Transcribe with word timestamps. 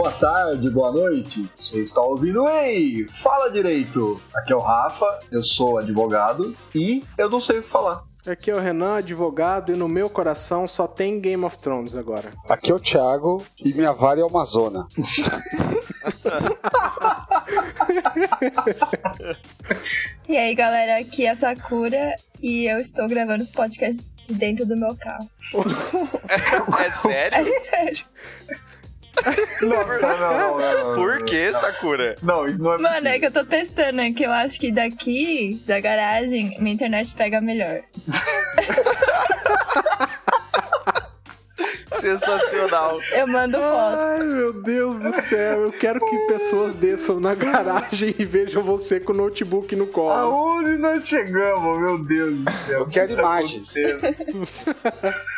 boa 0.00 0.12
tarde, 0.12 0.70
boa 0.70 0.90
noite. 0.90 1.46
Você 1.58 1.82
está 1.82 2.00
ouvindo 2.00 2.48
Ei, 2.48 3.06
fala 3.06 3.50
direito. 3.50 4.18
Aqui 4.34 4.50
é 4.50 4.56
o 4.56 4.60
Rafa, 4.60 5.18
eu 5.30 5.42
sou 5.42 5.76
advogado 5.76 6.56
e 6.74 7.04
eu 7.18 7.28
não 7.28 7.38
sei 7.38 7.58
o 7.58 7.62
que 7.62 7.68
falar. 7.68 8.02
Aqui 8.26 8.50
é 8.50 8.54
o 8.54 8.58
Renan, 8.58 8.96
advogado, 8.96 9.72
e 9.72 9.76
no 9.76 9.86
meu 9.88 10.08
coração 10.08 10.66
só 10.66 10.86
tem 10.86 11.20
Game 11.20 11.44
of 11.44 11.58
Thrones 11.58 11.94
agora. 11.94 12.32
Aqui 12.48 12.72
é 12.72 12.74
o 12.74 12.80
Thiago 12.80 13.44
e 13.58 13.74
minha 13.74 13.92
vara 13.92 14.20
é 14.20 14.24
uma 14.24 14.42
zona. 14.42 14.86
E 20.26 20.36
aí, 20.36 20.54
galera, 20.54 21.00
aqui 21.00 21.26
é 21.26 21.30
a 21.30 21.36
Sakura 21.36 22.14
e 22.40 22.64
eu 22.64 22.78
estou 22.78 23.06
gravando 23.06 23.42
os 23.42 23.52
podcasts 23.52 24.06
de 24.24 24.32
dentro 24.32 24.64
do 24.64 24.76
meu 24.76 24.96
carro. 24.96 25.28
É 26.78 26.90
sério? 26.90 27.48
É 27.48 27.60
sério. 27.60 28.04
Não, 29.60 29.68
não, 29.68 30.00
não, 30.00 30.58
não, 30.58 30.58
não, 30.58 30.94
Por 30.94 31.22
que, 31.24 31.52
Sakura? 31.52 32.16
Não, 32.22 32.46
isso 32.46 32.58
não 32.58 32.74
é 32.74 32.78
Mano, 32.78 33.08
é 33.08 33.18
que 33.18 33.26
eu 33.26 33.30
tô 33.30 33.44
testando, 33.44 33.92
né? 33.92 34.12
Que 34.12 34.24
eu 34.24 34.30
acho 34.30 34.58
que 34.58 34.72
daqui, 34.72 35.60
da 35.66 35.78
garagem, 35.78 36.56
minha 36.58 36.74
internet 36.74 37.14
pega 37.14 37.40
melhor. 37.40 37.82
Sensacional. 42.00 42.98
Eu 43.12 43.26
mando 43.26 43.58
foto. 43.58 43.98
Ai, 43.98 44.22
meu 44.22 44.52
Deus 44.52 44.98
do 44.98 45.12
céu, 45.12 45.64
eu 45.64 45.72
quero 45.72 46.00
que 46.00 46.18
pessoas 46.26 46.74
desçam 46.74 47.20
na 47.20 47.34
garagem 47.34 48.14
e 48.18 48.24
vejam 48.24 48.62
você 48.62 48.98
com 48.98 49.12
o 49.12 49.16
notebook 49.16 49.74
no 49.76 49.86
colo. 49.86 50.10
Aonde 50.10 50.76
nós 50.78 51.06
chegamos, 51.06 51.80
meu 51.80 51.98
Deus 51.98 52.38
do 52.38 52.52
céu? 52.66 52.80
Eu 52.80 52.88
quero 52.88 53.12
imagens. 53.12 53.74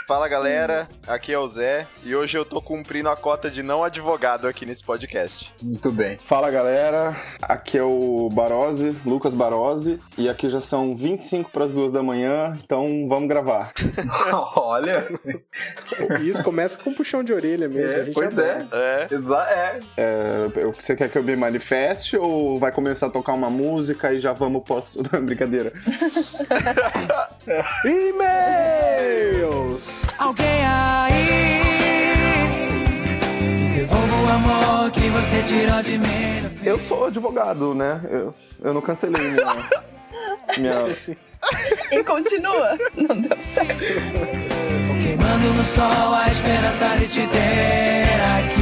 Fala 0.07 0.29
galera, 0.29 0.89
aqui 1.07 1.33
é 1.33 1.39
o 1.39 1.49
Zé 1.49 1.87
e 2.05 2.15
hoje 2.15 2.37
eu 2.39 2.45
tô 2.45 2.61
cumprindo 2.61 3.09
a 3.09 3.17
cota 3.17 3.51
de 3.51 3.63
não 3.63 3.83
advogado 3.83 4.47
aqui 4.47 4.65
nesse 4.65 4.85
podcast. 4.85 5.53
Muito 5.63 5.91
bem. 5.91 6.19
Fala 6.19 6.51
galera, 6.51 7.15
aqui 7.41 7.79
é 7.79 7.83
o 7.83 8.29
Barose, 8.33 8.97
Lucas 9.05 9.35
Barose, 9.35 10.01
e 10.17 10.29
aqui 10.29 10.49
já 10.49 10.61
são 10.61 10.95
25 10.95 11.51
para 11.51 11.65
as 11.65 11.73
duas 11.73 11.91
da 11.93 12.03
manhã, 12.03 12.57
então 12.63 13.07
vamos 13.09 13.29
gravar. 13.29 13.73
Olha, 14.57 15.07
Isso 16.23 16.43
começa 16.53 16.77
com 16.79 16.91
um 16.91 16.95
puxão 16.95 17.25
de 17.25 17.33
orelha 17.33 17.67
mesmo. 17.67 17.97
a 17.97 17.99
é, 17.99 18.03
gente 18.05 18.13
pois 18.15 18.27
adora. 18.29 18.67
é. 18.73 19.09
É. 19.11 19.15
Exa 19.15 19.43
é. 19.49 19.81
É, 19.97 20.49
eu- 20.57 20.73
você 20.73 20.95
quer 20.95 21.09
que 21.09 21.17
eu 21.17 21.25
me 21.25 21.35
manifeste 21.35 22.19
ou 22.19 22.59
vai 22.59 22.71
começar 22.71 23.07
a 23.07 23.11
tocar 23.11 23.33
uma 23.33 23.49
música 23.49 24.13
e 24.13 24.21
já 24.21 24.35
vamos 24.35 24.63
posso 24.63 25.03
brincadeira? 25.23 25.73
E-mails! 27.87 30.03
Alguém 30.19 30.45
aí 30.67 31.63
Devolva 33.75 34.15
o 34.15 34.29
amor 34.29 34.91
que 34.91 35.09
você 35.09 35.43
tirou 35.43 35.83
de 35.83 35.97
mim 35.99 36.51
Eu 36.63 36.79
sou 36.79 37.07
advogado, 37.07 37.75
né? 37.75 37.99
Eu, 38.11 38.35
eu 38.63 38.75
não 38.75 38.83
cancelei 38.83 39.23
minha, 39.23 39.57
minha 40.59 40.95
E 41.91 42.05
continua. 42.05 42.77
Não 42.95 43.19
deu 43.21 43.37
certo. 43.39 43.83
Queimando 45.23 45.55
no 45.55 45.65
sol 45.65 46.15
a 46.15 46.27
esperança 46.29 46.97
de 46.99 47.07
te 47.07 47.27
ter 47.29 48.21
aqui 48.37 48.62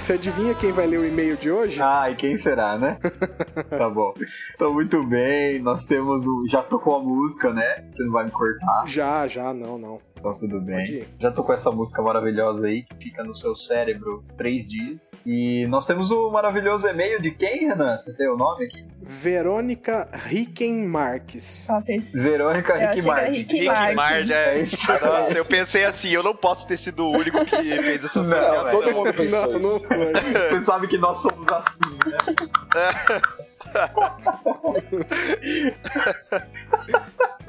você 0.00 0.14
adivinha 0.14 0.54
quem 0.54 0.72
vai 0.72 0.86
ler 0.86 0.98
o 0.98 1.06
e-mail 1.06 1.36
de 1.36 1.50
hoje? 1.50 1.80
Ai, 1.82 2.14
quem 2.14 2.34
será, 2.34 2.78
né? 2.78 2.98
tá 3.68 3.88
bom. 3.90 4.14
Então, 4.54 4.72
muito 4.72 5.04
bem. 5.04 5.60
Nós 5.60 5.84
temos 5.84 6.26
o. 6.26 6.46
Já 6.48 6.62
tocou 6.62 6.96
a 6.96 7.02
música, 7.02 7.52
né? 7.52 7.84
Você 7.90 8.02
não 8.04 8.12
vai 8.12 8.24
me 8.24 8.30
cortar. 8.30 8.84
Já, 8.86 9.26
já, 9.26 9.52
não, 9.52 9.76
não. 9.76 10.00
Então, 10.20 10.36
tudo 10.36 10.60
bem. 10.60 11.06
Já 11.18 11.32
tocou 11.32 11.54
essa 11.54 11.70
música 11.70 12.02
maravilhosa 12.02 12.66
aí 12.66 12.82
que 12.82 12.94
fica 12.96 13.24
no 13.24 13.34
seu 13.34 13.56
cérebro 13.56 14.22
três 14.36 14.68
dias. 14.68 15.10
E 15.24 15.66
nós 15.68 15.86
temos 15.86 16.10
o 16.10 16.30
maravilhoso 16.30 16.86
e-mail 16.86 17.20
de 17.22 17.30
quem, 17.30 17.66
Renan? 17.68 17.96
Você 17.96 18.14
tem 18.14 18.28
o 18.28 18.36
nome 18.36 18.66
aqui? 18.66 18.84
Verônica 19.00 20.06
Ricken 20.12 20.86
Marques. 20.86 21.66
Nossa, 21.68 21.92
esse... 21.92 22.20
Verônica 22.20 22.74
Eu 22.74 22.88
achei 22.90 23.02
que 23.02 23.08
era 23.08 23.28
Rickmart. 23.28 23.32
Rick 23.32 23.54
Rick 23.54 23.66
Martin. 23.66 23.94
Marge, 23.94 24.32
é. 24.34 24.60
Isso. 24.60 24.92
Nossa, 24.92 25.32
eu 25.38 25.44
pensei 25.46 25.84
assim, 25.84 26.10
eu 26.10 26.22
não 26.22 26.36
posso 26.36 26.66
ter 26.66 26.76
sido 26.76 27.06
o 27.06 27.10
único 27.12 27.42
que 27.46 27.56
fez 27.56 28.04
essa 28.04 28.22
Não, 28.22 28.36
associação. 28.36 28.70
Todo 28.70 28.92
mundo 28.92 29.14
pensou 29.14 29.46
Não, 29.46 29.52
não 29.52 29.58
isso. 29.58 29.88
Você 29.88 30.64
sabe 30.66 30.86
que 30.86 30.98
nós 30.98 31.18
somos 31.18 31.46
assim, 31.50 31.98
né? 32.04 32.18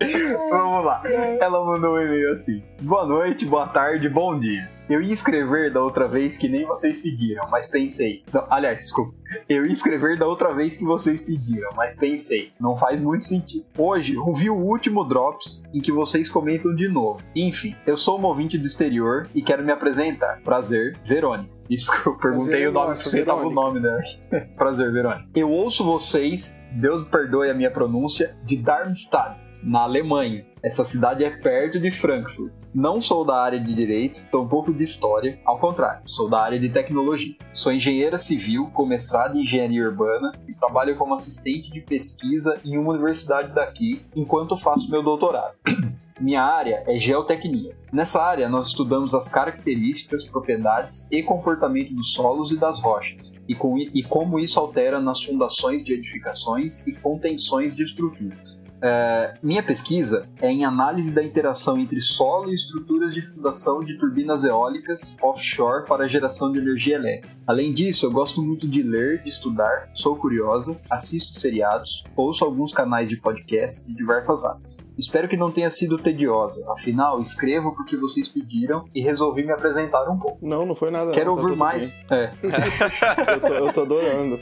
Vamos 0.50 0.84
lá. 0.84 1.02
Ela 1.40 1.64
mandou 1.64 1.96
um 1.96 2.00
e-mail 2.00 2.32
assim: 2.32 2.62
Boa 2.80 3.06
noite, 3.06 3.44
boa 3.44 3.66
tarde, 3.66 4.08
bom 4.08 4.38
dia. 4.38 4.68
Eu 4.88 5.00
ia 5.00 5.12
escrever 5.12 5.72
da 5.72 5.80
outra 5.82 6.08
vez 6.08 6.36
que 6.36 6.48
nem 6.48 6.64
vocês 6.66 7.00
pediram, 7.00 7.48
mas 7.48 7.68
pensei. 7.68 8.24
Não, 8.32 8.44
aliás, 8.50 8.78
desculpa. 8.78 9.14
Eu 9.48 9.64
ia 9.64 9.72
escrever 9.72 10.18
da 10.18 10.26
outra 10.26 10.52
vez 10.52 10.76
que 10.76 10.84
vocês 10.84 11.22
pediram, 11.22 11.70
mas 11.76 11.96
pensei. 11.96 12.50
Não 12.58 12.76
faz 12.76 13.00
muito 13.00 13.26
sentido. 13.26 13.64
Hoje, 13.78 14.16
ouvi 14.16 14.50
o 14.50 14.56
último 14.56 15.04
Drops 15.04 15.62
em 15.72 15.80
que 15.80 15.92
vocês 15.92 16.28
comentam 16.28 16.74
de 16.74 16.88
novo. 16.88 17.20
Enfim, 17.36 17.76
eu 17.86 17.96
sou 17.96 18.18
uma 18.18 18.28
ouvinte 18.28 18.58
do 18.58 18.66
exterior 18.66 19.28
e 19.32 19.42
quero 19.42 19.62
me 19.62 19.70
apresentar. 19.70 20.40
Prazer, 20.42 20.98
Verônica. 21.04 21.60
Isso 21.68 21.86
porque 21.86 22.08
eu 22.08 22.18
perguntei 22.18 22.50
Prazer, 22.50 22.68
o 22.68 22.72
nome, 22.72 22.88
nossa, 22.88 23.08
você 23.08 23.24
tava 23.24 23.46
o 23.46 23.50
nome 23.50 23.80
dela. 23.80 24.00
Prazer, 24.56 24.92
Verônica. 24.92 25.28
Eu 25.36 25.50
ouço 25.50 25.84
vocês, 25.84 26.58
Deus 26.72 27.02
me 27.02 27.08
perdoe 27.08 27.48
a 27.48 27.54
minha 27.54 27.70
pronúncia, 27.70 28.36
de 28.44 28.56
Darmstadt, 28.56 29.46
na 29.62 29.80
Alemanha. 29.80 30.44
Essa 30.62 30.84
cidade 30.84 31.24
é 31.24 31.30
perto 31.30 31.80
de 31.80 31.90
Frankfurt. 31.90 32.52
Não 32.72 33.00
sou 33.00 33.24
da 33.24 33.36
área 33.36 33.58
de 33.58 33.74
direito, 33.74 34.24
tampouco 34.30 34.72
de 34.72 34.84
história, 34.84 35.40
ao 35.44 35.58
contrário, 35.58 36.02
sou 36.06 36.28
da 36.28 36.40
área 36.40 36.58
de 36.58 36.68
tecnologia. 36.68 37.34
Sou 37.52 37.72
engenheira 37.72 38.16
civil 38.18 38.70
com 38.72 38.86
mestrado 38.86 39.36
em 39.36 39.42
engenharia 39.42 39.88
urbana 39.88 40.32
e 40.46 40.54
trabalho 40.54 40.96
como 40.96 41.14
assistente 41.14 41.70
de 41.70 41.80
pesquisa 41.80 42.60
em 42.64 42.78
uma 42.78 42.92
universidade 42.92 43.52
daqui 43.52 44.00
enquanto 44.14 44.56
faço 44.56 44.90
meu 44.90 45.02
doutorado. 45.02 45.54
Minha 46.20 46.42
área 46.42 46.84
é 46.86 46.98
geotecnia. 46.98 47.74
Nessa 47.90 48.22
área, 48.22 48.46
nós 48.46 48.66
estudamos 48.66 49.14
as 49.14 49.26
características, 49.26 50.22
propriedades 50.22 51.08
e 51.10 51.22
comportamento 51.22 51.94
dos 51.94 52.12
solos 52.12 52.52
e 52.52 52.58
das 52.58 52.78
rochas, 52.78 53.40
e, 53.48 53.54
com 53.54 53.78
e 53.78 54.02
como 54.02 54.38
isso 54.38 54.60
altera 54.60 55.00
nas 55.00 55.24
fundações 55.24 55.82
de 55.82 55.94
edificações 55.94 56.86
e 56.86 56.92
contenções 56.92 57.74
de 57.74 57.84
estruturas. 57.84 58.62
É, 58.82 59.34
minha 59.42 59.62
pesquisa 59.62 60.28
é 60.40 60.50
em 60.50 60.64
análise 60.64 61.12
da 61.12 61.22
interação 61.22 61.78
entre 61.78 62.00
solo 62.00 62.50
e 62.50 62.54
estruturas 62.54 63.14
de 63.14 63.22
fundação 63.22 63.84
de 63.84 63.98
turbinas 63.98 64.44
eólicas 64.44 65.16
offshore 65.22 65.84
para 65.86 66.04
a 66.04 66.08
geração 66.08 66.52
de 66.52 66.58
energia 66.58 66.96
elétrica. 66.96 67.34
Além 67.46 67.74
disso, 67.74 68.06
eu 68.06 68.12
gosto 68.12 68.40
muito 68.42 68.66
de 68.66 68.82
ler, 68.82 69.22
de 69.22 69.28
estudar, 69.28 69.90
sou 69.92 70.16
curiosa, 70.16 70.80
assisto 70.88 71.32
seriados, 71.32 72.04
ouço 72.16 72.44
alguns 72.44 72.72
canais 72.72 73.08
de 73.08 73.16
podcast 73.16 73.86
de 73.86 73.94
diversas 73.94 74.44
áreas. 74.44 74.78
Espero 74.96 75.28
que 75.28 75.36
não 75.36 75.50
tenha 75.50 75.70
sido 75.70 75.98
tediosa, 75.98 76.64
afinal, 76.72 77.20
escrevo 77.20 77.74
porque 77.74 77.96
vocês 77.96 78.28
pediram 78.28 78.84
e 78.94 79.02
resolvi 79.02 79.44
me 79.44 79.52
apresentar 79.52 80.08
um 80.08 80.18
pouco. 80.18 80.38
Não, 80.40 80.64
não 80.64 80.74
foi 80.74 80.90
nada. 80.90 81.10
Quero 81.12 81.30
não, 81.30 81.36
tá 81.36 81.42
ouvir 81.42 81.56
mais. 81.56 81.98
É. 82.10 82.30
Eu 83.30 83.40
tô, 83.40 83.54
eu 83.54 83.72
tô 83.72 83.80
adorando. 83.82 84.40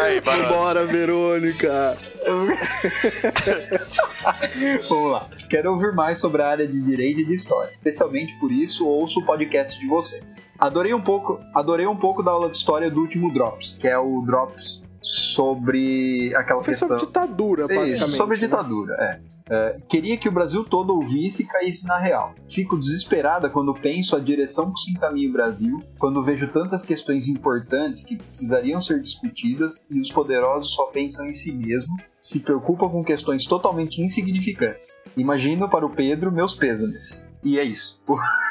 Aí, 0.00 0.20
Barão. 0.20 0.48
Bora, 0.48 0.84
Verônica! 0.84 1.96
Vamos 4.88 5.12
lá. 5.12 5.28
Quero 5.48 5.72
ouvir 5.72 5.92
mais 5.92 6.18
sobre 6.18 6.42
a 6.42 6.48
área 6.48 6.66
de 6.66 6.80
direito 6.80 7.20
e 7.20 7.24
de 7.24 7.34
história. 7.34 7.70
Especialmente 7.72 8.34
por 8.38 8.50
isso 8.50 8.86
ouço 8.86 9.20
o 9.20 9.24
podcast 9.24 9.78
de 9.80 9.86
vocês. 9.86 10.42
Adorei 10.58 10.92
um 10.92 11.00
pouco, 11.00 11.40
adorei 11.54 11.86
um 11.86 11.96
pouco 11.96 12.22
da 12.22 12.32
aula 12.32 12.50
de 12.50 12.56
história 12.56 12.90
do 12.90 13.00
último 13.00 13.32
Drops, 13.32 13.74
que 13.74 13.88
é 13.88 13.98
o 13.98 14.20
Drops 14.22 14.82
sobre 15.00 16.34
aquela 16.34 16.62
Foi 16.62 16.72
questão 16.72 16.88
sobre 16.88 17.06
ditadura, 17.06 17.64
Isso, 17.64 17.74
basicamente. 17.74 18.16
sobre 18.16 18.36
né? 18.36 18.40
ditadura, 18.40 18.94
é. 18.94 19.20
É, 19.48 19.78
Queria 19.88 20.16
que 20.16 20.28
o 20.28 20.32
Brasil 20.32 20.64
todo 20.64 20.94
ouvisse 20.94 21.42
e 21.42 21.46
caísse 21.46 21.86
na 21.86 21.98
real. 21.98 22.34
Fico 22.48 22.78
desesperada 22.78 23.48
quando 23.48 23.72
penso 23.74 24.16
a 24.16 24.20
direção 24.20 24.72
que 24.72 24.80
se 24.80 24.90
encaminha 24.90 25.28
o 25.28 25.32
Brasil, 25.32 25.80
quando 25.98 26.24
vejo 26.24 26.48
tantas 26.48 26.82
questões 26.82 27.28
importantes 27.28 28.02
que 28.02 28.16
precisariam 28.16 28.80
ser 28.80 29.00
discutidas 29.00 29.88
e 29.90 30.00
os 30.00 30.10
poderosos 30.10 30.74
só 30.74 30.86
pensam 30.86 31.26
em 31.26 31.32
si 31.32 31.52
mesmo, 31.52 31.96
se 32.28 32.40
preocupa 32.40 32.88
com 32.88 33.04
questões 33.04 33.44
totalmente 33.46 34.00
insignificantes. 34.02 35.02
Imagino 35.16 35.68
para 35.68 35.86
o 35.86 35.90
Pedro 35.90 36.32
meus 36.32 36.54
pêsames. 36.54 37.28
E 37.44 37.58
é 37.58 37.62
isso. 37.64 38.02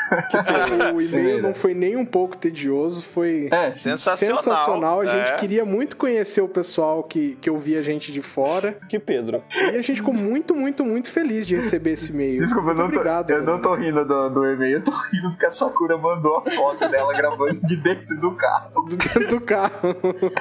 O 0.93 1.01
e-mail 1.01 1.41
não 1.41 1.53
foi 1.55 1.73
nem 1.73 1.97
um 1.97 2.05
pouco 2.05 2.37
tedioso, 2.37 3.03
foi 3.03 3.49
É. 3.51 3.73
Sensacional. 3.73 4.37
sensacional. 4.37 5.01
A 5.01 5.05
gente 5.07 5.31
É. 5.31 5.35
queria 5.37 5.65
muito 5.65 5.97
conhecer 5.97 6.41
o 6.41 6.47
pessoal 6.47 7.01
que, 7.03 7.35
que 7.41 7.49
ouvia 7.49 7.79
a 7.79 7.81
gente 7.81 8.11
de 8.11 8.21
fora. 8.21 8.73
Que 8.87 8.99
Pedro. 8.99 9.43
E 9.51 9.75
a 9.75 9.81
gente 9.81 9.95
ficou 9.95 10.13
muito, 10.13 10.53
muito, 10.53 10.85
muito 10.85 11.11
feliz 11.11 11.47
de 11.47 11.55
receber 11.55 11.91
esse 11.93 12.11
e-mail. 12.11 12.37
Desculpa, 12.37 12.69
eu 12.69 12.75
muito 12.75 12.77
não, 12.83 12.91
tô, 12.91 12.95
obrigado, 12.99 13.31
eu 13.31 13.43
não 13.43 13.59
tô 13.59 13.73
rindo 13.73 14.05
do, 14.05 14.29
do 14.29 14.45
e-mail, 14.45 14.77
eu 14.77 14.83
tô 14.83 14.91
rindo 14.91 15.29
porque 15.31 15.45
a 15.47 15.51
Sakura 15.51 15.97
mandou 15.97 16.37
a 16.45 16.51
foto 16.51 16.87
dela 16.87 17.11
gravando 17.13 17.59
de 17.65 17.75
dentro 17.77 18.15
do 18.19 18.35
carro. 18.35 18.69
Do 18.85 18.95
dentro 18.97 19.27
do 19.27 19.41
carro. 19.41 19.71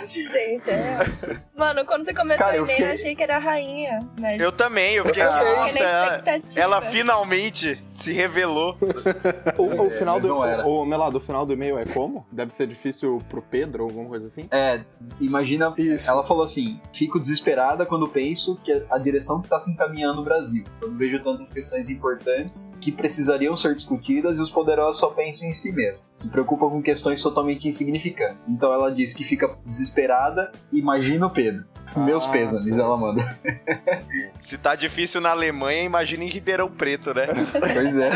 Gente, 0.06 0.68
é. 0.70 0.98
Mano, 1.56 1.86
quando 1.86 2.04
você 2.04 2.12
começou 2.12 2.44
Cara, 2.44 2.52
o 2.52 2.56
eu 2.58 2.64
e-mail, 2.64 2.80
eu 2.80 2.86
fiquei- 2.88 2.92
achei 2.92 3.16
que 3.16 3.22
era 3.24 3.36
a 3.36 3.40
rainha. 3.40 4.00
Mas 4.20 4.40
Eu 4.40 4.52
também, 4.52 4.94
eu 4.94 5.04
fiquei, 5.06 5.22
Eu 5.22 5.56
nossa, 5.56 5.78
ela, 5.78 6.22
ela 6.56 6.82
finalmente 6.82 7.82
se 7.96 8.12
revelou. 8.12 8.76
O, 9.56 9.62
o 9.62 9.90
final 9.90 10.18
do. 10.18 10.34
O, 10.66 10.84
Melado, 10.84 11.18
o 11.18 11.20
final 11.20 11.46
do 11.46 11.52
e-mail 11.52 11.78
é 11.78 11.84
como? 11.84 12.26
Deve 12.30 12.52
ser 12.52 12.66
difícil 12.66 13.20
pro 13.28 13.40
Pedro 13.40 13.84
ou 13.84 13.90
alguma 13.90 14.08
coisa 14.08 14.26
assim? 14.26 14.46
É, 14.50 14.82
imagina. 15.20 15.72
Isso. 15.76 16.10
Ela 16.10 16.24
falou 16.24 16.44
assim: 16.44 16.80
fico 16.92 17.20
desesperada 17.20 17.86
quando 17.86 18.08
penso 18.08 18.58
que 18.62 18.72
a 18.90 18.98
direção 18.98 19.40
que 19.40 19.46
está 19.46 19.58
se 19.58 19.70
encaminhando 19.70 20.20
o 20.20 20.24
Brasil. 20.24 20.64
Eu 20.80 20.88
não 20.88 20.96
vejo 20.96 21.22
tantas 21.22 21.52
questões 21.52 21.88
importantes 21.88 22.76
que 22.80 22.90
precisariam 22.90 23.54
ser 23.54 23.74
discutidas 23.74 24.38
e 24.38 24.42
os 24.42 24.50
poderosos 24.50 24.98
só 24.98 25.08
pensam 25.08 25.48
em 25.48 25.52
si 25.52 25.72
mesmos. 25.72 26.02
Se 26.16 26.30
preocupam 26.30 26.70
com 26.70 26.82
questões 26.82 27.22
totalmente 27.22 27.68
insignificantes. 27.68 28.48
Então 28.48 28.72
ela 28.72 28.90
diz 28.90 29.14
que 29.14 29.24
fica 29.24 29.56
desesperada, 29.64 30.50
imagina 30.72 31.26
o 31.26 31.30
Pedro. 31.30 31.64
Meus 31.96 32.26
Ah, 32.26 32.30
pêsames, 32.30 32.78
ela 32.78 32.96
manda. 32.96 33.38
Se 34.40 34.58
tá 34.58 34.74
difícil 34.74 35.20
na 35.20 35.30
Alemanha, 35.30 35.82
imagina 35.82 36.24
em 36.24 36.28
Ribeirão 36.28 36.70
Preto, 36.70 37.14
né? 37.14 37.26
Pois 37.52 37.96
é. 37.96 38.10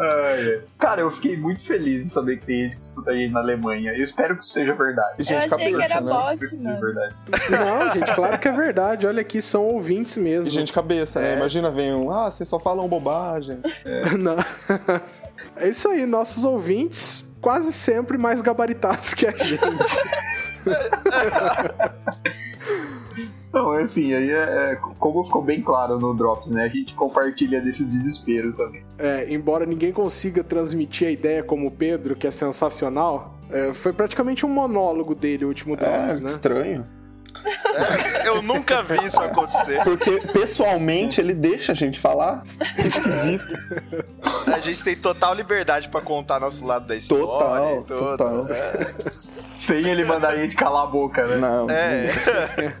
Ai, 0.00 0.48
é. 0.48 0.60
Cara, 0.78 1.02
eu 1.02 1.10
fiquei 1.10 1.36
muito 1.36 1.62
feliz 1.62 2.04
em 2.04 2.08
saber 2.08 2.38
que 2.38 2.46
tem 2.46 2.62
gente 2.64 2.76
que 2.76 2.82
escuta 2.82 3.10
aí 3.10 3.28
na 3.28 3.40
Alemanha. 3.40 3.92
Eu 3.92 4.02
espero 4.02 4.36
que 4.36 4.44
isso 4.44 4.52
seja 4.52 4.74
verdade. 4.74 5.14
Eu 5.18 5.24
gente 5.24 5.52
achei 5.54 5.66
que 5.66 5.72
cabeça, 5.72 5.94
era 5.94 6.00
né? 6.00 6.12
bot, 6.12 6.48
que 6.48 6.56
verdade. 6.56 7.14
Não, 7.50 7.92
gente, 7.92 8.14
claro 8.14 8.38
que 8.38 8.48
é 8.48 8.52
verdade. 8.52 9.06
Olha 9.06 9.20
aqui, 9.20 9.40
são 9.42 9.64
ouvintes 9.64 10.16
mesmo. 10.16 10.48
E 10.48 10.50
gente 10.50 10.72
cabeça, 10.72 11.20
né? 11.20 11.36
Imagina, 11.36 11.70
vem 11.70 11.94
um, 11.94 12.10
ah, 12.10 12.30
vocês 12.30 12.48
só 12.48 12.58
falam 12.58 12.88
bobagem. 12.88 13.58
Não. 14.18 14.36
É 15.56 15.68
isso 15.68 15.88
aí, 15.88 16.06
nossos 16.06 16.44
ouvintes 16.44 17.28
quase 17.40 17.72
sempre 17.72 18.16
mais 18.16 18.40
gabaritados 18.40 19.12
que 19.14 19.26
a 19.26 19.30
gente. 19.30 19.60
Não, 23.52 23.72
é 23.78 23.82
assim, 23.84 24.12
aí 24.12 24.30
é, 24.30 24.72
é- 24.72 24.78
como 24.98 25.24
ficou 25.24 25.40
bem 25.40 25.62
claro 25.62 25.98
no 25.98 26.12
Drops, 26.12 26.50
né? 26.50 26.64
A 26.64 26.68
gente 26.68 26.92
compartilha 26.94 27.60
desse 27.60 27.84
desespero 27.84 28.52
também. 28.54 28.84
É, 28.98 29.32
embora 29.32 29.64
ninguém 29.64 29.92
consiga 29.92 30.42
transmitir 30.42 31.06
a 31.06 31.10
ideia 31.12 31.42
como 31.42 31.68
o 31.68 31.70
Pedro, 31.70 32.16
que 32.16 32.26
é 32.26 32.32
sensacional, 32.32 33.38
é, 33.50 33.72
foi 33.72 33.92
praticamente 33.92 34.44
um 34.44 34.48
monólogo 34.48 35.14
dele 35.14 35.44
o 35.44 35.48
último 35.48 35.74
É, 35.74 35.76
Drops, 35.76 36.16
que 36.18 36.24
né? 36.24 36.30
estranho. 36.30 36.86
Eu 38.24 38.40
nunca 38.42 38.82
vi 38.82 39.04
isso 39.04 39.20
acontecer. 39.20 39.82
Porque 39.84 40.20
pessoalmente 40.32 41.20
ele 41.20 41.34
deixa 41.34 41.72
a 41.72 41.74
gente 41.74 42.00
falar. 42.00 42.42
Esquisito. 42.78 43.44
A 44.52 44.58
gente 44.60 44.82
tem 44.82 44.96
total 44.96 45.34
liberdade 45.34 45.88
pra 45.88 46.00
contar 46.00 46.40
nosso 46.40 46.64
lado 46.64 46.86
da 46.86 46.96
história. 46.96 47.24
Total, 47.24 47.80
e 47.80 47.82
tudo. 47.84 49.23
Sem 49.64 49.88
ele 49.88 50.04
mandar 50.04 50.32
a 50.32 50.36
gente 50.36 50.56
calar 50.56 50.84
a 50.84 50.86
boca, 50.86 51.26
né? 51.26 51.36
Não. 51.36 51.70
É. 51.70 52.12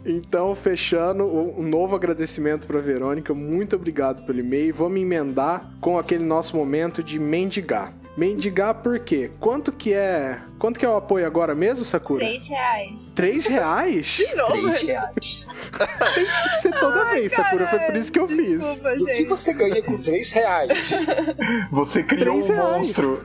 Então, 0.04 0.54
fechando, 0.54 1.24
um 1.24 1.54
um 1.58 1.62
novo 1.62 1.96
agradecimento 1.96 2.66
pra 2.66 2.80
Verônica. 2.80 3.32
Muito 3.32 3.76
obrigado 3.76 4.24
pelo 4.26 4.40
e-mail. 4.40 4.74
Vamos 4.74 5.00
emendar 5.00 5.70
com 5.80 5.98
aquele 5.98 6.24
nosso 6.24 6.56
momento 6.56 7.02
de 7.02 7.18
mendigar. 7.18 7.92
Mendigar 8.16 8.74
por 8.76 8.98
quê? 9.00 9.30
Quanto 9.40 9.72
que 9.72 9.92
é. 9.92 10.40
Quanto 10.58 10.78
que 10.78 10.86
é 10.86 10.88
o 10.88 10.96
apoio 10.96 11.26
agora 11.26 11.54
mesmo, 11.54 11.84
Sakura? 11.84 12.24
Três 12.24 12.46
reais. 12.48 13.12
Três 13.14 13.46
reais? 13.46 14.06
De 14.28 14.34
novo? 14.36 14.52
Três 14.70 14.82
reais. 14.82 15.46
Tem 16.14 16.24
que 16.50 16.56
ser 16.56 16.78
toda 16.78 17.04
vez, 17.10 17.32
Sakura. 17.32 17.66
Foi 17.66 17.78
por 17.80 17.96
isso 17.96 18.12
que 18.12 18.18
eu 18.18 18.28
fiz. 18.28 18.62
Desculpa, 18.62 18.88
O 18.92 19.04
que 19.06 19.14
gente. 19.16 19.28
você 19.28 19.52
ganha 19.52 19.82
com 19.82 19.98
3 19.98 20.30
reais? 20.30 21.04
Você 21.70 22.02
criou 22.02 22.36
Três 22.36 22.50
um 22.50 22.52
reais. 22.54 22.76
monstro. 22.78 23.20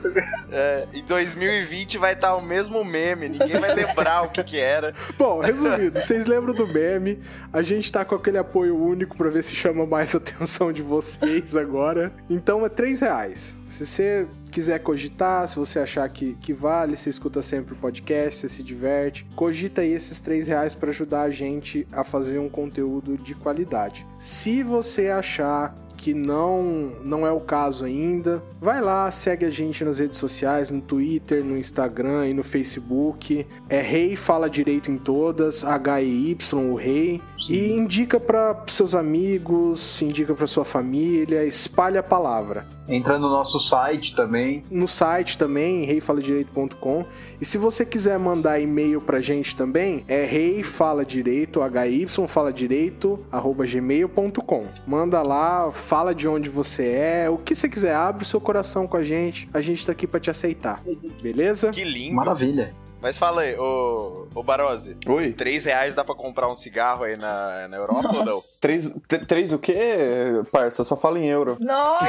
É, 0.50 0.86
em 0.92 1.04
2020 1.04 1.96
vai 1.98 2.12
estar 2.14 2.34
o 2.34 2.42
mesmo 2.42 2.84
meme, 2.84 3.28
ninguém 3.28 3.58
vai 3.58 3.72
lembrar 3.74 4.22
o 4.22 4.28
que 4.28 4.42
que 4.42 4.58
era. 4.58 4.92
Bom, 5.16 5.40
resumido, 5.40 6.00
vocês 6.00 6.26
lembram 6.26 6.52
do 6.52 6.66
meme? 6.66 7.20
A 7.52 7.62
gente 7.62 7.90
tá 7.92 8.04
com 8.04 8.14
aquele 8.16 8.38
apoio 8.38 8.76
único 8.76 9.16
pra 9.16 9.30
ver 9.30 9.42
se 9.42 9.54
chama 9.54 9.86
mais 9.86 10.14
a 10.14 10.18
atenção 10.18 10.72
de 10.72 10.82
vocês 10.82 11.54
agora. 11.56 12.12
Então 12.28 12.66
é 12.66 12.68
três 12.68 13.00
reais. 13.00 13.54
Se 13.68 13.86
você 13.86 14.26
quiser 14.50 14.80
cogitar, 14.80 15.46
se 15.48 15.56
você 15.56 15.78
achar 15.78 16.08
que, 16.08 16.34
que 16.34 16.52
vale, 16.52 16.96
você 16.96 17.10
escuta 17.10 17.40
sempre 17.40 17.74
o 17.74 17.76
podcast, 17.76 18.40
você 18.40 18.48
se 18.48 18.62
diverte, 18.62 19.26
cogita 19.34 19.80
aí 19.80 19.92
esses 19.92 20.20
três 20.20 20.46
reais 20.46 20.74
pra 20.74 20.90
ajudar 20.90 21.22
a 21.22 21.30
gente 21.30 21.86
a 21.92 22.04
fazer 22.04 22.38
um 22.38 22.48
conteúdo 22.48 23.16
de 23.16 23.34
qualidade. 23.34 24.06
Se 24.18 24.62
você 24.62 25.08
achar 25.08 25.74
que 26.00 26.14
não 26.14 26.92
não 27.04 27.26
é 27.26 27.30
o 27.30 27.40
caso 27.40 27.84
ainda, 27.84 28.42
vai 28.58 28.80
lá, 28.80 29.10
segue 29.10 29.44
a 29.44 29.50
gente 29.50 29.84
nas 29.84 29.98
redes 29.98 30.18
sociais, 30.18 30.70
no 30.70 30.80
Twitter, 30.80 31.44
no 31.44 31.58
Instagram 31.58 32.28
e 32.28 32.32
no 32.32 32.42
Facebook. 32.42 33.46
É 33.68 33.82
Rei 33.82 34.16
Fala 34.16 34.48
Direito 34.48 34.90
em 34.90 34.96
todas, 34.96 35.62
H-E-Y, 35.62 36.70
o 36.72 36.74
Rei. 36.74 37.20
E 37.50 37.72
indica 37.72 38.18
para 38.18 38.64
seus 38.68 38.94
amigos, 38.94 40.00
indica 40.00 40.34
para 40.34 40.46
sua 40.46 40.64
família, 40.64 41.44
espalha 41.44 42.00
a 42.00 42.02
palavra. 42.02 42.66
Entra 42.90 43.18
no 43.18 43.28
nosso 43.28 43.60
site 43.60 44.16
também. 44.16 44.64
No 44.68 44.88
site 44.88 45.38
também, 45.38 45.84
reifaladireito.com. 45.84 47.04
E 47.40 47.44
se 47.44 47.56
você 47.56 47.86
quiser 47.86 48.18
mandar 48.18 48.58
e-mail 48.58 49.00
pra 49.00 49.20
gente 49.20 49.54
também, 49.54 50.04
é 50.08 50.24
reifaladireito, 50.24 51.60
hy, 51.60 52.06
fala 52.26 52.52
direito, 52.52 53.24
arroba 53.30 53.64
gmail.com. 53.64 54.66
Manda 54.86 55.22
lá, 55.22 55.70
fala 55.70 56.12
de 56.12 56.26
onde 56.26 56.48
você 56.48 56.88
é, 56.88 57.30
o 57.30 57.38
que 57.38 57.54
você 57.54 57.68
quiser, 57.68 57.94
abre 57.94 58.24
o 58.24 58.26
seu 58.26 58.40
coração 58.40 58.88
com 58.88 58.96
a 58.96 59.04
gente, 59.04 59.48
a 59.54 59.60
gente 59.60 59.86
tá 59.86 59.92
aqui 59.92 60.06
pra 60.06 60.18
te 60.18 60.28
aceitar. 60.28 60.82
Beleza? 61.22 61.70
Que 61.70 61.84
lindo. 61.84 62.16
Maravilha. 62.16 62.74
Mas 63.00 63.16
fala 63.16 63.42
aí, 63.42 63.56
ô, 63.58 64.26
ô 64.34 64.42
Barose, 64.42 64.94
Oi? 65.06 65.32
3 65.32 65.64
reais 65.64 65.94
dá 65.94 66.04
pra 66.04 66.14
comprar 66.14 66.48
um 66.48 66.54
cigarro 66.54 67.04
aí 67.04 67.16
na, 67.16 67.66
na 67.68 67.76
Europa 67.76 68.14
ou 68.14 68.24
não? 68.24 68.38
Três, 68.60 68.94
três 69.26 69.52
o 69.52 69.58
quê, 69.58 70.42
parça? 70.52 70.84
Só 70.84 70.96
fala 70.96 71.18
em 71.18 71.26
euro. 71.26 71.56
Nossa! 71.60 72.06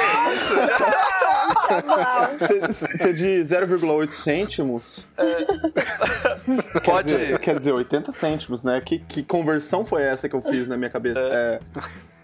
Você 2.39 3.09
é 3.09 3.13
de 3.13 3.27
0,8 3.41 4.11
cêntimos? 4.11 5.05
Quer 6.83 6.91
Pode. 6.91 7.07
dizer, 7.07 7.39
quer 7.39 7.57
dizer, 7.57 7.71
80 7.71 8.11
cêntimos, 8.11 8.63
né? 8.63 8.81
Que, 8.81 8.99
que 8.99 9.23
conversão 9.23 9.85
foi 9.85 10.03
essa 10.03 10.27
que 10.27 10.35
eu 10.35 10.41
fiz 10.41 10.67
na 10.67 10.75
minha 10.75 10.89
cabeça? 10.89 11.21
É. 11.21 11.59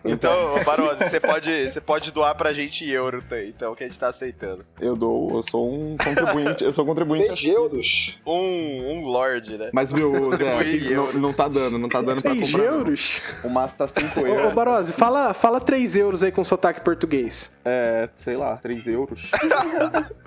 Então, 0.05 0.55
ô, 0.55 0.63
Barose, 0.63 1.03
você 1.09 1.19
pode, 1.19 1.69
você 1.69 1.81
pode 1.81 2.11
doar 2.11 2.35
pra 2.35 2.53
gente 2.53 2.85
em 2.85 2.89
euro, 2.89 3.21
tá? 3.21 3.41
então, 3.43 3.75
que 3.75 3.83
a 3.83 3.87
gente 3.87 3.97
tá 3.99 4.07
aceitando. 4.07 4.65
Eu 4.79 4.95
dou, 4.95 5.35
eu 5.35 5.43
sou 5.43 5.71
um 5.71 5.97
contribuinte, 5.97 6.63
eu 6.63 6.73
sou 6.73 6.83
um 6.83 6.87
contribuinte 6.87 7.25
3 7.25 7.39
assíduo. 7.39 7.55
euros? 7.63 8.19
Um, 8.25 8.91
um 8.91 9.05
lord, 9.05 9.57
né? 9.57 9.69
Mas 9.73 9.91
viu, 9.91 10.31
Zé, 10.37 10.93
não, 10.95 11.13
não 11.13 11.33
tá 11.33 11.47
dando, 11.47 11.77
não 11.77 11.89
tá 11.89 12.01
dando 12.01 12.21
pra 12.21 12.31
3 12.31 12.45
comprar. 12.45 12.63
não. 12.65 12.77
euros? 12.79 13.21
O 13.43 13.49
maço 13.49 13.77
tá 13.77 13.87
5 13.87 14.19
Ô, 14.19 14.23
ô 14.23 14.27
euros. 14.27 14.53
Barose, 14.53 14.93
fala, 14.93 15.33
fala 15.33 15.59
3 15.59 15.95
euros 15.95 16.23
aí 16.23 16.31
com 16.31 16.43
sotaque 16.43 16.81
português. 16.81 17.55
É, 17.65 18.09
sei 18.13 18.37
lá, 18.37 18.57
3 18.57 18.87
euros. 18.87 19.31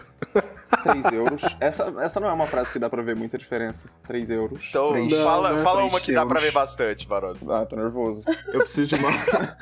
3 0.83 1.05
euros. 1.12 1.43
Essa, 1.61 1.93
essa 2.00 2.21
não 2.21 2.29
é 2.29 2.33
uma 2.33 2.47
frase 2.47 2.73
que 2.73 2.79
dá 2.79 2.89
pra 2.89 3.03
ver 3.03 3.17
muita 3.17 3.37
diferença. 3.37 3.89
3 4.07 4.31
euros. 4.31 4.67
Então, 4.71 4.89
Três. 4.89 5.12
fala, 5.23 5.50
Não, 5.50 5.57
né? 5.59 5.62
fala 5.62 5.85
uma 5.85 6.00
que 6.00 6.12
dá 6.12 6.25
pra 6.25 6.39
euros. 6.39 6.45
ver 6.45 6.53
bastante, 6.53 7.07
Barose. 7.07 7.41
Ah, 7.49 7.67
tô 7.67 7.77
nervoso. 7.77 8.25
Eu 8.53 8.61
preciso 8.61 8.89
de 8.89 8.95
uma. 8.97 9.11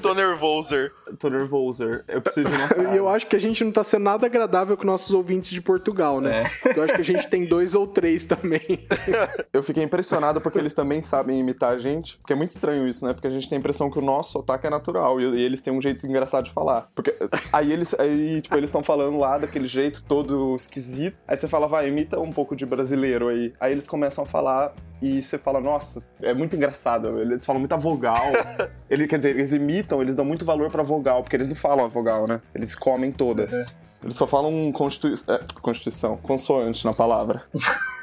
Tô 0.00 0.14
nervoso. 0.14 0.76
tô 1.18 1.28
nervoso. 1.28 1.84
Eu 2.08 2.22
preciso 2.22 2.48
de 2.48 2.54
uma 2.56 2.68
frase. 2.68 2.94
E 2.94 2.96
eu 2.96 3.08
acho 3.08 3.26
que 3.26 3.34
a 3.36 3.38
gente 3.38 3.64
não 3.64 3.72
tá 3.72 3.82
sendo 3.82 4.04
nada 4.04 4.24
agradável 4.26 4.76
com 4.76 4.84
nossos 4.86 5.10
ouvintes 5.12 5.50
de 5.50 5.60
Portugal, 5.60 6.20
né? 6.20 6.50
Eu 6.74 6.82
acho 6.84 6.94
que 6.94 7.00
a 7.00 7.04
gente 7.04 7.26
tem 7.28 7.44
dois 7.46 7.74
ou 7.74 7.86
três 7.86 8.24
também. 8.24 8.60
Eu 9.52 9.62
fiquei 9.62 9.82
impressionado 9.82 10.40
porque 10.40 10.58
eles 10.58 10.72
também 10.72 11.02
sabem 11.02 11.40
imitar 11.40 11.72
a 11.72 11.78
gente. 11.78 12.16
Porque 12.18 12.32
é 12.32 12.36
muito 12.36 12.50
estranho 12.50 12.86
isso, 12.86 13.04
né? 13.04 13.12
Porque 13.12 13.26
a 13.26 13.30
gente 13.30 13.48
tem 13.48 13.56
a 13.56 13.58
impressão 13.60 13.90
que 13.90 13.98
o 13.98 14.02
nosso 14.02 14.32
sotaque 14.32 14.66
é 14.66 14.70
natural 14.70 15.20
e, 15.20 15.24
e 15.24 15.40
eles 15.42 15.60
têm 15.60 15.72
um 15.72 15.80
jeito 15.80 16.06
engraçado 16.06 16.44
de 16.44 16.52
falar. 16.52 16.88
Porque 16.94 17.14
aí 17.52 17.72
eles, 17.72 17.94
aí, 17.98 18.40
tipo, 18.40 18.56
eles 18.56 18.68
estão 18.70 18.82
falando 18.84 19.18
lá 19.18 19.36
daquele 19.38 19.66
jeito 19.66 20.02
todo 20.04 20.45
esquisito. 20.54 21.16
Aí 21.26 21.36
você 21.36 21.48
fala, 21.48 21.66
vai, 21.66 21.88
imita 21.88 22.20
um 22.20 22.30
pouco 22.30 22.54
de 22.54 22.64
brasileiro 22.64 23.28
aí. 23.28 23.52
Aí 23.58 23.72
eles 23.72 23.88
começam 23.88 24.24
a 24.24 24.26
falar 24.26 24.74
e 25.02 25.22
você 25.22 25.38
fala, 25.38 25.60
nossa, 25.60 26.02
é 26.22 26.32
muito 26.32 26.54
engraçado. 26.54 27.18
Eles 27.20 27.44
falam 27.44 27.58
muita 27.58 27.76
vogal. 27.76 28.26
Ele, 28.88 29.06
quer 29.08 29.16
dizer, 29.16 29.30
eles 29.30 29.52
imitam, 29.52 30.00
eles 30.00 30.14
dão 30.14 30.24
muito 30.24 30.44
valor 30.44 30.70
pra 30.70 30.82
vogal, 30.84 31.22
porque 31.22 31.34
eles 31.34 31.48
não 31.48 31.56
falam 31.56 31.84
a 31.84 31.88
vogal, 31.88 32.24
né? 32.28 32.40
Eles 32.54 32.74
comem 32.76 33.10
todas. 33.10 33.74
Eles 34.00 34.14
só 34.14 34.26
falam 34.26 34.70
constitu... 34.70 35.12
é, 35.28 35.40
constituição, 35.60 36.16
consoante 36.18 36.84
na 36.84 36.94
palavra. 36.94 37.42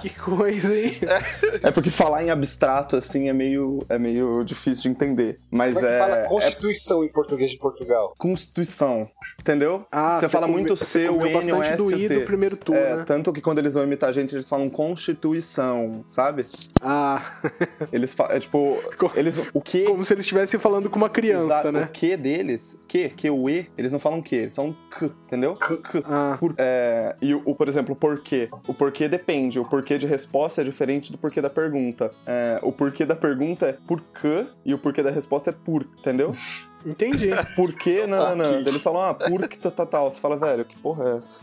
Que 0.00 0.10
coisa, 0.10 0.74
hein? 0.74 0.92
É 1.62 1.70
porque 1.70 1.90
falar 1.90 2.22
em 2.24 2.30
abstrato, 2.30 2.96
assim, 2.96 3.28
é 3.28 3.32
meio, 3.32 3.84
é 3.88 3.98
meio 3.98 4.42
difícil 4.44 4.82
de 4.84 4.88
entender. 4.90 5.38
Mas 5.50 5.74
Como 5.74 5.86
é 5.86 5.88
que 5.90 5.94
é, 5.94 5.98
fala 5.98 6.16
é 6.20 6.28
Constituição 6.28 7.04
em 7.04 7.08
português 7.08 7.50
de 7.50 7.58
Portugal? 7.58 8.14
Constituição, 8.18 9.08
entendeu? 9.40 9.84
Ah, 9.90 10.16
você 10.16 10.28
fala 10.28 10.46
come- 10.46 10.58
muito 10.60 10.76
C, 10.76 11.08
o 11.08 11.16
N, 11.26 11.30
o 11.30 11.32
bastante 11.32 11.68
S, 11.68 11.76
do 11.76 11.86
o 11.86 11.92
I 11.92 12.08
do 12.08 12.20
primeiro 12.22 12.56
turno, 12.56 12.80
É, 12.80 12.96
né? 12.98 13.04
tanto 13.06 13.32
que 13.32 13.40
quando 13.40 13.58
eles 13.58 13.74
vão 13.74 13.82
imitar 13.84 14.08
a 14.10 14.12
gente, 14.12 14.34
eles 14.34 14.48
falam 14.48 14.70
Constituição, 14.70 16.04
sabe? 16.06 16.46
Ah, 16.80 17.22
Eles 17.92 18.14
falam, 18.14 18.36
é 18.36 18.40
tipo, 18.40 18.76
eles, 19.16 19.36
o 19.52 19.60
que... 19.60 19.84
como 19.84 20.04
se 20.04 20.14
eles 20.14 20.24
estivessem 20.24 20.58
falando 20.58 20.88
com 20.88 20.96
uma 20.96 21.10
criança, 21.10 21.44
Exato, 21.46 21.72
né? 21.72 21.84
O 21.84 21.88
que 21.88 22.16
deles, 22.16 22.78
que, 22.86 23.08
que 23.10 23.28
o 23.30 23.48
E, 23.50 23.68
eles 23.76 23.90
não 23.92 23.98
falam 23.98 24.22
que, 24.22 24.36
eles 24.36 24.54
falam 24.54 24.74
k, 24.90 25.06
entendeu? 25.26 25.56
K. 25.56 26.02
Ah. 26.04 26.36
Por- 26.38 26.54
é, 26.58 27.16
e 27.20 27.34
o, 27.34 27.42
o, 27.44 27.54
por 27.54 27.68
exemplo, 27.68 27.92
o 27.94 27.96
porquê. 27.96 28.48
O 28.66 28.72
porquê 28.74 29.08
depende. 29.08 29.49
O 29.58 29.64
porquê 29.64 29.98
de 29.98 30.06
resposta 30.06 30.60
é 30.60 30.64
diferente 30.64 31.10
do 31.12 31.18
porquê 31.18 31.40
da 31.40 31.50
pergunta. 31.50 32.12
É, 32.26 32.58
o 32.62 32.70
porquê 32.72 33.04
da 33.04 33.16
pergunta 33.16 33.66
é 33.66 33.72
por 33.86 34.00
quê 34.20 34.46
e 34.64 34.72
o 34.74 34.78
porquê 34.78 35.02
da 35.02 35.10
resposta 35.10 35.50
é 35.50 35.52
por, 35.52 35.82
entendeu? 35.98 36.30
Entendi. 36.86 37.28
Por 37.56 37.74
quê, 37.74 38.06
não, 38.06 38.34
não. 38.34 38.60
Ok. 38.60 38.66
Eles 38.68 38.82
falam, 38.82 39.02
ah, 39.02 39.14
por 39.14 39.46
que 39.48 39.58
tal, 39.58 39.70
tal, 39.70 39.86
tal. 39.86 40.10
Você 40.10 40.18
fala, 40.18 40.36
velho, 40.36 40.64
que 40.64 40.78
porra 40.78 41.10
é 41.10 41.16
essa? 41.18 41.40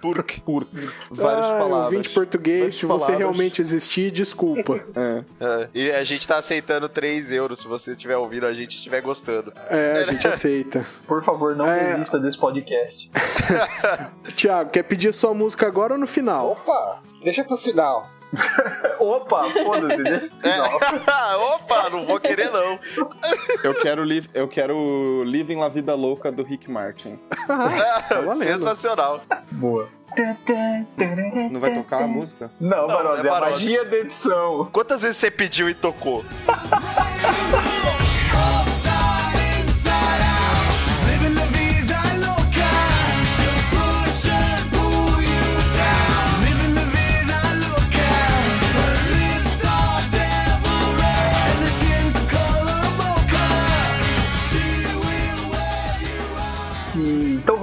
Por 0.00 0.22
quê? 0.22 0.40
Por. 0.44 0.64
Várias 1.10 1.46
ah, 1.46 1.54
palavras. 1.58 1.84
ouvinte 1.86 2.10
português, 2.10 2.58
Várias 2.60 2.74
se 2.76 2.86
você 2.86 3.04
palavras. 3.06 3.18
realmente 3.18 3.60
existir, 3.60 4.12
desculpa. 4.12 4.80
É. 4.94 5.24
É, 5.40 5.68
E 5.74 5.90
a 5.90 6.04
gente 6.04 6.28
tá 6.28 6.36
aceitando 6.38 6.88
3 6.88 7.32
euros 7.32 7.58
se 7.60 7.66
você 7.66 7.92
estiver 7.92 8.16
ouvindo 8.16 8.46
a 8.46 8.52
gente 8.52 8.74
e 8.74 8.76
estiver 8.76 9.00
gostando. 9.00 9.52
É, 9.68 10.04
a 10.06 10.12
gente 10.12 10.28
aceita. 10.28 10.86
Por 11.08 11.24
favor, 11.24 11.56
não 11.56 11.66
É. 11.66 11.94
desista 11.94 12.20
desse 12.20 12.38
podcast. 12.38 13.10
Tiago, 14.36 14.70
quer 14.70 14.82
pedir 14.84 15.12
sua 15.12 15.34
música 15.34 15.66
agora 15.66 15.94
ou 15.94 15.98
no 15.98 16.06
final? 16.06 16.52
Opa, 16.52 17.00
deixa 17.26 17.42
pro 17.42 17.56
final. 17.56 18.08
Opa, 19.00 19.52
foda-se, 19.52 20.02
deixa 20.02 20.28
pro 20.28 20.38
final. 20.40 21.40
Opa, 21.56 21.90
não 21.90 22.06
vou 22.06 22.20
querer 22.20 22.50
não. 22.50 22.78
Eu 23.64 23.74
quero, 23.74 24.04
live, 24.04 24.30
eu 24.32 24.46
quero 24.46 25.24
Living 25.24 25.56
La 25.56 25.68
Vida 25.68 25.94
Louca 25.96 26.30
do 26.30 26.44
Rick 26.44 26.70
Martin. 26.70 27.18
Sensacional. 28.42 29.20
Boa. 29.50 29.88
Não 31.50 31.60
vai 31.60 31.74
tocar 31.74 32.04
a 32.04 32.06
música? 32.06 32.50
Não, 32.60 32.82
Não, 32.82 32.86
Barose, 32.86 33.26
é 33.26 33.30
é 33.30 33.36
a 33.36 33.40
magia 33.40 33.84
da 33.84 33.96
edição. 33.98 34.68
Quantas 34.72 35.02
vezes 35.02 35.16
você 35.16 35.30
pediu 35.30 35.68
e 35.68 35.74
tocou? 35.74 36.24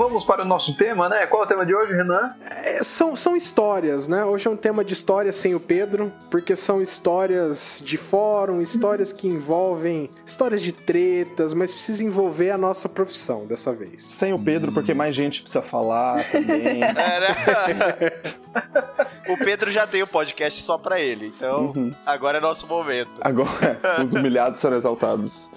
Vamos 0.03 0.25
para 0.25 0.41
o 0.41 0.45
nosso 0.45 0.75
tema, 0.75 1.07
né? 1.07 1.25
Qual 1.27 1.43
é 1.43 1.45
o 1.45 1.48
tema 1.48 1.65
de 1.65 1.74
hoje, 1.74 1.93
Renan? 1.93 2.36
É, 2.83 2.85
são, 2.85 3.15
são 3.15 3.33
histórias, 3.37 4.09
né? 4.09 4.25
Hoje 4.25 4.45
é 4.45 4.51
um 4.51 4.57
tema 4.57 4.83
de 4.83 4.93
história 4.93 5.31
sem 5.31 5.55
o 5.55 5.59
Pedro, 5.59 6.11
porque 6.29 6.53
são 6.53 6.81
histórias 6.81 7.81
de 7.83 7.95
fórum, 7.95 8.59
histórias 8.59 9.13
que 9.13 9.25
envolvem 9.25 10.09
histórias 10.25 10.61
de 10.61 10.73
tretas, 10.73 11.53
mas 11.53 11.73
precisa 11.73 12.03
envolver 12.03 12.51
a 12.51 12.57
nossa 12.57 12.89
profissão 12.89 13.45
dessa 13.45 13.71
vez. 13.71 14.03
Sem 14.03 14.33
o 14.33 14.39
Pedro, 14.39 14.73
porque 14.73 14.93
mais 14.93 15.15
gente 15.15 15.41
precisa 15.41 15.61
falar 15.61 16.29
também. 16.29 16.81
É, 18.53 19.31
o 19.33 19.37
Pedro 19.37 19.71
já 19.71 19.87
tem 19.87 20.03
o 20.03 20.07
podcast 20.07 20.61
só 20.61 20.77
pra 20.77 20.99
ele, 20.99 21.33
então 21.35 21.73
agora 22.05 22.37
é 22.37 22.41
nosso 22.41 22.67
momento. 22.67 23.09
Agora, 23.19 23.79
os 24.03 24.13
humilhados 24.13 24.59
serão 24.59 24.77
exaltados. 24.77 25.49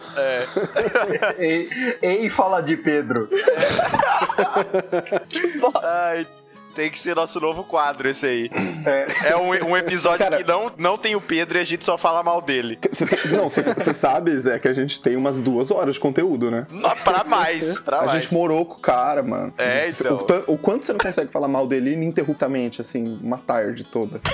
Ei, 1.37 1.69
ei, 2.01 2.31
fala 2.31 2.63
de 2.63 2.75
Pedro. 2.77 3.29
Ai, 5.83 6.27
tem 6.77 6.91
que 6.91 6.99
ser 6.99 7.17
nosso 7.17 7.41
novo 7.41 7.65
quadro 7.65 8.09
esse 8.09 8.27
aí. 8.27 8.51
É. 8.85 9.31
É 9.31 9.37
um, 9.37 9.49
um 9.71 9.77
episódio 9.77 10.19
Cara- 10.19 10.37
que 10.37 10.45
não, 10.45 10.71
não 10.77 10.99
tem 10.99 11.17
o 11.17 11.21
Pedro 11.21 11.57
e 11.59 11.61
a 11.63 11.65
gente 11.65 11.85
só 11.85 11.97
fala 11.97 12.23
mal 12.23 12.41
dele. 12.43 12.79
Você 12.91 13.07
tem- 13.07 13.33
não, 13.33 13.49
você, 13.49 13.63
sabe, 13.95 14.39
Zé, 14.39 14.59
que 14.59 14.69
a 14.69 14.73
gente 14.73 15.01
tem 15.01 15.17
umas 15.17 15.41
duas 15.41 15.71
horas 15.71 15.95
de 15.95 16.01
conteúdo, 16.01 16.51
né? 16.51 16.67
Não, 16.71 16.91
pra 16.97 17.25
mais, 17.25 17.81
pra 17.81 17.97
A 18.01 18.07
mais. 18.07 18.13
gente 18.13 18.33
morou 18.33 18.65
com 18.67 18.75
o 18.75 18.81
cara, 18.81 19.23
mano. 19.23 19.53
É, 19.59 19.89
então. 19.89 20.19
O, 20.47 20.53
o 20.55 20.59
quanto 20.59 20.85
você 20.85 20.93
não 20.93 20.99
consegue 20.99 21.33
falar 21.33 21.49
mal 21.49 21.67
dele 21.67 21.93
ininterruptamente, 21.95 22.81
assim, 22.81 23.19
uma 23.23 23.39
tarde 23.39 23.83
toda? 23.85 24.21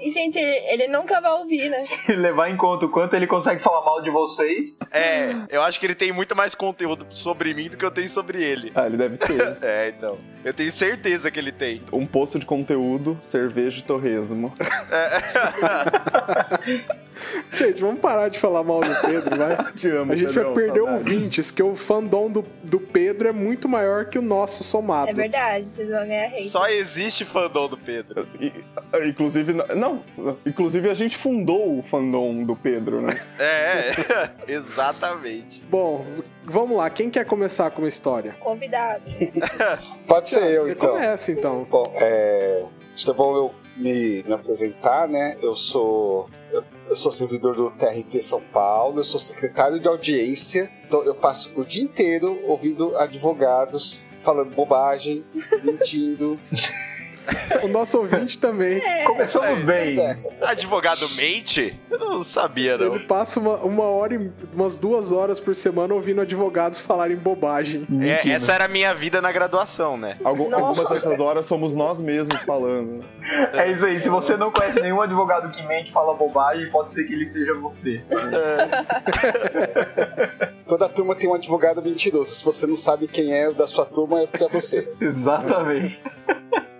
E, 0.00 0.10
gente, 0.12 0.38
ele, 0.38 0.84
ele 0.84 0.88
nunca 0.88 1.20
vai 1.20 1.32
ouvir, 1.32 1.68
né? 1.68 1.82
Se 1.84 2.12
levar 2.16 2.48
em 2.50 2.56
conta 2.56 2.86
o 2.86 2.88
quanto 2.88 3.14
ele 3.16 3.26
consegue 3.26 3.62
falar 3.62 3.84
mal 3.84 4.00
de 4.02 4.10
vocês. 4.10 4.78
É, 4.92 5.32
eu 5.50 5.60
acho 5.62 5.78
que 5.80 5.86
ele 5.86 5.94
tem 5.94 6.12
muito 6.12 6.36
mais 6.36 6.54
conteúdo 6.54 7.06
sobre 7.10 7.52
mim 7.54 7.68
do 7.68 7.76
que 7.76 7.84
eu 7.84 7.90
tenho 7.90 8.08
sobre 8.08 8.42
ele. 8.42 8.70
Ah, 8.74 8.86
ele 8.86 8.96
deve 8.96 9.16
ter 9.16 9.28
É, 9.62 9.88
então. 9.96 10.18
Eu 10.44 10.54
tenho 10.54 10.70
certeza 10.70 11.30
que 11.30 11.38
ele 11.38 11.50
tem. 11.52 11.82
um 11.92 12.06
poço 12.06 12.38
de 12.38 12.46
conteúdo, 12.46 13.18
cerveja 13.20 13.80
e 13.80 13.82
torresmo. 13.82 14.52
Gente, 17.52 17.80
vamos 17.80 18.00
parar 18.00 18.28
de 18.28 18.38
falar 18.38 18.62
mal 18.62 18.80
do 18.80 18.94
Pedro, 19.00 19.36
vai. 19.36 19.56
Te 19.72 19.90
amo, 19.90 20.12
A 20.12 20.16
gente 20.16 20.26
vai 20.32 20.44
Pedrão, 20.44 20.54
perder 20.54 20.76
saudade. 20.80 20.98
ouvintes, 20.98 21.50
que 21.50 21.62
o 21.62 21.74
fandom 21.74 22.30
do, 22.30 22.44
do 22.62 22.78
Pedro 22.78 23.28
é 23.28 23.32
muito 23.32 23.68
maior 23.68 24.04
que 24.06 24.18
o 24.18 24.22
nosso 24.22 24.62
somado. 24.62 25.10
É 25.10 25.12
verdade, 25.14 25.68
vocês 25.68 25.88
vão 25.88 26.06
ganhar 26.06 26.28
hate. 26.28 26.48
Só 26.48 26.68
existe 26.68 27.24
fandom 27.24 27.68
do 27.68 27.76
Pedro. 27.76 28.26
E- 28.40 28.52
inclusive, 29.08 29.52
não, 29.52 29.87
inclusive 30.46 30.88
a 30.90 30.94
gente 30.94 31.16
fundou 31.16 31.78
o 31.78 31.82
fandom 31.82 32.42
do 32.44 32.56
Pedro, 32.56 33.00
né? 33.00 33.18
É, 33.38 33.90
exatamente. 34.50 35.62
Bom, 35.64 36.06
vamos 36.44 36.76
lá. 36.76 36.88
Quem 36.90 37.10
quer 37.10 37.24
começar 37.24 37.70
com 37.70 37.82
uma 37.82 37.88
história? 37.88 38.36
Convidado. 38.40 39.02
Pode 40.06 40.30
ser 40.30 40.44
eu, 40.44 40.64
Você 40.64 40.72
então. 40.72 40.90
começa, 40.92 41.32
então. 41.32 41.66
Bom, 41.70 41.92
é, 41.96 42.68
acho 42.94 43.04
que 43.04 43.10
é 43.10 43.14
bom 43.14 43.36
eu 43.36 43.54
me, 43.76 44.22
me 44.22 44.32
apresentar, 44.32 45.08
né? 45.08 45.38
Eu 45.42 45.54
sou 45.54 46.28
eu, 46.50 46.64
eu 46.88 46.96
sou 46.96 47.12
servidor 47.12 47.54
do 47.54 47.70
TRT 47.70 48.22
São 48.22 48.40
Paulo, 48.40 49.00
eu 49.00 49.04
sou 49.04 49.20
secretário 49.20 49.78
de 49.78 49.86
audiência, 49.86 50.70
então 50.86 51.02
eu 51.04 51.14
passo 51.14 51.58
o 51.60 51.64
dia 51.64 51.82
inteiro 51.82 52.40
ouvindo 52.46 52.96
advogados 52.96 54.06
falando 54.20 54.54
bobagem, 54.54 55.24
mentindo. 55.62 56.38
O 57.62 57.68
nosso 57.68 57.98
ouvinte 57.98 58.38
também. 58.38 58.80
Começamos 59.04 59.60
bem. 59.62 59.94
Certo. 59.94 60.32
Advogado 60.44 61.08
mente? 61.16 61.78
Eu 61.90 61.98
não 61.98 62.22
sabia, 62.22 62.76
não. 62.78 62.94
Ele 62.94 63.04
passa 63.06 63.40
uma, 63.40 63.56
uma 63.56 63.84
hora 63.84 64.14
e 64.14 64.30
umas 64.54 64.76
duas 64.76 65.12
horas 65.12 65.40
por 65.40 65.54
semana 65.54 65.92
ouvindo 65.94 66.20
advogados 66.20 66.78
falarem 66.80 67.16
bobagem. 67.16 67.86
É, 68.00 68.28
essa 68.30 68.52
era 68.52 68.64
a 68.66 68.68
minha 68.68 68.94
vida 68.94 69.20
na 69.20 69.30
graduação, 69.32 69.96
né? 69.96 70.16
Algum- 70.24 70.54
algumas 70.54 70.88
dessas 70.88 71.18
horas 71.20 71.46
somos 71.46 71.74
nós 71.74 72.00
mesmos 72.00 72.40
falando. 72.42 73.04
É 73.52 73.70
isso 73.70 73.84
aí. 73.84 74.00
Se 74.02 74.08
você 74.08 74.36
não 74.36 74.50
conhece 74.50 74.80
nenhum 74.80 75.00
advogado 75.00 75.50
que 75.50 75.62
mente 75.66 75.88
e 75.88 75.92
fala 75.92 76.14
bobagem, 76.14 76.70
pode 76.70 76.92
ser 76.92 77.04
que 77.04 77.12
ele 77.12 77.26
seja 77.26 77.54
você. 77.54 78.02
Toda 80.66 80.88
turma 80.88 81.14
tem 81.14 81.28
um 81.28 81.34
advogado 81.34 81.82
mentiroso. 81.82 82.30
Se 82.34 82.44
você 82.44 82.66
não 82.66 82.76
sabe 82.76 83.06
quem 83.08 83.32
é 83.36 83.48
o 83.48 83.54
da 83.54 83.66
sua 83.66 83.86
turma, 83.86 84.22
é 84.22 84.26
porque 84.26 84.44
é 84.44 84.48
você. 84.48 84.90
Exatamente. 85.00 86.00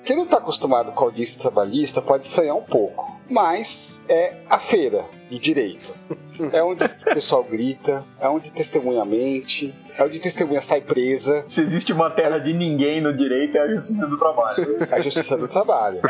Quem 0.08 0.16
não 0.16 0.24
está 0.24 0.38
acostumado 0.38 0.90
com 0.92 1.04
audiência 1.04 1.38
trabalhista 1.38 2.00
pode 2.00 2.24
estranhar 2.24 2.56
um 2.56 2.62
pouco, 2.62 3.20
mas 3.28 4.00
é 4.08 4.38
a 4.48 4.58
feira 4.58 5.04
do 5.30 5.38
direito. 5.38 5.94
É 6.52 6.62
onde 6.62 6.84
o 6.84 7.14
pessoal 7.14 7.42
grita, 7.42 8.06
é 8.20 8.28
onde 8.28 8.52
testemunha 8.52 9.04
mente, 9.04 9.76
é 9.98 10.04
onde 10.04 10.20
testemunha 10.20 10.60
sai 10.60 10.80
presa, 10.80 11.44
Se 11.48 11.60
existe 11.60 11.92
uma 11.92 12.08
terra 12.08 12.38
de 12.38 12.52
ninguém 12.52 13.00
no 13.00 13.12
direito, 13.12 13.58
é 13.58 13.60
a 13.62 13.68
justiça 13.68 14.06
do 14.06 14.16
trabalho. 14.16 14.86
é 14.88 14.94
a 14.94 15.00
justiça 15.00 15.36
do 15.36 15.48
trabalho. 15.48 16.00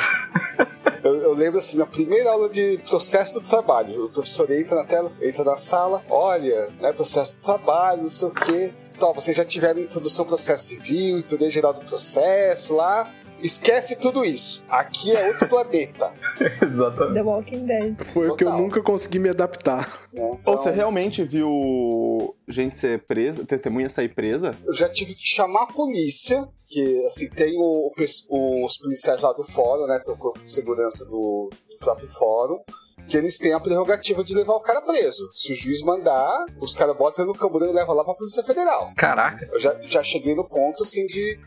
Eu, 1.02 1.16
eu 1.16 1.32
lembro 1.32 1.58
assim, 1.58 1.76
minha 1.76 1.86
primeira 1.86 2.30
aula 2.30 2.50
de 2.50 2.78
processo 2.86 3.40
do 3.40 3.40
trabalho. 3.40 4.04
O 4.04 4.10
professor 4.10 4.50
entra 4.50 4.76
na 4.76 4.84
tela, 4.84 5.10
entra 5.22 5.42
na 5.42 5.56
sala, 5.56 6.04
olha, 6.10 6.68
né, 6.78 6.92
processo 6.92 7.40
do 7.40 7.44
trabalho, 7.46 8.02
não 8.02 8.10
sei 8.10 8.28
o 8.28 8.30
quê. 8.32 8.74
Então, 8.94 9.14
vocês 9.14 9.34
já 9.34 9.46
tiveram 9.46 9.80
introdução 9.80 10.26
ao 10.26 10.28
processo 10.28 10.64
civil, 10.64 11.18
introdução 11.18 11.50
geral 11.50 11.72
do 11.72 11.80
processo 11.80 12.76
lá. 12.76 13.10
Esquece 13.42 13.98
tudo 14.00 14.24
isso. 14.24 14.64
Aqui 14.68 15.14
é 15.14 15.28
outro 15.28 15.46
planeta. 15.48 16.12
Exatamente. 16.62 17.14
The 17.14 17.22
Walking 17.22 17.66
Dead. 17.66 17.96
Foi 18.12 18.28
o 18.28 18.36
que 18.36 18.44
eu 18.44 18.48
Total. 18.48 18.62
nunca 18.62 18.82
consegui 18.82 19.18
me 19.18 19.28
adaptar. 19.28 20.06
Né? 20.12 20.22
Ou 20.22 20.34
Então, 20.40 20.56
você 20.58 20.70
realmente 20.70 21.22
viu 21.24 22.34
gente 22.48 22.76
ser 22.76 23.00
presa, 23.06 23.44
testemunha 23.44 23.88
sair 23.88 24.08
presa? 24.08 24.56
eu 24.66 24.74
já 24.74 24.88
tive 24.88 25.14
que 25.14 25.26
chamar 25.26 25.62
a 25.64 25.66
polícia, 25.66 26.46
que 26.66 27.04
assim, 27.06 27.28
tem 27.30 27.54
o- 27.56 27.92
o 28.30 28.64
os 28.64 28.76
policiais 28.76 29.22
lá 29.22 29.32
do 29.32 29.44
fórum, 29.44 29.86
né? 29.86 30.00
Tem 30.04 30.12
o 30.12 30.18
corpo 30.18 30.40
de 30.40 30.50
segurança 30.50 31.04
do, 31.06 31.50
do 31.70 31.76
próprio 31.78 32.08
fórum. 32.08 32.58
Que 33.08 33.16
eles 33.16 33.38
têm 33.38 33.54
a 33.54 33.60
prerrogativa 33.60 34.22
de 34.22 34.34
levar 34.34 34.52
o 34.54 34.60
cara 34.60 34.82
preso. 34.82 35.30
Se 35.32 35.52
o 35.52 35.54
juiz 35.56 35.80
mandar, 35.80 36.44
os 36.60 36.74
caras 36.74 36.94
botam 36.94 37.24
ele 37.24 37.32
no 37.32 37.38
camburão 37.38 37.70
e 37.70 37.72
levam 37.72 37.94
lá 37.94 38.04
pra 38.04 38.12
Polícia 38.12 38.42
Federal. 38.42 38.92
Caraca. 38.96 39.48
Eu 39.50 39.58
já, 39.58 39.74
já 39.82 40.02
cheguei 40.02 40.34
no 40.34 40.44
ponto 40.46 40.82
assim 40.82 41.06
de 41.06 41.38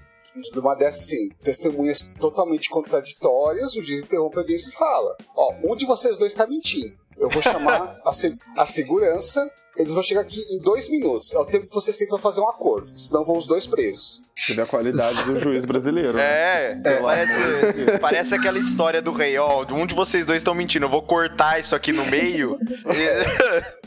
Numa 0.53 0.75
dessas, 0.75 1.03
assim, 1.05 1.29
testemunhas 1.43 2.09
totalmente 2.19 2.69
contraditórias, 2.69 3.75
o 3.75 3.83
juiz 3.83 4.03
interrompe 4.03 4.37
a 4.37 4.41
audiência 4.41 4.69
e 4.69 4.73
fala: 4.73 5.15
Ó, 5.35 5.53
um 5.63 5.75
de 5.75 5.85
vocês 5.85 6.17
dois 6.17 6.33
tá 6.33 6.47
mentindo. 6.47 6.93
Eu 7.17 7.29
vou 7.29 7.41
chamar 7.41 7.99
a, 8.05 8.13
se- 8.13 8.37
a 8.57 8.65
segurança. 8.65 9.49
Eles 9.77 9.93
vão 9.93 10.03
chegar 10.03 10.21
aqui 10.21 10.37
em 10.53 10.59
dois 10.61 10.89
minutos. 10.89 11.33
É 11.33 11.39
o 11.39 11.45
tempo 11.45 11.65
que 11.65 11.73
vocês 11.73 11.95
têm 11.97 12.05
pra 12.07 12.17
fazer 12.17 12.41
um 12.41 12.47
acordo. 12.49 12.91
Senão 12.99 13.23
vão 13.23 13.37
os 13.37 13.47
dois 13.47 13.65
presos. 13.65 14.21
Você 14.37 14.53
vê 14.53 14.61
a 14.63 14.65
qualidade 14.65 15.23
do 15.23 15.39
juiz 15.39 15.63
brasileiro. 15.63 16.13
né? 16.13 16.71
É, 16.83 16.99
parece, 17.01 17.97
parece 18.01 18.35
aquela 18.35 18.59
história 18.59 19.01
do 19.01 19.13
rei, 19.13 19.37
ó, 19.37 19.65
um 19.71 19.85
de 19.87 19.95
vocês 19.95 20.25
dois 20.25 20.41
estão 20.41 20.53
mentindo, 20.53 20.85
eu 20.85 20.89
vou 20.89 21.01
cortar 21.01 21.57
isso 21.57 21.73
aqui 21.73 21.93
no 21.93 22.03
meio. 22.07 22.59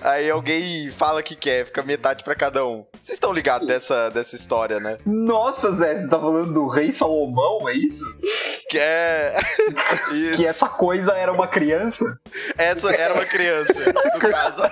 Aí 0.00 0.28
alguém 0.30 0.90
fala 0.90 1.22
que 1.22 1.36
quer, 1.36 1.66
fica 1.66 1.82
metade 1.82 2.24
pra 2.24 2.34
cada 2.34 2.66
um. 2.66 2.84
Vocês 3.02 3.16
estão 3.16 3.32
ligados 3.32 3.66
dessa, 3.66 4.08
dessa 4.10 4.34
história, 4.34 4.80
né? 4.80 4.98
Nossa, 5.06 5.72
Zé, 5.72 5.98
você 5.98 6.08
tá 6.08 6.18
falando 6.18 6.52
do 6.52 6.66
rei 6.66 6.92
Salomão, 6.92 7.68
é 7.68 7.74
isso? 7.74 8.04
Que 8.68 8.78
é. 8.78 9.36
Isso. 10.12 10.38
Que 10.38 10.46
essa 10.46 10.68
coisa 10.68 11.12
era 11.12 11.32
uma 11.32 11.46
criança? 11.46 12.18
Essa 12.56 12.90
era 12.92 13.14
uma 13.14 13.24
criança, 13.24 13.72
no 13.74 14.18
caso. 14.18 14.62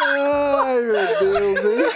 Ai, 0.00 0.80
meu 0.80 1.32
Deus, 1.32 1.64
hein? 1.64 1.92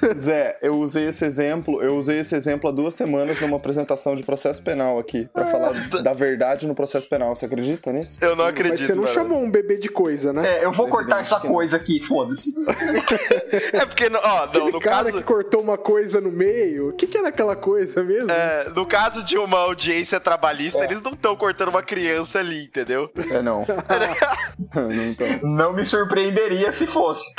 Zé, 0.16 0.58
eu 0.62 0.78
usei 0.78 1.08
esse 1.08 1.24
exemplo, 1.24 1.82
eu 1.82 1.96
usei 1.96 2.18
esse 2.20 2.34
exemplo 2.34 2.68
há 2.68 2.72
duas 2.72 2.94
semanas 2.94 3.40
numa 3.40 3.56
apresentação 3.56 4.14
de 4.14 4.22
processo 4.22 4.62
penal 4.62 4.98
aqui, 4.98 5.28
pra 5.32 5.46
falar 5.46 5.72
da 6.02 6.12
verdade 6.12 6.66
no 6.66 6.74
processo 6.74 7.08
penal. 7.08 7.34
Você 7.34 7.46
acredita 7.46 7.92
nisso? 7.92 8.18
Eu 8.20 8.34
não 8.36 8.44
acredito. 8.44 8.78
Mas 8.78 8.86
você 8.86 8.94
não 8.94 9.06
chamou 9.06 9.42
um 9.42 9.50
bebê 9.50 9.76
de 9.76 9.88
coisa, 9.88 10.32
né? 10.32 10.58
É, 10.58 10.64
eu 10.64 10.72
vou 10.72 10.88
cortar 10.88 11.20
essa 11.20 11.38
coisa 11.40 11.76
aqui, 11.76 12.00
foda-se. 12.00 12.54
É 13.72 13.86
porque, 13.86 14.06
ó, 14.06 14.10
não, 14.10 14.44
Aquele 14.44 14.72
no 14.72 14.80
cara 14.80 15.04
caso. 15.04 15.16
que 15.16 15.22
cortou 15.22 15.60
uma 15.60 15.76
coisa 15.78 16.20
no 16.20 16.30
meio. 16.30 16.90
O 16.90 16.92
que, 16.92 17.06
que 17.06 17.16
era 17.16 17.28
aquela 17.28 17.56
coisa 17.56 18.02
mesmo? 18.02 18.30
é, 18.30 18.68
no 18.74 18.86
caso 18.86 19.22
de 19.22 19.38
uma 19.38 19.58
audiência 19.58 20.20
trabalhista, 20.20 20.84
eles 20.84 21.00
não 21.00 21.12
estão 21.12 21.36
cortando 21.36 21.68
uma 21.68 21.82
criança 21.82 22.38
ali, 22.38 22.64
entendeu? 22.64 23.10
É, 23.30 23.42
não. 23.42 23.66
não. 25.42 25.50
Não 25.50 25.72
me 25.72 25.84
surpreenderia 25.84 26.72
se 26.72 26.86
fosse. 26.86 27.32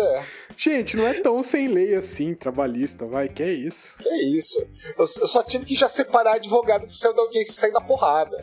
É. 0.00 0.24
Gente, 0.56 0.96
não 0.96 1.06
é 1.06 1.14
tão 1.14 1.42
sem 1.42 1.68
lei 1.68 1.94
assim, 1.94 2.34
trabalhista, 2.34 3.06
vai, 3.06 3.28
que 3.28 3.42
é 3.42 3.52
isso. 3.52 3.96
Que 3.98 4.08
é 4.08 4.22
isso? 4.24 4.60
Eu, 4.96 5.04
eu 5.20 5.28
só 5.28 5.42
tive 5.42 5.64
que 5.64 5.74
já 5.76 5.88
separar 5.88 6.34
advogado 6.34 6.86
que 6.86 6.96
saiu 6.96 7.14
da 7.14 7.22
audiência 7.22 7.52
e 7.52 7.54
sair 7.54 7.72
da 7.72 7.80
porrada. 7.80 8.36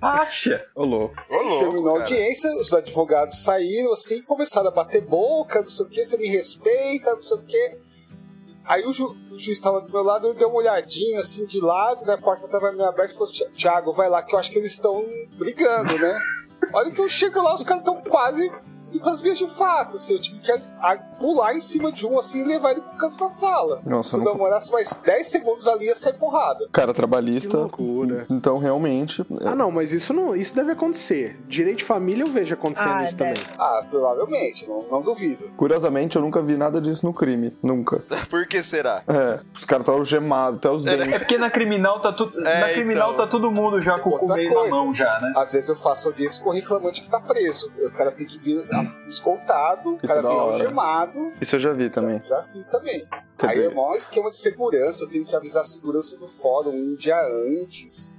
Acha? 0.00 0.64
Ô, 0.74 0.84
louco. 0.84 1.14
Ô, 1.28 1.36
louco. 1.36 1.58
Terminou 1.64 1.96
a 1.96 2.00
audiência, 2.00 2.54
os 2.56 2.72
advogados 2.72 3.42
saíram 3.44 3.92
assim, 3.92 4.22
começaram 4.22 4.68
a 4.68 4.72
bater 4.72 5.02
boca, 5.02 5.60
não 5.60 5.68
sei 5.68 5.86
o 5.86 5.88
que, 5.88 6.04
você 6.04 6.16
me 6.16 6.28
respeita, 6.28 7.12
não 7.12 7.20
sei 7.20 7.36
o 7.38 7.42
que. 7.42 7.76
Aí 8.64 8.84
o, 8.86 8.92
ju, 8.92 9.16
o 9.30 9.38
juiz 9.38 9.58
estava 9.58 9.80
do 9.80 9.90
meu 9.92 10.02
lado, 10.02 10.28
ele 10.28 10.38
deu 10.38 10.48
uma 10.48 10.58
olhadinha 10.58 11.20
assim 11.20 11.44
de 11.46 11.60
lado, 11.60 12.04
né? 12.06 12.14
A 12.14 12.18
porta 12.18 12.46
tava 12.48 12.70
meio 12.72 12.88
aberta 12.88 13.12
e 13.12 13.16
falou: 13.16 13.32
"Ti- 13.32 13.48
Thiago, 13.56 13.92
vai 13.92 14.08
lá 14.08 14.22
que 14.22 14.34
eu 14.34 14.38
acho 14.38 14.50
que 14.50 14.58
eles 14.58 14.72
estão 14.72 15.04
brigando, 15.36 15.98
né? 15.98 16.18
Olha 16.72 16.90
que 16.92 17.00
eu 17.00 17.08
chego 17.08 17.42
lá, 17.42 17.54
os 17.54 17.64
caras 17.64 17.82
estão 17.82 18.00
quase 18.02 18.50
pras 19.00 19.20
vias 19.20 19.38
de 19.38 19.48
fato, 19.48 19.96
assim, 19.96 20.14
eu 20.14 20.20
tive 20.20 20.38
que 20.40 20.52
pular 21.18 21.54
em 21.54 21.60
cima 21.60 21.90
de 21.92 22.06
um 22.06 22.18
assim 22.18 22.40
e 22.42 22.44
levar 22.44 22.72
ele 22.72 22.80
pro 22.80 22.96
canto 22.96 23.18
da 23.18 23.28
sala. 23.28 23.80
Nossa, 23.84 24.10
Se 24.10 24.16
eu 24.16 24.24
não- 24.24 24.32
demorasse 24.32 24.70
mais 24.72 24.94
10 25.04 25.26
segundos 25.28 25.66
ali, 25.68 25.86
ia 25.86 25.94
sair 25.96 26.14
porrada. 26.14 26.68
Cara 26.72 26.88
Que 26.88 26.94
trabalhista. 26.96 27.56
loucura. 27.58 28.26
Então, 28.30 28.58
realmente. 28.58 29.24
Ah, 29.44 29.54
não, 29.54 29.70
mas 29.70 29.92
isso 29.92 30.12
não, 30.12 30.34
isso 30.36 30.54
deve 30.54 30.72
acontecer. 30.72 31.38
Direito 31.48 31.78
de 31.78 31.84
família 31.84 32.22
eu 32.24 32.28
vejo 32.30 32.54
acontecendo 32.54 32.92
Ah, 32.94 33.04
isso 33.04 33.16
deve. 33.16 33.40
também. 33.40 33.56
Ah, 33.58 33.84
provavelmente, 33.90 34.68
não, 34.68 34.82
não 34.90 35.02
duvido. 35.02 35.50
Curiosamente, 35.56 36.16
eu 36.16 36.22
nunca 36.22 36.40
vi 36.42 36.56
nada 36.56 36.80
disso 36.80 37.04
no 37.06 37.12
crime. 37.12 37.56
Nunca. 37.62 38.02
Por 38.30 38.46
que 38.46 38.62
será? 38.62 39.02
É, 39.08 39.40
os 39.54 39.64
caras 39.64 39.82
estão 39.82 39.94
algemados 39.96 40.56
até 40.58 40.70
os 40.70 40.86
É 40.86 40.96
dentes. 40.96 41.18
porque 41.18 41.38
na 41.38 41.50
criminal 41.50 42.00
tá 42.00 42.12
tudo. 42.12 42.46
É, 42.46 42.60
na 42.60 42.68
criminal 42.72 43.12
então. 43.12 43.24
tá 43.24 43.30
todo 43.30 43.50
mundo 43.50 43.80
já 43.80 43.98
com 43.98 44.10
o 44.10 44.28
meio 44.34 44.54
na 44.54 44.68
mão 44.68 44.94
já, 44.94 45.18
né? 45.20 45.32
Às 45.36 45.52
vezes 45.52 45.68
eu 45.70 45.76
faço 45.76 46.08
audiência 46.08 46.42
com 46.42 46.50
o 46.50 46.52
reclamante 46.52 47.00
que 47.00 47.10
tá 47.10 47.20
preso. 47.20 47.72
O 47.78 47.90
cara 47.90 48.10
tem 48.10 48.26
que 48.26 48.38
vir 48.38 48.66
escoltado, 49.06 49.90
o 49.90 49.96
Isso 49.96 50.06
cara 50.06 50.18
é 50.20 50.22
vem 50.22 50.30
hora. 50.32 50.52
algemado. 50.52 51.32
Isso 51.40 51.56
eu 51.56 51.60
já 51.60 51.72
vi 51.72 51.90
também. 51.90 52.20
Já 52.24 52.40
vi 52.40 52.64
também. 52.64 53.00
Quer 53.38 53.48
Aí 53.48 53.54
dizer- 53.56 53.70
é 53.70 53.74
maior 53.74 53.96
esquema 53.96 54.30
de 54.30 54.36
segurança, 54.36 55.04
eu 55.04 55.10
tenho 55.10 55.24
que 55.24 55.34
avisar 55.34 55.62
a 55.62 55.64
segurança 55.64 56.18
do 56.18 56.26
fórum 56.28 56.70
um 56.72 56.94
dia 56.96 57.20
antes, 57.60 58.12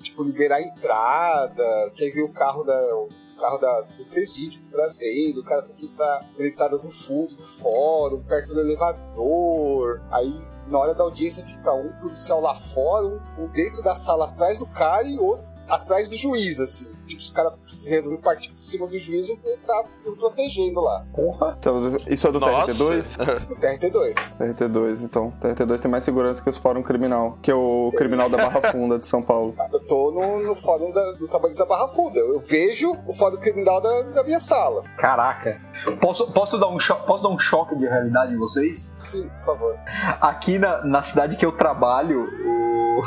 tipo, 0.00 0.22
liberar 0.22 0.56
a 0.56 0.62
entrada, 0.62 1.90
que 1.94 2.04
aí 2.04 2.10
vem 2.10 2.22
o 2.24 2.32
carro 2.32 2.62
da. 2.64 2.78
o 2.96 3.08
carro 3.40 3.58
da, 3.58 3.80
do 3.80 4.04
presídio 4.06 4.62
trazendo, 4.70 5.40
o 5.40 5.44
cara 5.44 5.62
tem 5.62 5.74
que 5.74 5.86
entrar 5.86 6.24
na 6.38 6.46
entrada 6.46 6.78
do 6.78 6.88
fundo 6.90 7.34
do 7.34 7.42
fórum, 7.42 8.22
perto 8.22 8.54
do 8.54 8.60
elevador. 8.60 10.00
Aí 10.12 10.32
na 10.68 10.78
hora 10.78 10.94
da 10.94 11.02
audiência 11.04 11.44
fica 11.44 11.72
um 11.74 11.90
policial 12.00 12.40
lá 12.40 12.54
fora, 12.54 13.06
um, 13.06 13.20
um 13.44 13.48
dentro 13.48 13.82
da 13.82 13.94
sala 13.96 14.26
atrás 14.26 14.60
do 14.60 14.66
cara 14.66 15.02
e 15.02 15.18
outro 15.18 15.50
atrás 15.68 16.08
do 16.08 16.16
juiz, 16.16 16.60
assim. 16.60 16.94
Tipo, 17.06 17.20
os 17.20 17.30
caras 17.30 17.52
resolvem 17.86 18.20
partir 18.20 18.48
por 18.48 18.56
cima 18.56 18.86
do 18.86 18.98
juiz 18.98 19.28
e 19.28 19.36
tá 19.66 19.84
tudo 20.02 20.16
protegendo 20.16 20.80
lá. 20.80 21.04
Porra. 21.14 21.56
Então, 21.58 21.96
isso 22.06 22.26
é 22.28 22.32
do 22.32 22.40
Nossa. 22.40 22.72
TRT2? 22.72 23.48
No 23.48 23.56
TRT2. 23.56 24.38
TRT2, 24.38 25.04
então. 25.04 25.32
TRT2 25.40 25.80
tem 25.80 25.90
mais 25.90 26.04
segurança 26.04 26.42
que 26.42 26.50
os 26.50 26.56
fórum 26.56 26.82
criminal, 26.82 27.38
que 27.42 27.50
é 27.50 27.54
o 27.54 27.90
criminal 27.96 28.28
da 28.28 28.36
Barra 28.38 28.72
Funda 28.72 28.98
de 28.98 29.06
São 29.06 29.22
Paulo. 29.22 29.54
Eu 29.72 29.80
tô 29.86 30.10
no, 30.10 30.42
no 30.42 30.54
fórum 30.54 30.90
da- 30.92 31.12
do 31.12 31.28
Trabalhos 31.28 31.56
da 31.58 31.66
Barra 31.66 31.88
Funda. 31.88 32.18
Eu 32.18 32.40
vejo 32.40 32.96
o 33.06 33.12
fórum 33.12 33.36
criminal 33.36 33.80
da, 33.80 34.02
da 34.02 34.22
minha 34.24 34.40
sala. 34.40 34.82
Caraca. 34.98 35.60
Posso, 36.00 36.32
posso, 36.32 36.58
dar 36.58 36.68
um 36.68 36.78
posso 37.06 37.22
dar 37.22 37.28
um 37.28 37.38
choque 37.38 37.76
de 37.76 37.84
realidade 37.86 38.32
em 38.34 38.38
vocês? 38.38 38.96
Sim, 39.00 39.28
por 39.28 39.44
favor. 39.44 39.76
Aqui 40.20 40.58
na, 40.58 40.84
na 40.84 41.02
cidade 41.02 41.36
que 41.36 41.44
eu 41.44 41.52
trabalho, 41.52 42.22
o... 42.22 43.02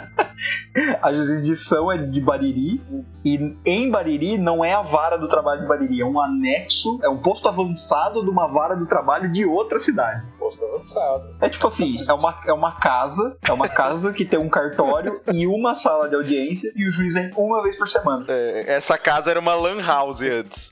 a 1.02 1.12
jurisdição 1.12 1.90
é 1.90 1.98
de 1.98 2.20
Bariri. 2.20 2.80
E 3.24 3.56
em 3.64 3.90
Bariri 3.90 4.38
não 4.38 4.64
é 4.64 4.72
a 4.72 4.82
vara 4.82 5.16
do 5.16 5.28
trabalho 5.28 5.62
de 5.62 5.66
Bariri, 5.66 6.00
é 6.00 6.06
um 6.06 6.20
anexo, 6.20 6.98
é 7.02 7.08
um 7.08 7.18
posto 7.18 7.48
avançado 7.48 8.22
de 8.22 8.30
uma 8.30 8.46
vara 8.46 8.74
do 8.74 8.86
trabalho 8.86 9.32
de 9.32 9.44
outra 9.44 9.80
cidade. 9.80 10.22
Posto 10.44 10.62
avançado. 10.66 11.24
É 11.40 11.48
tipo 11.48 11.66
assim, 11.66 12.04
é 12.06 12.12
uma, 12.12 12.38
é 12.46 12.52
uma 12.52 12.72
casa, 12.72 13.34
é 13.48 13.50
uma 13.50 13.66
casa 13.66 14.12
que 14.12 14.26
tem 14.26 14.38
um 14.38 14.50
cartório 14.50 15.18
e 15.32 15.46
uma 15.46 15.74
sala 15.74 16.06
de 16.06 16.14
audiência 16.14 16.70
e 16.76 16.86
o 16.86 16.92
juiz 16.92 17.14
vem 17.14 17.30
uma 17.34 17.62
vez 17.62 17.78
por 17.78 17.88
semana. 17.88 18.26
É, 18.28 18.74
essa 18.74 18.98
casa 18.98 19.30
era 19.30 19.40
uma 19.40 19.54
lan 19.54 19.80
house 19.82 20.20
antes. 20.20 20.68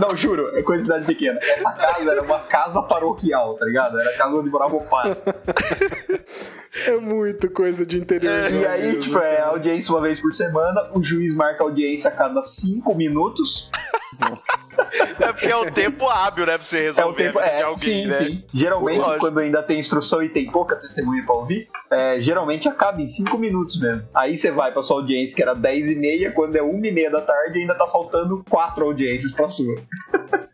Não, 0.00 0.08
não, 0.08 0.16
juro, 0.16 0.56
é 0.56 0.62
coisa 0.62 0.82
de 0.82 0.88
cidade 0.88 1.04
pequena. 1.04 1.38
Essa 1.40 1.70
casa 1.70 2.10
era 2.10 2.22
uma 2.22 2.40
casa 2.40 2.82
paroquial, 2.82 3.54
tá 3.54 3.64
ligado? 3.64 4.00
Era 4.00 4.10
a 4.10 4.16
casa 4.16 4.34
onde 4.34 4.50
morava 4.50 4.74
o 4.74 4.84
pai. 4.88 5.16
É 6.84 6.96
muito 6.96 7.48
coisa 7.50 7.86
de 7.86 7.98
interior. 7.98 8.50
E 8.50 8.66
aí, 8.66 8.98
tipo, 8.98 9.18
é 9.18 9.40
audiência 9.40 9.94
uma 9.94 10.00
vez 10.00 10.20
por 10.20 10.34
semana, 10.34 10.90
o 10.92 11.02
juiz 11.02 11.34
marca 11.34 11.62
audiência 11.64 12.10
a 12.10 12.12
cada 12.12 12.42
cinco 12.42 12.94
minutos. 12.94 13.70
Nossa. 14.20 14.86
É 15.20 15.32
porque 15.32 15.46
é 15.46 15.56
o 15.56 15.70
tempo 15.70 16.08
hábil, 16.08 16.46
né? 16.46 16.56
Pra 16.56 16.64
você 16.64 16.78
É 16.78 16.82
o 16.82 16.84
resolver 16.86 17.24
tempo. 17.24 17.38
vida 17.38 17.50
É, 17.50 17.64
alguém, 17.76 18.02
sim, 18.02 18.06
né? 18.06 18.12
sim. 18.12 18.44
Geralmente, 18.52 18.98
Lógico. 19.00 19.20
quando 19.20 19.38
ainda 19.38 19.62
tem 19.62 19.78
instrução 19.78 20.22
e 20.22 20.28
tem 20.28 20.50
pouca 20.50 20.76
testemunha 20.76 21.24
pra 21.24 21.34
ouvir, 21.34 21.68
é, 21.90 22.20
geralmente 22.20 22.68
acaba 22.68 23.00
em 23.00 23.08
cinco 23.08 23.38
minutos 23.38 23.80
mesmo. 23.80 24.08
Aí 24.14 24.36
você 24.36 24.50
vai 24.50 24.72
pra 24.72 24.82
sua 24.82 24.96
audiência, 24.96 25.34
que 25.36 25.42
era 25.42 25.54
10 25.54 25.90
e 25.90 25.94
meia, 25.94 26.32
quando 26.32 26.56
é 26.56 26.62
uma 26.62 26.86
e 26.86 26.92
meia 26.92 27.10
da 27.10 27.20
tarde, 27.20 27.58
ainda 27.58 27.74
tá 27.74 27.86
faltando 27.86 28.44
quatro 28.48 28.84
audiências 28.84 29.32
pra 29.32 29.48
sua. 29.48 29.74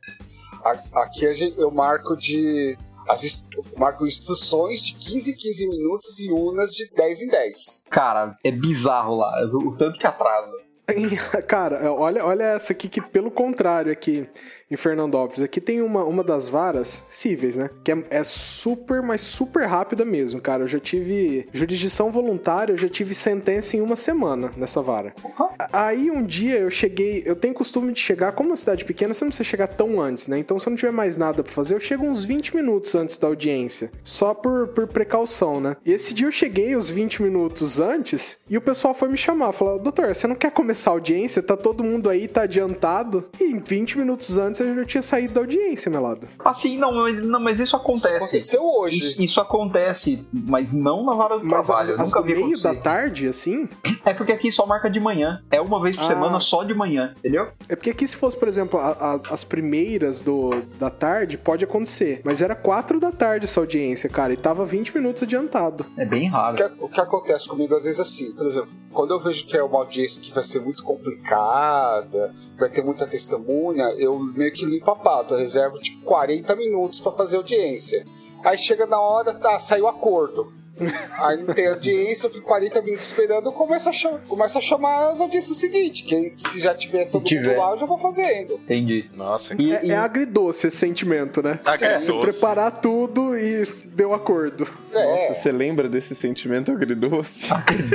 Aqui 0.95 1.25
eu 1.59 1.71
marco 1.71 2.17
de. 2.17 2.77
As 3.09 3.25
inst- 3.25 3.51
marco 3.77 4.07
instruções 4.07 4.81
de 4.81 4.95
15 4.95 5.33
em 5.33 5.35
15 5.37 5.69
minutos 5.69 6.21
e 6.21 6.31
unas 6.31 6.71
de 6.71 6.89
10 6.95 7.23
em 7.23 7.29
10. 7.29 7.85
Cara, 7.91 8.37
é 8.45 8.51
bizarro 8.53 9.17
lá, 9.17 9.45
o 9.53 9.77
tanto 9.77 9.99
que 9.99 10.07
atrasa. 10.07 10.53
Cara, 11.49 11.93
olha, 11.93 12.25
olha 12.25 12.43
essa 12.45 12.73
aqui 12.73 12.89
que, 12.89 13.01
pelo 13.01 13.31
contrário, 13.31 13.91
aqui 13.91 14.29
em 14.73 14.77
Fernandópolis, 14.77 15.43
aqui 15.43 15.61
tem 15.61 15.83
uma, 15.83 16.05
uma 16.05 16.25
das 16.25 16.49
varas 16.49 17.05
cíveis, 17.11 17.57
né? 17.57 17.69
Que 17.85 17.93
é, 17.93 18.05
é 18.11 18.25
super, 18.25 19.03
mas 19.03 19.21
super 19.21 19.67
rápida 19.67 20.05
mesmo, 20.05 20.41
cara. 20.41 20.63
Eu 20.65 20.69
já 20.69 20.81
tive 20.81 21.47
jurisdição 21.53 22.11
voluntária, 22.11 22.73
eu 22.73 22.79
já 22.79 22.89
tive 22.89 23.15
sentença 23.15 23.77
em 23.77 23.81
uma 23.81 23.97
semana 23.97 24.53
nessa 24.57 24.81
vara. 24.81 25.15
A- 25.59 25.83
Aí 25.93 26.11
um 26.11 26.25
dia 26.25 26.59
eu 26.59 26.71
cheguei, 26.71 27.23
eu 27.27 27.35
tenho 27.37 27.53
costume 27.55 27.93
de 27.93 28.01
chegar, 28.01 28.33
como 28.33 28.51
uma 28.51 28.57
cidade 28.57 28.85
pequena, 28.85 29.13
você 29.13 29.25
não 29.25 29.31
precisa 29.31 29.49
chegar 29.49 29.67
tão 29.67 30.01
antes, 30.01 30.29
né? 30.29 30.39
Então 30.39 30.59
se 30.59 30.67
eu 30.67 30.71
não 30.71 30.77
tiver 30.77 30.93
mais 30.93 31.17
nada 31.17 31.43
pra 31.43 31.53
fazer, 31.53 31.75
eu 31.75 31.81
chego 31.81 32.05
uns 32.07 32.25
20 32.25 32.55
minutos 32.57 32.95
antes 32.95 33.19
da 33.19 33.27
audiência, 33.29 33.91
só 34.05 34.33
por, 34.33 34.69
por 34.69 34.87
precaução, 34.87 35.61
né? 35.61 35.77
E 35.85 35.93
esse 35.93 36.15
dia 36.15 36.27
eu 36.27 36.33
cheguei 36.33 36.75
os 36.77 36.89
20 36.89 37.23
minutos 37.23 37.79
antes 37.81 38.39
e 38.49 38.57
o 38.57 38.61
pessoal 38.61 38.95
foi 38.95 39.09
me 39.09 39.17
chamar, 39.19 39.53
falou: 39.53 39.79
"Doutor, 39.79 40.15
você 40.15 40.27
não 40.27 40.35
quer 40.37 40.51
começar 40.53 40.91
a 40.91 40.95
audiência? 40.95 41.43
Tá 41.43 41.57
todo 41.57 41.85
mundo 41.85 42.09
aí, 42.09 42.27
tá 42.29 42.43
adiantado?" 42.43 43.29
E 43.41 43.55
20 43.59 43.99
minutos 43.99 44.39
antes 44.39 44.61
você 44.65 44.75
já 44.75 44.85
tinha 44.85 45.03
saído 45.03 45.35
da 45.35 45.41
audiência, 45.41 45.91
Melado. 45.91 46.29
Assim, 46.45 46.79
não, 46.79 46.93
mas, 46.95 47.23
não, 47.23 47.41
mas 47.41 47.61
isso 47.61 47.77
acontece. 47.77 48.09
Aconteceu 48.17 48.63
hoje. 48.65 48.99
Isso, 48.99 49.23
isso 49.23 49.41
acontece, 49.41 50.27
mas 50.33 50.73
não 50.73 51.05
na 51.05 51.13
vara 51.15 51.39
do 51.39 51.47
Mas 51.47 51.67
trabalho. 51.67 51.95
as, 51.95 52.01
as 52.01 52.09
nunca 52.09 52.23
vi 52.23 52.33
meio 52.35 52.47
acontecer. 52.47 52.69
da 52.69 52.75
tarde, 52.75 53.29
assim, 53.29 53.69
É 54.05 54.13
porque 54.15 54.33
aqui 54.33 54.51
só 54.53 54.67
marca 54.67 54.89
de 54.91 55.01
manhã. 55.01 55.43
É 55.51 55.61
uma 55.61 55.81
vez 55.81 55.97
por 55.97 56.03
Ah. 56.05 56.07
semana 56.07 56.41
só 56.41 56.63
de 56.65 56.75
manhã, 56.75 57.15
entendeu? 57.19 57.49
É 57.69 57.77
porque 57.77 57.91
aqui, 57.91 58.07
se 58.07 58.17
fosse, 58.17 58.37
por 58.37 58.49
exemplo, 58.49 58.79
a- 58.79 58.97
a- 58.99 59.21
as 59.33 59.45
primeiras 59.45 60.21
do, 60.21 60.51
da 60.79 60.91
tarde, 60.91 61.37
pode 61.39 61.65
acontecer. 61.65 62.21
Mas 62.25 62.43
era 62.43 62.55
4 62.55 62.99
da 63.01 63.11
tarde 63.13 63.45
essa 63.47 63.61
audiência, 63.61 64.09
cara, 64.09 64.33
e 64.33 64.37
tava 64.37 64.65
20 64.65 64.95
minutos 64.97 65.23
adiantado. 65.23 65.87
É 65.99 66.05
bem 66.05 66.29
O 66.29 66.33
raro. 66.33 66.57
que, 66.57 66.85
o 66.85 66.89
que 66.89 67.01
acontece 67.01 67.49
comigo 67.49 67.75
às 67.75 67.85
vezes 67.85 67.99
é 67.99 68.03
assim, 68.03 68.33
por 68.35 68.47
exemplo, 68.47 68.71
quando 68.93 69.13
eu 69.13 69.21
vejo 69.21 69.47
que 69.47 69.57
é 69.57 69.63
uma 69.63 69.79
audiência 69.79 70.21
que 70.23 70.33
vai 70.33 70.43
ser 70.43 70.61
muito 70.61 70.83
complicada, 70.85 72.33
vai 72.59 72.69
ter 72.69 72.83
muita 72.85 73.07
testemunha, 73.07 73.85
eu 73.99 74.19
meio 74.19 74.52
que 74.53 74.65
limpo 74.67 74.91
a 74.91 74.97
pauta, 74.97 75.35
eu 75.35 75.39
reservo 75.39 75.79
tipo 75.79 76.03
40 76.05 76.55
minutos 76.57 77.01
pra 77.01 77.13
fazer 77.13 77.37
audiência. 77.37 78.05
Aí 78.45 78.59
chega 78.59 78.87
na 78.87 79.01
hora, 79.01 79.35
tá, 79.35 79.59
saiu 79.59 79.87
acordo. 79.87 80.53
Aí 81.21 81.43
não 81.43 81.53
tem 81.55 81.67
audiência, 81.69 82.27
eu 82.27 82.31
fico 82.31 82.47
40 82.47 82.81
minutos 82.83 83.07
esperando, 83.07 83.47
eu 83.47 83.53
começo 83.53 83.89
a, 83.89 83.93
chamar, 83.93 84.19
começo 84.21 84.59
a 84.59 84.61
chamar 84.61 85.11
as 85.13 85.21
audiências 85.21 85.57
seguintes, 85.59 86.01
que 86.03 86.33
se 86.37 86.61
já 86.61 86.75
tiver 86.75 87.05
Se 87.05 87.13
todo 87.13 87.25
tiver. 87.25 87.49
mundo 87.51 87.59
lá, 87.59 87.71
eu 87.73 87.79
já 87.79 87.87
vou 87.87 87.99
fazendo. 87.99 88.55
Entendi. 88.55 89.09
Nossa, 89.17 89.55
E, 89.61 89.73
É, 89.73 89.85
e- 89.85 89.91
é 89.93 89.97
agridoce 89.97 90.67
esse 90.69 90.77
sentimento, 90.77 91.43
né? 91.43 91.59
Agridoce. 91.67 92.07
Você 92.07 92.21
preparar 92.21 92.81
tudo 92.81 93.37
e 93.37 93.65
deu 93.87 94.15
acordo. 94.15 94.67
É, 94.93 95.05
Nossa, 95.05 95.35
você 95.35 95.53
lembra 95.53 95.89
desse 95.89 96.15
sentimento 96.15 96.73
agridoce? 96.73 97.49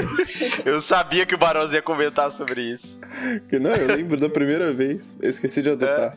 eu 0.65 0.79
sabia 0.81 1.25
que 1.25 1.35
o 1.35 1.37
Barões 1.37 1.73
ia 1.73 1.81
comentar 1.81 2.31
sobre 2.31 2.61
isso. 2.61 2.99
Que 3.49 3.59
não, 3.59 3.71
eu 3.71 3.87
lembro 3.95 4.19
da 4.19 4.29
primeira 4.29 4.73
vez. 4.73 5.17
Eu 5.21 5.29
esqueci 5.29 5.61
de 5.61 5.69
adotar. 5.71 6.13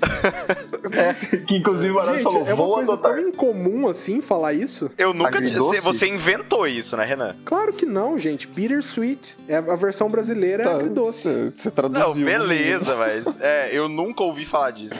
é, 0.92 1.36
que 1.38 1.56
inclusive 1.56 1.90
o 1.90 1.94
Barão 1.94 2.14
Gente, 2.14 2.22
falou, 2.22 2.40
é 2.46 2.54
uma 2.54 2.56
vou 2.56 2.74
coisa 2.74 2.92
adotar. 2.92 3.14
tão 3.14 3.28
incomum 3.28 3.88
assim 3.88 4.20
falar 4.20 4.52
isso. 4.52 4.90
Eu 4.98 5.12
nunca. 5.14 5.28
Agridoce? 5.38 5.80
Você 5.80 6.06
inventou 6.50 6.66
isso, 6.66 6.96
né, 6.96 7.04
Renan? 7.04 7.36
Claro 7.44 7.72
que 7.72 7.86
não, 7.86 8.18
gente. 8.18 8.46
Bittersweet. 8.46 9.36
É 9.46 9.56
a 9.56 9.76
versão 9.76 10.10
brasileira 10.10 10.64
é 10.64 10.66
agridoce. 10.66 11.52
Você 11.54 11.70
traduziu. 11.70 12.08
Não, 12.08 12.14
beleza, 12.14 12.96
mas 12.96 13.40
é, 13.40 13.70
eu 13.72 13.88
nunca 13.88 14.24
ouvi 14.24 14.44
falar 14.44 14.72
disso. 14.72 14.96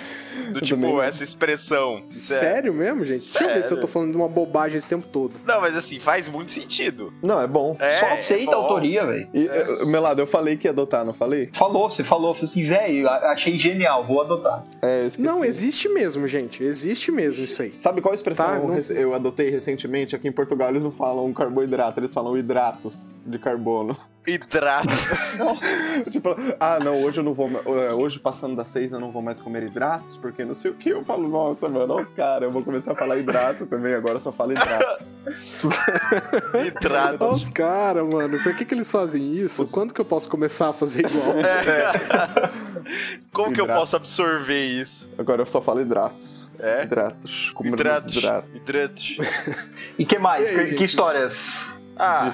Do 0.53 0.61
tipo, 0.61 1.01
essa 1.03 1.23
expressão. 1.25 2.03
É- 2.09 2.13
Sério 2.13 2.73
mesmo, 2.75 3.05
gente? 3.05 3.23
Deixa 3.31 3.43
eu 3.45 3.49
ver 3.49 3.55
se 3.55 3.59
eu 3.59 3.63
Sério. 3.69 3.81
tô 3.83 3.87
falando 3.87 4.11
de 4.11 4.17
uma 4.17 4.29
bobagem 4.29 4.77
esse 4.79 4.89
tempo 4.89 5.07
todo. 5.07 5.35
Não, 5.47 5.61
mas 5.61 5.77
assim, 5.77 5.99
faz 6.01 6.29
muito 6.29 6.51
sentido. 6.51 7.13
Não, 7.23 7.41
é 7.41 7.47
bom. 7.47 7.77
É, 7.79 7.97
Só 7.97 8.07
é 8.07 8.13
aceita 8.13 8.53
a 8.53 8.55
bom. 8.57 8.63
autoria, 8.63 9.07
velho. 9.07 9.29
Eh, 9.35 9.85
Melado, 9.87 10.21
eu 10.21 10.27
falei 10.27 10.57
que 10.57 10.67
ia 10.67 10.71
adotar, 10.71 11.05
não 11.05 11.13
falei? 11.13 11.51
Falou, 11.53 11.89
você 11.91 12.03
falou, 12.05 12.35
falou 12.35 12.45
assim, 12.45 12.65
velho, 12.67 13.09
achei 13.09 13.59
genial, 13.59 14.05
vou 14.05 14.21
adotar. 14.21 14.65
É, 14.83 15.03
eu 15.03 15.07
esqueci. 15.07 15.27
Não, 15.29 15.45
existe 15.45 15.89
mesmo, 15.89 16.27
gente. 16.29 16.63
Existe 16.63 17.11
mesmo 17.13 17.45
isso 17.45 17.61
aí. 17.63 17.73
Sabe 17.79 18.01
qual 18.01 18.15
expressão 18.15 18.47
Tá, 18.47 18.57
eu 18.57 18.69
não- 18.69 18.97
eu 18.97 19.15
adotei 19.15 19.51
recentemente? 19.51 20.15
Aqui 20.17 20.29
em 20.29 20.33
Portugal 20.33 20.69
eles 20.71 20.83
não 20.83 20.91
falam 20.91 21.33
carboidrato, 21.33 22.01
eles 22.01 22.13
falam 22.13 22.37
hidratos 22.37 23.17
de 23.27 23.39
carbono. 23.39 23.97
Hidratos. 24.27 25.39
tipo, 26.13 26.37
ah, 26.61 26.79
não, 26.79 27.03
hoje 27.03 27.21
eu 27.21 27.25
não 27.25 27.33
vou. 27.33 27.49
eh, 27.49 27.93
Hoje, 27.95 28.19
passando 28.19 28.55
das 28.55 28.69
seis, 28.69 28.93
eu 28.93 29.01
não 29.01 29.11
vou 29.11 29.23
mais 29.23 29.39
comer 29.41 29.63
hidratos, 29.63 30.17
porque 30.17 30.45
não 30.45 30.55
sei 30.55 30.71
o 30.71 30.75
que. 30.75 30.91
Eu 30.91 31.03
falo, 31.05 31.27
nossa, 31.27 31.69
mano, 31.69 31.95
olha 31.95 32.03
os 32.03 32.11
caras, 32.11 32.43
eu 32.43 32.51
vou 32.51 32.63
começar 32.63 32.93
a 32.93 32.95
falar 32.95 33.17
hidrato 33.17 33.67
também, 33.67 33.95
agora 33.95 34.17
eu 34.17 34.21
só 34.21 34.31
falo 34.31 34.53
hidrato. 34.53 35.05
Olha 36.55 36.67
Hidratos. 36.67 37.43
os 37.43 37.49
caras, 37.51 38.07
mano. 38.09 38.43
Por 38.43 38.55
que, 38.55 38.65
que 38.65 38.75
eles 38.75 38.91
fazem 38.91 39.35
isso? 39.37 39.71
Quando 39.71 39.93
que 39.93 40.01
eu 40.01 40.05
posso 40.05 40.29
começar 40.29 40.69
a 40.69 40.73
fazer 40.73 41.05
igual? 41.07 41.35
Como 43.33 43.53
que 43.53 43.61
eu 43.61 43.67
posso 43.67 43.97
absorver 43.97 44.65
isso? 44.67 45.09
Agora 45.19 45.43
eu 45.43 45.47
só 45.47 45.61
falo 45.61 45.81
hidratos. 45.81 46.49
É? 46.59 46.83
Hidratos. 46.85 47.55
Hidratos. 47.63 48.17
hidratos. 48.17 48.51
Hidratos. 48.55 49.17
E 49.99 50.05
que 50.05 50.19
mais? 50.19 50.51
E 50.51 50.59
aí, 50.59 50.69
que, 50.71 50.75
que 50.77 50.85
histórias? 50.85 51.67
Ah, 51.97 52.33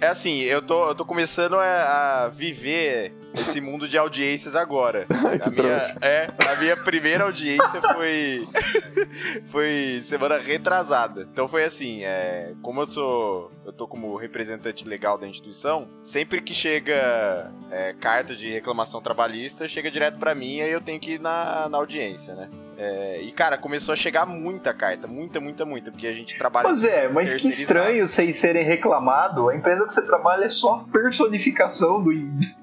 é 0.00 0.08
assim, 0.08 0.40
eu 0.40 0.60
tô, 0.62 0.88
eu 0.88 0.94
tô 0.94 1.04
começando 1.04 1.54
a, 1.54 2.24
a 2.24 2.28
viver 2.28 3.14
esse 3.34 3.60
mundo 3.60 3.88
de 3.88 3.96
audiências 3.96 4.54
agora. 4.54 5.06
a 5.40 5.50
minha, 5.50 5.96
é, 6.00 6.30
a 6.38 6.56
minha 6.56 6.76
primeira 6.76 7.24
audiência 7.24 7.80
foi 7.94 8.46
foi 9.48 10.00
semana 10.02 10.38
retrasada. 10.38 11.28
Então 11.32 11.48
foi 11.48 11.64
assim, 11.64 12.04
é, 12.04 12.54
como 12.62 12.80
eu 12.80 12.86
sou, 12.86 13.52
eu 13.64 13.72
tô 13.72 13.86
como 13.86 14.16
representante 14.16 14.86
legal 14.86 15.18
da 15.18 15.26
instituição, 15.26 15.88
sempre 16.02 16.40
que 16.40 16.54
chega 16.54 17.50
é, 17.70 17.94
carta 17.94 18.34
de 18.34 18.50
reclamação 18.50 19.00
trabalhista, 19.00 19.68
chega 19.68 19.90
direto 19.90 20.18
pra 20.18 20.34
mim 20.34 20.56
e 20.56 20.62
aí 20.62 20.70
eu 20.72 20.80
tenho 20.80 21.00
que 21.00 21.12
ir 21.12 21.20
na, 21.20 21.68
na 21.68 21.78
audiência, 21.78 22.34
né? 22.34 22.48
É, 22.78 23.20
e 23.22 23.32
cara, 23.32 23.56
começou 23.56 23.92
a 23.92 23.96
chegar 23.96 24.26
muita 24.26 24.74
carta, 24.74 25.06
muita, 25.06 25.40
muita, 25.40 25.64
muita, 25.64 25.90
porque 25.90 26.06
a 26.06 26.12
gente 26.12 26.36
trabalha 26.36 26.68
Pois 26.68 26.84
é, 26.84 27.08
mas 27.08 27.34
que 27.34 27.48
estranho 27.48 28.06
vocês 28.06 28.38
serem 28.38 28.64
reclamados. 28.64 29.48
A 29.48 29.56
empresa 29.56 29.86
que 29.86 29.94
você 29.94 30.04
trabalha 30.04 30.44
é 30.44 30.48
só 30.48 30.74
a 30.74 30.92
personificação 30.92 32.02
do, 32.02 32.12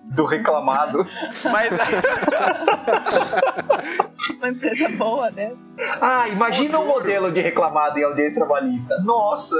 do 0.05 0.25
reclamado. 0.25 1.05
Mas 1.51 1.73
Uma 4.37 4.49
empresa 4.49 4.89
boa 4.89 5.31
dessa. 5.31 5.69
Ah, 6.01 6.27
imagina 6.29 6.79
um 6.79 6.85
modelo 6.85 7.31
de 7.31 7.41
reclamado 7.41 7.97
em 7.97 8.03
audiência 8.03 8.39
trabalhista. 8.39 8.95
Nossa! 9.03 9.55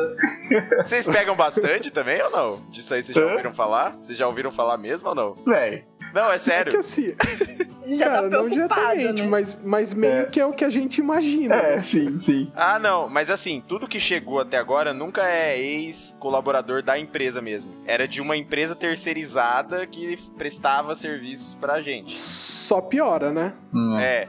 vocês 0.77 1.07
pegam 1.07 1.35
bastante 1.35 1.91
também 1.91 2.21
ou 2.21 2.29
não? 2.29 2.61
Disso 2.69 2.93
aí 2.93 3.03
vocês 3.03 3.15
já 3.15 3.25
ouviram 3.25 3.53
falar? 3.53 3.93
Vocês 3.93 4.17
já 4.17 4.27
ouviram 4.27 4.51
falar 4.51 4.77
mesmo 4.77 5.09
ou 5.09 5.15
não? 5.15 5.33
Véi, 5.45 5.85
Não, 6.13 6.32
é 6.32 6.36
É 6.36 6.38
sério. 6.38 6.71
que 6.71 6.78
assim, 6.78 7.15
Já 7.86 8.06
cara, 8.06 8.30
tá 8.30 8.38
não 8.38 8.47
diretamente, 8.49 9.23
né? 9.23 9.28
mas, 9.28 9.60
mas 9.62 9.93
meio 9.93 10.13
É. 10.21 10.26
que 10.26 10.39
é 10.39 10.45
o 10.45 10.52
que 10.54 10.63
a 10.63 10.69
gente 10.69 10.99
imagina. 10.99 11.54
é, 11.56 11.76
né? 11.76 11.82
sim, 11.82 12.17
sim. 12.19 12.52
Ah, 12.56 12.80
não, 12.80 13.10
mas 13.10 13.30
assim, 13.30 13.62
tudo 13.67 13.88
que 13.89 13.99
chegou 13.99 14.39
até 14.39 14.58
agora 14.58 14.93
nunca 14.93 15.21
é 15.28 15.60
ex-colaborador 15.60 16.82
da 16.82 16.97
empresa 16.97 17.41
mesmo. 17.41 17.69
Era 17.86 18.08
de 18.08 18.21
uma 18.21 18.38
empresa 18.38 18.76
terceirizada 18.76 19.86
que 19.86 20.17
prestava 20.38 20.95
serviços 20.95 21.56
pra 21.56 21.82
gente. 21.82 22.15
Só 22.17 22.80
piora, 22.82 23.32
né? 23.32 23.54
Hum. 23.73 23.97
É. 23.99 24.28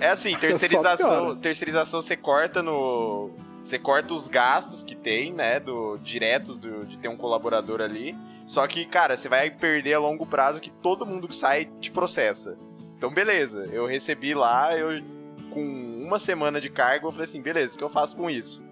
É 0.00 0.08
assim, 0.08 0.34
terceirização, 0.36 1.34
terceirização 1.36 2.02
você 2.02 2.16
corta 2.16 2.62
no. 2.62 3.30
Você 3.64 3.78
corta 3.78 4.12
os 4.12 4.26
gastos 4.28 4.82
que 4.82 4.94
tem, 4.96 5.32
né? 5.32 5.60
Do, 5.60 5.96
diretos 6.02 6.58
do- 6.58 6.84
de 6.84 6.98
ter 6.98 7.08
um 7.08 7.16
colaborador 7.16 7.80
ali. 7.80 8.14
Só 8.46 8.66
que, 8.66 8.84
cara, 8.84 9.16
você 9.16 9.28
vai 9.28 9.50
perder 9.50 9.94
a 9.94 9.98
longo 9.98 10.26
prazo 10.26 10.60
que 10.60 10.70
todo 10.70 11.06
mundo 11.06 11.28
que 11.28 11.34
sai 11.34 11.66
te 11.80 11.90
processa. 11.90 12.56
Então, 12.96 13.12
beleza. 13.12 13.68
Eu 13.72 13.86
recebi 13.86 14.34
lá, 14.34 14.76
eu 14.76 15.02
com 15.50 15.60
uma 16.02 16.18
semana 16.18 16.60
de 16.60 16.70
cargo, 16.70 17.06
eu 17.06 17.12
falei 17.12 17.24
assim, 17.24 17.42
beleza, 17.42 17.74
o 17.74 17.78
que 17.78 17.84
eu 17.84 17.90
faço 17.90 18.16
com 18.16 18.28
isso? 18.28 18.62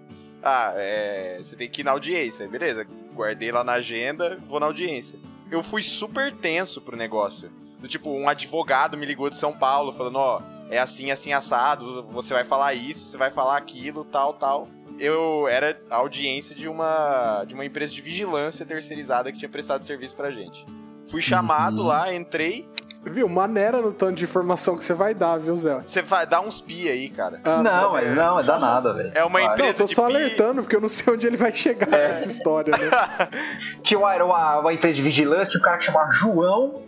Ah, 0.43 0.73
é, 0.75 1.37
você 1.41 1.55
tem 1.55 1.69
que 1.69 1.81
ir 1.81 1.83
na 1.83 1.91
audiência, 1.91 2.47
beleza. 2.47 2.87
Guardei 3.13 3.51
lá 3.51 3.63
na 3.63 3.73
agenda, 3.73 4.39
vou 4.47 4.59
na 4.59 4.65
audiência. 4.65 5.19
Eu 5.51 5.61
fui 5.61 5.83
super 5.83 6.33
tenso 6.33 6.81
pro 6.81 6.97
negócio. 6.97 7.51
Do 7.79 7.87
tipo, 7.87 8.09
um 8.09 8.27
advogado 8.27 8.97
me 8.97 9.05
ligou 9.05 9.29
de 9.29 9.35
São 9.35 9.53
Paulo 9.53 9.91
falando, 9.91 10.15
ó, 10.17 10.41
é 10.69 10.79
assim, 10.79 11.11
assim, 11.11 11.33
assado, 11.33 12.03
você 12.03 12.33
vai 12.33 12.43
falar 12.43 12.73
isso, 12.73 13.05
você 13.05 13.17
vai 13.17 13.29
falar 13.29 13.57
aquilo, 13.57 14.05
tal, 14.05 14.33
tal. 14.33 14.67
Eu 15.01 15.47
era 15.47 15.81
a 15.89 15.95
audiência 15.95 16.55
de 16.55 16.67
uma, 16.67 17.43
de 17.45 17.53
uma 17.55 17.65
empresa 17.65 17.91
de 17.91 18.01
vigilância 18.01 18.65
terceirizada 18.65 19.31
que 19.31 19.39
tinha 19.39 19.49
prestado 19.49 19.83
serviço 19.85 20.15
pra 20.15 20.29
gente. 20.31 20.63
Fui 21.07 21.21
chamado 21.21 21.79
Uhum. 21.81 21.87
lá, 21.87 22.13
entrei. 22.13 22.69
Viu? 23.03 23.27
Maneira 23.27 23.81
no 23.81 23.91
tanto 23.91 24.13
de 24.15 24.23
informação 24.25 24.77
que 24.77 24.83
você 24.83 24.93
vai 24.93 25.13
dar, 25.15 25.37
viu, 25.39 25.55
Zé? 25.55 25.79
Você 25.85 26.01
vai 26.03 26.25
dar 26.27 26.41
uns 26.41 26.61
pi 26.61 26.87
aí, 26.87 27.09
cara. 27.09 27.39
Ah, 27.43 27.61
não, 27.63 27.97
é, 27.97 28.05
não, 28.13 28.39
é 28.39 28.43
danada, 28.43 28.93
velho. 28.93 29.11
É 29.15 29.23
uma 29.23 29.39
Vai. 29.39 29.43
Não, 29.47 29.53
empresa 29.53 29.77
tô 29.79 29.85
de 29.85 29.95
só 29.95 30.07
pi. 30.07 30.15
alertando, 30.15 30.61
porque 30.61 30.75
eu 30.75 30.81
não 30.81 30.87
sei 30.87 31.11
onde 31.13 31.25
ele 31.25 31.35
vai 31.37 31.51
chegar 31.51 31.87
com 31.87 31.95
essa 31.95 32.27
história, 32.29 32.71
né? 32.77 33.29
Tinha 33.81 33.99
uma, 33.99 34.15
uma, 34.23 34.59
uma 34.59 34.73
empresa 34.73 34.95
de 34.95 35.01
vigilância, 35.01 35.47
tinha 35.49 35.59
um 35.61 35.63
cara 35.63 35.77
que 35.79 35.85
chamava 35.85 36.11
João. 36.11 36.81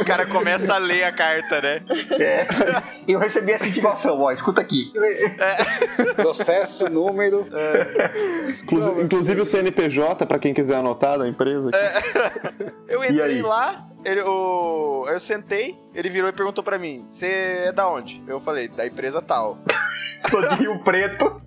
O 0.00 0.04
cara 0.04 0.24
começa 0.26 0.74
a 0.74 0.78
ler 0.78 1.04
a 1.04 1.12
carta, 1.12 1.60
né? 1.60 1.82
É, 2.18 2.46
e 3.06 3.12
eu 3.12 3.18
recebi 3.18 3.52
essa 3.52 3.68
intimação, 3.68 4.18
ó, 4.20 4.32
escuta 4.32 4.60
aqui. 4.62 4.90
Processo, 6.16 6.88
número. 6.88 7.46
Inclusive, 8.62 9.02
inclusive 9.02 9.40
o 9.42 9.44
CNPJ, 9.46 10.24
pra 10.26 10.38
quem 10.38 10.54
quiser 10.54 10.76
anotar 10.76 11.18
da 11.18 11.28
empresa. 11.28 11.70
Eu 12.88 13.04
E 13.04 13.08
entrei 13.12 13.42
lá, 13.42 13.86
ele, 14.04 14.22
o, 14.22 15.06
eu 15.08 15.20
sentei, 15.20 15.78
ele 15.94 16.08
virou 16.08 16.28
e 16.28 16.32
perguntou 16.32 16.62
pra 16.64 16.78
mim: 16.78 17.06
Você 17.10 17.64
é 17.66 17.72
da 17.72 17.88
onde? 17.88 18.22
Eu 18.26 18.40
falei: 18.40 18.68
Da 18.68 18.86
empresa 18.86 19.20
tal. 19.22 19.58
Sou 20.28 20.46
de 20.48 20.54
Rio 20.56 20.78
Preto. 20.84 21.40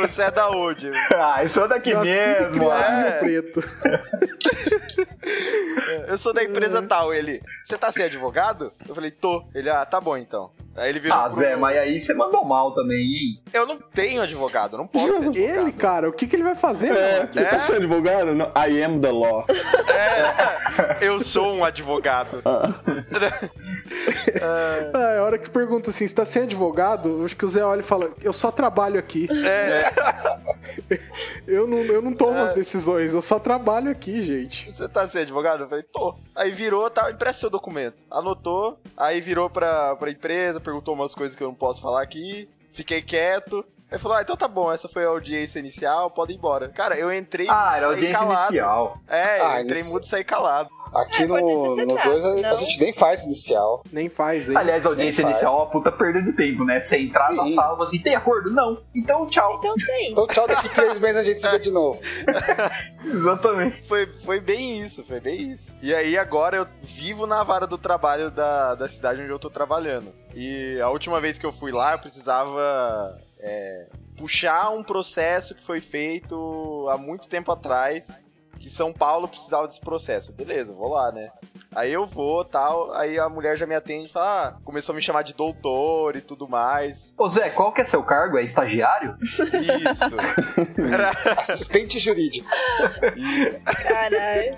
Você 0.00 0.22
é 0.22 0.30
da 0.30 0.50
onde? 0.50 0.90
Ah, 1.14 1.42
eu 1.42 1.48
sou 1.48 1.68
daqui 1.68 1.90
e 1.90 1.96
mesmo. 1.96 2.70
ah. 2.70 3.18
Rio 3.22 3.42
Preto. 3.42 3.60
Eu 6.08 6.18
sou 6.18 6.32
da 6.32 6.42
empresa 6.42 6.82
tal. 6.82 7.12
Ele: 7.14 7.40
Você 7.64 7.76
tá 7.78 7.92
sem 7.92 8.04
advogado? 8.04 8.72
Eu 8.88 8.94
falei: 8.94 9.10
Tô. 9.10 9.44
Ele: 9.54 9.68
Ah, 9.70 9.84
tá 9.84 10.00
bom 10.00 10.16
então. 10.16 10.50
Aí 10.74 10.88
ele 10.88 11.00
virou 11.00 11.16
Ah, 11.18 11.24
pro- 11.28 11.34
Zé, 11.36 11.54
mas 11.54 11.76
aí 11.76 12.00
você 12.00 12.14
mandou 12.14 12.42
mal 12.46 12.72
também, 12.72 12.96
hein? 12.98 13.42
Eu 13.52 13.66
não 13.66 13.76
tenho 13.76 14.22
advogado, 14.22 14.78
não 14.78 14.86
posso 14.86 15.06
ter 15.06 15.12
advogado. 15.28 15.36
Ele, 15.60 15.72
cara, 15.72 16.08
o 16.08 16.12
que, 16.12 16.26
que 16.26 16.34
ele 16.34 16.42
vai 16.44 16.54
fazer, 16.54 16.96
É, 16.96 17.26
você 17.30 17.44
tá 17.44 17.58
sendo 17.60 17.76
advogado? 17.76 18.34
Não, 18.34 18.46
I 18.56 18.82
am 18.82 18.98
the 18.98 19.10
law. 19.18 19.46
Eu 21.00 21.20
sou 21.20 21.52
um 21.54 21.64
advogado. 21.64 22.42
Ah, 24.42 25.14
é 25.14 25.18
a 25.18 25.22
hora 25.22 25.38
que 25.38 25.48
pergunta 25.50 25.90
assim, 25.90 26.06
você 26.06 26.14
tá 26.14 26.24
sem 26.24 26.42
advogado? 26.42 27.22
Acho 27.24 27.36
que 27.36 27.44
o 27.44 27.48
Zé 27.48 27.64
olha 27.64 27.80
e 27.80 27.84
fala, 27.84 28.10
eu 28.22 28.32
só 28.32 28.50
trabalho 28.50 28.98
aqui. 28.98 29.28
É, 29.46 29.90
Eu 31.46 31.66
não, 31.66 31.78
eu 31.78 32.00
não 32.00 32.12
tomo 32.12 32.38
as 32.38 32.52
decisões, 32.52 33.14
eu 33.14 33.20
só 33.22 33.38
trabalho 33.38 33.90
aqui, 33.90 34.22
gente. 34.22 34.72
você 34.72 34.88
tá 34.88 35.06
sem 35.06 35.22
advogado? 35.22 35.64
Eu 35.64 35.68
falei, 35.68 35.82
tô. 35.84 36.14
Aí 36.34 36.50
virou, 36.50 36.88
tá, 36.88 37.10
empresta 37.10 37.40
seu 37.40 37.50
documento. 37.50 38.02
Anotou, 38.10 38.78
aí 38.96 39.20
virou 39.20 39.50
pra, 39.50 39.96
pra 39.96 40.10
empresa, 40.10 40.60
perguntou 40.60 40.94
umas 40.94 41.14
coisas 41.14 41.36
que 41.36 41.42
eu 41.42 41.48
não 41.48 41.54
posso 41.54 41.82
falar 41.82 42.02
aqui. 42.02 42.48
Fiquei 42.72 43.02
quieto. 43.02 43.64
Aí 43.92 43.98
falou, 43.98 44.16
ah, 44.16 44.22
então 44.22 44.36
tá 44.36 44.48
bom, 44.48 44.72
essa 44.72 44.88
foi 44.88 45.04
a 45.04 45.08
audiência 45.08 45.58
inicial, 45.58 46.10
pode 46.10 46.32
ir 46.32 46.36
embora. 46.36 46.68
Cara, 46.70 46.96
eu 46.96 47.12
entrei 47.12 47.46
Ah, 47.48 47.72
era 47.76 47.80
saí 47.86 47.94
audiência 47.94 48.18
calado. 48.18 48.42
inicial. 48.52 48.98
É, 49.08 49.38
eu 49.40 49.44
Ah, 49.46 49.60
entrei 49.60 49.76
inici- 49.80 49.92
mudo 49.92 50.02
e 50.04 50.08
saí 50.08 50.24
calado. 50.24 50.70
Aqui 50.94 51.22
É, 51.22 51.26
no, 51.26 51.34
pode 51.38 51.74
ser 51.76 51.86
no 51.86 51.94
prazo, 51.94 52.10
2 52.10 52.24
a, 52.24 52.48
não? 52.48 52.50
a 52.50 52.56
gente 52.56 52.80
nem 52.80 52.92
faz 52.92 53.22
inicial. 53.24 53.82
Nem 53.92 54.08
faz, 54.08 54.48
hein? 54.50 54.56
Aliás, 54.56 54.84
a 54.84 54.88
audiência 54.90 55.22
Nem 55.24 55.32
faz. 55.34 55.42
inicial 55.42 55.60
é 55.60 55.64
uma 55.64 55.70
puta 55.70 55.92
perda 55.92 56.20
de 56.22 56.32
tempo, 56.32 56.64
né? 56.64 56.80
Você 56.80 56.98
entrar 56.98 57.30
na 57.34 57.44
Sim. 57.44 57.54
sala 57.54 57.68
e 57.72 57.76
falar 57.76 57.84
assim, 57.84 57.98
tem 58.02 58.14
acordo? 58.14 58.50
Não. 58.50 58.82
Então, 58.94 59.26
tchau. 59.26 59.56
Então 59.58 59.74
tem. 59.74 60.12
Então 60.12 60.26
tchau, 60.26 60.46
daqui 60.46 60.68
três 60.70 60.98
meses 60.98 61.16
a 61.18 61.22
gente 61.22 61.40
se 61.40 61.48
vê 61.48 61.58
de 61.58 61.70
novo. 61.70 61.98
Exatamente. 63.04 63.86
Foi, 63.88 64.06
foi 64.24 64.40
bem 64.40 64.78
isso, 64.80 65.04
foi 65.04 65.20
bem 65.20 65.52
isso. 65.52 65.74
E 65.82 65.94
aí 65.94 66.16
agora 66.16 66.56
eu 66.56 66.66
vivo 66.82 67.26
na 67.26 67.42
vara 67.42 67.66
do 67.66 67.78
trabalho 67.78 68.30
da, 68.30 68.74
da 68.74 68.88
cidade 68.88 69.20
onde 69.20 69.30
eu 69.30 69.38
tô 69.38 69.50
trabalhando. 69.50 70.12
E 70.34 70.80
a 70.80 70.88
última 70.88 71.20
vez 71.20 71.38
que 71.38 71.44
eu 71.46 71.52
fui 71.52 71.72
lá, 71.72 71.92
eu 71.92 71.98
precisava 71.98 73.18
é, 73.42 73.88
puxar 74.16 74.70
um 74.70 74.82
processo 74.82 75.54
que 75.54 75.62
foi 75.62 75.80
feito 75.80 76.88
há 76.88 76.96
muito 76.96 77.28
tempo 77.28 77.50
atrás. 77.52 78.18
Que 78.58 78.70
São 78.70 78.92
Paulo 78.92 79.26
precisava 79.26 79.66
desse 79.66 79.80
processo. 79.80 80.32
Beleza, 80.32 80.72
vou 80.72 80.88
lá, 80.88 81.10
né? 81.10 81.32
Aí 81.74 81.92
eu 81.92 82.06
vou 82.06 82.44
tal, 82.44 82.92
aí 82.94 83.18
a 83.18 83.28
mulher 83.28 83.56
já 83.56 83.66
me 83.66 83.74
atende 83.74 84.06
e 84.06 84.12
fala, 84.12 84.48
ah, 84.48 84.52
começou 84.64 84.92
a 84.92 84.96
me 84.96 85.02
chamar 85.02 85.22
de 85.22 85.34
doutor 85.34 86.16
e 86.16 86.20
tudo 86.20 86.48
mais. 86.48 87.12
Ô 87.16 87.28
Zé, 87.28 87.50
qual 87.50 87.72
que 87.72 87.80
é 87.80 87.84
seu 87.84 88.02
cargo? 88.02 88.36
É 88.36 88.44
estagiário? 88.44 89.16
Isso. 89.22 90.92
Era, 90.92 91.10
Assistente 91.40 91.98
jurídico. 91.98 92.48
Caralho. 93.82 94.56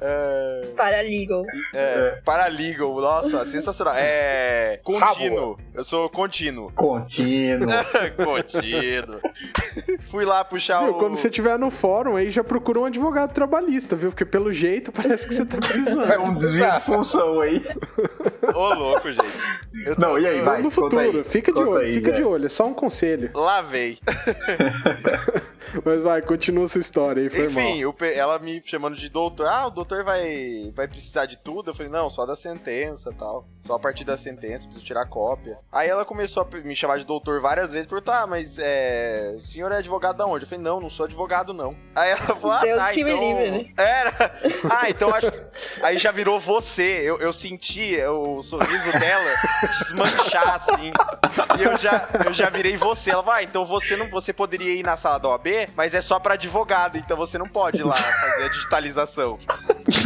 é, 0.00 0.66
Paralegal. 0.76 1.44
É, 1.72 2.20
paralegal, 2.24 3.00
nossa, 3.00 3.44
sensacional. 3.44 3.94
É. 3.96 4.80
Contínuo. 4.82 5.58
Eu 5.74 5.84
sou 5.84 6.08
contínuo. 6.08 6.72
Contínuo. 6.74 7.68
contínuo. 8.24 9.20
Fui 10.10 10.24
lá 10.24 10.44
puxar 10.44 10.82
Viu, 10.84 10.92
o. 10.92 10.98
quando 10.98 11.16
você 11.16 11.28
estiver 11.28 11.58
no 11.58 11.70
fórum 11.70 12.16
aí, 12.16 12.30
já 12.30 12.42
procura 12.42 12.80
um 12.80 12.84
advogado 12.84 13.32
trabalhista, 13.32 13.94
viu? 13.96 14.10
Porque 14.10 14.24
pelo 14.24 14.50
jeito 14.52 14.90
parece 14.92 15.26
que 15.26 15.34
você 15.34 15.44
tá 15.44 15.58
precisando. 15.58 16.10
É 16.10 16.18
um 16.18 16.32
função 16.84 17.40
aí. 17.40 17.62
Ô, 18.54 18.74
louco, 18.74 19.10
gente. 19.10 19.98
Não, 19.98 20.18
e 20.18 20.26
aí, 20.26 20.40
vai. 20.42 20.62
no 20.62 20.70
conta 20.70 21.00
aí. 21.00 21.06
futuro, 21.06 21.24
fica 21.24 21.52
de 21.52 21.58
olho, 21.62 21.76
aí, 21.78 21.94
fica 21.94 22.10
Zé. 22.10 22.16
de 22.16 22.24
olho, 22.24 22.46
é 22.46 22.48
só 22.48 22.66
um 22.66 22.74
conselho. 22.74 23.30
Lavei. 23.34 23.98
Mas 25.84 26.00
vai, 26.00 26.22
continua 26.22 26.66
sua 26.68 26.80
história 26.80 27.22
aí, 27.22 27.28
foi 27.28 27.48
mal. 27.48 27.64
Enfim, 27.64 27.92
pe- 27.92 28.14
ela 28.14 28.38
me 28.38 28.62
chamando 28.64 28.96
de 28.96 29.08
doutor. 29.08 29.46
Ah, 29.46 29.66
o 29.66 29.70
doutor 29.70 30.04
vai, 30.04 30.72
vai 30.74 30.86
precisar 30.86 31.26
de 31.26 31.36
tudo? 31.36 31.70
Eu 31.70 31.74
falei, 31.74 31.90
não, 31.90 32.08
só 32.08 32.24
da 32.24 32.36
sentença 32.36 33.10
e 33.10 33.14
tal. 33.14 33.46
Só 33.62 33.74
a 33.74 33.78
partir 33.78 34.04
da 34.04 34.16
sentença, 34.16 34.64
preciso 34.66 34.84
tirar 34.84 35.06
cópia. 35.06 35.58
Aí 35.72 35.88
ela 35.88 36.04
começou 36.04 36.42
a 36.50 36.56
me 36.58 36.76
chamar 36.76 36.98
de 36.98 37.04
doutor 37.04 37.40
várias 37.40 37.72
vezes, 37.72 37.86
perguntar, 37.86 38.22
ah, 38.22 38.26
mas 38.26 38.58
é, 38.58 39.34
o 39.36 39.40
senhor 39.44 39.72
é 39.72 39.78
advogado 39.78 40.16
da 40.16 40.26
onde? 40.26 40.44
Eu 40.44 40.48
falei, 40.48 40.62
não, 40.62 40.80
não 40.80 40.90
sou 40.90 41.06
advogado, 41.06 41.52
não. 41.52 41.74
Aí 41.94 42.10
ela 42.10 42.20
falou, 42.20 42.52
ah, 42.52 42.60
Deus 42.60 42.78
tá, 42.78 42.92
que 42.92 43.02
me 43.04 43.10
então... 43.10 43.22
livre, 43.28 43.50
né? 43.50 43.64
Era. 43.76 44.12
Ah, 44.70 44.88
então 44.88 45.10
acho. 45.14 45.32
Aí 45.82 45.98
já 45.98 46.12
virou 46.12 46.38
você. 46.44 47.00
Eu, 47.02 47.18
eu 47.18 47.32
senti 47.32 47.96
o 48.06 48.42
sorriso 48.42 48.92
dela 48.92 49.34
desmanchar, 49.78 50.54
assim. 50.54 50.92
E 51.58 51.62
eu 51.62 51.76
já, 51.78 52.08
eu 52.24 52.32
já 52.32 52.50
virei 52.50 52.76
você. 52.76 53.10
Ela 53.10 53.22
vai, 53.22 53.42
ah, 53.42 53.44
então 53.44 53.64
você 53.64 53.96
não. 53.96 54.08
Você 54.10 54.32
poderia 54.32 54.74
ir 54.74 54.84
na 54.84 54.96
sala 54.96 55.18
da 55.18 55.28
OAB, 55.28 55.46
mas 55.74 55.94
é 55.94 56.00
só 56.00 56.18
pra 56.18 56.34
advogado, 56.34 56.96
então 56.96 57.16
você 57.16 57.38
não 57.38 57.48
pode 57.48 57.80
ir 57.80 57.84
lá 57.84 57.94
fazer 57.94 58.44
a 58.44 58.48
digitalização. 58.48 59.38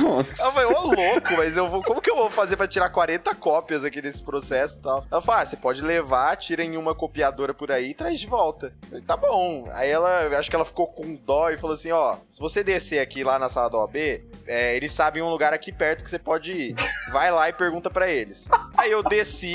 Nossa. 0.00 0.42
Ela 0.42 0.52
falou, 0.52 0.72
ô 0.72 0.94
louco, 0.94 1.32
mas 1.36 1.56
eu 1.56 1.68
vou. 1.68 1.82
Como 1.82 2.00
que 2.00 2.10
eu 2.10 2.16
vou 2.16 2.30
fazer 2.30 2.56
pra 2.56 2.66
tirar 2.66 2.90
40 2.90 3.34
cópias 3.34 3.84
aqui 3.84 4.00
desse 4.00 4.22
processo 4.22 4.78
e 4.78 4.82
tal? 4.82 5.04
Ela 5.10 5.20
falou, 5.20 5.40
ah, 5.40 5.46
você 5.46 5.56
pode 5.56 5.82
levar, 5.82 6.36
tira 6.36 6.64
em 6.64 6.76
uma 6.76 6.94
copiadora 6.94 7.52
por 7.52 7.70
aí 7.70 7.90
e 7.90 7.94
traz 7.94 8.18
de 8.18 8.26
volta. 8.26 8.72
Falei, 8.88 9.02
tá 9.02 9.16
bom. 9.16 9.68
Aí 9.72 9.90
ela, 9.90 10.28
acho 10.38 10.48
que 10.48 10.56
ela 10.56 10.64
ficou 10.64 10.86
com 10.86 11.14
dó 11.14 11.50
e 11.50 11.58
falou 11.58 11.74
assim: 11.74 11.90
ó, 11.90 12.16
se 12.30 12.40
você 12.40 12.62
descer 12.62 13.00
aqui 13.00 13.22
lá 13.24 13.38
na 13.38 13.48
sala 13.48 13.70
da 13.70 13.78
OAB, 13.78 13.96
é, 14.46 14.76
eles 14.76 14.92
sabem 14.92 15.22
um 15.22 15.30
lugar 15.30 15.52
aqui 15.52 15.72
perto 15.72 16.04
que 16.04 16.10
você 16.10 16.18
pode 16.28 16.52
ir. 16.52 16.74
Vai 17.10 17.30
lá 17.30 17.48
e 17.48 17.52
pergunta 17.54 17.88
pra 17.88 18.06
eles. 18.06 18.46
Aí 18.76 18.90
eu 18.90 19.02
desci. 19.02 19.54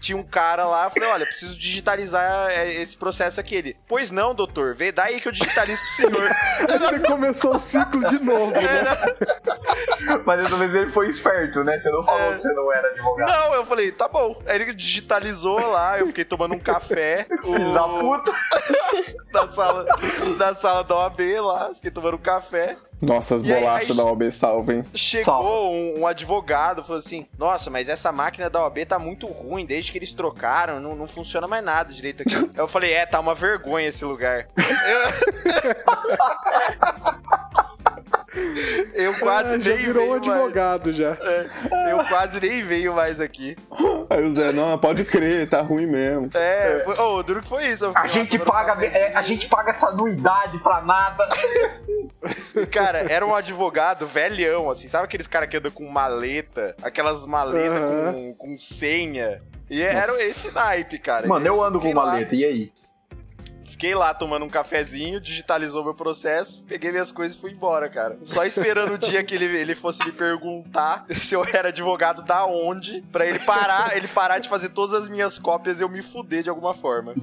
Tinha 0.00 0.16
um 0.16 0.22
cara 0.22 0.64
lá, 0.64 0.84
eu 0.84 0.90
falei, 0.90 1.08
olha, 1.08 1.26
preciso 1.26 1.58
digitalizar 1.58 2.48
é, 2.52 2.72
esse 2.72 2.96
processo 2.96 3.40
aqui. 3.40 3.56
Ele, 3.56 3.76
pois 3.88 4.12
não, 4.12 4.32
doutor, 4.32 4.76
vê 4.76 4.92
daí 4.92 5.20
que 5.20 5.26
eu 5.26 5.32
digitalizo 5.32 5.82
pro 5.82 5.90
senhor. 5.90 6.30
Aí 6.70 6.78
você 6.78 7.00
começou 7.00 7.56
o 7.56 7.58
ciclo 7.58 8.04
de 8.08 8.16
novo, 8.20 8.52
né? 8.52 8.62
Mas 10.24 10.44
dessa 10.44 10.54
vez 10.56 10.72
ele 10.76 10.92
foi 10.92 11.08
esperto, 11.08 11.64
né? 11.64 11.80
Você 11.80 11.90
não 11.90 12.04
falou 12.04 12.30
É. 12.30 12.34
que 12.36 12.42
você 12.42 12.52
não 12.52 12.72
era 12.72 12.88
advogado. 12.90 13.28
Não, 13.28 13.54
eu 13.54 13.66
falei, 13.66 13.90
tá 13.90 14.06
bom. 14.06 14.40
Aí 14.46 14.54
ele 14.62 14.72
digitalizou 14.72 15.58
lá, 15.68 15.98
eu 15.98 16.06
fiquei 16.06 16.24
tomando 16.24 16.54
um 16.54 16.60
café. 16.60 17.26
Filho 17.42 17.74
da 17.74 17.82
puta. 17.88 18.32
Na 19.32 19.48
sala, 19.48 19.84
na 20.36 20.54
sala 20.54 20.84
da 20.84 20.94
OAB 20.94 21.20
lá, 21.40 21.72
fiquei 21.74 21.90
tomando 21.90 22.14
um 22.14 22.20
café. 22.20 22.76
Nossa, 23.00 23.36
as 23.36 23.42
bolachas 23.42 23.90
aí- 23.90 23.96
da 23.96 24.04
OAB 24.04 24.30
salvem. 24.32 24.84
Chegou 24.94 25.24
Salva. 25.24 25.48
um, 25.50 26.00
um 26.00 26.06
advogado, 26.06 26.82
falou 26.82 26.98
assim: 26.98 27.26
Nossa, 27.38 27.70
mas 27.70 27.88
essa 27.88 28.10
máquina 28.10 28.50
da 28.50 28.60
OAB 28.62 28.84
tá 28.86 28.98
muito 28.98 29.26
ruim, 29.26 29.64
desde 29.64 29.92
que 29.92 29.98
eles 29.98 30.12
trocaram, 30.12 30.80
não, 30.80 30.96
não 30.96 31.06
funciona 31.06 31.46
mais 31.46 31.62
nada 31.64 31.92
direito 31.94 32.22
aqui. 32.22 32.50
eu 32.56 32.66
falei: 32.66 32.92
É, 32.92 33.06
tá 33.06 33.20
uma 33.20 33.34
vergonha 33.34 33.86
esse 33.88 34.04
lugar. 34.04 34.48
Eu, 38.94 39.12
eu 39.12 39.18
quase 39.20 39.60
já 39.60 39.70
nem 39.74 39.78
virou 39.84 40.04
um 40.04 40.20
venho 40.20 40.26
mais. 40.26 40.40
advogado 40.40 40.92
já. 40.92 41.16
Eu 41.90 42.04
quase 42.08 42.40
nem 42.40 42.62
venho 42.62 42.94
mais 42.94 43.20
aqui. 43.20 43.56
Aí 44.10 44.24
o 44.24 44.30
Zé, 44.32 44.52
não, 44.52 44.76
pode 44.78 45.04
crer, 45.04 45.48
tá 45.48 45.60
ruim 45.60 45.86
mesmo. 45.86 46.28
É, 46.34 46.82
foi- 46.84 46.98
ô, 46.98 47.16
o 47.16 47.22
duro 47.22 47.42
que 47.42 47.48
foi 47.48 47.66
isso. 47.66 47.84
eu 47.86 47.92
A 47.94 48.06
gente, 48.06 48.38
paga, 48.38 48.84
é, 48.84 49.14
a 49.14 49.22
gente 49.22 49.48
paga 49.48 49.70
essa 49.70 49.88
anuidade 49.88 50.58
pra 50.58 50.80
nada. 50.80 51.28
Cara, 52.70 53.00
era 53.10 53.24
um 53.26 53.34
advogado 53.34 54.06
velhão, 54.06 54.70
assim, 54.70 54.88
sabe 54.88 55.04
aqueles 55.04 55.26
caras 55.26 55.48
que 55.48 55.56
andam 55.56 55.70
com 55.70 55.88
maleta, 55.88 56.74
aquelas 56.82 57.24
maletas 57.26 57.76
Aham. 57.78 58.12
com, 58.12 58.34
com 58.34 58.58
senha. 58.58 59.40
E 59.70 59.82
era 59.82 60.08
Nossa. 60.08 60.22
esse 60.22 60.54
naipe, 60.54 60.98
cara. 60.98 61.26
Mano, 61.26 61.46
eu 61.46 61.62
ando 61.62 61.78
com 61.78 61.86
Fiquei 61.86 61.94
lá- 62.00 62.06
maleta, 62.06 62.34
e 62.34 62.44
aí? 62.44 62.72
Fiquei 63.78 63.94
lá 63.94 64.12
tomando 64.12 64.44
um 64.44 64.48
cafezinho, 64.48 65.20
digitalizou 65.20 65.84
meu 65.84 65.94
processo, 65.94 66.64
peguei 66.66 66.90
minhas 66.90 67.12
coisas 67.12 67.36
e 67.36 67.40
fui 67.40 67.52
embora, 67.52 67.88
cara. 67.88 68.18
Só 68.24 68.44
esperando 68.44 68.94
o 68.94 68.98
dia 68.98 69.22
que 69.22 69.36
ele, 69.36 69.44
ele 69.56 69.76
fosse 69.76 70.04
me 70.04 70.10
perguntar 70.10 71.06
se 71.22 71.32
eu 71.32 71.44
era 71.44 71.68
advogado 71.68 72.22
da 72.22 72.44
onde, 72.44 73.04
pra 73.12 73.24
ele 73.24 73.38
parar, 73.38 73.96
ele 73.96 74.08
parar 74.08 74.40
de 74.40 74.48
fazer 74.48 74.70
todas 74.70 75.02
as 75.02 75.08
minhas 75.08 75.38
cópias 75.38 75.78
e 75.78 75.84
eu 75.84 75.88
me 75.88 76.02
fuder 76.02 76.42
de 76.42 76.50
alguma 76.50 76.74
forma. 76.74 77.14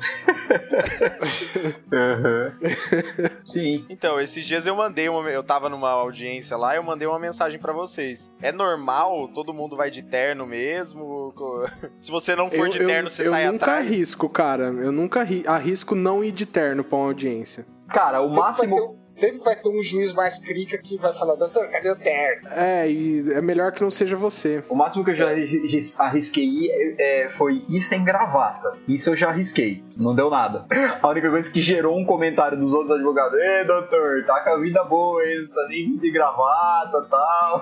Sim. 3.44 3.86
Então, 3.90 4.18
esses 4.20 4.46
dias 4.46 4.66
eu 4.66 4.78
mandei 4.78 5.10
uma. 5.10 5.30
Eu 5.30 5.44
tava 5.44 5.68
numa 5.68 5.90
audiência 5.90 6.56
lá 6.56 6.74
eu 6.74 6.84
mandei 6.84 7.06
uma 7.06 7.20
mensagem 7.20 7.60
pra 7.60 7.74
vocês. 7.74 8.32
É 8.42 8.54
normal? 8.54 9.28
Todo 9.34 9.54
mundo 9.54 9.76
vai 9.76 9.92
de 9.92 10.02
terno 10.02 10.48
mesmo? 10.48 11.34
Se 12.00 12.10
você 12.10 12.34
não 12.34 12.50
for 12.50 12.70
de 12.70 12.78
terno, 12.80 13.10
você 13.10 13.28
eu 13.28 13.32
sai 13.32 13.48
nunca 13.48 13.66
atrás. 13.66 13.86
arrisco, 13.88 14.30
cara. 14.30 14.68
Eu 14.68 14.94
nunca 14.94 15.22
ri- 15.22 15.44
arrisco 15.46 15.96
não 15.96 16.24
ir 16.24 16.32
de 16.32 16.45
terno 16.46 16.84
pra 16.84 16.98
uma 16.98 17.08
audiência. 17.08 17.66
Cara, 17.88 18.20
o 18.20 18.26
Sempre, 18.26 18.42
vai 18.42 18.48
máximo. 18.50 18.76
ter, 18.76 18.82
um- 18.82 18.96
sempre 19.08 19.40
vai 19.44 19.56
ter 19.56 19.70
um 19.70 19.84
juiz 19.84 20.12
mais 20.12 20.40
crica 20.40 20.76
que 20.80 20.98
vai 20.98 21.14
falar, 21.14 21.36
doutor, 21.36 21.68
cadê 21.68 21.92
o 21.92 21.96
terno? 21.96 22.50
É, 22.50 22.90
e 22.90 23.32
é 23.32 23.40
melhor 23.42 23.72
que 23.72 23.84
não 23.84 23.92
seja 23.92 24.18
você. 24.18 24.64
O 24.68 24.74
máximo 24.76 25.06
que 25.06 25.12
eu 25.12 25.16
já 25.16 25.30
arris- 25.30 26.00
arrisquei 26.00 26.44
ir, 26.46 26.96
é, 26.98 27.30
foi 27.30 27.64
ir 27.70 27.82
sem 27.84 28.04
gravata. 28.04 28.74
Isso 28.88 29.12
eu 29.12 29.16
já 29.16 29.30
arrisquei. 29.30 29.84
Não 29.96 30.16
deu 30.16 30.32
nada. 30.32 30.66
A 31.02 31.08
única 31.10 31.30
coisa 31.30 31.50
que 31.52 31.62
gerou 31.62 31.96
um 31.96 32.04
comentário 32.06 32.58
dos 32.60 32.74
outros 32.74 32.92
advogados: 32.92 33.38
Ei, 33.40 33.64
doutor, 33.66 34.26
tá 34.26 34.42
com 34.44 34.50
a 34.50 34.60
vida 34.60 34.84
boa, 34.84 35.24
hein? 35.24 35.36
Não 35.38 35.44
precisa 35.46 35.68
nem 35.68 35.86
vir 35.94 36.00
de 36.00 36.12
gravata 36.12 37.04
e 37.06 37.10
tal. 37.10 37.62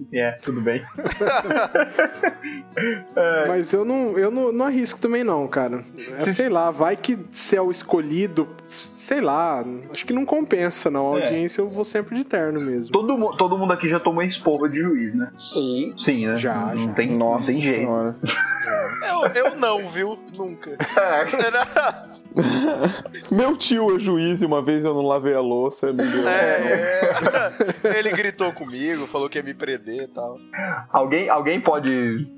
Assim, 0.00 0.18
é, 0.18 0.32
tudo 0.42 0.60
bem. 0.60 0.82
Mas 3.48 3.72
eu 3.72 3.84
não, 3.84 4.18
eu 4.18 4.30
não, 4.30 4.52
não 4.52 4.66
arrisco 4.66 5.00
também 5.00 5.24
não, 5.24 5.46
cara. 5.46 5.84
É, 6.18 6.26
sei 6.26 6.48
lá, 6.48 6.70
vai 6.70 6.96
que 6.96 7.18
se 7.30 7.56
é 7.56 7.62
o 7.62 7.70
escolhido, 7.70 8.48
sei 8.68 9.20
lá, 9.20 9.64
acho 9.92 10.06
que 10.06 10.12
não 10.12 10.24
compensa 10.24 10.90
não. 10.90 11.14
A 11.14 11.20
É. 11.20 11.24
audiência 11.24 11.60
eu 11.60 11.68
vou 11.68 11.84
sempre 11.84 12.16
de 12.16 12.24
terno 12.24 12.60
mesmo. 12.60 12.92
Todo, 12.92 13.36
todo 13.36 13.58
mundo 13.58 13.72
aqui 13.72 13.88
já 13.88 14.00
tomou 14.00 14.22
esporra 14.22 14.68
de 14.68 14.78
juiz, 14.78 15.14
né? 15.14 15.30
Sim. 15.38 15.92
Sim, 15.96 16.26
né? 16.28 16.36
Já, 16.36 16.54
não, 16.74 16.86
já. 16.86 16.92
Tem, 16.92 17.10
não 17.10 17.18
Nossa 17.18 17.46
tem 17.52 17.60
jeito. 17.60 17.78
senhora. 17.78 18.16
Eu, 19.02 19.26
eu 19.46 19.56
não, 19.56 19.88
viu? 19.88 20.18
Nunca. 20.36 20.76
Meu 23.30 23.56
tio 23.56 23.96
é 23.96 23.98
juiz 23.98 24.42
e 24.42 24.46
uma 24.46 24.62
vez 24.62 24.84
eu 24.84 24.94
não 24.94 25.02
lavei 25.02 25.34
a 25.34 25.40
louça, 25.40 25.92
me 25.92 26.06
deu. 26.06 26.28
É, 26.28 27.12
é. 27.84 27.98
Ele 27.98 28.10
gritou 28.10 28.52
comigo, 28.52 29.06
falou 29.06 29.28
que 29.28 29.38
ia 29.38 29.42
me 29.42 29.54
prender 29.54 30.04
e 30.04 30.08
tal. 30.08 30.38
Alguém, 30.90 31.28
alguém 31.28 31.60
pode 31.60 32.28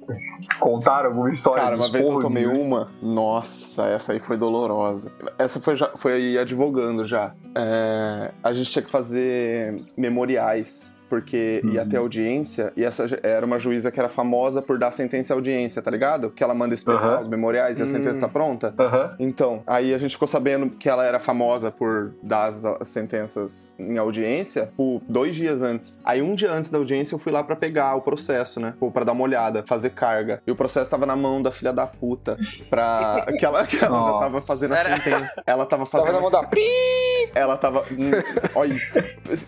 contar 0.58 1.06
alguma 1.06 1.30
história 1.30 1.62
Cara, 1.62 1.76
uma 1.76 1.90
vez 1.90 2.06
eu 2.06 2.20
tomei 2.20 2.46
uma. 2.46 2.90
Nossa, 3.02 3.86
essa 3.86 4.12
aí 4.12 4.18
foi 4.18 4.36
dolorosa. 4.36 5.12
Essa 5.38 5.60
foi, 5.60 5.76
já, 5.76 5.90
foi 5.96 6.36
advogando 6.36 7.04
já. 7.04 7.34
É, 7.54 8.32
a 8.42 8.52
gente 8.52 8.70
tinha 8.70 8.82
que 8.82 8.90
fazer 8.90 9.82
memoriais. 9.96 10.94
Porque 11.12 11.60
ia 11.66 11.84
ter 11.84 11.98
audiência, 11.98 12.72
e 12.74 12.82
essa 12.82 13.04
era 13.22 13.44
uma 13.44 13.58
juíza 13.58 13.92
que 13.92 14.00
era 14.00 14.08
famosa 14.08 14.62
por 14.62 14.78
dar 14.78 14.92
sentença 14.92 15.30
e 15.30 15.34
audiência, 15.34 15.82
tá 15.82 15.90
ligado? 15.90 16.30
Que 16.30 16.42
ela 16.42 16.54
manda 16.54 16.72
espetar 16.72 17.04
Aham. 17.04 17.20
os 17.20 17.28
memoriais 17.28 17.78
e 17.78 17.82
a 17.82 17.86
sentença 17.86 18.18
tá 18.18 18.28
pronta. 18.28 18.74
Aham. 18.78 19.14
Então, 19.18 19.62
aí 19.66 19.92
a 19.92 19.98
gente 19.98 20.12
ficou 20.12 20.26
sabendo 20.26 20.70
que 20.70 20.88
ela 20.88 21.04
era 21.04 21.20
famosa 21.20 21.70
por 21.70 22.14
dar 22.22 22.46
as, 22.46 22.64
as 22.64 22.88
sentenças 22.88 23.74
em 23.78 23.98
audiência 23.98 24.72
por 24.74 25.02
dois 25.06 25.34
dias 25.36 25.60
antes. 25.60 26.00
Aí 26.02 26.22
um 26.22 26.34
dia 26.34 26.50
antes 26.50 26.70
da 26.70 26.78
audiência 26.78 27.14
eu 27.14 27.18
fui 27.18 27.30
lá 27.30 27.44
pra 27.44 27.54
pegar 27.56 27.94
o 27.94 28.00
processo, 28.00 28.58
né? 28.58 28.72
Ou 28.80 28.90
pra 28.90 29.04
dar 29.04 29.12
uma 29.12 29.24
olhada, 29.24 29.62
fazer 29.66 29.90
carga. 29.90 30.40
E 30.46 30.50
o 30.50 30.56
processo 30.56 30.88
tava 30.88 31.04
na 31.04 31.14
mão 31.14 31.42
da 31.42 31.50
filha 31.52 31.74
da 31.74 31.86
puta 31.86 32.38
pra 32.70 33.26
que 33.38 33.44
ela, 33.44 33.66
que 33.66 33.84
ela 33.84 34.02
já 34.02 34.18
tava 34.18 34.40
fazendo 34.40 34.72
a 34.72 34.76
sentença. 34.78 35.30
Ela 35.46 35.66
tava 35.66 35.84
Tava 35.84 35.86
fazendo 35.86 36.14
na 36.14 36.20
mão 36.22 36.30
da 36.30 36.42
pi. 36.44 36.58
ela 37.34 37.56
tava. 37.58 37.80
hum, 37.90 38.10
Olha, 38.54 38.74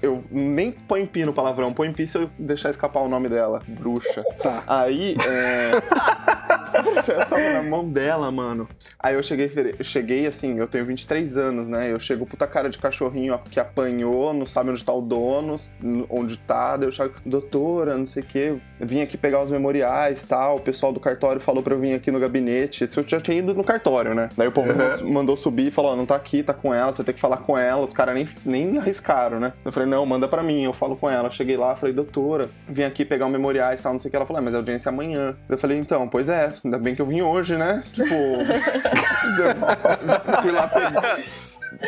eu 0.02 0.22
nem 0.30 0.70
põe 0.70 1.06
pi 1.06 1.24
no 1.24 1.32
palavrão, 1.54 1.72
põe 1.72 1.92
pi 1.92 2.06
se 2.06 2.18
eu 2.18 2.28
deixar 2.38 2.70
escapar 2.70 3.00
o 3.00 3.08
nome 3.08 3.28
dela. 3.28 3.62
Bruxa. 3.66 4.22
Tá. 4.42 4.62
Aí, 4.66 5.16
é. 5.26 6.43
O 6.80 6.82
processo 6.82 7.28
tava 7.28 7.52
na 7.52 7.62
mão 7.62 7.88
dela, 7.88 8.30
mano. 8.30 8.68
Aí 8.98 9.14
eu 9.14 9.22
cheguei, 9.22 9.50
eu 9.78 9.84
cheguei 9.84 10.26
assim, 10.26 10.58
eu 10.58 10.66
tenho 10.66 10.84
23 10.84 11.36
anos, 11.36 11.68
né? 11.68 11.90
Eu 11.90 11.98
chego 11.98 12.26
puta 12.26 12.46
cara 12.46 12.68
de 12.68 12.78
cachorrinho 12.78 13.38
que 13.50 13.58
apanhou, 13.60 14.32
não 14.32 14.46
sabe 14.46 14.70
onde 14.70 14.84
tá 14.84 14.92
o 14.92 15.00
dono, 15.00 15.56
onde 16.10 16.36
tá. 16.38 16.76
Daí 16.76 16.88
eu 16.88 16.92
chego, 16.92 17.14
doutora, 17.24 17.96
não 17.96 18.06
sei 18.06 18.22
o 18.22 18.26
quê. 18.26 18.54
Eu 18.80 18.86
vim 18.86 19.00
aqui 19.02 19.16
pegar 19.16 19.42
os 19.42 19.50
memoriais 19.50 20.22
tal. 20.24 20.56
O 20.56 20.60
pessoal 20.60 20.92
do 20.92 21.00
cartório 21.00 21.40
falou 21.40 21.62
pra 21.62 21.74
eu 21.74 21.78
vir 21.78 21.94
aqui 21.94 22.10
no 22.10 22.18
gabinete. 22.20 22.86
Se 22.86 22.98
eu 22.98 23.04
já 23.06 23.20
tinha 23.20 23.38
ido 23.38 23.54
no 23.54 23.64
cartório, 23.64 24.14
né? 24.14 24.28
Daí 24.36 24.48
o 24.48 24.52
povo 24.52 24.64
Uhum. 24.74 25.12
mandou 25.12 25.36
subir 25.36 25.68
e 25.68 25.70
falou: 25.70 25.92
ó, 25.92 25.96
não 25.96 26.06
tá 26.06 26.16
aqui, 26.16 26.42
tá 26.42 26.52
com 26.54 26.72
ela, 26.74 26.92
você 26.92 27.04
tem 27.04 27.14
que 27.14 27.20
falar 27.20 27.38
com 27.38 27.56
ela. 27.56 27.82
Os 27.82 27.92
caras 27.92 28.14
nem, 28.14 28.26
nem 28.44 28.78
arriscaram, 28.78 29.38
né? 29.38 29.52
Eu 29.64 29.70
falei: 29.72 29.88
não, 29.88 30.04
manda 30.06 30.26
pra 30.26 30.42
mim, 30.42 30.64
eu 30.64 30.72
falo 30.72 30.96
com 30.96 31.08
ela. 31.08 31.30
Cheguei 31.30 31.56
lá, 31.56 31.76
falei: 31.76 31.94
doutora, 31.94 32.48
vim 32.68 32.82
aqui 32.82 33.04
pegar 33.04 33.26
os 33.26 33.32
memoriais 33.32 33.80
tal, 33.80 33.92
não 33.92 34.00
sei 34.00 34.08
o 34.08 34.10
que. 34.10 34.16
Ela 34.16 34.26
falou: 34.26 34.40
é, 34.40 34.44
mas 34.44 34.54
a 34.54 34.58
audiência 34.58 34.88
é 34.88 34.92
amanhã. 34.92 35.36
Eu 35.48 35.58
falei: 35.58 35.78
então, 35.78 36.08
pois 36.08 36.28
é, 36.28 36.52
ainda 36.64 36.78
bem 36.78 36.94
que 36.94 37.02
eu 37.02 37.06
vim 37.06 37.20
hoje, 37.20 37.56
né? 37.56 37.82
Tipo. 37.92 38.14
fui 40.42 40.50
lá 40.50 40.66
pegar. 40.68 41.18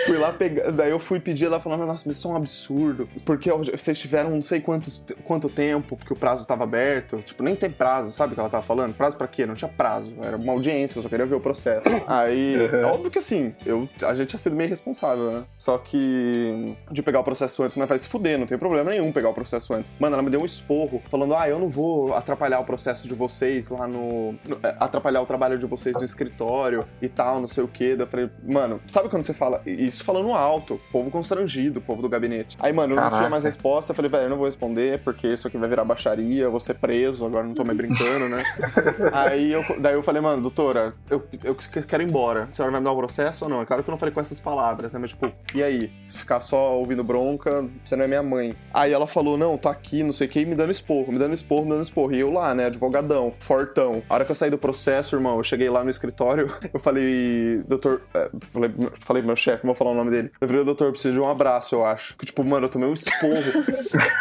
Fui 0.07 0.17
lá 0.19 0.33
pegar, 0.33 0.71
daí 0.73 0.91
eu 0.91 0.99
fui 0.99 1.19
pedir, 1.21 1.47
ela 1.47 1.61
falando, 1.61 1.87
nossa, 1.87 2.05
mas 2.07 2.17
isso 2.17 2.29
é 2.29 2.31
um 2.31 2.37
absurdo, 2.37 3.09
porque 3.25 3.51
vocês 3.53 3.99
tiveram 3.99 4.31
não 4.31 4.43
sei 4.43 4.61
quantos, 4.61 5.05
quanto 5.25 5.49
tempo, 5.49 5.97
porque 5.97 6.13
o 6.13 6.17
prazo 6.17 6.47
tava 6.47 6.65
aberto, 6.65 7.19
tipo, 7.25 7.43
nem 7.43 7.55
tem 7.55 7.71
prazo, 7.71 8.11
sabe 8.11 8.33
o 8.33 8.35
que 8.35 8.41
ela 8.41 8.49
tava 8.49 8.63
falando? 8.63 8.95
Prazo 8.95 9.17
pra 9.17 9.27
quê? 9.27 9.47
Não 9.47 9.55
tinha 9.55 9.69
prazo, 9.71 10.13
era 10.23 10.37
uma 10.37 10.53
audiência, 10.53 10.99
eu 10.99 11.03
só 11.03 11.09
queria 11.09 11.27
ver 11.27 11.35
o 11.35 11.41
processo. 11.41 11.87
Aí, 12.09 12.55
é 12.73 12.85
óbvio 12.85 13.11
que 13.11 13.19
assim, 13.19 13.55
eu, 13.65 13.89
a 14.03 14.15
gente 14.15 14.29
tinha 14.29 14.39
sido 14.39 14.55
meio 14.57 14.69
responsável, 14.69 15.31
né? 15.33 15.45
Só 15.59 15.79
que, 15.79 16.77
de 16.91 17.03
pegar 17.03 17.21
o 17.21 17.25
processo 17.25 17.63
antes, 17.63 17.77
mas 17.77 17.89
vai 17.89 17.99
se 17.99 18.09
fuder, 18.09 18.39
não 18.39 18.47
tem 18.47 18.59
problema 18.59 18.91
nenhum 18.91 19.11
pegar 19.13 19.31
o 19.31 19.35
processo 19.35 19.73
antes. 19.75 19.93
Mano, 19.99 20.15
ela 20.15 20.23
me 20.23 20.31
deu 20.31 20.41
um 20.41 20.45
esporro, 20.47 21.03
falando, 21.09 21.35
ah, 21.35 21.49
eu 21.49 21.59
não 21.59 21.69
vou 21.69 22.15
atrapalhar 22.15 22.61
o 22.61 22.65
processo 22.65 23.09
de 23.09 23.15
vocês 23.15 23.69
lá 23.69 23.87
no, 23.87 24.33
no- 24.47 24.59
é, 24.63 24.75
atrapalhar 24.79 25.21
o 25.23 25.27
trabalho 25.27 25.59
de 25.59 25.67
vocês 25.67 25.97
no 25.97 26.05
escritório 26.05 26.87
e 27.01 27.09
tal, 27.09 27.41
não 27.41 27.47
sei 27.49 27.65
o 27.65 27.69
quê. 27.69 27.95
Daí 27.97 28.01
eu 28.01 28.07
falei, 28.07 28.31
mano, 28.45 28.81
sabe 28.87 29.09
quando 29.09 29.25
você 29.25 29.33
fala 29.35 29.61
isso 29.79 30.05
falando 30.05 30.33
alto, 30.33 30.81
povo 30.91 31.11
constrangido, 31.11 31.81
povo 31.81 32.03
do 32.03 32.09
gabinete. 32.09 32.57
Aí, 32.61 32.73
mano, 32.73 32.93
eu 32.93 32.97
não 32.97 33.03
Caraca. 33.05 33.19
tinha 33.19 33.31
mais 33.31 33.45
resposta, 33.45 33.95
falei, 33.95 34.11
velho, 34.11 34.25
eu 34.25 34.31
não 34.31 34.37
vou 34.37 34.47
responder 34.47 35.01
porque 35.01 35.27
isso 35.27 35.49
aqui 35.49 35.57
vai 35.57 35.69
virar 35.69 35.85
baixaria, 35.85 36.45
eu 36.45 36.51
vou 36.51 36.61
ser 36.61 36.75
preso, 36.75 37.25
agora 37.25 37.47
não 37.47 37.55
tô 37.55 37.65
mais 37.65 37.77
brincando, 37.77 38.29
né? 38.29 38.43
Aí 39.13 39.53
eu, 39.53 39.65
daí 39.81 39.95
eu 39.95 40.03
falei, 40.03 40.21
mano, 40.21 40.43
doutora, 40.43 40.95
eu, 41.11 41.23
eu 41.45 41.57
quero 41.87 42.03
ir 42.03 42.07
embora. 42.07 42.49
A 42.51 42.53
senhora 42.53 42.73
vai 42.73 42.81
me 42.81 42.85
dar 42.85 42.93
o 42.93 42.97
processo 42.97 43.45
ou 43.45 43.51
não? 43.51 43.63
É 43.63 43.67
claro 43.67 43.83
que 43.83 43.91
eu 43.91 43.93
não 43.93 43.99
falei 43.99 44.13
com 44.13 44.21
essas 44.21 44.41
palavras, 44.41 44.93
né? 44.93 44.99
Mas 44.99 45.11
tipo, 45.11 45.31
e 45.55 45.63
aí? 45.63 45.91
Se 46.05 46.17
ficar 46.17 46.41
só 46.41 46.77
ouvindo 46.77 47.03
bronca, 47.03 47.65
você 47.85 47.97
não 47.97 48.05
é 48.05 48.09
minha 48.09 48.23
mãe. 48.23 48.57
Aí 48.73 48.93
ela 48.93 49.07
falou, 49.07 49.37
não, 49.37 49.57
tô 49.57 49.69
aqui, 49.69 50.03
não 50.03 50.13
sei 50.13 50.27
o 50.27 50.31
que, 50.31 50.41
e 50.41 50.47
me 50.47 50.55
dando 50.55 50.71
esporro, 50.71 51.13
me 51.13 51.19
dando 51.19 51.35
esporro, 51.35 51.65
me 51.65 51.71
dando 51.73 51.85
esporro. 51.85 52.15
E 52.15 52.21
eu 52.21 52.31
lá, 52.31 52.55
né, 52.55 52.67
advogadão, 52.67 53.33
fortão. 53.39 54.03
A 54.09 54.15
hora 54.15 54.25
que 54.25 54.31
eu 54.31 54.37
saí 54.37 54.51
do 54.51 54.59
processo, 54.59 55.17
irmão, 55.17 55.37
eu 55.37 55.43
cheguei 55.43 55.69
lá 55.69 55.83
no 55.83 55.91
escritório, 55.91 56.53
eu 56.73 56.81
falei, 56.81 57.63
doutor, 57.67 58.03
é, 58.15 58.31
falei, 58.41 58.71
falei 59.01 59.23
pro 59.23 59.27
meu 59.27 59.37
chefe, 59.37 59.66
não 59.67 59.75
vou 59.75 59.75
falar 59.75 59.91
o 59.91 59.95
nome 59.95 60.11
dele. 60.11 60.31
Eu 60.41 60.49
falei, 60.49 60.65
doutor, 60.65 60.87
eu 60.87 60.93
preciso 60.93 61.15
de 61.15 61.21
um 61.21 61.29
abraço, 61.29 61.75
eu 61.75 61.85
acho. 61.85 62.17
Que 62.17 62.25
tipo, 62.27 62.43
mano, 62.45 62.67
eu 62.67 62.71
tomei 62.71 62.89
um 62.89 62.95
esporro. 62.95 63.43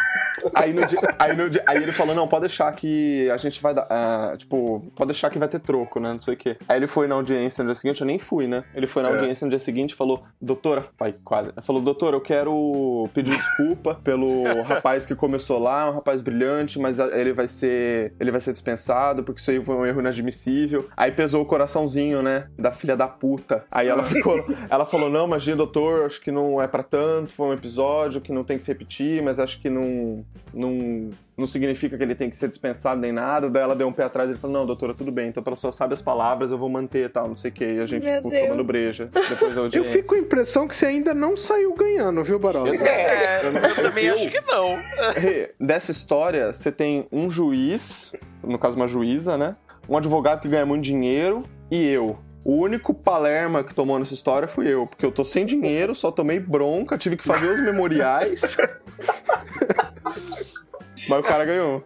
Aí, 0.54 0.72
no 0.72 0.86
dia- 0.86 1.00
aí, 1.18 1.34
no 1.36 1.50
dia- 1.50 1.62
aí 1.66 1.82
ele 1.82 1.90
falou, 1.92 2.14
não, 2.14 2.28
pode 2.28 2.42
deixar 2.42 2.70
que 2.72 3.28
a 3.30 3.36
gente 3.36 3.60
vai 3.60 3.74
dar. 3.74 3.86
ah, 3.90 4.34
tipo, 4.36 4.84
pode 4.94 5.08
deixar 5.08 5.28
que 5.30 5.38
vai 5.38 5.48
ter 5.48 5.58
troco, 5.58 5.98
né? 5.98 6.12
Não 6.12 6.20
sei 6.20 6.34
o 6.34 6.36
quê. 6.36 6.56
Aí 6.68 6.78
ele 6.78 6.86
foi 6.86 7.08
na 7.08 7.14
audiência 7.16 7.64
no 7.64 7.70
dia 7.72 7.80
seguinte, 7.80 8.00
eu 8.02 8.06
nem 8.06 8.18
fui, 8.18 8.46
né? 8.46 8.62
Ele 8.74 8.86
foi 8.86 9.02
na 9.02 9.08
É. 9.08 9.12
audiência 9.12 9.44
no 9.44 9.50
dia 9.50 9.58
seguinte 9.58 9.92
e 9.92 9.96
falou, 9.96 10.22
doutora, 10.40 10.84
pai, 10.96 11.14
quase. 11.24 11.50
Ele 11.56 11.62
falou, 11.66 11.82
doutora, 11.82 12.14
eu 12.16 12.20
quero 12.20 13.08
pedir 13.12 13.34
desculpa 13.36 13.94
pelo 14.04 14.62
rapaz 14.62 15.04
que 15.06 15.14
começou 15.16 15.58
lá, 15.58 15.90
um 15.90 15.94
rapaz 15.94 16.20
brilhante, 16.20 16.78
mas 16.78 16.98
ele 16.98 17.32
vai 17.32 17.48
ser. 17.48 18.14
Ele 18.20 18.30
vai 18.30 18.40
ser 18.40 18.52
dispensado, 18.52 19.24
porque 19.24 19.40
isso 19.40 19.50
aí 19.50 19.62
foi 19.64 19.74
um 19.74 19.86
erro 19.86 20.00
inadmissível. 20.00 20.86
Aí 20.96 21.10
pesou 21.10 21.42
o 21.42 21.46
coraçãozinho, 21.46 22.22
né? 22.22 22.46
Da 22.58 22.70
filha 22.70 22.96
da 22.96 23.08
puta. 23.08 23.64
Aí 23.70 23.88
ela 23.88 24.04
ficou. 24.04 24.44
ela 24.70 24.86
falou, 24.86 25.10
não, 25.10 25.26
imagina, 25.36 25.56
doutor, 25.56 26.06
acho 26.06 26.20
que 26.20 26.30
não 26.30 26.60
é 26.60 26.66
pra 26.66 26.82
tanto, 26.82 27.32
foi 27.32 27.46
um 27.48 27.52
episódio 27.52 28.20
que 28.20 28.32
não 28.32 28.42
tem 28.42 28.56
que 28.58 28.64
se 28.64 28.70
repetir, 28.72 29.22
mas 29.22 29.38
acho 29.38 29.60
que 29.60 29.68
não. 29.70 30.24
não 30.52 31.10
não 31.36 31.46
significa 31.46 31.98
que 31.98 32.02
ele 32.02 32.14
tem 32.14 32.30
que 32.30 32.36
ser 32.36 32.48
dispensado 32.48 32.98
nem 32.98 33.12
nada. 33.12 33.50
Daí 33.50 33.62
ela 33.62 33.76
deu 33.76 33.86
um 33.86 33.92
pé 33.92 34.04
atrás 34.04 34.28
e 34.28 34.32
ele 34.32 34.38
falou: 34.38 34.56
Não, 34.56 34.66
doutora, 34.66 34.94
tudo 34.94 35.12
bem. 35.12 35.28
Então, 35.28 35.42
pela 35.42 35.54
sua 35.54 35.70
sábia 35.70 35.92
as 35.94 36.00
palavras, 36.00 36.50
eu 36.50 36.56
vou 36.56 36.68
manter 36.70 37.10
tal, 37.10 37.28
não 37.28 37.36
sei 37.36 37.50
o 37.50 37.54
que. 37.54 37.64
E 37.64 37.80
a 37.80 37.84
gente, 37.84 38.04
Meu 38.04 38.16
tipo, 38.16 38.30
Deus. 38.30 38.42
tomando 38.44 38.64
breja. 38.64 39.10
Depois 39.12 39.54
Eu 39.74 39.84
fico 39.84 40.08
com 40.08 40.14
a 40.14 40.18
impressão 40.18 40.66
que 40.66 40.74
você 40.74 40.86
ainda 40.86 41.12
não 41.12 41.36
saiu 41.36 41.74
ganhando, 41.74 42.24
viu, 42.24 42.38
Barol? 42.38 42.66
É, 42.68 43.42
eu 43.44 43.82
também 43.82 44.06
Eu- 44.06 44.14
acho 44.14 44.30
que 44.30 44.40
não. 44.50 44.78
Rê, 45.14 45.54
Dessa 45.60 45.92
história, 45.92 46.52
você 46.54 46.72
tem 46.72 47.06
um 47.12 47.30
juiz, 47.30 48.14
no 48.42 48.58
caso, 48.58 48.76
uma 48.76 48.88
juíza, 48.88 49.36
né? 49.36 49.56
Um 49.88 49.96
advogado 49.96 50.40
que 50.40 50.48
ganha 50.48 50.64
muito 50.64 50.84
dinheiro 50.84 51.44
e 51.70 51.86
eu. 51.86 52.18
O 52.48 52.60
único 52.60 52.94
Palerma 52.94 53.64
que 53.64 53.74
tomou 53.74 53.98
nessa 53.98 54.14
história 54.14 54.46
fui 54.46 54.72
eu, 54.72 54.86
porque 54.86 55.04
eu 55.04 55.10
tô 55.10 55.24
sem 55.24 55.44
dinheiro, 55.44 55.96
só 55.96 56.12
tomei 56.12 56.38
bronca, 56.38 56.96
tive 56.96 57.16
que 57.16 57.24
fazer 57.24 57.48
os 57.48 57.60
memoriais. 57.60 58.56
Mas 61.08 61.20
o 61.20 61.22
cara 61.22 61.44
ganhou. 61.44 61.84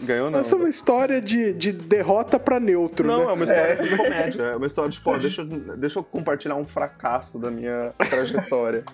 Ganhou 0.00 0.30
não. 0.30 0.40
Essa 0.40 0.54
é 0.54 0.58
uma 0.58 0.68
história 0.68 1.20
de, 1.20 1.52
de 1.52 1.72
derrota 1.72 2.38
pra 2.38 2.58
neutro, 2.58 3.06
Não, 3.06 3.18
né? 3.26 3.30
é 3.30 3.32
uma 3.34 3.44
história 3.44 3.76
de 3.76 3.96
comédia. 3.96 4.42
É 4.42 4.56
uma 4.56 4.66
história 4.66 4.90
de, 4.90 5.00
pô, 5.00 5.16
deixa, 5.18 5.42
eu- 5.42 5.76
deixa 5.76 5.98
eu 5.98 6.02
compartilhar 6.04 6.56
um 6.56 6.64
fracasso 6.66 7.38
da 7.38 7.50
minha 7.50 7.92
trajetória. 8.10 8.84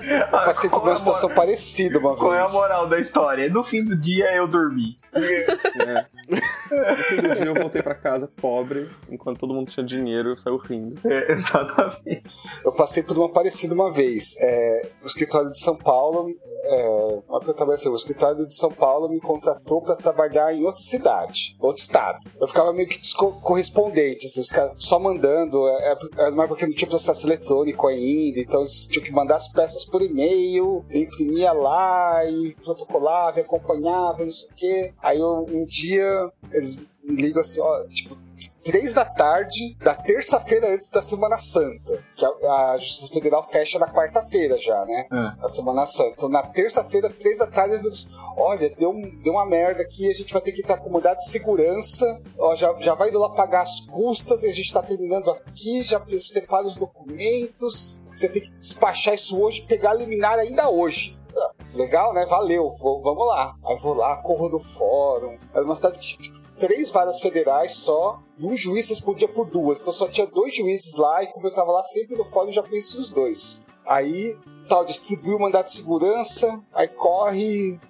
Eu 0.00 0.28
passei 0.28 0.68
por 0.70 0.78
é 0.80 0.82
uma 0.82 0.96
situação 0.96 1.30
parecida 1.30 1.98
uma 1.98 2.16
Qual 2.16 2.34
é 2.34 2.38
a 2.38 2.42
vez. 2.42 2.52
moral 2.52 2.88
da 2.88 2.98
história? 2.98 3.48
No 3.48 3.62
fim 3.62 3.84
do 3.84 3.96
dia 3.96 4.34
eu 4.34 4.46
dormi. 4.48 4.96
né? 5.14 6.06
No 6.28 6.96
fim 6.96 7.16
do 7.16 7.34
dia 7.34 7.44
eu 7.46 7.54
voltei 7.54 7.82
pra 7.82 7.94
casa 7.94 8.30
pobre, 8.40 8.88
enquanto 9.10 9.38
todo 9.38 9.52
mundo 9.54 9.70
tinha 9.70 9.84
dinheiro, 9.84 10.30
eu 10.30 10.36
saiu 10.36 10.56
rindo. 10.56 11.00
É, 11.08 11.32
exatamente. 11.32 12.22
Eu 12.64 12.72
passei 12.72 13.02
por 13.02 13.16
uma 13.16 13.30
parecida 13.32 13.74
uma 13.74 13.90
vez. 13.92 14.36
É, 14.40 14.88
o 15.02 15.06
escritório 15.06 15.50
de 15.50 15.58
São 15.60 15.76
Paulo, 15.76 16.28
é, 16.70 17.22
uma 17.28 17.74
assim, 17.74 17.88
o 17.88 17.96
escritório 17.96 18.46
de 18.46 18.54
São 18.54 18.70
Paulo 18.70 19.08
me 19.08 19.20
contratou 19.20 19.82
para 19.82 19.96
trabalhar 19.96 20.54
em 20.54 20.64
outra 20.64 20.80
cidade, 20.80 21.56
outro 21.58 21.82
estado. 21.82 22.20
Eu 22.40 22.46
ficava 22.46 22.72
meio 22.72 22.88
que 22.88 23.00
correspondente, 23.42 24.26
assim, 24.26 24.40
os 24.40 24.50
caras 24.50 24.72
só 24.76 24.98
mandando, 24.98 25.66
é, 25.68 25.92
é, 25.92 25.96
era 26.18 26.30
mais 26.30 26.48
porque 26.48 26.66
não 26.66 26.72
tinha 26.72 26.88
processo 26.88 27.26
eletrônico 27.26 27.88
ainda, 27.88 28.38
então 28.38 28.60
eles 28.60 28.86
tinham 28.86 29.04
que 29.04 29.12
mandar 29.12 29.36
as 29.36 29.48
peças 29.48 29.84
por 29.84 30.00
e-mail, 30.00 30.84
imprimia 30.92 31.52
lá 31.52 32.24
e 32.24 32.54
protocolava, 32.62 33.40
e 33.40 33.42
acompanhava, 33.42 34.24
não 34.24 34.30
sei 34.30 34.48
o 34.48 34.54
quê. 34.54 34.94
Aí 35.02 35.18
eu, 35.18 35.46
um 35.48 35.64
dia 35.64 36.30
eles 36.52 36.76
me 37.02 37.16
ligam 37.16 37.40
assim, 37.40 37.60
ó, 37.60 37.88
tipo, 37.88 38.16
três 38.64 38.94
da 38.94 39.04
tarde 39.04 39.76
da 39.78 39.94
terça-feira 39.94 40.72
antes 40.74 40.88
da 40.88 41.00
Semana 41.02 41.38
Santa. 41.38 42.02
Que 42.14 42.24
a, 42.24 42.72
a 42.72 42.76
Justiça 42.78 43.12
Federal 43.12 43.42
fecha 43.42 43.78
na 43.78 43.88
quarta-feira 43.92 44.58
já, 44.58 44.84
né? 44.86 45.06
É. 45.12 45.44
A 45.44 45.48
Semana 45.48 45.86
Santa. 45.86 46.14
Então, 46.16 46.28
na 46.28 46.42
terça-feira, 46.42 47.08
três 47.10 47.38
da 47.38 47.46
tarde, 47.46 47.74
eles, 47.76 48.08
olha, 48.36 48.68
deu, 48.70 48.90
um- 48.90 49.20
deu 49.22 49.32
uma 49.34 49.46
merda 49.46 49.82
aqui, 49.82 50.08
a 50.08 50.12
gente 50.14 50.32
vai 50.32 50.42
ter 50.42 50.52
que 50.52 50.60
estar 50.60 50.76
com 50.78 50.90
mandado 50.90 51.18
de 51.18 51.26
segurança, 51.28 52.20
ó, 52.38 52.54
já, 52.54 52.74
já 52.78 52.94
vai 52.94 53.08
indo 53.08 53.18
lá 53.18 53.30
pagar 53.30 53.62
as 53.62 53.80
custas, 53.80 54.42
e 54.44 54.48
a 54.48 54.52
gente 54.52 54.72
tá 54.72 54.82
terminando 54.82 55.30
aqui, 55.30 55.82
já 55.82 56.00
separa 56.22 56.66
os 56.66 56.76
documentos, 56.76 58.02
você 58.14 58.28
tem 58.28 58.42
que 58.42 58.50
despachar 58.52 59.14
isso 59.14 59.40
hoje, 59.40 59.62
pegar 59.62 59.90
a 59.90 59.94
liminar 59.94 60.38
ainda 60.38 60.68
hoje. 60.68 61.18
Ah, 61.36 61.50
Legal, 61.74 62.12
né? 62.12 62.26
Valeu, 62.26 62.74
vou- 62.80 63.00
vamos 63.00 63.26
lá. 63.28 63.54
Aí 63.64 63.78
vou 63.78 63.94
lá, 63.94 64.16
corro 64.16 64.48
no 64.48 64.58
fórum. 64.58 65.38
Era 65.54 65.64
uma 65.64 65.74
cidade 65.76 65.98
que 66.00 66.04
tinha 66.04 66.22
tipo, 66.32 66.49
três 66.60 66.90
varas 66.90 67.18
federais 67.20 67.72
só, 67.74 68.20
e 68.38 68.44
um 68.46 68.56
juiz 68.56 68.88
respondia 68.88 69.26
por 69.26 69.46
duas. 69.46 69.80
Então 69.80 69.92
só 69.92 70.06
tinha 70.06 70.26
dois 70.26 70.54
juízes 70.54 70.94
lá, 70.94 71.24
e 71.24 71.26
como 71.28 71.46
eu 71.46 71.52
tava 71.54 71.72
lá 71.72 71.82
sempre 71.82 72.14
no 72.16 72.24
fórum, 72.24 72.48
eu 72.48 72.52
já 72.52 72.62
conhecia 72.62 73.00
os 73.00 73.10
dois. 73.10 73.66
Aí, 73.86 74.36
tal, 74.68 74.84
distribuiu 74.84 75.36
o 75.36 75.40
mandato 75.40 75.66
de 75.66 75.72
segurança, 75.72 76.62
aí 76.72 76.86
corre, 76.86 77.80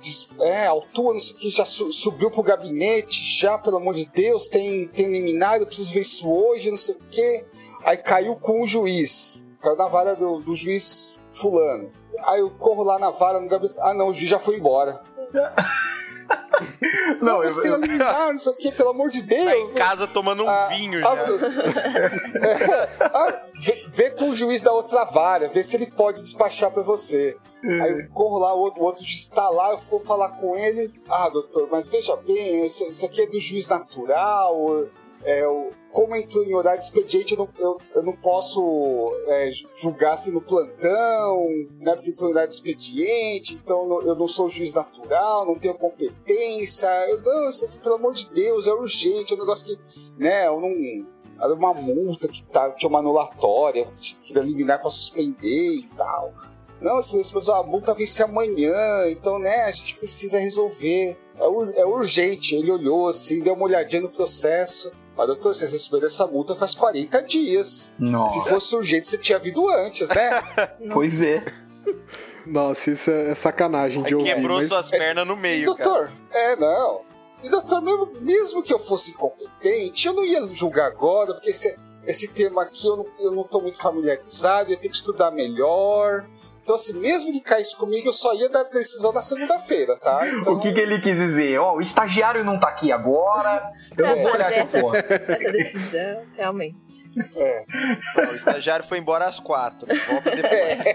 dis- 0.00 0.30
é, 0.40 0.66
altua, 0.66 1.12
não 1.12 1.20
sei 1.20 1.36
o 1.36 1.38
que, 1.38 1.50
já 1.50 1.64
su- 1.66 1.92
subiu 1.92 2.30
pro 2.30 2.42
gabinete, 2.42 3.22
já, 3.38 3.58
pelo 3.58 3.76
amor 3.76 3.94
de 3.94 4.06
Deus, 4.06 4.48
tem, 4.48 4.88
tem 4.88 5.06
liminar, 5.08 5.58
eu 5.60 5.66
preciso 5.66 5.92
ver 5.92 6.00
isso 6.00 6.32
hoje, 6.32 6.70
não 6.70 6.78
sei 6.78 6.94
o 6.94 7.00
que. 7.10 7.44
Aí 7.84 7.96
caiu 7.98 8.36
com 8.36 8.62
o 8.62 8.66
juiz, 8.66 9.46
caiu 9.60 9.76
na 9.76 9.88
vara 9.88 10.14
do, 10.16 10.40
do 10.40 10.56
juiz 10.56 11.20
fulano. 11.30 11.90
Aí 12.24 12.40
eu 12.40 12.50
corro 12.50 12.84
lá 12.84 12.98
na 12.98 13.10
vara, 13.10 13.38
no 13.40 13.48
gabinete, 13.48 13.78
ah 13.82 13.92
não, 13.92 14.08
o 14.08 14.14
juiz 14.14 14.30
já 14.30 14.38
foi 14.38 14.56
embora. 14.56 15.02
Não, 17.20 17.42
eu, 17.42 17.62
tem 17.62 17.70
a 17.70 17.74
eu, 17.74 17.80
liminar, 17.80 18.28
não 18.32 18.38
sei 18.38 18.52
o 18.52 18.56
que, 18.56 18.70
pelo 18.72 18.90
amor 18.90 19.08
de 19.10 19.20
Tá 19.22 19.28
Deus. 19.28 19.70
em 19.70 19.78
casa 19.78 20.06
tomando 20.06 20.44
um 20.44 20.48
Ah, 20.48 20.66
vinho 20.66 21.00
ah, 21.06 21.16
já. 21.16 21.22
é, 22.48 22.88
ah, 23.04 23.42
vê, 23.62 23.82
vê 23.88 24.10
com 24.10 24.30
o 24.30 24.36
juiz 24.36 24.60
da 24.60 24.72
outra 24.72 25.04
vara, 25.04 25.48
vê 25.48 25.62
se 25.62 25.76
ele 25.76 25.86
pode 25.90 26.20
despachar 26.20 26.70
pra 26.70 26.82
você. 26.82 27.36
Aí 27.64 27.92
eu 27.92 28.08
corro 28.10 28.38
lá, 28.38 28.54
o 28.54 28.58
outro, 28.60 28.80
o 28.82 28.84
outro 28.84 29.04
juiz 29.04 29.26
tá 29.26 29.48
lá, 29.48 29.70
eu 29.72 29.78
vou 29.78 30.00
falar 30.00 30.30
com 30.40 30.56
ele. 30.56 30.92
Ah, 31.08 31.28
doutor, 31.28 31.68
mas 31.70 31.88
veja 31.88 32.16
bem, 32.16 32.64
isso, 32.66 32.84
isso 32.88 33.04
aqui 33.06 33.22
é 33.22 33.26
do 33.26 33.40
juiz 33.40 33.66
natural. 33.68 34.84
É, 35.24 35.46
o- 35.46 35.70
como 35.92 36.14
entrou 36.14 36.44
em 36.44 36.54
horário 36.54 36.78
de 36.78 36.84
expediente, 36.86 37.32
eu 37.34 37.38
não, 37.38 37.48
eu, 37.58 37.78
eu 37.96 38.02
não 38.02 38.12
posso 38.12 39.12
é, 39.26 39.50
julgar 39.76 40.16
se 40.16 40.32
no 40.32 40.40
plantão, 40.40 41.46
né? 41.78 41.94
Porque 41.94 42.10
entrou 42.10 42.28
em 42.28 42.32
horário 42.32 42.48
de 42.50 42.54
expediente, 42.56 43.54
então 43.54 44.00
eu 44.02 44.14
não- 44.14 44.28
sou 44.28 44.48
juiz 44.48 44.72
natural, 44.74 45.44
não 45.46 45.58
tenho 45.58 45.74
competência. 45.74 46.88
Eu, 47.08 47.20
não, 47.22 47.48
isso, 47.48 47.80
pelo 47.80 47.96
amor 47.96 48.14
de 48.14 48.30
Deus, 48.30 48.68
é 48.68 48.72
urgente, 48.72 49.32
é 49.32 49.36
um 49.36 49.40
negócio 49.40 49.66
que, 49.66 49.78
né, 50.18 50.46
eu 50.46 50.60
não. 50.60 51.20
Era 51.42 51.54
uma 51.54 51.72
multa 51.72 52.28
que 52.28 52.42
tá, 52.42 52.70
tinha 52.72 52.88
uma 52.88 52.98
anulatória, 52.98 53.88
que 54.22 54.38
eliminar 54.38 54.78
pra 54.78 54.90
suspender 54.90 55.74
e 55.74 55.88
tal. 55.96 56.34
Não, 56.80 57.00
excelência, 57.00 57.34
mas 57.34 57.48
a 57.48 57.62
multa 57.62 57.94
vence 57.94 58.22
amanhã, 58.22 58.74
então, 59.10 59.38
né, 59.38 59.64
a 59.64 59.70
gente 59.70 59.96
precisa 59.96 60.38
resolver. 60.38 61.16
É, 61.36 61.80
é 61.80 61.86
urgente. 61.86 62.54
Ele 62.54 62.70
olhou 62.70 63.08
assim, 63.08 63.40
deu 63.42 63.54
uma 63.54 63.64
olhadinha 63.64 64.02
no 64.02 64.08
processo. 64.08 64.92
Mas, 65.20 65.26
doutor, 65.26 65.54
vocês 65.54 65.70
receberam 65.70 66.06
essa 66.06 66.26
multa 66.26 66.54
faz 66.54 66.74
40 66.74 67.22
dias. 67.24 67.94
Nossa, 67.98 68.40
Se 68.40 68.48
fosse 68.48 68.74
urgente, 68.74 69.06
você 69.06 69.18
tinha 69.18 69.38
vindo 69.38 69.68
antes, 69.68 70.08
né? 70.08 70.42
pois 70.94 71.20
é. 71.20 71.44
Nossa, 72.46 72.90
isso 72.90 73.10
é, 73.10 73.32
é 73.32 73.34
sacanagem 73.34 74.02
de 74.02 74.14
ouvir. 74.14 74.34
quebrou 74.34 74.56
mas... 74.56 74.70
suas 74.70 74.88
pernas 74.88 75.26
no 75.26 75.34
E, 75.34 75.36
meio, 75.36 75.76
cara. 75.76 75.84
doutor, 75.84 76.10
é, 76.32 76.56
não. 76.56 77.02
E, 77.42 77.50
doutor, 77.50 77.82
mesmo, 77.82 78.08
mesmo 78.22 78.62
que 78.62 78.72
eu 78.72 78.78
fosse 78.78 79.10
incompetente, 79.10 80.06
eu 80.06 80.14
não 80.14 80.24
ia 80.24 80.46
julgar 80.54 80.86
agora, 80.86 81.34
porque 81.34 81.50
esse, 81.50 81.78
esse 82.06 82.28
tema 82.28 82.62
aqui 82.62 82.86
eu 82.86 82.96
não, 82.96 83.06
eu 83.18 83.30
não 83.32 83.44
tô 83.44 83.60
muito 83.60 83.76
familiarizado, 83.76 84.72
eu 84.72 84.78
tenho 84.78 84.90
que 84.90 84.96
estudar 84.96 85.30
melhor. 85.30 86.24
Então, 86.62 86.74
assim, 86.76 86.98
mesmo 87.00 87.32
que 87.32 87.40
caísse 87.40 87.76
comigo, 87.76 88.08
eu 88.08 88.12
só 88.12 88.32
ia 88.34 88.48
dar 88.48 88.60
a 88.60 88.64
decisão 88.64 89.12
na 89.12 89.22
segunda-feira, 89.22 89.96
tá? 89.96 90.20
Então, 90.28 90.54
O 90.54 90.60
que, 90.60 90.72
que 90.72 90.80
ele 90.80 91.00
quis 91.00 91.18
dizer? 91.18 91.58
Ó, 91.58 91.74
o 91.76 91.80
estagiário 91.80 92.44
não 92.44 92.58
tá 92.60 92.68
aqui 92.68 92.92
agora, 92.92 93.72
eu 93.96 94.06
não 94.06 94.14
Pra 94.14 94.22
vou 94.22 94.32
olhar 94.32 94.50
essa 94.50 94.60
essa, 94.60 94.80
porra. 94.80 94.98
essa 94.98 95.52
decisão, 95.52 96.22
realmente. 96.36 96.76
O 98.30 98.34
estagiário 98.34 98.84
foi 98.84 98.98
embora 98.98 99.24
às 99.24 99.40
quatro. 99.40 99.86
Volta 99.86 100.30
depois. 100.30 100.86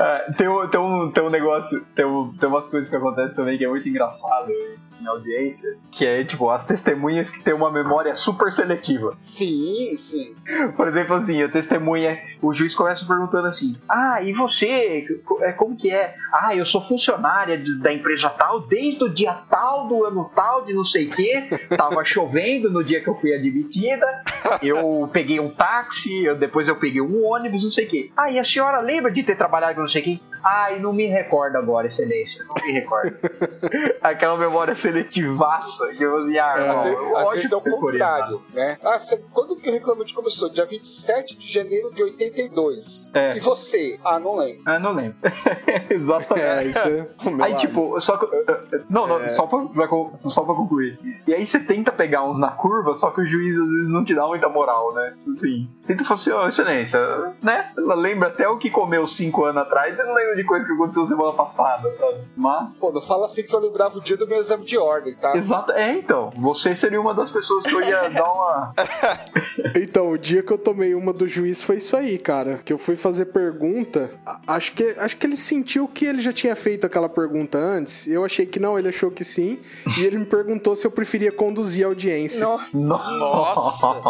É, 0.00 0.32
tem, 0.36 0.48
um, 0.48 0.68
tem, 0.68 0.80
um, 0.80 1.10
tem 1.10 1.24
um 1.24 1.30
negócio, 1.30 1.84
tem, 1.94 2.04
um, 2.06 2.32
tem 2.38 2.48
umas 2.48 2.68
coisas 2.68 2.88
que 2.88 2.96
acontecem 2.96 3.34
também 3.34 3.58
que 3.58 3.64
é 3.64 3.68
muito 3.68 3.88
engraçado 3.88 4.50
em 5.00 5.06
audiência, 5.06 5.76
que 5.90 6.04
é 6.06 6.24
tipo 6.24 6.50
as 6.50 6.66
testemunhas 6.66 7.30
que 7.30 7.42
têm 7.42 7.54
uma 7.54 7.70
memória 7.70 8.14
super 8.14 8.50
seletiva. 8.52 9.16
Sim, 9.20 9.94
sim. 9.96 10.34
Por 10.76 10.88
exemplo, 10.88 11.14
assim, 11.16 11.42
a 11.42 11.48
testemunha, 11.48 12.18
o 12.42 12.52
juiz 12.52 12.74
começa 12.74 13.06
perguntando 13.06 13.46
assim: 13.46 13.76
Ah, 13.88 14.20
e 14.22 14.32
você? 14.32 15.06
É, 15.40 15.52
Como 15.52 15.76
que 15.76 15.90
é? 15.90 16.14
Ah, 16.32 16.54
eu 16.54 16.64
sou 16.64 16.80
funcionária 16.80 17.56
de- 17.58 17.78
da 17.80 17.92
empresa 17.92 18.28
tal 18.30 18.60
desde 18.60 19.04
o 19.04 19.08
dia 19.08 19.32
tal 19.50 19.86
do 19.88 20.04
ano 20.04 20.30
tal 20.34 20.64
de 20.64 20.72
não 20.72 20.84
sei 20.84 21.06
o 21.08 21.10
quê. 21.10 21.44
Tava 21.76 22.02
chovendo 22.04 22.70
no 22.70 22.82
dia 22.84 23.00
que 23.00 23.08
eu 23.08 23.14
fui 23.14 23.34
admitida. 23.34 24.06
Eu 24.62 25.08
peguei 25.12 25.40
um 25.40 25.50
táxi, 25.50 26.24
eu- 26.24 26.36
depois 26.36 26.68
eu 26.68 26.76
peguei 26.76 27.00
um 27.00 27.24
ônibus, 27.24 27.64
não 27.64 27.70
sei 27.70 27.86
o 27.86 27.88
quê. 27.88 28.10
Ah, 28.16 28.30
e 28.30 28.38
a 28.38 28.44
senhora 28.44 28.80
lembra 28.80 29.10
de 29.10 29.22
ter 29.22 29.36
trabalhado 29.36 29.74
com 29.74 29.80
não 29.80 29.88
sei 29.88 30.02
quem? 30.02 30.20
Ai, 30.42 30.78
não 30.78 30.92
me 30.92 31.06
recordo 31.06 31.56
agora, 31.56 31.86
excelência. 31.86 32.44
Não 32.44 32.54
me 32.66 32.72
recordo. 32.72 33.16
Aquela 34.02 34.36
memória 34.36 34.74
seletivaça 34.74 35.88
que 35.96 36.02
eu 36.02 36.16
assim, 36.16 36.38
ah, 36.38 36.54
não, 36.58 36.82
vezes, 36.82 36.98
às 37.16 37.30
vezes 37.32 37.52
é 37.52 37.56
o 37.56 37.60
contrário, 37.78 38.42
né? 38.52 38.78
Ah, 38.82 38.98
você- 38.98 39.22
quando 39.32 39.56
que 39.56 39.68
o 39.68 39.72
reclamante 39.72 40.14
começou? 40.14 40.48
Dia 40.50 40.66
27 40.66 41.36
de 41.38 41.52
janeiro 41.52 41.92
de 41.92 42.02
82. 42.02 43.10
É. 43.14 43.36
E 43.36 43.40
você? 43.40 43.98
Ah, 44.04 44.18
não 44.18 44.36
lembro. 44.36 44.62
Ah, 44.66 44.78
não 44.78 44.92
lembro. 44.92 45.16
Exatamente. 45.88 46.40
É, 46.46 46.64
isso 46.64 46.78
é... 46.88 47.08
Aí, 47.42 47.52
lado. 47.52 47.56
tipo, 47.60 48.00
só 48.00 48.16
que. 48.16 48.26
Não, 48.88 49.06
não, 49.06 49.28
só, 49.28 49.46
pra, 49.46 49.58
só 50.28 50.42
pra 50.42 50.54
concluir. 50.54 50.98
E 51.26 51.34
aí 51.34 51.46
você 51.46 51.60
tenta 51.60 51.92
pegar 51.92 52.24
uns 52.24 52.38
na 52.38 52.50
curva, 52.50 52.94
só 52.94 53.10
que 53.10 53.20
o 53.20 53.26
juiz 53.26 53.56
às 53.56 53.68
vezes 53.68 53.88
não 53.88 54.04
te 54.04 54.14
dá 54.14 54.26
muita 54.26 54.48
moral, 54.48 54.94
né? 54.94 55.14
Assim, 55.30 55.68
você 55.78 55.88
tenta 55.88 56.04
falar 56.04 56.14
assim, 56.20 56.30
ó, 56.30 56.48
excelência, 56.48 57.00
né? 57.42 57.70
Ela 57.76 57.94
lembra 57.94 58.28
até 58.28 58.48
o 58.48 58.58
que 58.58 58.70
comeu 58.70 59.06
cinco 59.06 59.44
anos 59.44 59.62
atrás, 59.62 59.98
eu 59.98 60.06
não 60.06 60.14
lembro 60.30 60.36
de 60.36 60.44
coisa 60.44 60.66
que 60.66 60.72
aconteceu 60.72 61.06
semana 61.06 61.32
passada, 61.32 61.92
sabe? 61.92 62.20
Mas. 62.36 62.80
Não 62.80 63.02
fala 63.02 63.26
assim 63.26 63.42
que 63.42 63.54
eu 63.54 63.60
lembrava 63.60 63.98
o 63.98 64.00
dia 64.00 64.16
do 64.16 64.26
meu 64.26 64.38
exame 64.38 64.64
de 64.64 64.78
ordem, 64.78 65.14
tá? 65.14 65.36
Exato, 65.36 65.72
é 65.72 65.96
então. 65.96 66.32
Você 66.36 66.74
seria 66.74 67.00
uma 67.00 67.14
das 67.14 67.30
pessoas 67.30 67.64
que 67.64 67.74
eu 67.74 67.82
ia 67.82 68.08
dar 68.08 68.32
uma. 68.32 68.74
Então, 69.76 70.10
o 70.10 70.18
dia 70.18 70.42
que 70.42 70.52
eu 70.52 70.58
tomei 70.58 70.94
uma 70.94 71.12
do 71.12 71.26
juiz 71.26 71.62
foi 71.62 71.76
isso 71.76 71.96
aí, 71.96 72.18
cara. 72.18 72.60
Que 72.64 72.72
eu 72.72 72.78
fui 72.78 72.96
fazer 72.96 73.26
pergunta. 73.26 74.10
Acho 74.46 74.72
que, 74.72 74.94
acho 74.98 75.16
que 75.16 75.26
ele 75.26 75.36
sentiu 75.36 75.86
que 75.88 76.04
ele 76.04 76.20
já 76.20 76.32
tinha 76.32 76.54
feito 76.56 76.86
aquela 76.86 77.08
pergunta 77.08 77.58
antes. 77.58 78.06
Eu 78.06 78.24
achei 78.24 78.46
que 78.46 78.58
não, 78.58 78.78
ele 78.78 78.88
achou 78.88 79.10
que 79.10 79.24
sim. 79.24 79.60
E 79.98 80.04
ele 80.04 80.18
me 80.18 80.26
perguntou 80.26 80.74
se 80.76 80.86
eu 80.86 80.90
preferia 80.90 81.32
conduzir 81.32 81.84
a 81.84 81.88
audiência. 81.88 82.46
Nossa, 82.46 82.70
Nossa. 82.76 84.00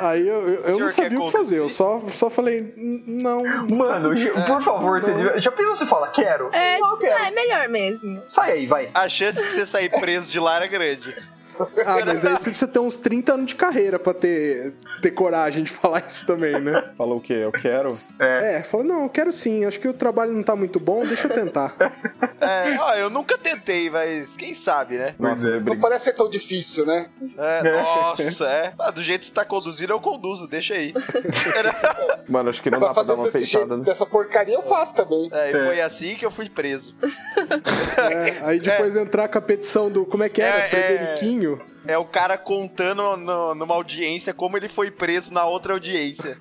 Aí 0.00 0.26
eu, 0.26 0.48
eu, 0.48 0.78
não 0.78 0.88
sabia 0.88 1.18
o 1.20 1.26
que 1.26 1.30
fazer. 1.32 1.58
Eu 1.58 1.68
só, 1.68 2.00
só 2.12 2.30
falei, 2.30 2.72
"N- 2.76 3.02
não. 3.06 3.42
Mano, 3.68 4.10
por 4.46 4.62
favor, 4.62 5.00
você 5.02 5.12
devia... 5.12 5.38
já 5.38 5.52
pensou 5.52 5.76
você 5.76 5.86
fala, 5.86 6.08
quero? 6.08 6.48
é, 6.52 6.78
Não, 6.78 6.90
tipo, 6.92 7.00
quero. 7.00 7.24
é 7.24 7.30
melhor 7.30 7.68
mesmo. 7.68 8.22
Sai 8.26 8.52
aí, 8.52 8.66
vai. 8.66 8.90
A 8.94 9.08
chance 9.08 9.42
de 9.42 9.50
você 9.50 9.66
sair 9.66 9.90
preso 9.90 10.30
de 10.30 10.40
lá 10.40 10.56
era 10.56 10.66
grande. 10.66 11.14
Ah, 11.86 12.04
mas 12.06 12.24
aí 12.24 12.32
você 12.36 12.50
precisa 12.50 12.66
ter 12.70 12.78
uns 12.78 12.96
30 12.96 13.34
anos 13.34 13.46
de 13.46 13.54
carreira 13.54 13.98
pra 13.98 14.12
ter, 14.14 14.74
ter 15.02 15.10
coragem 15.10 15.64
de 15.64 15.70
falar 15.70 16.04
isso 16.06 16.26
também, 16.26 16.60
né? 16.60 16.90
Falou 16.96 17.18
o 17.18 17.20
quê? 17.20 17.34
Eu 17.34 17.52
quero? 17.52 17.88
É, 18.18 18.62
falou, 18.62 18.86
não, 18.86 19.02
eu 19.04 19.08
quero 19.08 19.32
sim. 19.32 19.64
Acho 19.64 19.78
que 19.80 19.88
o 19.88 19.92
trabalho 19.94 20.32
não 20.32 20.42
tá 20.42 20.54
muito 20.56 20.78
bom, 20.80 21.04
deixa 21.06 21.28
eu 21.28 21.34
tentar. 21.34 21.74
É, 22.40 22.74
ó, 22.80 22.94
eu 22.94 23.10
nunca 23.10 23.36
tentei, 23.36 23.90
mas 23.90 24.34
quem 24.34 24.54
sabe, 24.54 24.96
né? 24.96 25.14
Nossa, 25.18 25.46
é. 25.46 25.60
Não 25.60 25.78
parece 25.78 26.06
ser 26.06 26.14
tão 26.14 26.28
difícil, 26.28 26.86
né? 26.86 27.10
É, 27.36 27.82
nossa, 27.82 28.48
é. 28.48 28.72
Ah, 28.78 28.90
do 28.90 29.02
jeito 29.02 29.20
que 29.20 29.26
você 29.26 29.32
tá 29.34 29.44
conduzindo, 29.44 29.92
eu 29.92 30.00
conduzo, 30.00 30.46
deixa 30.48 30.72
aí. 30.72 30.94
Mano, 32.26 32.48
acho 32.48 32.62
que 32.62 32.70
não 32.70 32.78
Pra 32.78 32.88
dá 32.88 32.94
pra 32.94 33.02
fazer 33.02 33.14
dar 33.14 33.18
uma 33.22 33.30
feitada. 33.30 33.46
jeito, 33.46 33.76
né? 33.76 33.84
dessa 33.84 34.06
porcaria 34.06 34.54
eu 34.54 34.62
faço 34.62 34.96
também. 34.96 35.28
É, 35.32 35.50
e 35.50 35.52
foi 35.66 35.80
assim 35.82 36.16
que 36.16 36.24
eu 36.24 36.30
fui 36.30 36.48
preso. 36.48 36.94
É, 38.10 38.36
aí 38.42 38.60
depois 38.60 38.96
entrar 38.96 39.28
com 39.28 39.38
a 39.38 39.40
petição 39.42 39.90
do. 39.90 40.06
Como 40.06 40.22
é 40.22 40.28
que 40.28 40.40
era? 40.40 40.62
É, 40.62 40.64
é. 40.64 40.68
Frederiquinho? 40.68 41.60
É 41.86 41.96
o 41.96 42.04
cara 42.04 42.36
contando 42.36 43.16
no- 43.16 43.54
numa 43.54 43.74
audiência 43.74 44.32
como 44.34 44.56
ele 44.56 44.68
foi 44.68 44.90
preso 44.90 45.32
na 45.32 45.44
outra 45.44 45.72
audiência. 45.72 46.36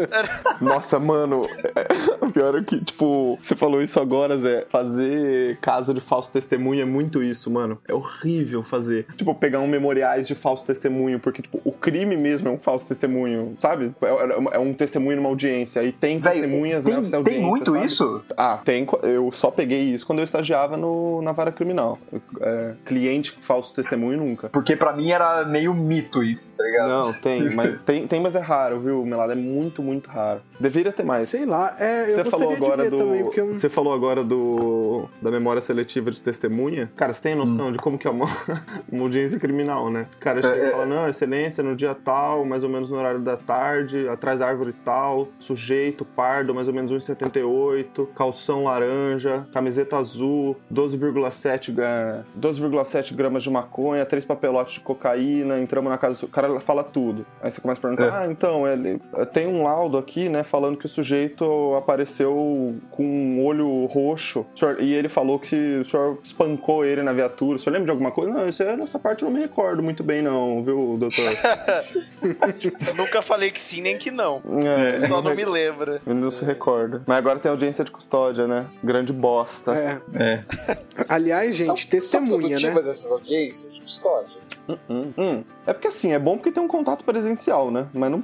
Nossa, 0.60 0.98
mano, 0.98 1.42
é- 1.74 2.24
o 2.24 2.30
pior 2.30 2.56
é 2.56 2.62
que, 2.62 2.82
tipo, 2.84 3.38
você 3.40 3.54
falou 3.54 3.82
isso 3.82 4.00
agora, 4.00 4.36
Zé. 4.38 4.66
Fazer 4.68 5.58
caso 5.60 5.92
de 5.94 6.00
falso 6.00 6.32
testemunho 6.32 6.82
é 6.82 6.84
muito 6.84 7.22
isso, 7.22 7.50
mano. 7.50 7.78
É 7.86 7.94
horrível 7.94 8.62
fazer. 8.62 9.06
Tipo, 9.16 9.34
pegar 9.34 9.60
um 9.60 9.66
memoriais 9.66 10.26
de 10.26 10.34
falso 10.34 10.66
testemunho, 10.66 11.18
porque, 11.20 11.42
tipo, 11.42 11.60
o 11.64 11.72
crime 11.72 12.16
mesmo 12.16 12.48
é 12.48 12.52
um 12.52 12.58
falso 12.58 12.86
testemunho, 12.86 13.56
sabe? 13.58 13.92
É, 14.02 14.56
é 14.56 14.58
um 14.58 14.72
testemunho 14.72 15.16
numa 15.16 15.28
audiência. 15.28 15.82
E 15.82 15.92
tem 15.92 16.18
Véi, 16.18 16.32
testemunhas 16.40 16.84
tem, 16.84 16.94
nessa 16.94 17.10
tem 17.10 17.18
audiência. 17.18 17.46
muito 17.46 17.72
sabe? 17.72 17.86
isso? 17.86 18.24
Ah, 18.36 18.58
tem. 18.64 18.86
Eu 19.02 19.30
só 19.30 19.50
peguei 19.50 19.82
isso 19.94 20.06
quando 20.06 20.20
eu 20.20 20.24
estagiava 20.24 20.76
no, 20.76 21.22
na 21.22 21.32
vara 21.32 21.52
criminal. 21.52 21.98
É, 22.40 22.72
cliente 22.84 23.32
falso 23.32 23.74
testemunho 23.74 24.18
nunca. 24.18 24.48
Porque 24.48 24.76
pra 24.78 24.92
mim 24.92 25.10
era 25.10 25.44
meio 25.44 25.74
mito 25.74 26.22
isso, 26.22 26.54
tá 26.56 26.64
ligado? 26.64 26.88
Não, 26.88 27.12
tem, 27.12 27.50
mas 27.54 27.80
tem, 27.80 28.06
tem, 28.06 28.20
mas 28.20 28.34
é 28.34 28.40
raro, 28.40 28.80
viu, 28.80 29.04
Melado? 29.04 29.32
É 29.32 29.34
muito, 29.34 29.82
muito 29.82 30.08
raro. 30.10 30.40
Deveria 30.58 30.92
ter 30.92 31.02
mais. 31.04 31.28
Sei 31.28 31.44
lá, 31.46 31.74
é, 31.78 32.10
eu 32.10 32.14
Você 32.14 32.24
falou 32.24 32.52
agora 32.54 32.76
de 32.76 32.82
ver 32.82 32.90
do. 32.90 32.96
também, 32.98 33.20
eu... 33.20 33.52
Você 33.52 33.68
falou 33.68 33.92
agora 33.92 34.24
do. 34.24 35.04
da 35.22 35.30
memória 35.30 35.60
seletiva 35.62 36.10
de 36.10 36.20
testemunha. 36.20 36.90
Cara, 36.96 37.12
você 37.12 37.22
tem 37.22 37.34
noção 37.34 37.70
de 37.72 37.78
como 37.78 37.98
que 37.98 38.06
é 38.06 38.10
uma, 38.10 38.26
uma 38.90 39.02
audiência 39.02 39.38
criminal, 39.38 39.90
né? 39.90 40.06
O 40.16 40.18
cara 40.18 40.42
chega 40.42 40.56
É, 40.56 40.64
e 40.64 40.66
é. 40.68 40.70
fala, 40.70 40.86
não, 40.86 41.08
excelência, 41.08 41.62
no 41.62 41.74
dia 41.76 41.94
tal, 41.94 42.44
mais 42.44 42.62
ou 42.64 42.68
menos 42.70 42.90
no 42.90 42.96
horário 42.96 43.20
da 43.20 43.36
tarde, 43.36 44.08
atrás 44.08 44.38
da 44.40 44.46
árvore 44.46 44.74
tal, 44.84 45.28
sujeito, 45.38 46.04
pardo, 46.04 46.54
mais 46.54 46.68
ou 46.68 46.74
menos 46.74 46.92
1,78, 46.92 48.06
calção 48.14 48.64
laranja, 48.64 49.46
camiseta 49.52 49.96
azul, 49.96 50.56
12,7 50.72 51.72
gra- 51.72 52.24
12,7 52.38 53.14
gramas 53.14 53.42
de 53.42 53.50
maconha, 53.50 54.04
três 54.04 54.24
papelotes 54.24 54.67
de 54.74 54.80
cocaína, 54.80 55.58
entramos 55.58 55.90
na 55.90 55.98
casa 55.98 56.20
do 56.20 56.26
o 56.26 56.28
cara 56.28 56.60
fala 56.60 56.82
tudo. 56.84 57.24
Aí 57.42 57.50
você 57.50 57.60
começa 57.60 57.78
a 57.80 57.82
perguntar, 57.82 58.04
É. 58.06 58.10
ah, 58.10 58.26
então, 58.30 58.66
ele 58.66 58.98
tem 59.32 59.46
um 59.46 59.62
laudo 59.62 59.96
aqui, 59.98 60.28
né, 60.28 60.42
falando 60.42 60.76
que 60.76 60.86
o 60.86 60.88
sujeito 60.88 61.74
apareceu 61.76 62.76
com 62.90 63.04
um 63.04 63.44
olho 63.44 63.86
roxo, 63.86 64.44
senhor- 64.54 64.80
e 64.80 64.92
ele 64.92 65.08
falou 65.08 65.38
que 65.38 65.78
o 65.78 65.84
senhor 65.84 66.18
espancou 66.22 66.84
ele 66.84 67.02
na 67.02 67.12
viatura. 67.12 67.56
O 67.56 67.58
senhor 67.58 67.72
lembra 67.72 67.86
de 67.86 67.90
alguma 67.92 68.10
coisa? 68.10 68.30
Não, 68.32 68.48
isso 68.48 68.62
é, 68.62 68.76
nessa 68.76 68.98
parte 68.98 69.22
eu 69.22 69.28
não 69.28 69.34
me 69.36 69.42
recordo 69.42 69.82
muito 69.82 70.02
bem, 70.02 70.22
não, 70.22 70.62
viu, 70.62 70.96
doutor? 70.98 71.24
Eu 72.86 72.94
nunca 72.96 73.22
falei 73.22 73.50
que 73.50 73.60
sim 73.60 73.80
nem 73.80 73.96
que 73.98 74.10
não. 74.10 74.42
É, 74.64 75.06
Só 75.06 75.22
não 75.22 75.34
me 75.34 75.44
lembra. 75.44 76.00
Ele 76.06 76.18
não 76.18 76.30
se 76.30 76.44
recorda. 76.44 77.02
Mas 77.06 77.18
agora 77.18 77.38
tem 77.38 77.50
audiência 77.50 77.84
de 77.84 77.90
custódia, 77.90 78.46
né? 78.46 78.66
Grande 78.82 79.12
bosta. 79.12 79.74
É. 79.74 80.00
É. 80.14 80.44
Aliás, 81.08 81.56
gente, 81.56 81.66
são, 81.66 81.90
testemunha, 81.90 82.58
são 82.58 82.74
né? 82.74 82.80
essas 82.80 83.10
audiências 83.12 83.74
de 83.74 83.80
custódia? 83.80 84.40
Hum, 84.68 85.12
hum. 85.16 85.42
É 85.66 85.72
porque 85.72 85.88
assim, 85.88 86.12
é 86.12 86.18
bom 86.18 86.36
porque 86.36 86.52
tem 86.52 86.62
um 86.62 86.68
contato 86.68 87.04
presencial, 87.04 87.70
né? 87.70 87.86
Mas 87.94 88.10
não, 88.10 88.22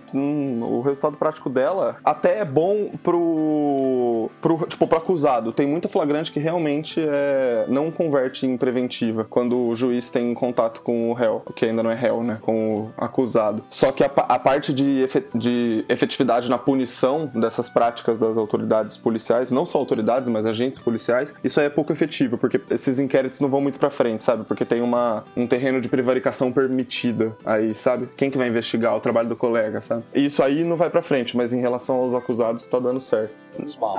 o 0.63 0.81
resultado 0.81 1.17
prático 1.17 1.49
dela 1.49 1.97
até 2.05 2.41
é 2.41 2.45
bom 2.45 2.91
pro, 3.03 4.31
pro 4.41 4.67
tipo, 4.67 4.87
pro 4.87 4.99
acusado. 4.99 5.53
Tem 5.53 5.67
muita 5.67 5.89
flagrante 5.89 6.31
que 6.33 6.39
realmente 6.39 7.01
é, 7.07 7.65
não 7.69 7.91
converte 7.91 8.47
em 8.47 8.57
preventiva 8.57 9.25
quando 9.29 9.57
o 9.69 9.75
juiz 9.75 10.11
tem 10.11 10.35
contato 10.35 10.81
com 10.83 11.11
o 11.11 11.15
réu, 11.15 11.43
que 11.57 11.65
ainda 11.65 11.83
não 11.83 11.91
é 11.91 11.95
réu, 11.95 12.23
né? 12.23 12.39
Com 12.43 12.81
o 12.81 12.91
acusado. 12.97 13.63
Só 13.71 13.91
que 13.93 14.05
a, 14.05 14.11
a 14.15 14.39
parte 14.39 14.73
de, 14.75 15.03
efe- 15.03 15.27
de 15.35 15.85
efetividade 15.89 16.49
na 16.51 16.59
punição 16.59 17.27
dessas 17.35 17.69
práticas 17.71 18.19
das 18.19 18.37
autoridades 18.37 18.97
policiais, 18.97 19.51
não 19.51 19.65
só 19.65 19.79
autoridades, 19.79 20.29
mas 20.29 20.45
agentes 20.47 20.79
policiais, 20.79 21.35
isso 21.43 21.59
aí 21.61 21.67
é 21.67 21.71
pouco 21.71 21.93
efetivo, 21.93 22.37
porque 22.37 22.61
esses 22.71 22.99
inquéritos 22.99 23.41
não 23.41 23.49
vão 23.49 23.61
muito 23.61 23.79
pra 23.79 23.91
frente, 23.91 24.23
sabe? 24.23 24.45
Porque 24.45 24.65
tem 24.65 24.83
uma, 24.83 25.25
um 25.37 25.47
terreno 25.47 25.81
de 25.81 25.89
prevaricação 25.89 26.34
permitida 26.53 27.37
aí, 27.45 27.75
sabe? 27.75 28.09
Quem 28.17 28.31
que 28.31 28.39
vai 28.39 28.49
investigar 28.49 28.95
o 28.97 29.01
trabalho 29.01 29.29
do 29.29 29.37
colega, 29.37 29.81
sabe? 29.83 30.05
E 30.15 30.27
isso 30.27 30.43
aí 30.43 30.65
não 30.65 30.77
vai 30.77 30.91
pra 30.91 31.03
frente, 31.03 31.37
mas 31.37 31.53
em 31.53 31.61
relação 31.61 31.97
aos 31.97 32.15
acusados 32.15 32.67
tá 32.67 32.79
dando 32.79 33.01
certo. 33.01 33.33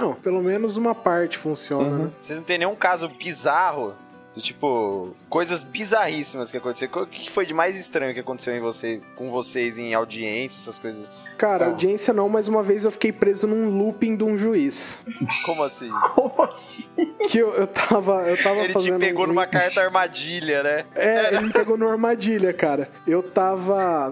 Não, 0.01 0.13
pelo 0.15 0.41
menos 0.41 0.75
uma 0.77 0.93
parte 0.93 1.37
funciona, 1.37 1.87
Uhum. 1.89 1.97
né? 2.05 2.11
Vocês 2.19 2.37
não 2.37 2.45
tem 2.45 2.57
nenhum 2.57 2.75
caso 2.75 3.07
bizarro? 3.07 3.93
Do 4.35 4.41
tipo, 4.41 5.13
coisas 5.29 5.61
bizarríssimas 5.63 6.51
que 6.51 6.57
aconteceram. 6.57 7.03
O 7.03 7.07
que 7.07 7.31
foi 7.31 7.45
de 7.45 7.53
mais 7.53 7.77
estranho 7.79 8.13
que 8.13 8.19
aconteceu 8.19 8.53
em 8.53 8.59
vocês, 8.59 9.01
com 9.15 9.31
vocês 9.31 9.77
em 9.79 9.93
audiência, 9.93 10.57
essas 10.59 10.77
coisas? 10.77 11.09
Cara, 11.37 11.65
Ah. 11.65 11.69
audiência 11.69 12.13
não, 12.13 12.27
mas 12.27 12.47
uma 12.49 12.61
vez 12.61 12.83
eu 12.83 12.91
fiquei 12.91 13.13
preso 13.13 13.47
num 13.47 13.69
looping 13.77 14.15
de 14.17 14.23
um 14.25 14.37
juiz. 14.37 15.05
Como 15.45 15.63
assim? 15.63 15.89
Como 16.13 16.41
assim? 16.41 16.83
Que 17.29 17.37
eu, 17.39 17.53
eu 17.53 17.65
tava. 17.67 18.23
Eu 18.27 18.41
tava 18.43 18.59
Ele 18.59 18.67
te 18.67 18.73
fazendo. 18.73 18.99
pegou 18.99 19.23
um- 19.23 19.27
numa 19.27 19.47
carta 19.47 19.81
armadilha, 19.81 20.61
né? 20.63 20.85
É, 20.95 21.33
ele 21.33 21.39
me 21.47 21.53
pegou 21.53 21.77
numa 21.77 21.91
armadilha, 21.91 22.51
cara. 22.53 22.89
Eu 23.07 23.23
tava. 23.23 24.11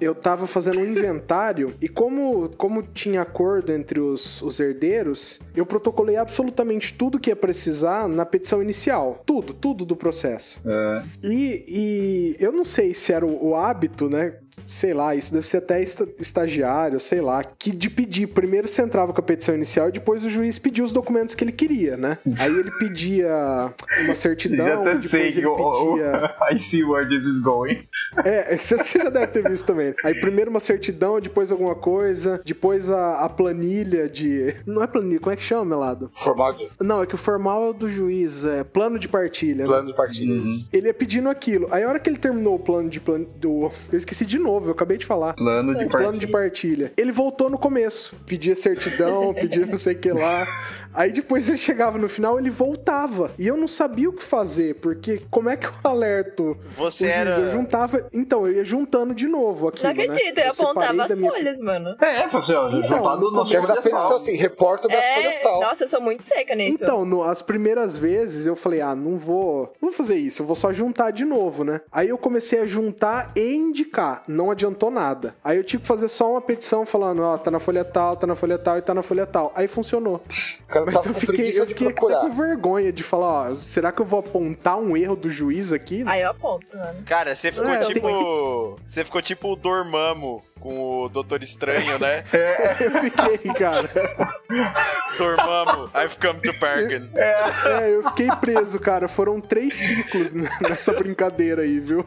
Eu 0.00 0.14
tava 0.14 0.46
fazendo 0.46 0.80
um 0.80 0.84
inventário 0.84 1.74
e 1.80 1.88
como, 1.88 2.50
como 2.56 2.82
tinha 2.82 3.22
acordo 3.22 3.72
entre 3.72 3.98
os, 3.98 4.40
os 4.42 4.60
herdeiros, 4.60 5.40
eu 5.54 5.66
protocolei 5.66 6.16
absolutamente 6.16 6.94
tudo 6.96 7.18
que 7.18 7.30
ia 7.30 7.36
precisar 7.36 8.08
na 8.08 8.24
petição 8.24 8.62
inicial. 8.62 9.22
Tudo, 9.26 9.52
tudo 9.52 9.84
do 9.84 9.96
processo. 9.96 10.60
É. 10.64 11.02
E, 11.22 11.64
e 11.68 12.36
eu 12.38 12.52
não 12.52 12.64
sei 12.64 12.94
se 12.94 13.12
era 13.12 13.26
o, 13.26 13.48
o 13.48 13.56
hábito, 13.56 14.08
né? 14.08 14.36
Sei 14.66 14.92
lá, 14.94 15.14
isso 15.14 15.32
deve 15.32 15.46
ser 15.48 15.58
até 15.58 15.82
esta- 15.82 16.08
estagiário, 16.18 17.00
sei 17.00 17.20
lá, 17.20 17.42
que 17.44 17.70
de 17.70 17.88
pedir. 17.90 18.26
Primeiro 18.28 18.68
você 18.68 18.82
entrava 18.82 19.12
com 19.12 19.20
a 19.20 19.22
petição 19.24 19.54
inicial 19.54 19.88
e 19.88 19.92
depois 19.92 20.24
o 20.24 20.30
juiz 20.30 20.58
pedia 20.58 20.84
os 20.84 20.92
documentos 20.92 21.34
que 21.34 21.44
ele 21.44 21.52
queria, 21.52 21.96
né? 21.96 22.18
Aí 22.38 22.50
ele 22.58 22.70
pedia 22.78 23.28
uma 24.04 24.14
certidão, 24.14 24.64
Já 24.66 24.74
até 24.74 24.90
sei 24.92 25.00
depois 25.00 25.34
que 25.34 25.40
ele 25.40 25.48
pedia. 25.48 26.34
I 26.50 26.58
see 26.58 26.84
where 26.84 27.08
this 27.08 27.26
is 27.26 27.40
going. 27.40 27.84
É, 28.24 28.56
você 28.56 28.98
já 28.98 29.08
deve 29.10 29.28
ter 29.28 29.48
visto 29.48 29.66
também. 29.66 29.94
Aí 30.04 30.14
primeiro 30.14 30.50
uma 30.50 30.60
certidão, 30.60 31.20
depois 31.20 31.50
alguma 31.52 31.74
coisa, 31.74 32.40
depois 32.44 32.90
a, 32.90 33.20
a 33.24 33.28
planilha 33.28 34.08
de. 34.08 34.54
Não 34.66 34.82
é 34.82 34.86
planilha, 34.86 35.20
como 35.20 35.32
é 35.32 35.36
que 35.36 35.44
chama, 35.44 35.64
Melado? 35.64 36.10
Formal 36.12 36.52
de 36.54 36.68
Não, 36.80 37.02
é 37.02 37.06
que 37.06 37.14
o 37.14 37.18
formal 37.18 37.70
é 37.70 37.72
do 37.72 37.90
juiz, 37.90 38.44
é 38.44 38.64
plano 38.64 38.98
de 38.98 39.08
partilha. 39.08 39.64
né? 39.64 39.66
plano 39.66 39.86
de 39.88 39.94
partidas. 39.94 40.68
Ele 40.72 40.86
ia 40.88 40.94
pedindo 40.94 41.28
aquilo. 41.28 41.68
Aí 41.70 41.82
a 41.82 41.88
hora 41.88 41.98
que 41.98 42.08
ele 42.08 42.18
terminou 42.18 42.54
o 42.54 42.58
plano 42.58 42.88
de 42.88 43.00
plano 43.00 43.26
do. 43.36 43.70
Eu 43.90 43.98
esqueci 43.98 44.24
de 44.26 44.38
novo, 44.38 44.47
eu 44.48 44.70
acabei 44.72 44.96
de 44.96 45.06
falar. 45.06 45.34
Plano 45.34 45.72
de 45.74 45.86
plano 45.86 46.04
partida. 46.04 46.26
de 46.26 46.32
partilha. 46.32 46.92
Ele 46.96 47.12
voltou 47.12 47.48
no 47.50 47.58
começo. 47.58 48.16
Pedia 48.26 48.54
certidão, 48.54 49.32
pedia 49.38 49.66
não 49.66 49.76
sei 49.76 49.94
o 49.94 49.98
que 49.98 50.10
lá. 50.10 50.46
Aí 50.98 51.12
depois 51.12 51.48
ele 51.48 51.56
chegava 51.56 51.96
no 51.96 52.08
final, 52.08 52.38
ele 52.40 52.50
voltava. 52.50 53.30
E 53.38 53.46
eu 53.46 53.56
não 53.56 53.68
sabia 53.68 54.08
o 54.08 54.12
que 54.12 54.24
fazer, 54.24 54.74
porque 54.76 55.22
como 55.30 55.48
é 55.48 55.56
que 55.56 55.66
eu 55.66 55.72
alerto 55.84 56.56
Você 56.76 57.04
o 57.06 57.08
juiz? 57.08 57.16
era- 57.20 57.38
Eu 57.38 57.50
juntava. 57.52 58.06
Então, 58.12 58.44
eu 58.46 58.54
ia 58.54 58.64
juntando 58.64 59.14
de 59.14 59.28
novo 59.28 59.68
aquilo. 59.68 59.84
Não 59.84 59.90
acredito, 59.92 60.36
né? 60.36 60.46
eu 60.48 60.50
apontava 60.50 60.80
separei 60.80 61.00
as 61.02 61.08
da 61.08 61.16
minha- 61.16 61.30
folhas, 61.30 61.58
mano. 61.60 61.96
É, 62.00 62.28
falou 62.28 62.42
assim, 62.44 62.52
ó, 62.54 62.68
Então, 62.68 62.82
juntado 62.82 63.20
no 63.26 63.30
no 63.30 63.42
Escreve 63.42 63.66
na 63.68 63.74
petição 63.76 63.98
social. 64.00 64.16
assim, 64.16 64.34
repórter 64.34 64.90
das 64.90 65.06
folhas 65.06 65.36
É, 65.36 65.42
tal. 65.42 65.60
nossa, 65.60 65.84
eu 65.84 65.88
sou 65.88 66.00
muito 66.00 66.22
seca 66.24 66.54
nisso. 66.56 66.82
Então, 66.82 67.04
no- 67.04 67.22
as 67.22 67.42
primeiras 67.42 67.96
vezes 67.96 68.46
eu 68.46 68.56
falei, 68.56 68.80
ah, 68.80 68.96
não 68.96 69.16
vou, 69.16 69.72
não 69.80 69.90
vou 69.90 69.92
fazer 69.96 70.16
isso, 70.16 70.42
eu 70.42 70.46
vou 70.46 70.56
só 70.56 70.72
juntar 70.72 71.12
de 71.12 71.24
novo, 71.24 71.62
né? 71.62 71.80
Aí 71.92 72.08
eu 72.08 72.18
comecei 72.18 72.60
a 72.60 72.66
juntar 72.66 73.30
e 73.36 73.54
indicar, 73.54 74.24
não 74.26 74.50
adiantou 74.50 74.90
nada. 74.90 75.36
Aí 75.44 75.56
eu 75.58 75.62
tive 75.64 75.82
que 75.82 75.88
fazer 75.88 76.08
só 76.08 76.32
uma 76.32 76.40
petição 76.40 76.84
falando, 76.84 77.22
ó, 77.22 77.36
tá 77.38 77.50
na 77.50 77.60
folha 77.60 77.84
tal, 77.84 78.16
tá 78.16 78.26
na 78.26 78.34
folha 78.34 78.58
tal 78.58 78.78
e 78.78 78.82
tá 78.82 78.92
na 78.92 79.02
folha 79.02 79.26
tal. 79.26 79.52
Aí 79.54 79.68
funcionou. 79.68 80.16
O 80.16 80.66
cara 80.66 80.87
Mas 80.92 81.02
tava 81.02 81.08
eu 81.16 81.20
fiquei, 81.20 81.48
eu 81.60 81.66
fiquei 81.66 81.92
com 81.92 82.30
vergonha 82.32 82.92
de 82.92 83.02
falar, 83.02 83.52
ó, 83.52 83.56
será 83.56 83.90
que 83.92 84.00
eu 84.00 84.06
vou 84.06 84.20
apontar 84.20 84.78
um 84.78 84.96
erro 84.96 85.16
do 85.16 85.30
juiz 85.30 85.72
aqui? 85.72 86.02
Aí 86.06 86.22
eu 86.22 86.30
aponto, 86.30 86.66
mano. 86.76 87.02
Cara, 87.04 87.34
você 87.34 87.50
ficou 87.52 87.68
É, 87.70 87.78
tem- 87.84 87.94
tipo. 87.94 88.80
Você 88.86 89.04
ficou 89.04 89.22
tipo 89.22 89.52
o 89.52 89.56
Dormammu 89.56 90.42
com 90.60 91.04
o 91.04 91.08
Doutor 91.08 91.42
Estranho, 91.42 91.98
né? 91.98 92.24
Eu 92.80 92.90
fiquei, 93.00 93.52
cara. 93.54 93.88
Dormammu, 95.16 95.90
I've 95.94 96.16
come 96.20 96.40
to 96.40 96.52
Bergen. 96.60 97.10
É, 97.14 97.90
eu 97.94 98.02
fiquei 98.04 98.28
preso, 98.40 98.78
cara. 98.78 99.08
Foram 99.08 99.40
três 99.40 99.74
ciclos 99.74 100.32
nessa 100.32 100.92
brincadeira 100.92 101.62
aí, 101.62 101.78
viu? 101.80 102.04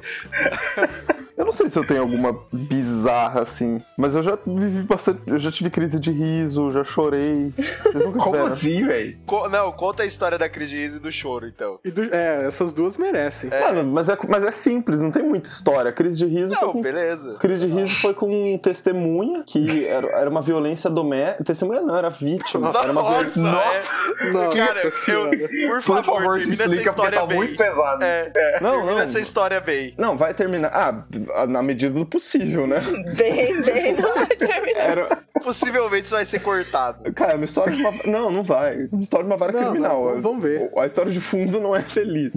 Eu 1.37 1.45
não 1.45 1.51
sei 1.51 1.69
se 1.69 1.79
eu 1.79 1.85
tenho 1.85 2.01
alguma 2.01 2.37
bizarra 2.51 3.41
assim, 3.41 3.81
mas 3.97 4.15
eu 4.15 4.21
já 4.21 4.37
vivi 4.45 4.83
bastante. 4.83 5.21
Eu 5.25 5.39
já 5.39 5.51
tive 5.51 5.69
crise 5.69 5.99
de 5.99 6.11
riso, 6.11 6.69
já 6.71 6.83
chorei. 6.83 7.51
Vocês 7.57 7.95
nunca 8.05 8.19
Como 8.19 8.31
tiveram? 8.35 8.45
assim, 8.53 8.70
velho? 8.83 9.17
Co- 9.25 9.49
não, 9.49 9.71
conta 9.71 10.03
a 10.03 10.05
história 10.05 10.37
da 10.37 10.47
crise 10.49 10.71
de 10.71 10.77
riso 10.81 10.97
e 10.97 10.99
do 10.99 11.11
choro, 11.11 11.47
então. 11.47 11.79
E 11.83 11.91
do- 11.91 12.13
é, 12.13 12.45
essas 12.47 12.73
duas 12.73 12.97
merecem. 12.97 13.49
Mano, 13.49 13.83
mas 13.91 14.09
é, 14.09 14.17
mas 14.27 14.43
é 14.43 14.51
simples, 14.51 15.01
não 15.01 15.11
tem 15.11 15.23
muita 15.23 15.47
história. 15.49 15.91
Crise 15.91 16.17
de 16.19 16.25
riso 16.25 16.53
foi 16.55 16.65
Não, 16.67 16.73
com 16.73 16.81
beleza. 16.81 17.35
Crise 17.39 17.67
de 17.67 17.73
riso 17.73 18.01
foi 18.01 18.13
com 18.13 18.57
testemunha, 18.57 19.43
que 19.45 19.85
era, 19.87 20.07
era 20.19 20.29
uma 20.29 20.41
violência 20.41 20.89
doméstica. 20.89 21.43
Testemunha 21.43 21.81
não, 21.81 21.95
era 21.97 22.09
vítima. 22.09 22.69
Era 22.69 22.91
uma 22.91 23.03
violência. 23.03 23.41
Nossa, 23.41 24.25
é. 24.25 24.31
Nossa 24.31 24.57
Cara, 24.57 24.81
eu, 24.83 25.29
por 25.29 25.39
Por 25.67 25.81
favor, 25.81 26.03
favor, 26.03 26.41
se 26.41 26.57
termina 26.57 26.63
essa 26.63 26.75
porque 26.75 26.89
história 26.89 27.19
tá 27.19 27.25
bem. 27.25 27.37
muito 27.37 27.57
pesado. 27.57 28.03
É, 28.03 28.59
Não, 28.61 28.71
termina 28.71 28.91
não. 28.93 28.99
essa 28.99 29.19
história 29.19 29.59
bem. 29.61 29.93
Não, 29.97 30.17
vai 30.17 30.33
terminar. 30.33 30.71
Ah, 30.73 31.45
na 31.47 31.61
medida 31.63 31.93
do 31.93 32.05
possível, 32.05 32.67
né? 32.67 32.79
Bem, 33.15 33.61
bem, 33.61 33.93
não 33.93 34.13
vai 34.13 34.25
terminar. 34.27 34.79
Era. 34.81 35.23
Possivelmente 35.43 36.05
isso 36.05 36.15
vai 36.15 36.25
ser 36.25 36.39
cortado. 36.41 37.11
Cara, 37.13 37.33
é 37.33 37.35
uma 37.35 37.45
história 37.45 37.73
de 37.73 37.81
uma. 37.81 37.91
Não, 38.05 38.29
não 38.31 38.43
vai. 38.43 38.87
Uma 38.91 39.01
história 39.01 39.25
de 39.25 39.31
uma 39.31 39.37
vara 39.37 39.51
Não, 39.53 39.71
criminal. 39.71 40.13
não, 40.15 40.21
vamos 40.21 40.43
ver. 40.43 40.71
A 40.77 40.85
história 40.85 41.11
de 41.11 41.19
fundo 41.19 41.59
não 41.59 41.75
é 41.75 41.81
feliz. 41.81 42.33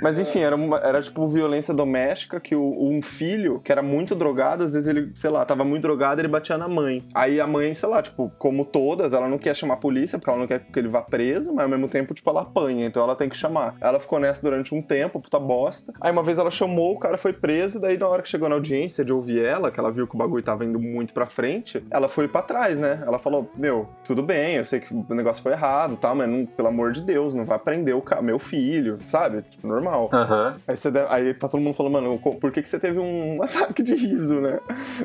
Mas 0.00 0.18
enfim, 0.18 0.40
era, 0.40 0.54
uma- 0.56 0.78
era 0.78 1.02
tipo 1.02 1.26
violência 1.28 1.72
doméstica 1.74 2.40
que 2.40 2.54
o, 2.54 2.76
um 2.80 3.00
filho, 3.02 3.60
que 3.60 3.72
era 3.72 3.82
muito 3.82 4.14
drogado, 4.14 4.64
às 4.64 4.72
vezes 4.72 4.88
ele, 4.88 5.10
sei 5.14 5.30
lá, 5.30 5.44
tava 5.44 5.64
muito 5.64 5.82
drogado 5.82 6.20
ele 6.20 6.28
batia 6.28 6.56
na 6.58 6.68
mãe. 6.68 7.04
Aí 7.14 7.40
a 7.40 7.46
mãe, 7.46 7.74
sei 7.74 7.88
lá, 7.88 8.02
tipo, 8.02 8.30
como 8.38 8.64
todas, 8.64 9.12
ela 9.12 9.28
não 9.28 9.38
quer 9.38 9.54
chamar 9.56 9.74
a 9.74 9.78
polícia, 9.78 10.18
porque 10.18 10.30
ela 10.30 10.38
não 10.38 10.46
quer 10.46 10.60
que 10.60 10.78
ele 10.78 10.88
vá 10.88 11.02
preso, 11.02 11.52
mas 11.52 11.64
ao 11.64 11.68
mesmo 11.68 11.88
tempo, 11.88 12.14
tipo, 12.14 12.28
ela 12.30 12.42
apanha, 12.42 12.86
então 12.86 13.02
ela 13.02 13.14
tem 13.16 13.28
que 13.28 13.36
chamar. 13.36 13.74
Ela 13.80 13.98
ficou 14.00 14.18
nessa 14.20 14.42
durante 14.42 14.74
um 14.74 14.82
tempo, 14.82 15.20
puta 15.20 15.38
bosta. 15.38 15.92
Aí 16.00 16.10
uma 16.12 16.22
vez 16.22 16.38
ela 16.38 16.50
chamou, 16.50 16.94
o 16.94 16.98
cara 16.98 17.18
foi 17.18 17.32
preso, 17.32 17.80
daí 17.80 17.98
na 17.98 18.06
hora 18.08 18.22
que 18.22 18.28
chegou 18.28 18.48
na 18.48 18.54
audiência 18.54 19.04
de 19.04 19.12
ouvir 19.12 19.42
ela, 19.42 19.70
que 19.70 19.78
ela 19.80 19.90
viu 19.90 20.06
que 20.06 20.14
o 20.14 20.18
bagulho 20.18 20.42
tava 20.42 20.64
indo 20.64 20.78
muito 20.78 21.12
pra 21.14 21.26
frente, 21.26 21.84
ela 21.90 22.08
foi 22.08 22.28
pra 22.28 22.42
trás, 22.42 22.78
né? 22.78 23.02
Ela 23.06 23.18
falou: 23.18 23.50
Meu, 23.56 23.88
tudo 24.04 24.22
bem, 24.22 24.56
eu 24.56 24.64
sei 24.64 24.80
que 24.80 24.94
o 24.94 25.14
negócio 25.14 25.42
foi 25.42 25.52
errado, 25.52 25.96
tá, 25.96 26.14
mas 26.14 26.28
não, 26.28 26.46
pelo 26.46 26.68
amor 26.68 26.92
de 26.92 27.02
Deus, 27.02 27.34
não 27.34 27.44
vai 27.44 27.58
prender 27.58 27.94
o 27.96 28.02
meu 28.22 28.38
filho, 28.38 28.98
sabe? 29.00 29.42
Tipo, 29.42 29.66
normal. 29.66 29.87
Normal. 29.88 30.10
Aham. 30.12 30.56
Aí, 30.66 30.76
você 30.76 30.90
deve- 30.90 31.12
aí 31.12 31.34
tá 31.34 31.48
todo 31.48 31.60
mundo 31.60 31.74
falando, 31.74 31.92
mano, 31.92 32.18
por 32.18 32.52
que, 32.52 32.62
que 32.62 32.68
você 32.68 32.78
teve 32.78 32.98
um 32.98 33.40
ataque 33.42 33.82
de 33.82 33.94
riso, 33.94 34.40
né? 34.40 34.58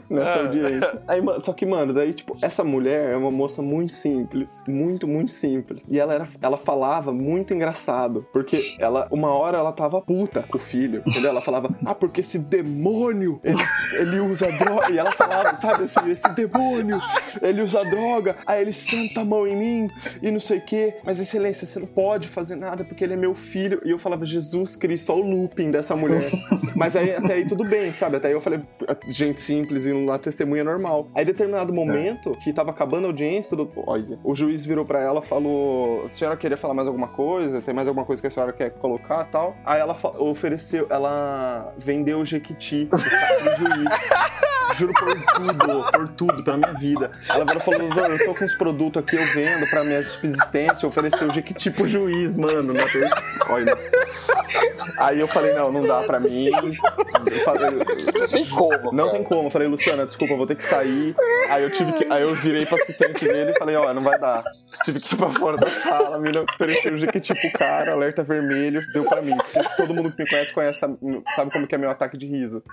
Nessa 0.10 0.40
Ah. 0.40 0.42
audiência. 0.44 1.02
Aí, 1.08 1.22
mano, 1.22 1.44
só 1.44 1.54
que, 1.54 1.66
mano, 1.66 1.94
daí, 1.94 2.14
tipo, 2.14 2.38
essa 2.42 2.64
mulher 2.64 3.12
é 3.12 3.18
uma 3.18 3.32
moça 3.32 3.62
muito 3.62 3.94
simples. 3.94 4.64
Muito, 4.68 5.08
muito 5.08 5.32
simples. 5.32 5.84
E 5.90 6.00
ela, 6.00 6.14
era, 6.14 6.28
ela 6.42 6.58
falava 6.58 7.12
muito 7.14 7.54
engraçado. 7.54 8.26
Porque 8.34 8.76
ela, 8.80 9.08
uma 9.12 9.30
hora 9.34 9.58
ela 9.58 9.72
tava 9.72 10.02
puta 10.02 10.44
com 10.44 10.58
o 10.58 10.62
filho. 10.62 11.02
Entendeu? 11.06 11.30
Ela 11.32 11.42
falava, 11.42 11.70
ah, 11.86 11.96
porque 11.96 12.22
esse 12.22 12.38
demônio, 12.40 13.40
ele, 13.44 13.62
ele 14.00 14.20
usa 14.20 14.52
droga. 14.52 14.92
E 14.92 14.98
ela 14.98 15.12
falava, 15.12 15.56
sabe 15.56 15.84
assim, 15.84 16.10
esse 16.10 16.28
demônio, 16.30 17.00
ele 17.42 17.62
usa 17.62 17.84
droga. 17.86 18.36
Aí 18.46 18.62
ele 18.62 18.74
senta 18.74 19.22
a 19.22 19.26
mão 19.26 19.48
em 19.48 19.56
mim 19.56 19.92
e 20.22 20.32
não 20.32 20.40
sei 20.40 20.58
o 20.60 20.62
quê. 20.66 20.96
Mas, 21.04 21.20
excelência, 21.20 21.66
você 21.66 21.80
não 21.80 21.88
pode 21.88 22.28
fazer 22.28 22.56
nada 22.56 22.84
porque 22.84 23.04
ele 23.04 23.14
é 23.14 23.18
meu 23.18 23.34
filho. 23.34 23.82
E 23.86 23.92
eu 23.92 23.98
falava, 24.00 24.26
Jesus 24.26 24.73
Cristo, 24.76 25.12
olha 25.12 25.24
o 25.24 25.30
looping 25.30 25.72
dessa 25.72 25.96
mulher. 25.96 26.30
Mas 26.76 26.96
aí 26.96 27.12
até 27.12 27.34
aí 27.34 27.48
tudo 27.48 27.64
bem, 27.64 27.94
sabe? 27.94 28.18
Até 28.18 28.30
aí 28.30 28.34
eu 28.34 28.42
falei, 28.42 28.62
gente 29.08 29.42
simples 29.42 29.86
indo 29.86 30.06
lá, 30.06 30.18
testemunha 30.18 30.64
normal. 30.64 31.08
Aí, 31.16 31.24
em 31.24 31.26
determinado 31.26 31.74
momento, 31.74 32.32
que 32.44 32.52
tava 32.52 32.72
acabando 32.72 33.06
a 33.06 33.08
audiência, 33.08 33.56
do... 33.56 33.70
olha, 33.86 34.20
o 34.24 34.34
juiz 34.36 34.66
virou 34.66 34.86
pra 34.86 35.02
ela 35.02 35.22
falou: 35.22 36.06
a 36.06 36.10
senhora 36.10 36.38
queria 36.38 36.58
falar 36.58 36.74
mais 36.74 36.88
alguma 36.88 37.08
coisa? 37.08 37.62
Tem 37.62 37.74
mais 37.74 37.88
alguma 37.88 38.06
coisa 38.06 38.22
que 38.22 38.28
a 38.28 38.32
senhora 38.32 38.54
quer 38.54 38.72
colocar 38.72 39.26
tal? 39.26 39.56
Aí 39.66 39.80
ela 39.80 39.96
ofereceu, 40.20 40.88
ela 40.90 41.74
vendeu 41.78 42.20
o 42.20 42.26
Jequiti 42.26 42.86
pro 42.86 43.00
juiz. 43.00 43.94
Juro 44.76 44.94
por 44.94 45.14
tudo, 45.36 45.92
por 45.92 46.10
tudo, 46.10 46.44
pela 46.44 46.58
minha 46.58 46.74
vida. 46.74 47.12
Ela 47.30 47.46
e 47.56 47.60
falou: 47.60 47.80
Doutor, 47.80 48.10
eu 48.10 48.26
tô 48.26 48.34
com 48.34 48.46
uns 48.46 48.56
produtos 48.56 49.04
aqui, 49.04 49.16
eu 49.16 49.26
vendo 49.34 49.70
pra 49.70 49.84
minha 49.84 50.02
subsistência. 50.02 50.88
Ofereceu 50.88 51.28
o 51.28 51.34
Jequiti 51.34 51.70
pro 51.70 51.88
juiz, 51.88 52.36
mano. 52.36 52.74
Olha. 53.50 53.78
Aí 54.98 55.20
eu 55.20 55.28
falei: 55.28 55.54
Não, 55.54 55.72
não 55.72 55.82
dá 55.82 56.04
pra 56.04 56.20
mim. 56.20 56.48
Eu 56.48 57.40
falei, 57.44 57.70
Não 57.72 58.28
tem 58.28 58.46
como. 58.50 58.92
não 58.92 59.06
cara. 59.08 59.18
tem 59.18 59.24
como. 59.28 59.48
Eu 59.48 59.52
falei, 59.52 59.68
Luciana, 59.68 60.06
desculpa, 60.06 60.34
eu 60.34 60.38
vou 60.38 60.46
ter 60.48 60.56
que 60.56 60.64
sair. 60.64 61.16
Aí 61.50 61.64
eu 61.64 61.72
tive 61.72 61.92
que. 61.94 62.06
Aí 62.12 62.22
eu 62.22 62.34
virei 62.36 62.66
pro 62.66 62.82
assistente 62.82 63.26
dele 63.26 63.52
e 63.52 63.58
falei, 63.60 63.76
ó, 63.76 63.94
não 63.94 64.04
vai 64.04 64.20
dar. 64.20 64.44
Tive 64.84 65.00
que 65.00 65.14
ir 65.16 65.18
pra 65.18 65.30
fora 65.30 65.58
da 65.58 65.70
sala, 65.72 66.18
me 66.20 66.30
ofereci 66.38 66.90
o 66.90 66.98
jequiti 66.98 67.34
pro 67.34 67.60
cara, 67.60 67.92
alerta 67.92 68.24
vermelho, 68.24 68.82
deu 68.94 69.04
pra 69.04 69.22
mim. 69.22 69.36
Todo 69.78 69.94
mundo 69.94 70.12
que 70.12 70.24
me 70.24 70.30
conhece 70.30 70.54
conhece, 70.54 70.80
sabe, 70.80 71.52
como 71.52 71.68
que 71.68 71.76
é 71.76 71.78
meu 71.78 71.90
ataque 71.90 72.18
de 72.18 72.26
riso. 72.26 72.64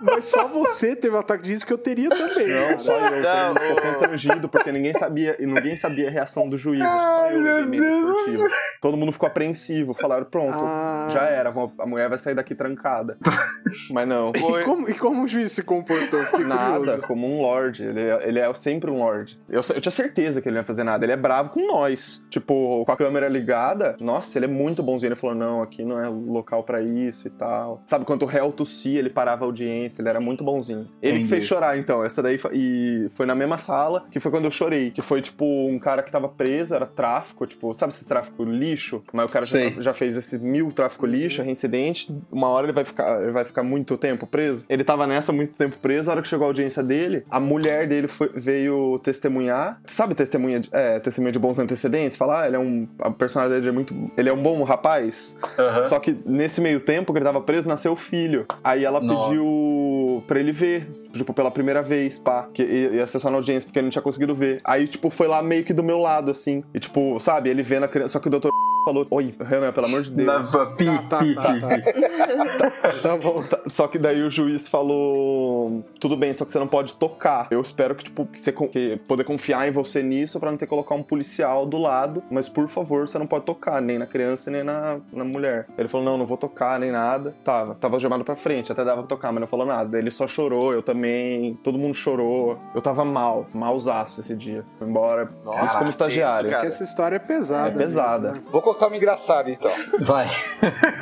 Mas 0.00 0.26
só 0.26 0.46
você 0.48 0.94
teve 0.96 1.14
um 1.14 1.18
ataque 1.18 1.42
de 1.44 1.50
riso 1.50 1.66
que 1.66 1.72
eu 1.72 1.78
teria 1.78 2.08
também. 2.10 2.48
Não, 2.48 2.66
cara. 2.68 2.78
só 2.78 2.96
eu. 2.96 3.22
Não, 3.22 3.54
Todo 3.54 3.60
mundo 3.60 3.60
ficou 3.60 3.82
constrangido, 3.92 4.48
porque 4.48 4.72
ninguém 4.72 4.92
sabia, 4.94 5.36
e 5.38 5.46
ninguém 5.46 5.76
sabia 5.76 6.08
a 6.08 6.10
reação 6.10 6.48
do 6.48 6.56
juiz. 6.56 6.82
Que 6.82 6.88
só 6.88 7.30
eu 7.30 7.40
levei 7.40 7.64
medo 7.66 7.84
esportivo. 8.10 8.44
Todo 8.80 8.96
mundo 8.96 9.12
ficou 9.12 9.26
apreensivo. 9.26 9.94
Falaram, 9.94 10.24
pronto, 10.26 10.56
Ah. 10.58 11.06
já 11.10 11.22
era, 11.36 11.52
a 11.78 11.86
mulher 11.86 12.08
vai 12.08 12.18
sair 12.18 12.34
daqui 12.34 12.54
trancada. 12.54 13.16
Mas 13.90 14.08
não. 14.08 14.32
E 14.34 14.64
como, 14.64 14.88
e 14.88 14.94
como 14.94 15.24
o 15.24 15.28
juiz 15.28 15.52
se 15.52 15.62
comportou? 15.62 16.20
Fiquei 16.24 16.44
Nada, 16.44 16.78
curioso. 16.78 17.02
como 17.02 17.26
um 17.26 17.40
lord. 17.40 17.84
Ele 17.84 18.00
é, 18.00 18.28
ele 18.28 18.38
é 18.38 18.54
sempre 18.54 18.90
um 18.90 18.98
lord. 18.98 19.38
Eu, 19.48 19.60
eu 19.74 19.80
tinha 19.80 19.92
certeza 19.92 20.40
que 20.40 20.48
ele 20.48 20.54
não 20.54 20.60
ia 20.60 20.64
fazer 20.64 20.84
nada. 20.84 21.04
Ele 21.04 21.12
é 21.12 21.16
bravo 21.16 21.50
com 21.50 21.66
nós. 21.66 22.24
Tipo, 22.30 22.84
com 22.84 22.92
a 22.92 22.96
câmera 22.96 23.28
ligada. 23.28 23.96
Nossa, 24.00 24.38
ele 24.38 24.46
é 24.46 24.48
muito 24.48 24.82
bonzinho. 24.82 25.08
Ele 25.08 25.16
falou: 25.16 25.36
não, 25.36 25.62
aqui 25.62 25.84
não 25.84 26.00
é 26.00 26.08
local 26.08 26.62
pra 26.62 26.80
isso 26.80 27.26
e 27.26 27.30
tal. 27.30 27.82
Sabe, 27.86 28.04
quando 28.04 28.22
o 28.22 28.26
réu 28.26 28.52
tossia, 28.52 28.98
ele 28.98 29.10
parava 29.10 29.44
a 29.44 29.46
audiência. 29.46 30.00
Ele 30.02 30.08
era 30.08 30.20
muito 30.20 30.44
bonzinho. 30.44 30.88
Ele 31.02 31.18
que 31.18 31.18
Entendi. 31.18 31.28
fez 31.28 31.44
chorar, 31.44 31.78
então. 31.78 32.04
Essa 32.04 32.22
daí 32.22 32.38
foi, 32.38 32.52
e 32.54 33.08
foi 33.14 33.26
na 33.26 33.34
mesma 33.34 33.58
sala 33.58 34.06
que 34.10 34.20
foi 34.20 34.30
quando 34.30 34.44
eu 34.44 34.50
chorei. 34.50 34.90
Que 34.90 35.02
foi, 35.02 35.20
tipo, 35.20 35.44
um 35.44 35.78
cara 35.78 36.02
que 36.02 36.10
tava 36.10 36.28
preso, 36.28 36.74
era 36.74 36.86
tráfico, 36.86 37.46
tipo, 37.46 37.72
sabe 37.74 37.92
esses 37.92 38.06
tráfico 38.06 38.44
lixo? 38.44 39.02
Mas 39.12 39.28
o 39.28 39.32
cara 39.32 39.44
já, 39.44 39.58
já 39.78 39.92
fez 39.92 40.16
esses 40.16 40.40
mil 40.40 40.70
tráfico 40.72 41.06
lixo, 41.06 41.25
reincidente. 41.34 42.14
Uma 42.30 42.48
hora 42.48 42.66
ele 42.66 42.72
vai 42.72 42.84
ficar, 42.84 43.22
ele 43.22 43.32
vai 43.32 43.44
ficar 43.44 43.62
muito 43.62 43.96
tempo 43.96 44.26
preso. 44.26 44.64
Ele 44.68 44.84
tava 44.84 45.06
nessa 45.06 45.32
muito 45.32 45.56
tempo 45.56 45.76
preso. 45.78 46.10
A 46.10 46.14
hora 46.14 46.22
que 46.22 46.28
chegou 46.28 46.44
a 46.44 46.48
audiência 46.48 46.82
dele, 46.82 47.24
a 47.30 47.40
mulher 47.40 47.86
dele 47.88 48.08
foi- 48.08 48.30
veio 48.34 48.98
testemunhar. 49.02 49.80
Sabe 49.86 50.14
testemunha 50.14 50.60
de, 50.60 50.68
é, 50.72 50.98
testemunha 51.00 51.32
de 51.32 51.38
bons 51.38 51.58
antecedentes? 51.58 52.16
Falar, 52.16 52.42
ah, 52.42 52.46
ele 52.46 52.56
é 52.56 52.58
um. 52.58 52.86
A 53.00 53.10
personagem 53.10 53.54
dele 53.56 53.68
é 53.68 53.72
muito. 53.72 53.94
Ele 54.16 54.28
é 54.28 54.32
um 54.32 54.42
bom 54.42 54.62
rapaz. 54.62 55.38
Aham. 55.58 55.82
Só 55.84 55.98
que 55.98 56.16
nesse 56.26 56.60
meio 56.60 56.80
tempo 56.80 57.12
que 57.12 57.18
ele 57.18 57.24
tava 57.24 57.40
preso, 57.40 57.68
nasceu 57.68 57.92
o 57.92 57.96
filho. 57.96 58.46
Aí 58.62 58.84
ela 58.84 59.00
Nossa. 59.00 59.28
pediu 59.30 60.22
pra 60.26 60.38
ele 60.38 60.52
ver, 60.52 60.88
tipo, 61.12 61.32
pela 61.32 61.50
primeira 61.50 61.82
vez, 61.82 62.18
pá. 62.18 62.48
Que 62.52 62.62
ia 62.62 63.06
ser 63.06 63.18
só 63.18 63.30
na 63.30 63.36
audiência, 63.36 63.66
porque 63.66 63.78
ele 63.78 63.84
não 63.86 63.90
tinha 63.90 64.02
conseguido 64.02 64.34
ver. 64.34 64.60
Aí, 64.64 64.86
tipo, 64.86 65.10
foi 65.10 65.26
lá 65.26 65.42
meio 65.42 65.64
que 65.64 65.72
do 65.72 65.82
meu 65.82 65.98
lado, 65.98 66.30
assim. 66.30 66.62
E, 66.74 66.78
tipo, 66.80 67.18
sabe, 67.20 67.50
ele 67.50 67.62
vendo 67.62 67.84
a 67.84 67.88
criança. 67.88 68.12
Só 68.14 68.18
que 68.20 68.28
o 68.28 68.30
doutor 68.30 68.50
falou: 68.84 69.06
Oi, 69.10 69.34
Renan, 69.40 69.72
pelo 69.72 69.86
amor 69.86 70.02
de 70.02 70.10
Deus. 70.10 70.52
Na- 70.52 70.66
pi, 70.66 70.86
Tá, 71.08 71.18
tá, 71.18 71.42
tá, 71.42 72.70
tá. 72.80 72.92
Tá 73.02 73.16
bom. 73.16 73.42
Tá, 73.42 73.60
Só 73.66 73.86
que 73.88 73.98
daí 73.98 74.22
o 74.22 74.30
juiz 74.30 74.68
falou: 74.68 75.84
tudo 76.00 76.16
bem, 76.16 76.32
só 76.34 76.44
que 76.44 76.52
você 76.52 76.58
não 76.58 76.68
pode 76.68 76.94
tocar. 76.94 77.46
Eu 77.50 77.60
espero 77.60 77.94
que, 77.94 78.04
tipo, 78.04 78.26
que 78.26 78.40
você 78.40 78.52
que 78.52 78.96
poder 79.08 79.24
confiar 79.24 79.68
em 79.68 79.70
você 79.70 80.02
nisso 80.02 80.40
pra 80.40 80.50
não 80.50 80.58
ter 80.58 80.66
que 80.66 80.70
colocar 80.70 80.94
um 80.94 81.02
policial 81.02 81.66
do 81.66 81.78
lado. 81.78 82.22
Mas 82.30 82.48
por 82.48 82.68
favor, 82.68 83.08
você 83.08 83.18
não 83.18 83.26
pode 83.26 83.44
tocar, 83.44 83.80
nem 83.80 83.98
na 83.98 84.06
criança, 84.06 84.50
nem 84.50 84.62
na, 84.62 84.98
na 85.12 85.24
mulher. 85.24 85.66
Ele 85.78 85.88
falou: 85.88 86.04
não, 86.04 86.18
não 86.18 86.26
vou 86.26 86.36
tocar, 86.36 86.78
nem 86.80 86.90
nada. 86.90 87.34
Tava, 87.44 87.74
tava 87.74 88.00
chamado 88.00 88.24
pra 88.24 88.36
frente, 88.36 88.72
até 88.72 88.84
dava 88.84 89.02
pra 89.02 89.08
tocar, 89.08 89.32
mas 89.32 89.40
não 89.40 89.48
falou 89.48 89.66
nada. 89.66 89.90
Daí 89.90 90.00
Ele 90.00 90.10
só 90.10 90.26
chorou, 90.26 90.72
eu 90.72 90.82
também, 90.82 91.54
todo 91.62 91.78
mundo 91.78 91.94
chorou. 91.94 92.58
Eu 92.74 92.80
tava 92.80 93.04
mal, 93.04 93.46
malzaço 93.52 94.20
esse 94.20 94.34
dia. 94.34 94.64
Fui 94.78 94.88
embora. 94.88 95.28
Nossa, 95.44 95.64
isso 95.64 95.78
como 95.78 95.90
estagiário. 95.90 96.48
tenso, 96.48 96.50
cara. 96.50 96.62
Porque 96.62 96.74
essa 96.74 96.84
história 96.84 97.16
é 97.16 97.18
pesada. 97.18 97.68
É 97.68 97.72
pesada. 97.72 98.28
mesmo, 98.32 98.44
né? 98.44 98.50
Vou 98.52 98.62
contar 98.62 98.88
uma 98.88 98.96
engraçada 98.96 99.50
então. 99.50 99.70
Vai. 100.00 100.28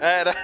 Era. 0.00 0.34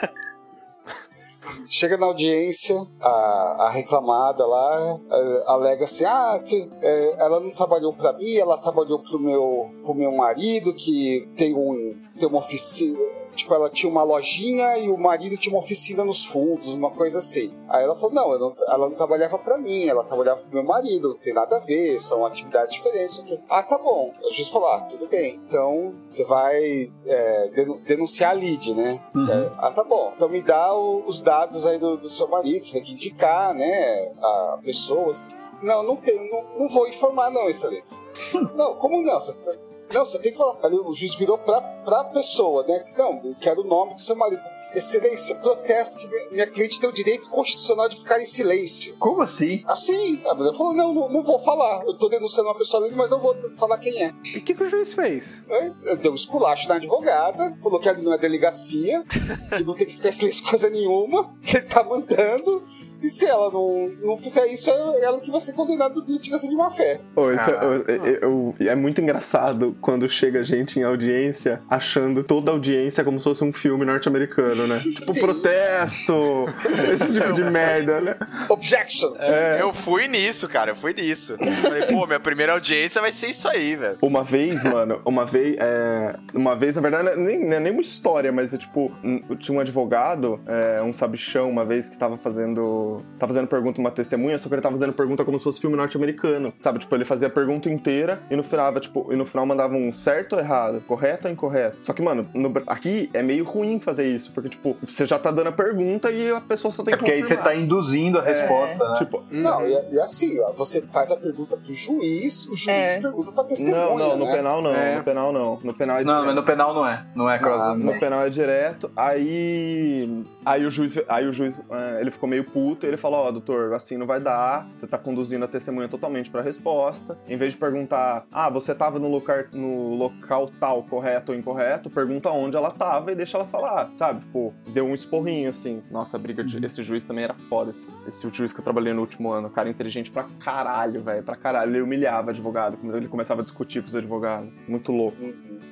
Chega 1.68 1.96
na 1.96 2.06
audiência, 2.06 2.76
a, 3.00 3.66
a 3.66 3.70
reclamada 3.70 4.44
lá 4.44 4.98
alega 5.46 5.84
assim: 5.84 6.04
ah, 6.04 6.42
que, 6.44 6.68
eh, 6.82 7.16
ela 7.18 7.38
não 7.40 7.50
trabalhou 7.50 7.92
pra 7.92 8.12
mim, 8.12 8.34
ela 8.34 8.58
trabalhou 8.58 8.98
pro 8.98 9.18
meu, 9.18 9.70
meu 9.94 10.12
marido, 10.12 10.74
que 10.74 11.28
tem, 11.36 11.54
um, 11.54 11.96
tem 12.18 12.28
uma 12.28 12.38
oficina. 12.38 12.98
Tipo, 13.34 13.54
ela 13.54 13.70
tinha 13.70 13.90
uma 13.90 14.02
lojinha 14.02 14.76
e 14.78 14.88
o 14.90 14.98
marido 14.98 15.36
tinha 15.36 15.54
uma 15.54 15.60
oficina 15.62 16.04
nos 16.04 16.24
fundos, 16.24 16.74
uma 16.74 16.90
coisa 16.90 17.18
assim. 17.18 17.54
Aí 17.68 17.84
ela 17.84 17.94
falou: 17.96 18.12
não, 18.14 18.38
não- 18.38 18.52
ela 18.68 18.88
não 18.88 18.94
trabalhava 18.94 19.38
pra 19.38 19.56
mim, 19.56 19.86
ela 19.86 20.04
trabalhava 20.04 20.40
pro 20.42 20.54
meu 20.54 20.64
marido, 20.64 21.10
não 21.10 21.16
tem 21.18 21.32
nada 21.32 21.56
a 21.56 21.60
ver, 21.60 21.98
são 22.00 22.24
atividades 22.26 22.74
diferentes. 22.76 23.18
aqui. 23.20 23.38
Ah, 23.48 23.62
tá 23.62 23.78
bom. 23.78 24.12
O 24.22 24.30
juiz 24.32 24.48
falou: 24.48 24.68
ah, 24.68 24.80
tudo 24.82 25.06
bem. 25.06 25.36
Então 25.46 25.94
você 26.08 26.24
vai 26.24 26.90
é, 27.06 27.48
denu- 27.54 27.80
denunciar 27.86 28.32
a 28.32 28.34
lead, 28.34 28.74
né? 28.74 29.00
Uhum. 29.14 29.30
É, 29.30 29.52
ah, 29.58 29.70
tá 29.70 29.84
bom. 29.84 30.12
Então 30.16 30.28
me 30.28 30.42
dá 30.42 30.74
o- 30.74 31.04
os 31.06 31.22
dados 31.22 31.66
aí 31.66 31.78
do, 31.78 31.96
do 31.96 32.08
seu 32.08 32.28
marido, 32.28 32.64
você 32.64 32.74
tem 32.74 32.82
que 32.82 32.92
indicar, 32.94 33.54
né? 33.54 34.12
A 34.20 34.58
pessoas. 34.64 35.24
Não, 35.62 35.82
não 35.82 35.96
tenho, 35.96 36.24
não, 36.30 36.58
não 36.60 36.68
vou 36.68 36.88
informar, 36.88 37.30
não, 37.30 37.48
excelência. 37.48 37.96
não, 38.56 38.74
como 38.76 39.02
não? 39.02 39.20
Você 39.20 39.34
tá- 39.34 39.54
não, 39.92 40.04
você 40.04 40.18
tem 40.18 40.32
que 40.32 40.38
falar. 40.38 40.56
Aí 40.62 40.72
o 40.74 40.92
juiz 40.92 41.14
virou 41.16 41.36
pra, 41.38 41.60
pra 41.60 42.04
pessoa, 42.04 42.64
né? 42.66 42.84
Não, 42.96 43.20
eu 43.24 43.34
quero 43.40 43.62
o 43.62 43.64
nome 43.64 43.94
do 43.94 44.00
seu 44.00 44.14
marido. 44.16 44.42
Excelência, 44.74 45.34
protesto 45.36 45.98
que 45.98 46.06
minha- 46.08 46.30
minha 46.30 46.46
cliente 46.46 46.80
tem 46.80 46.88
o 46.88 46.92
direito 46.92 47.28
constitucional 47.28 47.88
de 47.88 47.96
ficar 47.96 48.20
em 48.20 48.26
silêncio. 48.26 48.96
Como 48.98 49.22
assim? 49.22 49.62
Assim, 49.66 50.20
a 50.26 50.34
mulher 50.34 50.52
falou: 50.56 50.72
não, 50.72 50.92
não, 50.94 51.08
não 51.08 51.22
vou 51.22 51.38
falar. 51.38 51.84
Eu 51.84 51.96
tô 51.96 52.08
denunciando 52.08 52.48
uma 52.48 52.56
pessoa 52.58 52.84
ali, 52.84 52.94
mas 52.94 53.10
não 53.10 53.20
vou 53.20 53.34
falar 53.56 53.78
quem 53.78 54.02
é. 54.04 54.14
E 54.24 54.38
o 54.38 54.42
que, 54.42 54.54
que 54.54 54.62
o 54.62 54.68
juiz 54.68 54.94
fez? 54.94 55.42
Aí, 55.50 55.96
Deu 55.98 56.12
um 56.12 56.14
esculacho 56.14 56.68
na 56.68 56.76
advogada, 56.76 57.58
falou 57.62 57.80
que 57.80 57.88
ali 57.88 58.02
não 58.02 58.12
é 58.12 58.18
delegacia, 58.18 59.04
que 59.56 59.64
não 59.64 59.74
tem 59.74 59.86
que 59.86 59.94
ficar 59.96 60.10
em 60.10 60.12
silêncio 60.12 60.44
coisa 60.48 60.70
nenhuma, 60.70 61.34
que 61.42 61.56
ele 61.56 61.66
tá 61.66 61.82
mandando, 61.82 62.62
e 63.02 63.08
se 63.08 63.26
ela 63.26 63.50
não, 63.50 63.88
não 64.02 64.16
fizer 64.16 64.46
isso, 64.48 64.70
é 64.70 65.04
ela 65.04 65.20
que 65.20 65.30
vai 65.30 65.40
ser 65.40 65.52
condenada 65.54 65.94
por 65.94 66.04
litigância 66.08 66.48
de 66.48 66.54
má 66.56 66.70
fé. 66.70 67.00
Ô, 67.16 67.30
isso 67.30 67.50
é, 67.50 67.54
eu- 67.64 68.04
eu- 68.22 68.54
é 68.60 68.74
muito 68.74 69.00
engraçado 69.00 69.76
quando 69.80 70.08
chega 70.08 70.42
gente 70.44 70.78
em 70.78 70.82
audiência 70.82 71.62
achando 71.68 72.22
toda 72.24 72.50
a 72.50 72.54
audiência 72.54 73.02
como 73.04 73.18
se 73.18 73.24
fosse 73.24 73.44
um 73.44 73.52
filme 73.52 73.84
norte-americano, 73.84 74.66
né? 74.66 74.80
Tipo, 75.00 75.04
Sim. 75.04 75.20
protesto, 75.20 76.46
esse 76.92 77.14
tipo 77.14 77.32
de 77.32 77.42
merda, 77.50 78.00
né? 78.00 78.16
Objection! 78.48 79.12
Eu 79.58 79.72
fui 79.72 80.08
nisso, 80.08 80.48
cara, 80.48 80.72
eu 80.72 80.76
fui 80.76 80.92
nisso. 80.94 81.36
Falei, 81.62 81.86
pô, 81.86 82.06
minha 82.06 82.20
primeira 82.20 82.52
audiência 82.52 83.00
vai 83.00 83.12
ser 83.12 83.28
isso 83.28 83.48
aí, 83.48 83.76
velho. 83.76 83.98
Uma 84.02 84.22
vez, 84.24 84.62
mano, 84.64 85.00
uma 85.04 85.24
vez, 85.24 85.56
é, 85.58 86.16
uma 86.34 86.54
vez, 86.56 86.74
na 86.74 86.80
verdade, 86.82 87.04
não 87.04 87.12
é 87.12 87.16
nem, 87.16 87.52
é 87.54 87.60
nem 87.60 87.72
uma 87.72 87.80
história, 87.82 88.30
mas 88.32 88.52
é 88.54 88.58
tipo, 88.58 88.92
tinha 89.38 89.56
um 89.56 89.60
advogado, 89.60 90.40
é, 90.46 90.82
um 90.82 90.92
sabichão, 90.92 91.48
uma 91.48 91.64
vez 91.64 91.88
que 91.88 91.96
tava 91.96 92.16
fazendo 92.16 92.89
fazendo. 92.98 93.18
Tá 93.18 93.26
fazendo 93.26 93.46
pergunta 93.46 93.80
uma 93.80 93.90
testemunha, 93.90 94.38
só 94.38 94.48
que 94.48 94.54
ele 94.54 94.62
tava 94.62 94.74
fazendo 94.76 94.92
pergunta 94.92 95.24
como 95.24 95.38
se 95.38 95.44
fosse 95.44 95.60
filme 95.60 95.76
norte-americano. 95.76 96.52
Sabe? 96.60 96.78
Tipo, 96.78 96.94
ele 96.94 97.04
fazia 97.04 97.28
a 97.28 97.30
pergunta 97.30 97.68
inteira 97.68 98.20
e 98.30 98.36
no 98.36 98.42
final, 98.42 98.72
tipo, 98.80 99.12
e 99.12 99.16
no 99.16 99.24
final 99.26 99.44
mandava 99.46 99.74
um 99.74 99.92
certo 99.92 100.34
ou 100.34 100.38
errado, 100.38 100.82
correto 100.86 101.26
ou 101.28 101.32
incorreto. 101.32 101.76
Só 101.82 101.92
que, 101.92 102.02
mano, 102.02 102.26
no- 102.34 102.52
aqui 102.66 103.10
é 103.12 103.22
meio 103.22 103.44
ruim 103.44 103.78
fazer 103.80 104.06
isso, 104.12 104.32
porque, 104.32 104.48
tipo, 104.48 104.76
você 104.82 105.06
já 105.06 105.18
tá 105.18 105.30
dando 105.30 105.48
a 105.48 105.52
pergunta 105.52 106.10
e 106.10 106.30
a 106.30 106.40
pessoa 106.40 106.72
só 106.72 106.82
tem 106.82 106.94
É 106.94 106.96
que 106.96 107.02
porque 107.02 107.12
aí 107.12 107.22
você 107.22 107.36
confirmar. 107.36 107.54
tá 107.54 107.60
induzindo 107.60 108.18
a 108.18 108.22
resposta, 108.22 108.88
né? 108.88 108.94
Tipo, 108.98 109.22
Não, 109.30 109.66
e, 109.66 109.94
e 109.94 110.00
assim, 110.00 110.38
ó, 110.40 110.52
você 110.52 110.80
faz 110.82 111.10
a 111.10 111.16
pergunta 111.16 111.56
pro 111.56 111.72
juiz, 111.74 112.46
o 112.48 112.54
juiz 112.56 112.68
É. 112.68 113.00
pergunta 113.00 113.32
pra 113.32 113.44
testemunha. 113.44 113.78
não, 113.84 113.98
não, 113.98 114.16
no 114.16 114.24
né? 114.26 114.32
penal 114.36 114.62
não, 114.62 114.74
É. 114.74 114.96
no 114.96 115.04
penal 115.04 115.32
não. 115.32 115.60
No 115.62 115.74
penal 115.74 115.98
é 115.98 116.04
Não, 116.04 116.24
mas 116.24 116.34
no 116.34 116.42
penal 116.44 116.74
não 116.74 116.86
é. 116.86 117.04
Não 117.14 117.30
é 117.30 117.38
crossover. 117.38 117.76
No 117.84 117.98
penal 117.98 118.22
é 118.26 118.30
direto, 118.30 118.90
aí. 118.96 120.24
Aí 120.44 120.64
o 120.64 120.70
juiz, 120.70 120.98
aí 121.08 121.26
o 121.26 121.32
juiz 121.32 121.60
é, 121.70 122.00
ele 122.00 122.10
ficou 122.10 122.28
meio 122.28 122.44
puto 122.44 122.79
e 122.86 122.88
ele 122.88 122.96
falou: 122.96 123.20
Ó, 123.20 123.30
doutor, 123.30 123.72
assim 123.74 123.96
não 123.96 124.06
vai 124.06 124.20
dar, 124.20 124.66
você 124.76 124.86
tá 124.86 124.98
conduzindo 124.98 125.44
a 125.44 125.48
testemunha 125.48 125.88
totalmente 125.88 126.30
pra 126.30 126.42
resposta. 126.42 127.18
Em 127.28 127.36
vez 127.36 127.52
de 127.52 127.58
perguntar, 127.58 128.24
ah, 128.32 128.48
você 128.50 128.74
tava 128.74 128.98
no 128.98 129.08
local, 129.08 129.36
no 129.52 129.94
local 129.94 130.50
tal, 130.60 130.82
correto 130.84 131.32
ou 131.32 131.38
incorreto, 131.38 131.88
pergunta 131.90 132.30
onde 132.30 132.56
ela 132.56 132.70
tava 132.70 133.12
e 133.12 133.14
deixa 133.14 133.36
ela 133.38 133.46
falar, 133.46 133.90
sabe? 133.96 134.20
Tipo, 134.20 134.52
deu 134.72 134.84
um 134.84 134.94
esporrinho 134.94 135.50
assim. 135.50 135.82
Nossa, 135.90 136.16
a 136.16 136.20
briga 136.20 136.42
de. 136.44 136.64
Esse 136.64 136.82
juiz 136.82 137.02
também 137.04 137.24
era 137.24 137.34
foda, 137.48 137.70
esse, 137.70 137.88
esse 138.06 138.28
juiz 138.30 138.52
que 138.52 138.60
eu 138.60 138.64
trabalhei 138.64 138.92
no 138.92 139.00
último 139.00 139.30
ano. 139.32 139.50
Cara 139.50 139.68
inteligente 139.68 140.10
pra 140.10 140.26
caralho, 140.38 141.02
velho, 141.02 141.22
pra 141.22 141.36
caralho. 141.36 141.70
Ele 141.72 141.80
humilhava 141.82 142.30
advogado, 142.30 142.76
quando 142.76 142.96
ele 142.96 143.08
começava 143.08 143.40
a 143.40 143.44
discutir 143.44 143.80
com 143.82 143.88
os 143.88 143.96
advogados. 143.96 144.50
Muito 144.68 144.92
louco. 144.92 145.16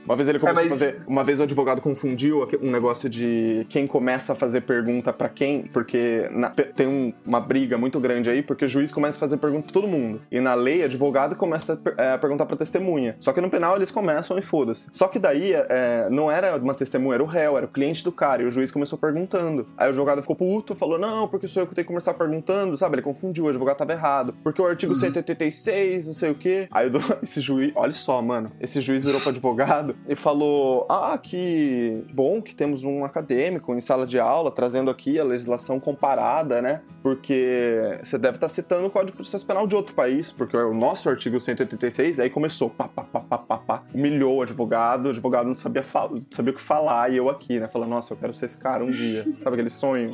Uma 0.05 0.17
vez 0.17 0.29
ele 0.29 0.39
começou 0.39 0.63
É, 0.63 0.69
mas- 0.69 0.83
a 0.83 0.87
fazer. 0.87 1.03
Uma 1.07 1.25
vez 1.25 1.41
o 1.41 1.43
advogado 1.43 1.81
confundiu 1.81 2.47
um 2.63 2.71
negócio 2.71 3.09
de 3.09 3.67
quem 3.69 3.87
começa 3.87 4.33
a 4.33 4.37
fazer 4.37 4.63
pergunta 4.63 5.13
pra 5.13 5.29
quem, 5.29 5.63
porque 5.65 6.29
na- 6.33 6.51
tem 6.51 6.87
um- 6.87 6.98
uma 7.25 7.41
briga 7.41 7.77
muito 7.79 7.99
grande 8.01 8.31
aí, 8.31 8.43
porque 8.43 8.65
o 8.65 8.69
juiz 8.69 8.93
começa 8.93 9.17
a 9.17 9.21
fazer 9.21 9.37
pergunta 9.37 9.65
pra 9.65 9.73
todo 9.73 9.87
mundo. 9.89 10.21
E 10.31 10.41
na 10.41 10.55
lei, 10.55 10.83
advogado 10.83 11.37
começa 11.37 11.75
a, 11.75 11.77
per- 11.77 11.95
é, 11.99 12.17
perguntar 12.19 12.47
pra 12.47 12.57
testemunha. 12.57 13.17
Só 13.21 13.33
que 13.33 13.41
no 13.41 13.51
penal 13.51 13.77
eles 13.77 13.91
começam 13.91 14.39
e 14.39 14.43
foda-se. 14.43 14.89
Só 14.93 15.09
que 15.09 15.19
daí 15.19 15.53
é, 15.53 16.09
não 16.11 16.31
era 16.31 16.57
uma 16.57 16.75
testemunha, 16.75 17.15
era 17.15 17.23
o 17.23 17.27
réu, 17.27 17.57
era 17.57 17.67
o 17.67 17.69
cliente 17.69 18.03
do 18.05 18.13
cara. 18.13 18.43
E 18.43 18.47
o 18.47 18.51
juiz 18.51 18.71
começou 18.71 18.99
perguntando. 18.99 19.67
Aí 19.77 19.87
o 19.87 19.91
advogado 19.91 20.21
ficou 20.23 20.37
puto, 20.37 20.75
falou: 20.75 20.99
Não, 20.99 21.29
porque 21.29 21.47
sou 21.49 21.63
eu 21.63 21.67
que 21.67 21.75
tenho 21.75 21.85
que 21.85 21.89
começar 21.93 22.15
perguntando, 22.15 22.77
sabe? 22.77 22.97
Ele 22.97 23.03
confundiu, 23.03 23.45
o 23.45 23.49
advogado 23.49 23.77
tava 23.77 23.93
errado. 23.93 24.35
Porque 24.43 24.61
o 24.61 24.67
artigo 24.67 24.95
186, 25.33 26.07
não 26.07 26.15
sei 26.15 26.31
o 26.31 26.35
quê. 26.35 26.69
Aí 26.71 26.91
do- 26.91 26.99
esse 27.23 27.41
juiz, 27.41 27.73
olha 27.75 27.93
só, 27.93 28.21
mano. 28.23 28.51
Esse 28.61 28.81
juiz 28.81 29.05
virou 29.05 29.21
pro 29.21 29.31
advogado 29.31 29.97
e 30.09 30.15
falou: 30.15 30.87
Ah, 30.89 31.19
que 31.23 32.05
bom 32.13 32.41
que 32.43 32.55
temos 32.55 32.85
um 32.85 33.05
acadêmico 33.05 33.75
em 33.75 33.81
sala 33.81 34.07
de 34.07 34.19
aula 34.19 34.51
trazendo 34.51 34.91
aqui 34.91 35.19
a 35.19 35.25
legislação 35.25 35.79
comparada, 35.81 36.61
né? 36.63 36.81
Porque 37.03 37.99
você 38.03 38.19
deve 38.19 38.37
estar 38.37 38.49
citando 38.49 38.87
o 38.87 38.91
Código 38.91 39.13
de 39.13 39.17
Processo 39.17 39.47
Penal 39.47 39.67
de 39.67 39.77
outro 39.77 39.95
país, 39.95 40.33
porque 40.33 40.57
é 40.57 40.65
o 40.65 40.75
nosso 40.75 41.09
artigo 41.09 41.39
186, 41.39 42.21
aí 42.21 42.29
começou, 42.29 42.69
pá, 42.69 42.89
pá, 42.89 43.03
pá, 43.03 43.21
pá, 43.21 43.39
pá, 43.39 43.57
pá, 43.59 43.83
humilhou 43.95 44.39
o 44.39 44.43
advogado, 44.43 45.07
o 45.07 45.11
advogado 45.11 45.47
não 45.47 45.57
sabia, 45.57 45.85
não 46.11 46.27
sabia 46.31 46.53
o 46.53 46.57
que 46.57 46.61
falar, 46.61 47.11
e 47.13 47.17
eu 47.17 47.31
aqui, 47.31 47.61
né? 47.61 47.69
Falando, 47.69 47.91
nossa, 47.91 48.13
eu 48.13 48.17
quero 48.17 48.33
ser 48.33 48.47
esse 48.47 48.61
cara 48.61 48.85
um 48.85 48.91
dia. 48.91 49.25
Sabe 49.39 49.55
aquele 49.55 49.71
sonho? 49.71 50.11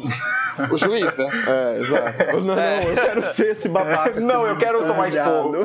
O 0.71 0.77
juiz, 0.77 1.17
né? 1.17 1.31
É, 1.47 1.81
exato. 1.81 2.41
Não, 2.41 2.55
eu 2.55 2.95
quero 2.95 3.27
ser 3.27 3.53
esse 3.53 3.69
babaca. 3.69 4.21
Não, 4.21 4.47
eu 4.47 4.57
quero 4.57 4.87
tomar 4.87 5.09
esporro. 5.09 5.57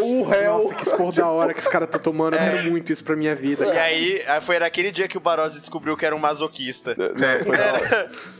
Ou 0.00 0.20
o 0.20 0.24
réu. 0.24 0.54
Nossa, 0.54 0.74
que 0.74 0.82
esporro 0.82 1.12
da 1.12 1.26
hora 1.26 1.52
que 1.52 1.60
esse 1.60 1.68
cara 1.68 1.86
tá 1.86 1.98
tomando. 1.98 2.34
Eu 2.34 2.40
quero 2.40 2.70
muito 2.70 2.92
isso 2.92 3.04
pra 3.04 3.14
minha 3.16 3.34
vida. 3.34 3.66
E 3.66 3.78
aí, 3.78 4.22
aí 4.26 4.40
foi 4.40 4.58
naquele 4.58 4.90
dia 4.90 5.06
que 5.06 5.18
o 5.18 5.20
Barozzi 5.20 5.58
descobriu 5.58 5.96
que 5.96 6.06
era 6.06 6.16
um 6.16 6.18
masoquista. 6.18 6.96
Não, 6.96 7.44
foi. 7.44 7.58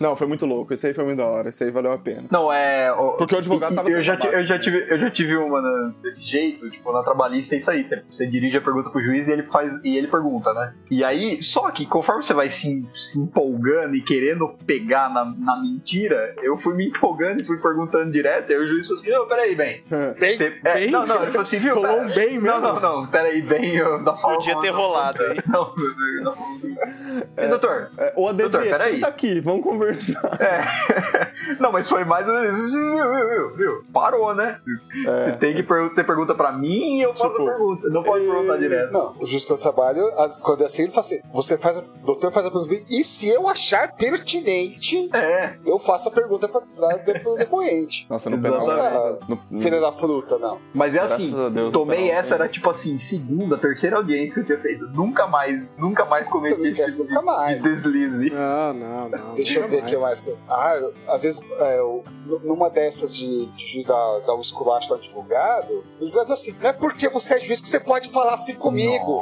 Não, 0.00 0.16
foi 0.16 0.26
muito 0.26 0.46
louco. 0.46 0.72
Esse 0.72 0.86
aí 0.86 0.94
foi 0.98 1.04
muito 1.04 1.18
da 1.18 1.26
hora. 1.26 1.48
Esse 1.48 1.64
aí 1.64 1.70
valeu 1.70 1.92
a 1.92 1.98
pena. 1.98 2.24
Não, 2.30 2.52
é. 2.52 2.92
o- 2.92 3.12
Porque 3.12 3.34
o 3.34 3.38
advogado 3.38 3.74
tava 3.74 3.88
eu 3.90 4.02
já, 4.02 4.16
babaca. 4.16 4.36
eu, 4.36 4.46
já 4.46 4.58
tive, 4.58 4.86
eu 4.90 4.98
já 4.98 5.10
tive 5.10 5.36
uma 5.36 5.60
na- 5.62 5.92
desse 6.02 6.24
jeito, 6.24 6.68
tipo, 6.70 6.92
na 6.92 7.02
trabalhista 7.02 7.54
é 7.54 7.58
isso 7.58 7.70
aí. 7.70 7.84
Você, 7.84 8.02
você 8.10 8.26
dirige 8.26 8.56
a 8.56 8.60
pergunta 8.60 8.90
pro 8.90 9.00
juiz 9.02 9.28
e 9.28 9.32
ele 9.32 9.44
faz 9.44 9.78
e 9.84 9.96
ele 9.96 10.08
pergunta, 10.08 10.52
né? 10.52 10.74
E 10.90 11.04
aí, 11.04 11.40
só 11.42 11.70
que 11.70 11.86
conforme 11.86 12.22
você 12.22 12.34
vai 12.34 12.50
se, 12.50 12.84
se 12.92 13.20
empolgando 13.20 13.94
e 13.94 14.02
querendo 14.02 14.48
pegar 14.66 15.08
na, 15.12 15.24
na 15.24 15.60
mentira, 15.60 16.34
eu 16.42 16.56
fui 16.56 16.74
me 16.74 16.88
empolgando 16.88 17.40
e 17.40 17.44
fui 17.44 17.58
perguntando 17.58 18.10
direto, 18.10 18.50
e 18.50 18.54
aí 18.54 18.60
o 18.60 18.66
juiz 18.66 18.86
falou 18.86 19.00
assim: 19.00 19.10
Não, 19.10 19.26
peraí, 19.26 19.54
bem. 19.54 19.82
Bem, 20.18 20.36
Você- 20.36 20.58
é, 20.64 20.74
bem? 20.74 20.90
não, 20.90 21.06
não, 21.06 21.16
ele 21.16 21.26
falou 21.26 21.42
assim, 21.42 21.58
viu? 21.58 21.74
Rolou 21.74 21.90
pera- 21.90 22.02
um 22.02 22.14
bem 22.14 22.34
Não, 22.38 22.42
mesmo. 22.60 22.60
não, 22.60 22.80
não, 22.80 23.06
peraí, 23.06 23.42
bem, 23.42 23.76
eu 23.76 24.02
da 24.02 24.14
forma. 24.16 24.36
Podia 24.38 24.58
ter 24.60 24.70
rolado 24.70 25.22
aí. 25.22 25.38
Não, 25.48 25.74
não, 25.76 25.94
não, 26.22 26.32
não. 26.34 27.22
Sim, 27.36 27.48
doutor. 27.48 27.90
É, 27.98 28.12
Ô, 28.16 28.28
ADV, 28.28 28.42
Doutor, 28.48 28.62
peraí. 28.68 28.94
senta 28.94 29.08
aqui, 29.08 29.40
vamos 29.40 29.62
conversar. 29.62 30.38
É. 30.40 30.58
Não, 31.60 31.72
mas 31.72 31.88
foi 31.88 32.04
mais. 32.04 32.26
Viu, 32.26 33.50
viu? 33.56 33.84
Parou, 33.92 34.34
né? 34.34 34.58
Você 35.04 35.32
tem 35.38 35.54
que 35.54 35.62
perguntar, 35.62 35.94
você 35.94 36.04
pergunta 36.04 36.34
pra 36.34 36.52
mim 36.52 36.98
e 36.98 37.02
eu 37.02 37.14
faço 37.14 37.30
Tipo, 37.30 37.42
a 37.48 37.52
pergunta. 37.52 37.80
Você 37.82 37.90
não 37.90 38.02
pode 38.02 38.24
perguntar 38.26 38.56
direto. 38.56 38.92
Não, 38.92 39.14
o 39.20 39.26
juiz 39.26 39.44
que 39.44 39.52
eu 39.52 39.58
trabalho, 39.58 40.10
quando 40.42 40.62
é 40.62 40.66
assim, 40.66 40.82
ele 40.82 40.90
fala 40.90 41.00
assim: 41.00 41.20
você 41.32 41.56
faz 41.56 41.78
a, 41.78 41.82
o 41.82 42.06
doutor 42.06 42.32
faz 42.32 42.46
a 42.46 42.50
pergunta, 42.50 42.74
e 42.90 43.04
se 43.04 43.28
eu 43.28 43.48
achar 43.48 43.92
pertinente, 43.94 45.08
É. 45.14 45.54
eu 45.64 45.78
faço 45.78 46.08
a 46.08 46.12
pergunta 46.12 46.48
pra, 46.48 46.60
pra, 46.60 46.98
pro 47.20 47.36
depoente. 47.36 48.06
Nossa, 48.10 48.28
no 48.30 48.38
penal. 48.40 48.62
Exatamente. 48.64 49.40
No, 49.50 49.60
Filha 49.60 49.80
da 49.80 49.92
fruta, 49.92 50.38
não. 50.38 50.58
Mas 50.74 50.94
é 50.94 51.00
assim, 51.00 51.32
Deus, 51.50 51.72
tomei 51.72 51.98
não, 52.00 52.06
não, 52.08 52.14
essa, 52.14 52.34
era 52.34 52.44
não. 52.44 52.50
tipo 52.52 52.70
assim, 52.70 52.98
segunda, 52.98 53.56
terceira 53.58 53.96
audiência 53.96 54.42
que 54.42 54.52
eu 54.52 54.56
tinha 54.58 54.58
feito. 54.60 54.86
Nunca 54.94 55.26
mais, 55.26 55.72
nunca 55.78 56.04
mais 56.04 56.28
não 56.28 56.36
cometi 56.38 56.54
esse 56.62 56.72
esquece 56.72 56.96
tipo 57.02 57.08
nunca 57.08 57.22
mais. 57.22 57.62
de 57.62 57.68
deslize. 57.70 58.30
Não, 58.30 58.74
não, 58.74 59.08
não. 59.08 59.34
Deixa 59.34 59.60
eu 59.60 59.68
ver 59.68 59.78
aqui 59.78 59.96
mais. 59.96 60.20
que- 60.20 60.34
Ah, 60.48 60.67
eu- 60.76 60.94
às 61.06 61.22
vezes, 61.22 61.40
é, 61.60 61.78
eu- 61.78 62.04
numa 62.44 62.68
dessas 62.68 63.16
de, 63.16 63.46
de 63.46 63.66
juiz 63.66 63.86
dar 63.86 64.34
um 64.34 64.40
esculacho 64.40 64.92
ao 64.92 64.98
advogado, 64.98 65.84
o 66.00 66.04
advogado 66.04 66.32
assim: 66.32 66.54
não 66.60 66.70
é 66.70 66.72
porque 66.72 67.08
você 67.08 67.36
é 67.36 67.40
juiz 67.40 67.60
que 67.60 67.68
você 67.68 67.80
pode 67.80 68.08
falar 68.10 68.34
assim 68.34 68.54
comigo. 68.56 69.16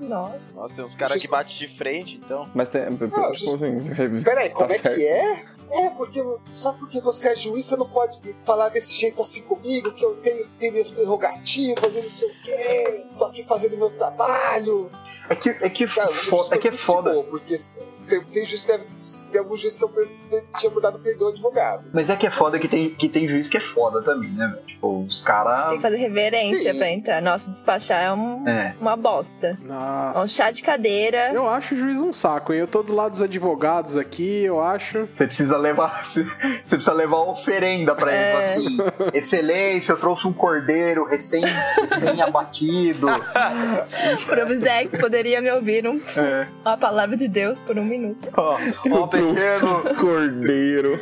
Nossa. 0.00 0.54
Nossa, 0.54 0.74
tem 0.74 0.84
uns 0.84 0.94
caras 0.94 1.20
que 1.20 1.28
batem 1.28 1.54
de 1.56 1.68
frente, 1.68 2.20
então. 2.22 2.46
Mas 2.54 2.68
tem. 2.68 2.82
Não, 2.90 2.96
tipo 3.32 3.54
assim, 3.54 4.22
Peraí, 4.22 4.50
como 4.50 4.68
tá 4.68 4.74
é 4.74 4.78
certo. 4.78 4.94
que 4.96 5.06
é? 5.06 5.44
É, 5.70 5.90
porque 5.90 6.22
só 6.52 6.72
porque 6.72 7.00
você 7.00 7.30
é 7.30 7.36
juiz, 7.36 7.64
você 7.66 7.76
não 7.76 7.88
pode 7.88 8.18
falar 8.44 8.68
desse 8.68 8.94
jeito 8.94 9.20
assim 9.22 9.42
comigo, 9.42 9.92
que 9.92 10.04
eu 10.04 10.14
tenho, 10.16 10.46
tenho 10.58 10.72
minhas 10.72 10.90
prerrogativas 10.90 11.96
e 11.96 12.00
não 12.02 12.08
sei 12.08 12.28
o 12.28 12.32
quê, 12.42 13.06
tô 13.18 13.24
aqui 13.24 13.42
fazendo 13.44 13.76
meu 13.76 13.90
trabalho. 13.90 14.90
É 15.28 15.34
que 15.34 15.48
é, 15.48 15.70
que 15.70 15.86
Cara, 15.86 16.12
fo- 16.12 16.42
isso 16.42 16.54
é, 16.54 16.58
que 16.58 16.68
é 16.68 16.72
foda. 16.72 17.10
boa, 17.12 17.24
porque 17.24 17.54
tem, 18.06 18.20
tem 18.24 18.44
juiz 18.44 18.60
que 18.60 18.72
deve, 18.72 18.84
tem 19.30 19.40
alguns 19.40 19.58
juízes 19.58 19.78
que 19.78 19.84
eu 19.84 19.88
penso 19.88 20.12
que 20.12 20.42
tinha 20.58 20.70
mudado 20.70 20.98
perdão 20.98 21.28
advogado. 21.28 21.88
Mas 21.94 22.10
é 22.10 22.16
que 22.16 22.26
é 22.26 22.30
foda 22.30 22.58
que 22.58 22.68
tem, 22.68 22.94
que 22.94 23.08
tem 23.08 23.26
juiz 23.26 23.48
que 23.48 23.56
é 23.56 23.60
foda 23.60 24.02
também, 24.02 24.30
né, 24.32 24.46
velho? 24.48 24.66
Tipo, 24.66 25.02
os 25.04 25.22
Tem 25.22 25.26
caras. 25.32 25.76
que 25.76 25.80
fazer 25.80 25.96
reverência 25.96 26.72
Sim. 26.74 26.78
pra 26.78 26.90
entrar. 26.90 27.22
Nossa, 27.22 27.50
despachar 27.50 28.02
é 28.02 28.12
um- 28.12 28.46
É. 28.46 28.76
uma 28.78 28.96
bosta. 28.96 29.58
É 29.58 29.64
um 29.64 29.66
Nossa. 29.66 30.28
chá 30.28 30.50
de 30.50 30.62
cadeira. 30.62 31.32
Eu 31.32 31.48
acho 31.48 31.74
o 31.74 31.78
juiz 31.78 32.02
um 32.02 32.12
saco, 32.12 32.52
hein? 32.52 32.60
Eu 32.60 32.68
tô 32.68 32.82
do 32.82 32.92
lado 32.92 33.12
dos 33.12 33.22
advogados 33.22 33.96
aqui, 33.96 34.44
eu 34.44 34.62
acho. 34.62 35.08
Você 35.10 35.26
precisa 35.26 35.53
levar. 35.56 36.04
Você 36.06 36.24
precisa 36.68 36.92
levar 36.92 37.18
oferenda 37.18 37.94
pra 37.94 38.12
ele. 38.12 38.20
É. 38.20 38.40
Assim, 38.40 38.78
excelência, 39.12 39.92
eu 39.92 39.96
trouxe 39.96 40.26
um 40.26 40.32
cordeiro 40.32 41.04
recém, 41.04 41.44
recém 41.80 42.20
abatido. 42.22 43.06
Provizec 44.26 44.98
poderia 44.98 45.40
me 45.40 45.50
ouvir 45.50 45.86
um, 45.86 46.00
É. 46.16 46.46
uma 46.64 46.76
palavra 46.76 47.16
de 47.16 47.28
Deus 47.28 47.60
por 47.60 47.78
um 47.78 47.84
minuto. 47.84 48.26
Ó, 48.36 48.56
ó, 48.92 49.06
pequeno, 49.06 49.94
Cordeiro. 49.96 51.00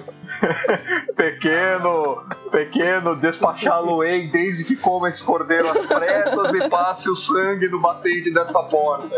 pequeno, 1.15 2.23
pequeno, 2.51 3.17
despachá-lo-ei 3.17 4.31
desde 4.31 4.65
que 4.65 4.77
coma 4.77 5.11
esse 5.11 5.23
cordeiro 5.23 5.69
às 5.69 5.85
pressas 5.85 6.55
e 6.55 6.69
passe 6.71 7.11
o 7.11 7.17
sangue 7.17 7.69
no 7.69 7.81
batente 7.81 8.33
desta 8.33 8.63
porta. 8.63 9.09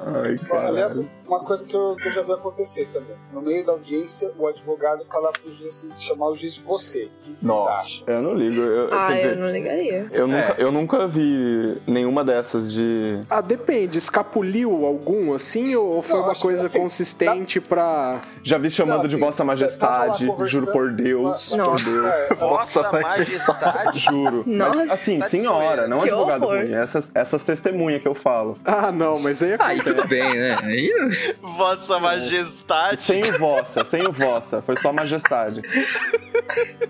Ai, 0.00 0.36
Aliás, 0.66 0.98
cara. 0.98 1.08
Uma 1.32 1.44
coisa 1.44 1.66
que 1.66 1.74
eu, 1.74 1.96
que 1.96 2.08
eu 2.08 2.12
já 2.12 2.22
vi 2.22 2.32
acontecer 2.32 2.88
também. 2.92 3.16
No 3.32 3.40
meio 3.42 3.64
da 3.64 3.72
audiência, 3.72 4.32
o 4.38 4.46
advogado 4.46 5.04
falar 5.06 5.32
pro 5.32 5.52
juiz 5.52 5.66
assim, 5.68 5.90
chamar 5.98 6.28
o 6.30 6.34
juiz 6.34 6.54
de 6.54 6.60
você. 6.62 7.04
O 7.04 7.10
que, 7.22 7.30
vocês 7.30 7.42
Nossa. 7.44 7.70
acham? 7.72 8.06
Eu 8.08 8.22
não 8.22 8.34
ligo. 8.34 8.60
Eu, 8.60 8.92
Ah, 8.92 9.06
quer 9.08 9.12
eu 9.12 9.16
dizer, 9.16 9.36
não 9.36 9.50
ligaria. 9.50 10.06
eu, 10.12 10.26
nunca, 10.26 10.38
É. 10.38 10.54
eu 10.58 10.72
nunca 10.72 11.06
vi 11.06 11.82
nenhuma 11.86 12.24
dessas 12.24 12.72
de. 12.72 13.20
Ah, 13.30 13.40
depende. 13.40 13.98
Escapuliu 13.98 14.84
algum, 14.86 15.32
assim, 15.34 15.74
ou 15.74 16.02
foi 16.02 16.16
Não, 16.18 16.24
uma 16.26 16.34
coisa 16.34 16.66
assim, 16.66 16.80
consistente 16.80 17.60
pra. 17.60 18.20
Já 18.42 18.58
vi 18.58 18.70
chamando 18.70 18.96
Não, 18.96 19.02
de 19.02 19.14
assim, 19.14 19.20
Vossa 19.20 19.38
tava 19.38 19.50
lá 19.50 19.52
Majestade, 19.52 20.32
juro 20.46 20.72
por 20.72 20.92
Deus. 20.92 21.52
uma- 21.52 21.64
por 21.64 21.70
Nossa. 21.72 21.84
Deus. 21.84 22.04
É, 22.06 22.34
Nossa, 22.34 22.82
Nossa, 22.82 22.92
majestade. 22.92 23.98
Juro. 23.98 24.44
Nossa, 24.46 24.74
Mas, 24.76 24.90
assim, 24.92 25.18
tá 25.18 25.24
de 25.24 25.30
senhora, 25.30 25.88
não 25.88 25.98
Que 26.00 26.08
advogado 26.08 26.42
horror. 26.44 26.58
ruim. 26.58 26.72
Essas, 26.74 27.10
essas 27.14 27.44
testemunhas 27.44 28.00
que 28.02 28.08
eu 28.08 28.14
falo. 28.14 28.58
Ah, 28.64 28.90
não, 28.92 29.18
mas 29.18 29.42
aí 29.42 29.52
Aí 29.58 29.80
acontece. 29.80 29.82
tudo 29.96 30.08
bem, 30.08 30.34
né? 30.34 30.56
Aí. 30.62 30.92
Vossa 31.40 31.98
majestade. 31.98 33.02
Sem 33.02 33.22
o 33.22 33.38
vossa, 33.38 33.84
sem 33.84 34.02
o 34.06 34.12
vossa. 34.12 34.62
Foi 34.62 34.76
só 34.76 34.92
majestade. 34.92 35.62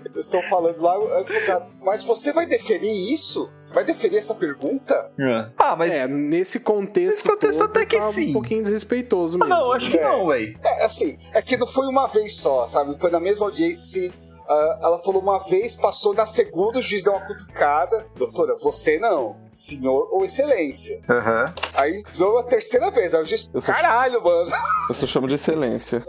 Eles 0.05 0.25
estão 0.25 0.41
falando 0.43 0.81
lá, 0.81 0.97
o 0.99 1.13
advogado. 1.13 1.71
Mas 1.81 2.03
você 2.03 2.31
vai 2.31 2.45
deferir 2.45 2.91
isso? 3.11 3.51
Você 3.59 3.73
vai 3.73 3.83
deferir 3.83 4.17
essa 4.19 4.35
pergunta? 4.35 5.11
Ah, 5.57 5.75
mas. 5.75 5.91
É, 5.93 6.07
nesse 6.07 6.59
contexto, 6.59 7.11
Nesse 7.17 7.23
contexto 7.23 7.59
todo, 7.59 7.69
até 7.69 7.85
que 7.85 7.97
tá 7.97 8.05
sim. 8.11 8.29
um 8.29 8.33
pouquinho 8.33 8.63
desrespeitoso 8.63 9.37
Ah, 9.41 9.45
mesmo. 9.45 9.61
não, 9.61 9.71
acho 9.73 9.91
que 9.91 9.97
É. 9.97 10.03
não, 10.03 10.27
velho. 10.27 10.57
É, 10.63 10.85
assim, 10.85 11.17
é 11.33 11.41
que 11.41 11.57
não 11.57 11.67
foi 11.67 11.87
uma 11.87 12.07
vez 12.07 12.35
só, 12.37 12.65
sabe? 12.67 12.97
Foi 12.99 13.09
na 13.11 13.19
mesma 13.19 13.45
audiência. 13.45 14.11
ah, 14.47 14.79
ela 14.83 14.99
falou 15.03 15.21
uma 15.21 15.39
vez, 15.39 15.75
passou 15.75 16.13
na 16.13 16.25
segunda, 16.25 16.79
o 16.79 16.81
juiz 16.81 17.03
deu 17.03 17.13
uma 17.13 17.25
cutucada. 17.25 18.05
Doutora, 18.15 18.55
você 18.57 18.99
não. 18.99 19.37
Senhor 19.53 20.07
ou 20.11 20.25
excelência. 20.25 21.01
Aham. 21.09 21.45
Aí 21.75 22.03
deu 22.17 22.37
a 22.37 22.43
terceira 22.43 22.89
vez. 22.91 23.13
Aí 23.13 23.21
Eu 23.53 23.61
sou- 23.61 23.73
caralho, 23.73 24.23
mano. 24.23 24.49
Eu 24.89 24.95
só 24.95 25.05
chamo 25.07 25.27
de 25.27 25.35
excelência. 25.35 26.03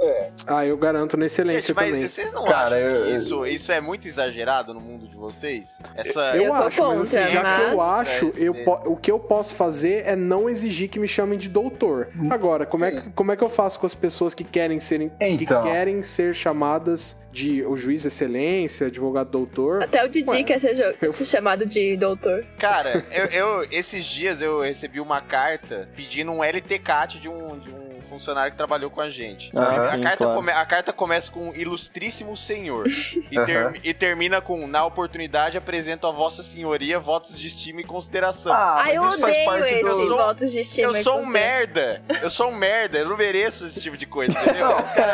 Ah, 0.47 0.65
eu 0.67 0.77
garanto 0.77 1.17
na 1.17 1.27
excelência 1.27 1.69
Gente, 1.69 1.77
mas 1.77 1.89
também. 1.91 2.09
vocês 2.09 2.33
não 2.33 2.45
Cara, 2.45 2.77
acham 2.77 2.79
eu- 2.79 3.05
que 3.07 3.13
isso, 3.13 3.47
isso 3.47 3.73
é 3.73 3.81
muito 3.81 4.09
exagerado 4.09 4.75
no 4.75 4.81
mundo 4.81 5.07
de 5.09 5.17
vocês? 5.17 5.69
Essa... 5.95 6.35
Eu, 6.37 6.45
Eu 6.45 6.53
sou 6.53 6.67
acho, 6.67 6.83
mas 6.83 7.01
assim, 7.01 7.17
contra, 7.19 7.29
já 7.33 7.43
que 7.57 7.63
eu 7.73 7.77
mas- 7.77 8.09
acho, 8.09 8.27
É, 8.27 8.33
eu 8.49 8.55
po- 8.65 8.83
o 8.93 8.97
que 8.97 9.11
eu 9.11 9.19
posso 9.19 9.55
fazer 9.55 10.05
é 10.07 10.17
não 10.17 10.49
exigir 10.49 10.89
que 10.89 10.99
me 10.99 11.09
chamem 11.09 11.39
de 11.39 11.49
doutor. 11.49 12.09
Agora, 12.31 12.65
como 12.67 12.85
é, 12.85 12.91
que, 12.91 13.11
como 13.13 13.33
é 13.33 13.37
que 13.37 13.43
eu 13.45 13.51
faço 13.51 13.79
com 13.79 13.87
as 13.87 13.95
pessoas 13.95 14.35
que 14.35 14.45
querem 14.45 14.81
serem 14.81 15.09
que 15.19 15.45
Então. 15.45 15.63
querem 15.63 16.03
ser 16.03 16.35
chamadas 16.35 17.23
de 17.33 17.65
o 17.65 17.77
juiz 17.77 18.05
excelência, 18.05 18.87
advogado 18.87 19.31
doutor? 19.31 19.83
Até 19.83 20.05
o 20.05 20.09
Didi 20.09 20.31
Ué, 20.31 20.43
quer 20.45 20.61
ser, 20.61 20.97
eu- 21.01 21.13
ser 21.13 21.25
chamado 21.25 21.67
de 21.67 21.97
doutor. 21.97 22.45
Cara, 22.59 23.03
eu, 23.11 23.25
eu- 23.35 23.66
esses 23.70 24.05
dias 24.05 24.41
eu 24.43 24.61
recebi 24.61 25.01
uma 25.01 25.20
carta 25.20 25.89
pedindo 25.97 26.30
um 26.32 26.43
LTCAT 26.43 27.18
de 27.18 27.28
um, 27.28 27.59
de 27.59 27.70
um 27.70 27.85
funcionário 28.03 28.53
que 28.53 28.57
trabalhou 28.59 28.91
com 28.91 29.01
a 29.01 29.09
gente. 29.09 29.51
Ah, 29.57 29.62
a, 29.78 29.91
sim, 29.91 30.01
carta 30.03 30.18
claro. 30.18 30.35
come- 30.35 30.53
a 30.53 30.66
carta 30.66 30.93
começa 30.93 31.30
com 31.32 31.53
Ilustríssimo 31.55 32.37
Senhor 32.37 32.87
e, 32.87 33.45
ter- 33.47 33.80
e 33.82 33.95
termina 33.95 34.41
com 34.43 34.66
Na 34.66 34.85
oportunidade 34.85 35.57
apresento 35.57 36.07
a 36.07 36.11
Vossa 36.12 36.43
Senhoria 36.43 36.99
votos 36.99 37.39
de 37.39 37.47
estima 37.47 37.80
e 37.80 37.85
consideração. 37.85 38.53
Ah, 38.53 38.82
Ai, 38.85 38.97
eu 38.99 39.03
odeio 39.05 39.45
parte 39.47 39.72
esse 39.72 39.82
do- 39.82 39.89
Eu 39.89 40.07
sou- 40.07 40.16
votos 40.18 40.53
de 40.53 40.61
estima. 40.61 40.89
eu 40.93 40.97
e 40.97 41.03
sou 41.03 41.18
um 41.18 41.26
merda. 41.26 42.03
Eu 42.22 42.30
sou 42.30 42.49
um 42.51 42.55
merda. 42.55 42.99
Eu 42.99 43.09
não 43.09 43.16
mereço 43.16 43.66
esse 43.66 43.80
tipo 43.80 43.97
de 43.97 44.07
coisa, 44.07 44.32
entendeu? 44.39 44.70
Esse 44.78 44.95
cara 44.95 45.12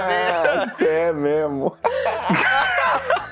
é 0.83 1.09
é 1.09 1.13
mesmo. 1.13 1.77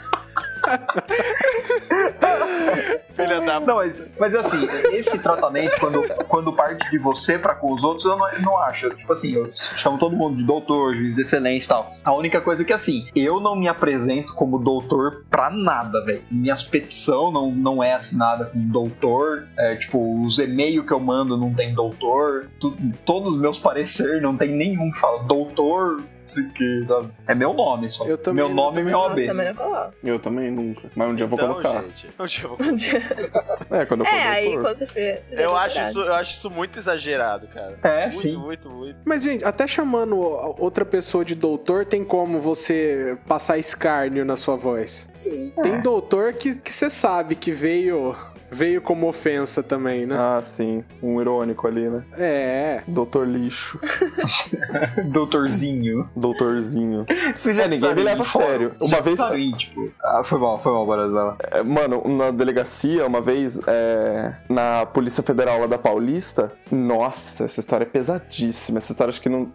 Filha 3.14 3.40
da 3.40 3.60
Não, 3.60 3.76
mas, 3.76 4.04
mas 4.18 4.34
assim, 4.34 4.66
esse 4.92 5.18
tratamento, 5.18 5.78
quando, 5.80 6.02
quando 6.26 6.52
parte 6.52 6.88
de 6.90 6.98
você 6.98 7.38
pra 7.38 7.54
com 7.54 7.72
os 7.72 7.82
outros, 7.82 8.04
eu 8.04 8.16
não, 8.16 8.26
não 8.40 8.58
acho. 8.58 8.90
Tipo 8.90 9.12
assim, 9.12 9.32
eu 9.32 9.50
chamo 9.52 9.98
todo 9.98 10.14
mundo 10.16 10.36
de 10.36 10.44
doutor, 10.44 10.94
juiz 10.94 11.16
de 11.16 11.22
excelência 11.22 11.66
e 11.66 11.68
tal. 11.68 11.92
A 12.04 12.12
única 12.14 12.40
coisa 12.40 12.62
é 12.62 12.64
que, 12.64 12.72
assim, 12.72 13.08
eu 13.14 13.40
não 13.40 13.56
me 13.56 13.66
apresento 13.68 14.34
como 14.34 14.58
doutor 14.58 15.24
pra 15.30 15.50
nada, 15.50 16.04
velho. 16.04 16.22
Minhas 16.30 16.62
petição 16.62 17.30
não, 17.32 17.50
não 17.50 17.82
é 17.82 17.92
assinada 17.92 18.46
com 18.46 18.58
doutor. 18.68 19.48
É, 19.58 19.76
tipo, 19.76 20.24
os 20.24 20.38
e-mails 20.38 20.86
que 20.86 20.92
eu 20.92 21.00
mando 21.00 21.36
não 21.36 21.52
tem 21.52 21.74
doutor. 21.74 22.48
Tu- 22.60 22.76
todos 23.04 23.32
os 23.34 23.38
meus 23.40 23.58
pareceres 23.58 24.22
não 24.22 24.36
tem 24.36 24.50
nenhum 24.54 24.90
que 24.92 24.98
fala 24.98 25.24
doutor, 25.24 26.00
sei 26.28 26.44
o 26.44 26.50
que, 26.50 26.84
sabe? 26.86 27.08
É 27.26 27.34
meu 27.34 27.52
nome 27.54 27.88
só. 27.90 28.04
Eu 28.06 28.16
também 28.18 28.44
meu 28.44 28.54
nome 28.54 28.80
e 28.80 28.84
meu 28.84 28.92
Eu 28.92 28.98
OAB. 29.00 29.26
também 29.26 29.46
não 29.48 29.54
coloco. 29.54 29.94
Eu 30.04 30.18
também 30.18 30.50
nunca. 30.50 30.90
Mas 30.94 31.10
um 31.10 31.14
dia 31.14 31.24
eu 31.24 31.28
vou 31.28 31.38
Então, 31.38 31.48
colocar. 31.54 31.82
gente, 31.82 32.08
um 32.18 32.26
dia 32.26 32.44
eu 32.44 32.56
vou 32.56 32.58
É, 33.78 33.84
quando 33.86 34.00
eu 34.00 34.06
for 34.06 34.14
É, 34.14 34.28
aí 34.28 34.44
doutor. 34.44 34.62
quando 34.62 34.76
você 34.78 34.86
fez. 34.86 35.20
Eu 35.30 35.56
acho, 35.56 35.80
isso, 35.80 36.00
eu 36.00 36.14
acho 36.14 36.32
isso 36.34 36.50
muito 36.50 36.78
exagerado, 36.78 37.48
cara. 37.48 37.78
É, 37.82 38.02
muito, 38.02 38.16
sim. 38.16 38.36
muito, 38.36 38.70
muito. 38.70 38.96
Mas, 39.04 39.22
gente, 39.22 39.44
até 39.44 39.66
chamando 39.66 40.16
outra 40.18 40.84
pessoa 40.84 41.24
de 41.24 41.34
doutor, 41.34 41.84
tem 41.86 42.04
como 42.04 42.38
você 42.40 43.18
passar 43.26 43.58
escárnio 43.58 44.24
na 44.24 44.36
sua 44.36 44.56
voz. 44.56 45.10
Sim. 45.14 45.52
Tem 45.62 45.80
doutor 45.80 46.32
que 46.34 46.56
que 46.56 46.72
você 46.72 46.90
sabe 46.90 47.34
que 47.34 47.52
veio 47.52 48.14
veio 48.50 48.80
como 48.80 49.08
ofensa 49.08 49.62
também, 49.62 50.06
né? 50.06 50.16
Ah, 50.18 50.40
sim. 50.42 50.84
Um 51.02 51.20
irônico 51.20 51.66
ali, 51.66 51.88
né? 51.88 52.02
É. 52.16 52.82
Doutor 52.86 53.26
lixo. 53.26 53.78
Doutorzinho. 55.06 56.08
Doutorzinho. 56.16 57.06
Você 57.34 57.50
É, 57.52 57.68
ninguém 57.68 57.94
me 57.94 58.02
leva 58.02 58.22
a 58.22 58.26
sério. 58.26 58.72
Uma 58.80 59.00
vez- 59.00 59.18
Sabe, 59.18 59.52
tipo, 59.56 59.90
ah, 60.02 60.22
foi 60.22 60.38
mal, 60.38 60.58
foi 60.58 60.72
mal, 60.72 60.86
Barazela. 60.86 61.36
É, 61.50 61.62
Mano, 61.62 62.02
na 62.06 62.30
delegacia, 62.30 63.06
uma 63.06 63.20
vez, 63.20 63.60
é, 63.66 64.34
na 64.48 64.86
Polícia 64.86 65.22
Federal 65.22 65.60
lá 65.60 65.66
da 65.66 65.78
Paulista, 65.78 66.52
nossa, 66.70 67.44
essa 67.44 67.60
história 67.60 67.84
é 67.84 67.88
pesadíssima. 67.88 68.78
Essa 68.78 68.92
história 68.92 69.10
acho 69.10 69.20
que 69.20 69.28
não. 69.28 69.50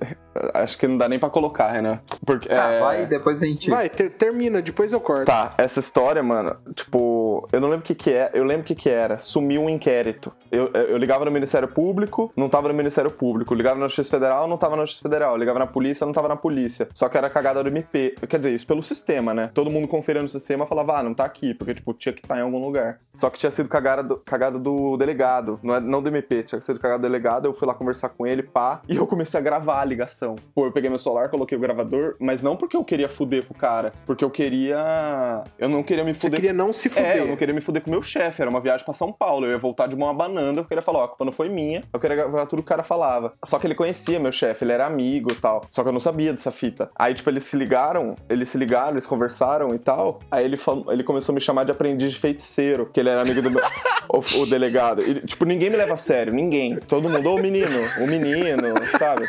Acho 0.54 0.78
que 0.78 0.88
não 0.88 0.98
dá 0.98 1.08
nem 1.08 1.20
pra 1.20 1.30
colocar, 1.30 1.72
Renan. 1.72 2.00
Porque, 2.26 2.50
Tá, 2.50 2.72
é, 2.72 2.80
vai, 2.80 3.06
depois 3.06 3.42
a 3.42 3.46
gente. 3.46 3.70
Vai, 3.70 3.90
ter- 3.90 4.10
termina, 4.10 4.62
depois 4.62 4.92
eu 4.94 5.00
corto. 5.00 5.26
Tá, 5.26 5.54
essa 5.58 5.80
história, 5.80 6.22
mano, 6.24 6.56
tipo, 6.76 7.48
eu 7.52 7.60
não 7.62 7.70
lembro 7.70 7.84
o 7.84 7.88
que 7.88 7.96
que 7.96 8.12
é, 8.12 8.32
eu 8.34 8.44
lembro 8.44 8.64
o 8.64 8.76
que 8.76 8.83
que 8.84 8.90
era, 8.90 9.18
sumiu 9.18 9.62
um 9.62 9.70
inquérito. 9.70 10.34
Eu, 10.52 10.68
eu, 10.74 10.98
ligava 10.98 11.24
no 11.24 11.32
Ministério 11.32 11.70
Público, 11.70 12.34
não 12.36 12.50
tava 12.50 12.68
no 12.68 12.74
Ministério 12.74 13.10
Público, 13.10 13.54
Eu 13.54 13.58
ligava 13.58 13.80
na 13.80 13.88
Justiça 13.88 14.10
Federal, 14.10 14.46
não 14.46 14.58
tava 14.58 14.76
na 14.76 14.84
Justiça 14.84 15.04
Federal, 15.04 15.32
Eu 15.32 15.38
ligava 15.38 15.58
na 15.58 15.66
polícia, 15.66 16.06
não 16.06 16.12
tava 16.12 16.28
na 16.28 16.36
polícia. 16.36 16.90
Só 16.94 17.08
que 17.08 17.18
era 17.18 17.30
cagada 17.30 17.64
do 17.64 17.70
MP. 17.70 18.14
Quer 18.28 18.40
dizer, 18.40 18.54
isso 18.54 18.68
pelo 18.68 18.84
sistema, 18.84 19.34
né? 19.34 19.50
Todo 19.54 19.72
mundo 19.72 19.88
conferindo 19.88 20.26
o 20.26 20.30
sistema 20.30 20.68
falava, 20.68 21.00
ah, 21.00 21.04
não 21.04 21.14
tá 21.14 21.24
aqui, 21.24 21.54
porque, 21.54 21.74
tipo, 21.74 21.94
tinha 21.94 22.12
que 22.12 22.20
estar 22.20 22.38
em 22.38 22.42
algum 22.42 22.60
lugar. 22.60 23.00
Só 23.14 23.30
que 23.30 23.40
tinha 23.40 23.52
sido 23.52 23.70
cagada 23.70 24.04
do, 24.04 24.18
cagada 24.18 24.60
do 24.60 24.98
delegado, 24.98 25.62
não, 25.64 25.76
é, 25.76 25.80
não 25.80 26.04
do 26.04 26.10
MP, 26.10 26.44
tinha 26.44 26.60
sido 26.60 26.78
cagada 26.78 27.00
do 27.00 27.04
delegado, 27.04 27.46
eu 27.46 27.54
fui 27.54 27.66
lá 27.66 27.74
conversar 27.74 28.10
com 28.10 28.28
ele, 28.28 28.44
pá, 28.44 28.82
e 28.90 28.98
eu 28.98 29.08
comecei 29.08 29.40
a 29.40 29.44
gravar 29.44 29.80
a 29.80 29.86
ligação. 29.86 30.36
Pô, 30.54 30.66
eu 30.66 30.74
peguei 30.74 30.90
meu 30.90 31.00
celular, 31.00 31.30
coloquei 31.30 31.58
o 31.58 31.62
gravador, 31.62 32.18
mas 32.20 32.44
não 32.44 32.58
porque 32.58 32.76
eu 32.76 32.84
queria 32.84 33.08
fuder 33.08 33.46
com 33.46 33.54
o 33.54 33.58
cara, 33.58 33.94
porque 34.06 34.26
eu 34.26 34.30
queria. 34.30 35.46
Eu 35.58 35.70
não 35.70 35.84
queria 35.84 36.04
me 36.04 36.14
Você 36.14 36.20
fuder. 36.20 36.36
queria 36.36 36.54
não 36.54 36.74
se 36.74 36.90
fuder. 36.90 37.16
É, 37.16 37.20
eu 37.22 37.28
não 37.28 37.38
queria 37.38 37.56
me 37.56 37.62
fuder 37.62 37.82
com 37.82 37.90
o 37.90 37.92
meu 37.92 38.02
chefe, 38.02 38.42
era 38.42 38.50
uma 38.50 38.60
viagem 38.60 38.73
pra 38.82 38.94
São 38.94 39.12
Paulo, 39.12 39.46
eu 39.46 39.52
ia 39.52 39.58
voltar 39.58 39.88
de 39.88 39.96
uma 39.96 40.14
banana, 40.14 40.60
eu 40.62 40.66
queria 40.66 40.82
falar, 40.82 41.00
ó, 41.00 41.04
a 41.04 41.08
culpa 41.10 41.26
não 41.26 41.32
foi 41.32 41.50
minha, 41.50 41.84
eu 41.94 42.00
queria 42.00 42.16
gravar 42.16 42.46
tudo 42.46 42.62
que 42.62 42.66
o 42.66 42.70
cara 42.70 42.84
falava. 42.84 43.34
Só 43.44 43.60
que 43.60 43.68
ele 43.68 43.76
conhecia 43.76 44.20
meu 44.20 44.32
chefe, 44.32 44.64
ele 44.66 44.72
era 44.72 44.86
amigo 44.86 45.32
e 45.32 45.36
tal, 45.36 45.66
só 45.70 45.84
que 45.84 45.90
eu 45.90 45.94
não 45.94 46.00
sabia 46.00 46.32
dessa 46.32 46.52
fita. 46.52 46.90
Aí, 46.96 47.14
tipo, 47.14 47.30
eles 47.30 47.44
se 47.44 47.56
ligaram, 47.58 48.16
eles 48.30 48.50
se 48.50 48.58
ligaram, 48.58 48.92
eles 48.94 49.06
conversaram 49.06 49.76
e 49.76 49.80
tal, 49.80 50.20
aí 50.32 50.46
ele, 50.46 50.58
falou, 50.58 50.92
ele 50.92 51.04
começou 51.04 51.34
a 51.34 51.36
me 51.36 51.42
chamar 51.42 51.66
de 51.66 51.72
aprendiz 51.72 52.12
de 52.12 52.18
feiticeiro, 52.20 52.90
que 52.92 53.00
ele 53.00 53.10
era 53.10 53.22
amigo 53.22 53.42
do 53.42 53.52
meu... 53.52 53.62
o, 54.10 54.20
o 54.42 54.46
delegado. 54.46 55.02
E, 55.02 55.22
tipo, 55.28 55.44
ninguém 55.46 55.70
me 55.70 55.76
leva 55.78 55.94
a 55.94 55.98
sério, 55.98 56.34
ninguém. 56.34 56.78
Todo 56.88 57.10
mundo, 57.10 57.30
ô 57.30 57.38
menino, 57.38 57.68
o 58.02 58.08
menino, 58.08 58.64
sabe? 58.98 59.28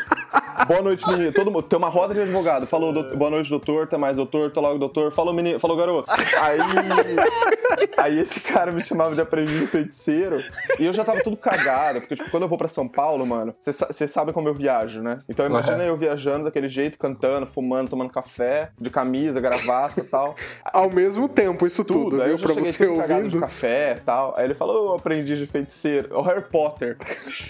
Boa 0.69 0.83
noite, 0.83 1.05
menino. 1.11 1.33
Todo 1.33 1.51
mundo. 1.51 1.63
Tem 1.63 1.77
uma 1.77 1.89
roda 1.89 2.15
de 2.15 2.21
advogado. 2.21 2.67
Falou, 2.67 2.93
"Doutor- 2.93 3.17
boa 3.17 3.31
noite, 3.31 3.51
doutor. 3.51 3.85
Até 3.85 3.97
mais, 3.97 4.17
doutor. 4.17 4.49
Até 4.49 4.61
logo, 4.61 4.79
doutor. 4.79 5.11
Falou, 5.13 5.35
menino. 5.35 5.59
Falou, 5.59 5.77
garoto. 5.77 6.11
Aí. 6.13 6.59
Aí 7.97 8.21
esse 8.21 8.41
cara 8.41 8.71
me 8.71 8.81
chamava 8.83 9.15
de 9.15 9.21
aprendiz 9.21 9.34
de 9.43 9.67
feiticeiro. 9.67 10.39
E 10.79 10.85
eu 10.85 10.93
já 10.93 11.05
tava 11.05 11.23
tudo 11.23 11.37
cagado. 11.37 12.01
Porque, 12.01 12.15
tipo, 12.15 12.31
quando 12.31 12.45
eu 12.45 12.49
vou 12.49 12.59
pra 12.59 12.69
São 12.69 12.87
Paulo, 12.87 13.27
mano, 13.27 13.55
vocês 13.59 14.11
sabem 14.11 14.33
como 14.33 14.49
eu 14.49 14.55
viajo, 14.55 15.03
né? 15.03 15.19
Então 15.29 15.45
imagina 15.47 15.83
eu 15.85 15.97
viajando 15.97 16.45
daquele 16.45 16.69
jeito, 16.69 16.99
cantando, 16.99 17.47
fumando, 17.47 17.89
tomando 17.91 18.11
café, 18.11 18.71
de 18.79 18.91
camisa, 18.91 19.41
gravata 19.41 20.01
e 20.01 20.05
tal. 20.05 20.35
Ao 20.65 20.91
mesmo 20.91 21.29
tempo, 21.29 21.67
isso 21.67 21.85
tudo, 21.85 22.11
Tudo. 22.11 22.23
Aí 22.23 22.29
viu? 22.29 22.35
eu 22.35 22.39
já 22.39 22.45
Pra 22.47 22.55
cheguei 22.55 22.73
você 22.73 22.87
tudo 22.87 22.99
cagado 22.99 23.21
de 23.21 23.27
ouvindo. 23.27 23.41
café 23.41 23.97
e 23.97 24.01
tal. 24.01 24.35
Aí 24.37 24.45
ele 24.45 24.55
falou, 24.55 24.91
ô, 24.91 24.95
aprendiz 24.95 25.39
de 25.39 25.47
feiticeiro. 25.47 26.17
O 26.17 26.23
Harry 26.23 26.43
Potter. 26.43 26.97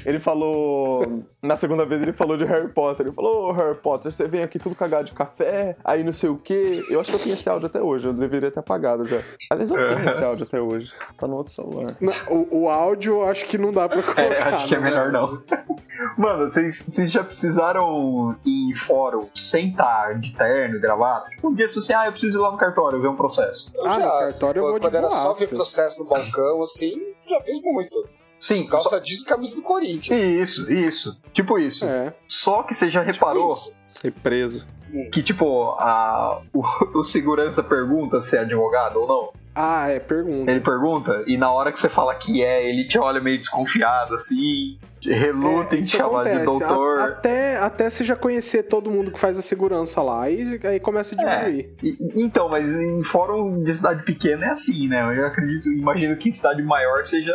Ele 0.07 0.19
falou... 0.21 1.25
Na 1.43 1.57
segunda 1.57 1.85
vez 1.85 2.01
ele 2.03 2.13
falou 2.13 2.37
de 2.37 2.45
Harry 2.45 2.69
Potter. 2.69 3.07
Ele 3.07 3.15
falou, 3.15 3.49
ô, 3.49 3.53
Harry 3.53 3.75
Potter, 3.77 4.13
você 4.13 4.27
vem 4.29 4.43
aqui 4.43 4.59
tudo 4.59 4.75
cagado 4.75 5.05
de 5.05 5.13
café, 5.13 5.77
aí 5.85 6.03
não 6.05 6.13
sei 6.13 6.31
o 6.31 6.37
quê. 6.37 6.83
Eu 6.89 7.01
acho 7.01 7.11
que 7.11 7.17
eu 7.17 7.21
tenho 7.21 7.35
esse 7.35 7.49
áudio 7.49 7.67
até 7.67 7.83
hoje. 7.83 8.07
Eu 8.07 8.13
deveria 8.13 8.51
ter 8.51 8.61
apagado 8.61 9.05
já. 9.07 9.19
Aliás, 9.51 9.71
eu 9.71 9.77
tenho 9.77 10.09
esse 10.09 10.25
áudio 10.25 10.45
até 10.45 10.61
hoje. 10.61 10.93
Tá 11.17 11.27
no 11.27 11.37
outro 11.37 11.53
celular. 11.53 11.74
Não, 12.01 12.13
o, 12.29 12.63
o 12.63 12.69
áudio 12.69 13.15
eu 13.15 13.29
acho 13.29 13.47
que 13.47 13.59
não 13.59 13.73
dá 13.73 13.89
pra 13.89 14.03
colocar. 14.05 14.23
É, 14.23 14.43
acho 14.43 14.67
que 14.67 14.75
é 14.75 14.79
né? 14.79 14.85
melhor 14.91 15.13
não. 15.13 15.43
Mano, 16.19 16.49
vocês, 16.49 17.11
já 17.11 17.23
precisaram 17.23 18.37
ir 18.45 18.71
em 18.71 18.75
fórum 18.75 19.29
sem 19.35 19.71
estar 19.71 20.19
de 20.19 20.33
terno 20.33 20.77
e 20.77 20.81
gravata? 20.81 21.31
Um 21.43 21.55
dia 21.55 21.69
você 21.69 21.79
assim, 21.79 21.93
ah, 21.93 22.07
eu 22.07 22.13
preciso 22.13 22.39
ir 22.39 22.43
lá 22.43 22.51
no 22.51 22.59
cartório 22.59 23.01
ver 23.01 23.09
um 23.09 23.17
processo. 23.17 23.73
Eu 23.75 23.87
Ah, 23.87 23.99
no 23.99 24.05
cartório 24.05 24.61
eu 24.61 24.71
vou 24.71 24.79
de 24.79 24.87
Quando 24.87 24.95
era 24.97 25.11
só 25.11 25.33
ver 25.33 25.49
processo 25.49 26.01
no 26.03 26.09
balcão, 26.09 26.63
assim, 26.63 27.01
já 27.29 27.41
fiz 27.41 27.61
muito. 27.63 28.09
Sim, 28.39 28.67
Calça 28.67 29.01
jeans 29.01 29.23
e 29.23 29.25
camisa 29.25 29.57
do 29.57 29.63
Corinthians. 29.63 30.21
Isso, 30.21 30.73
isso. 30.73 31.21
Tipo 31.33 31.59
isso. 31.59 31.87
É. 31.87 32.13
Só 32.29 32.63
que 32.63 32.75
você 32.75 32.91
já 32.91 33.03
reparou 33.03 33.51
Isso. 33.51 33.75
Ser 33.87 34.11
preso. 34.13 34.67
que, 35.13 35.23
tipo, 35.23 35.71
a, 35.79 36.43
o, 36.53 36.63
o 36.99 37.03
segurança 37.03 37.63
pergunta 37.63 38.21
se 38.21 38.37
é 38.37 38.41
advogado 38.41 39.01
ou 39.01 39.09
não. 39.09 39.44
Ah, 39.55 39.89
é, 39.89 40.01
pergunta. 40.01 40.51
Ele 40.51 40.61
pergunta, 40.61 41.23
e 41.27 41.37
na 41.37 41.53
hora 41.53 41.71
que 41.71 41.79
você 41.79 41.89
fala 41.89 42.15
que 42.15 42.43
é, 42.43 42.69
ele 42.69 42.89
te 42.89 42.99
olha 42.99 43.21
meio 43.21 43.39
desconfiado, 43.39 44.15
assim, 44.15 44.77
reluta 45.01 45.77
É, 45.77 45.79
em 45.79 45.83
te 45.83 45.97
chamar 45.97 46.25
de 46.25 46.31
acontece. 46.31 46.45
doutor. 46.45 46.99
A- 46.99 47.05
até, 47.05 47.57
até 47.59 47.89
você 47.89 48.03
já 48.05 48.17
conhecer 48.17 48.65
todo 48.65 48.91
mundo 48.91 49.13
que 49.13 49.19
faz 49.21 49.39
a 49.39 49.43
segurança 49.43 50.03
lá. 50.03 50.23
Aí, 50.23 50.59
aí 50.65 50.81
começa 50.81 51.15
a 51.15 51.19
diminuir. 51.19 51.77
E- 51.83 51.97
então, 52.17 52.49
mas 52.49 52.69
em 52.69 53.03
fórum 53.05 53.63
de 53.63 53.73
cidade 53.75 54.03
pequena 54.05 54.47
é 54.47 54.51
assim, 54.51 54.89
né? 54.89 55.03
Eu 55.17 55.27
acredito, 55.27 55.69
imagino 55.73 56.17
que 56.17 56.29
em 56.31 56.33
cidade 56.33 56.61
maior 56.63 57.05
seja. 57.05 57.33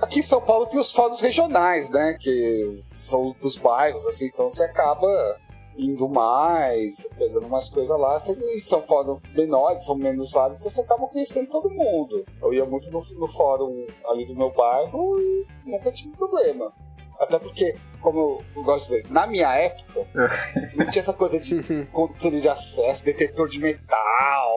Aqui 0.00 0.20
em 0.20 0.22
São 0.22 0.40
Paulo 0.40 0.66
tem 0.66 0.78
os 0.78 0.92
fóruns 0.92 1.20
regionais, 1.20 1.90
né? 1.90 2.16
Que 2.20 2.80
são 2.96 3.34
dos 3.42 3.56
bairros, 3.56 4.06
assim, 4.06 4.26
então 4.32 4.48
você 4.48 4.62
acaba 4.64 5.08
indo 5.86 6.08
mais, 6.08 7.08
pegando 7.18 7.46
umas 7.46 7.68
coisas 7.68 7.98
lá, 7.98 8.18
você, 8.18 8.32
e 8.54 8.60
são 8.60 8.82
fóruns 8.82 9.20
menores, 9.34 9.84
são 9.84 9.96
menos 9.96 10.30
vários, 10.30 10.60
então 10.60 10.70
você 10.70 10.80
acaba 10.80 11.06
conhecendo 11.08 11.48
todo 11.48 11.70
mundo. 11.70 12.24
Eu 12.42 12.52
ia 12.52 12.64
muito 12.64 12.90
no, 12.90 13.02
no 13.18 13.26
fórum 13.26 13.86
ali 14.08 14.26
do 14.26 14.34
meu 14.34 14.50
bairro 14.52 15.20
e 15.20 15.46
nunca 15.64 15.90
tive 15.90 16.16
problema. 16.16 16.72
Até 17.18 17.38
porque, 17.38 17.76
como 18.00 18.42
eu 18.56 18.62
gosto 18.62 18.88
de 18.88 19.02
dizer, 19.02 19.12
na 19.12 19.26
minha 19.26 19.54
época, 19.54 20.08
não 20.74 20.90
tinha 20.90 21.00
essa 21.00 21.12
coisa 21.12 21.38
de 21.38 21.62
controle 21.92 22.40
de 22.40 22.48
acesso, 22.48 23.04
detetor 23.04 23.48
de 23.48 23.60
metal, 23.60 24.56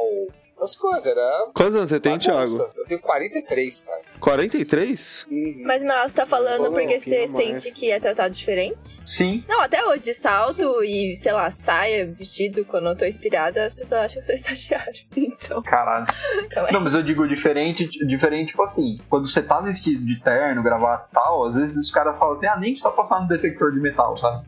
essas 0.56 0.76
coisas, 0.76 1.08
era. 1.08 1.48
Quantos 1.54 1.76
anos 1.76 1.90
você 1.90 2.00
tem, 2.00 2.14
bagunça. 2.18 2.32
Thiago? 2.58 2.74
Eu 2.78 2.86
tenho 2.86 3.02
43, 3.02 3.80
cara. 3.82 4.02
43? 4.20 5.26
Uhum. 5.30 5.64
Mas 5.66 5.84
Mel, 5.84 6.08
você 6.08 6.16
tá 6.16 6.26
falando 6.26 6.72
porque 6.72 7.00
você 7.00 7.28
mais. 7.28 7.64
sente 7.64 7.72
que 7.76 7.92
é 7.92 8.00
tratado 8.00 8.34
diferente? 8.34 9.02
Sim. 9.06 9.44
Não, 9.48 9.62
até 9.62 9.84
hoje, 9.86 10.04
de 10.04 10.14
salto 10.14 10.84
e, 10.84 11.16
sei 11.18 11.32
lá, 11.34 11.50
saia, 11.52 12.06
vestido, 12.06 12.64
quando 12.66 12.88
eu 12.90 12.96
tô 12.96 13.06
inspirada, 13.06 13.66
as 13.66 13.76
pessoas 13.76 14.02
acham 14.02 14.14
que 14.14 14.18
eu 14.20 14.22
sou 14.22 14.36
estagiário. 14.36 14.94
Então, 15.16 15.62
Caralho. 15.64 16.06
então 16.46 16.68
é. 16.68 16.72
Não, 16.72 16.80
mas 16.80 16.94
eu 16.94 17.02
digo 17.04 17.28
diferente, 17.28 17.88
diferente, 18.08 18.50
tipo 18.50 18.64
assim, 18.64 18.98
quando 19.10 19.28
você 19.28 19.42
tá 19.42 19.60
vestido 19.60 20.06
de 20.06 20.22
terno, 20.22 20.62
gravata 20.64 21.08
e 21.10 21.14
tal, 21.14 21.46
às 21.46 21.56
vezes 21.56 21.78
os 21.78 21.92
caras 21.92 22.18
falam 22.18 22.34
assim, 22.34 22.46
ah, 22.48 22.56
nem 22.58 22.72
precisa 22.74 22.92
passar 22.92 23.22
no 23.22 23.28
detector 23.28 23.72
de 23.72 23.80
metal, 23.80 24.16
sabe? 24.18 24.46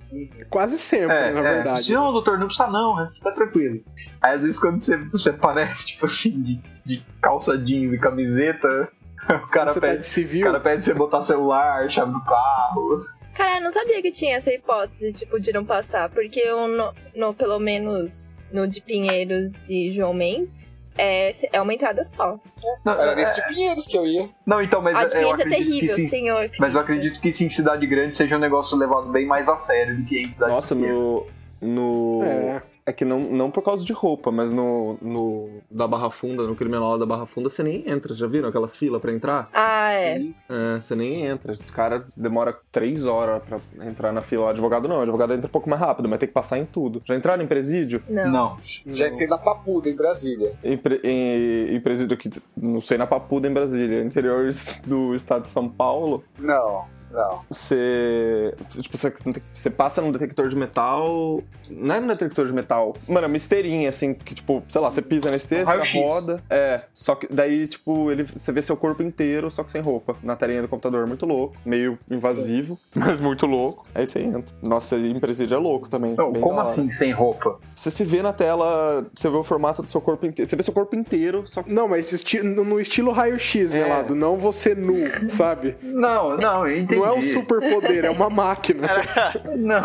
Quase 0.49 0.77
sempre, 0.77 1.15
É, 1.15 1.31
na 1.31 1.39
é. 1.39 1.53
verdade. 1.55 1.83
Se 1.83 1.93
não, 1.93 2.11
doutor, 2.13 2.37
não 2.37 2.47
precisa 2.47 2.67
não, 2.67 2.95
né? 2.95 3.09
Fica 3.13 3.31
tranquilo. 3.31 3.81
Aí 4.21 4.35
às 4.35 4.41
vezes 4.41 4.59
quando 4.59 4.79
você, 4.79 4.97
você 4.97 5.33
parece, 5.33 5.94
tipo 5.95 6.05
assim, 6.05 6.31
de, 6.41 6.61
de 6.85 7.05
calça 7.21 7.57
jeans 7.57 7.93
e 7.93 7.99
camiseta, 7.99 8.89
o 9.43 9.47
cara, 9.47 9.73
você 9.73 9.79
tá 9.79 9.87
pede, 9.87 9.99
de 10.01 10.07
o 10.07 10.09
civil, 10.09 10.45
cara 10.45 10.59
pede 10.59 10.85
você 10.85 10.93
botar 10.93 11.21
celular, 11.23 11.89
chave 11.89 12.11
do 12.13 12.21
carro. 12.23 12.97
Cara, 13.33 13.57
eu 13.57 13.63
não 13.63 13.71
sabia 13.71 14.01
que 14.01 14.11
tinha 14.11 14.35
essa 14.37 14.53
hipótese, 14.53 15.11
tipo, 15.11 15.39
de 15.39 15.51
não 15.51 15.65
passar. 15.65 16.09
Porque 16.09 16.39
eu, 16.39 16.67
no, 16.69 16.93
no- 17.15 17.33
pelo 17.33 17.59
menos 17.59 18.29
no 18.51 18.65
de 18.65 18.79
Pinheiros 18.79 19.67
e 19.69 19.91
João 19.91 20.13
Mendes, 20.13 20.87
é, 20.97 21.31
é 21.51 21.59
uma 21.59 21.73
entrada 21.73 22.01
só. 22.05 22.39
Não, 22.85 22.93
Era 22.93 23.11
é- 23.11 23.15
nesse 23.15 23.35
de 23.41 23.47
Pinheiros 23.53 23.87
que 23.87 23.97
eu 23.97 24.05
ia. 24.07 24.29
não, 24.45 24.61
então, 24.61 24.81
mas 24.81 24.95
a 24.95 25.03
de 25.05 25.15
Pinheiros 25.15 25.39
é 25.41 25.43
que 25.43 25.49
terrível, 25.49 25.95
sim. 25.95 26.07
senhor. 26.07 26.49
Mas 26.59 26.73
eu 26.73 26.79
acredito 26.79 27.19
que 27.19 27.29
sim, 27.33 27.45
em 27.47 27.49
cidade 27.49 27.85
grande 27.85 28.15
seja 28.15 28.37
um 28.37 28.39
negócio 28.39 28.77
levado 28.77 29.09
bem 29.11 29.25
mais 29.25 29.49
a 29.49 29.57
sério 29.57 29.97
do 29.97 30.05
que 30.05 30.17
em 30.21 30.29
cidade 30.29 30.53
Nossa, 30.53 30.73
pequena. 30.75 30.93
no. 30.93 31.27
No. 31.61 32.23
É. 32.23 32.61
É 32.87 32.93
que 32.93 33.03
não, 33.03 33.19
não 33.19 33.49
por 33.49 33.63
causa 33.63 33.83
de 33.83 33.91
roupa, 33.93 34.31
mas 34.31 34.51
no, 34.51 34.95
no. 35.01 35.49
Da 35.71 35.87
Barra 35.87 36.11
Funda, 36.11 36.43
no 36.43 36.55
criminal 36.55 36.99
da 36.99 37.05
Barra 37.05 37.25
Funda, 37.25 37.49
você 37.49 37.63
nem 37.63 37.83
entra. 37.89 38.13
Já 38.13 38.27
viram 38.27 38.47
aquelas 38.47 38.77
filas 38.77 39.01
pra 39.01 39.11
entrar? 39.11 39.49
Ah, 39.51 39.91
é. 39.91 40.19
Sim. 40.19 40.35
É, 40.47 40.79
você 40.79 40.95
nem 40.95 41.25
entra. 41.25 41.51
Os 41.53 41.71
caras 41.71 42.03
demoram 42.15 42.53
três 42.71 43.07
horas 43.07 43.41
pra 43.43 43.59
entrar 43.87 44.11
na 44.13 44.21
fila. 44.21 44.45
O 44.45 44.47
advogado 44.49 44.87
não, 44.87 44.97
o 44.97 45.01
advogado 45.01 45.33
entra 45.33 45.47
um 45.47 45.51
pouco 45.51 45.67
mais 45.67 45.81
rápido, 45.81 46.07
mas 46.07 46.19
tem 46.19 46.27
que 46.27 46.33
passar 46.33 46.59
em 46.59 46.65
tudo. 46.65 47.01
Já 47.05 47.15
entraram 47.15 47.43
em 47.43 47.47
presídio? 47.47 48.03
Não. 48.07 48.29
Não. 48.31 48.57
Já 48.61 49.07
entrei 49.09 49.27
na 49.27 49.39
Papuda, 49.39 49.89
em 49.89 49.95
Brasília. 49.95 50.51
Em, 50.63 50.77
pre- 50.77 51.01
em- 51.03 51.75
em 51.75 51.79
presídio 51.81 52.15
que. 52.15 52.29
Não 52.55 52.79
sei, 52.79 52.99
na 52.99 53.07
Papuda, 53.07 53.47
em 53.47 53.53
Brasília. 53.53 54.03
Interior 54.03 54.47
do 54.85 55.15
estado 55.15 55.41
de 55.41 55.49
São 55.49 55.67
Paulo. 55.67 56.23
Não, 56.37 56.85
não. 57.11 57.41
Você. 57.49 58.53
Tipo, 58.69 58.97
você, 58.97 59.13
você 59.53 59.69
passa 59.69 60.01
num 60.01 60.11
detector 60.11 60.47
de 60.47 60.55
metal. 60.55 61.41
Não 61.69 61.95
é 61.95 61.99
no 61.99 62.07
detector 62.07 62.45
de 62.45 62.53
metal. 62.53 62.95
Mano, 63.07 63.25
é 63.25 63.27
uma 63.27 63.37
esteirinha, 63.37 63.89
assim, 63.89 64.13
que, 64.13 64.35
tipo, 64.35 64.63
sei 64.67 64.81
lá, 64.81 64.91
você 64.91 65.01
pisa 65.01 65.29
na 65.29 65.35
esteira, 65.37 65.63
Um 65.63 65.83
você 65.83 66.03
roda. 66.03 66.43
É. 66.49 66.81
Só 66.93 67.15
que 67.15 67.27
daí, 67.31 67.67
tipo, 67.67 68.11
ele, 68.11 68.23
você 68.23 68.51
vê 68.51 68.61
seu 68.61 68.77
corpo 68.77 69.01
inteiro, 69.03 69.49
só 69.49 69.63
que 69.63 69.71
sem 69.71 69.81
roupa. 69.81 70.15
Na 70.23 70.35
telinha 70.35 70.61
do 70.61 70.67
computador. 70.67 71.07
Muito 71.07 71.25
louco. 71.25 71.55
Meio 71.65 71.97
invasivo, 72.09 72.77
mas 72.93 73.19
muito 73.19 73.45
louco. 73.45 73.85
Aí 73.93 74.05
você 74.05 74.21
entra. 74.21 74.53
Nossa, 74.61 74.95
em 74.97 75.19
presídio 75.19 75.55
é 75.55 75.59
louco 75.59 75.89
também. 75.89 76.13
Não, 76.17 76.31
como 76.33 76.59
assim, 76.59 76.89
sem 76.91 77.11
roupa? 77.11 77.59
Você 77.75 77.89
se 77.91 78.03
vê 78.03 78.21
na 78.21 78.33
tela, 78.33 79.05
você 79.15 79.29
vê 79.29 79.35
o 79.37 79.43
formato 79.43 79.81
do 79.81 79.89
seu 79.91 80.01
corpo 80.01 80.25
inteiro. 80.25 80.47
Você 80.49 80.55
vê 80.55 80.63
seu 80.63 80.73
corpo 80.73 80.95
inteiro, 80.95 81.43
só 81.45 81.63
que. 81.63 81.73
Não, 81.73 81.87
mas 81.87 82.11
esti- 82.13 82.41
no 82.41 82.79
estilo 82.79 83.11
raio-x, 83.11 83.73
É. 83.73 83.83
velado. 83.83 84.15
Não 84.15 84.37
você 84.37 84.73
nu, 84.75 84.95
sabe? 85.29 85.75
Não, 85.81 86.37
não, 86.37 86.67
eu 86.67 86.79
entendi. 86.79 86.99
Não 86.99 87.04
é 87.07 87.13
um 87.13 87.21
superpoder, 87.21 88.05
é 88.05 88.09
uma 88.09 88.29
máquina. 88.29 88.87
Não. 89.55 89.83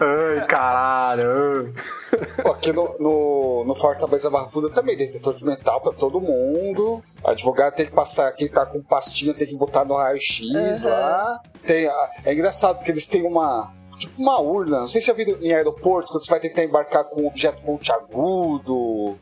Ai, 0.00 0.46
caralho. 0.46 1.72
Pô, 2.42 2.52
Aqui 2.52 2.72
no, 2.72 2.96
no, 2.98 3.64
no 3.66 3.74
Fortaleza 3.74 4.24
da 4.24 4.30
Barra 4.30 4.48
Funda 4.48 4.70
também, 4.70 4.96
detetor 4.96 5.34
de 5.34 5.44
metal 5.44 5.80
pra 5.80 5.92
todo 5.92 6.20
mundo. 6.20 7.02
Advogado 7.24 7.74
tem 7.74 7.86
que 7.86 7.92
passar, 7.92 8.30
quem 8.32 8.48
tá 8.48 8.64
com 8.64 8.80
pastinha 8.82 9.34
tem 9.34 9.46
que 9.46 9.56
botar 9.56 9.84
no 9.84 9.96
raio-x 9.96 10.84
Uhum. 10.84 10.90
lá. 10.90 11.40
Tem, 11.66 11.86
a- 11.88 12.10
é 12.24 12.32
engraçado 12.32 12.76
porque 12.76 12.90
eles 12.92 13.08
têm 13.08 13.24
uma. 13.26 13.72
Tipo 13.98 14.22
uma 14.22 14.38
urna. 14.40 14.78
Não 14.80 14.86
sei 14.86 15.00
se 15.00 15.08
já 15.08 15.12
viram 15.12 15.36
em 15.40 15.52
aeroporto, 15.52 16.12
quando 16.12 16.24
você 16.24 16.30
vai 16.30 16.38
tentar 16.38 16.62
embarcar 16.62 17.02
com 17.04 17.22
um 17.22 17.26
objeto 17.26 17.60
pontiagudo, 17.62 19.18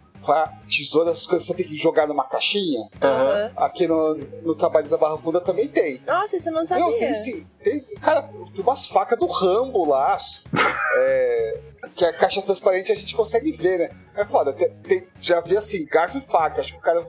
tesoura, 0.68 1.10
essas 1.10 1.26
coisas, 1.26 1.46
você 1.46 1.54
tem 1.54 1.66
que 1.66 1.76
jogar 1.76 2.06
numa 2.06 2.24
caixinha. 2.24 2.88
Aham. 3.02 3.52
Aqui 3.56 3.86
no, 3.86 4.14
no 4.42 4.54
trabalho 4.54 4.88
da 4.88 4.96
Barra 4.96 5.16
Funda 5.18 5.40
também 5.40 5.68
tem. 5.68 6.00
Nossa, 6.06 6.36
isso 6.36 6.48
eu 6.48 6.52
não 6.52 6.60
Não, 6.60 6.66
sabia. 6.66 6.98
tem 6.98 7.14
sim. 7.14 7.46
Tem, 7.62 7.80
cara, 8.00 8.22
tem 8.22 8.62
umas 8.62 8.86
facas 8.86 9.18
do 9.18 9.26
Rambo 9.26 9.84
lá. 9.86 10.16
é, 10.98 11.60
que 11.94 12.04
a 12.04 12.12
caixa 12.12 12.42
transparente 12.42 12.92
a 12.92 12.94
gente 12.94 13.14
consegue 13.14 13.52
ver, 13.52 13.78
né? 13.78 13.90
É 14.14 14.24
foda. 14.24 14.52
tem- 14.52 14.74
tem- 14.82 15.08
já 15.20 15.40
vi 15.40 15.56
assim, 15.56 15.86
garfo 15.86 16.18
e 16.18 16.20
faca. 16.20 16.60
Acho 16.60 16.72
que 16.72 16.78
o 16.78 16.82
cara 16.82 17.04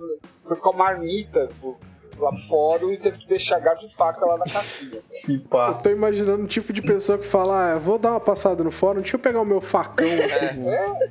foi 0.45 0.57
com 0.57 0.69
a 0.69 0.73
marmita 0.73 1.47
tipo, 1.47 1.77
lá 2.21 2.35
fora 2.49 2.83
e 2.91 2.97
teve 2.97 3.17
que 3.17 3.27
deixar 3.27 3.59
garfo 3.59 3.85
e 3.85 3.89
faca 3.93 4.25
lá 4.25 4.37
na 4.37 4.45
caixinha. 4.45 5.01
Se 5.09 5.35
Eu 5.35 5.41
pá. 5.41 5.73
tô 5.73 5.89
imaginando 5.89 6.43
o 6.43 6.47
tipo 6.47 6.71
de 6.73 6.81
pessoa 6.81 7.17
que 7.17 7.25
fala, 7.25 7.73
ah, 7.73 7.77
vou 7.77 7.97
dar 7.97 8.11
uma 8.11 8.19
passada 8.19 8.63
no 8.63 8.71
fórum, 8.71 9.01
deixa 9.01 9.15
eu 9.15 9.19
pegar 9.19 9.41
o 9.41 9.45
meu 9.45 9.61
facão 9.61 10.05
aqui. 10.07 11.07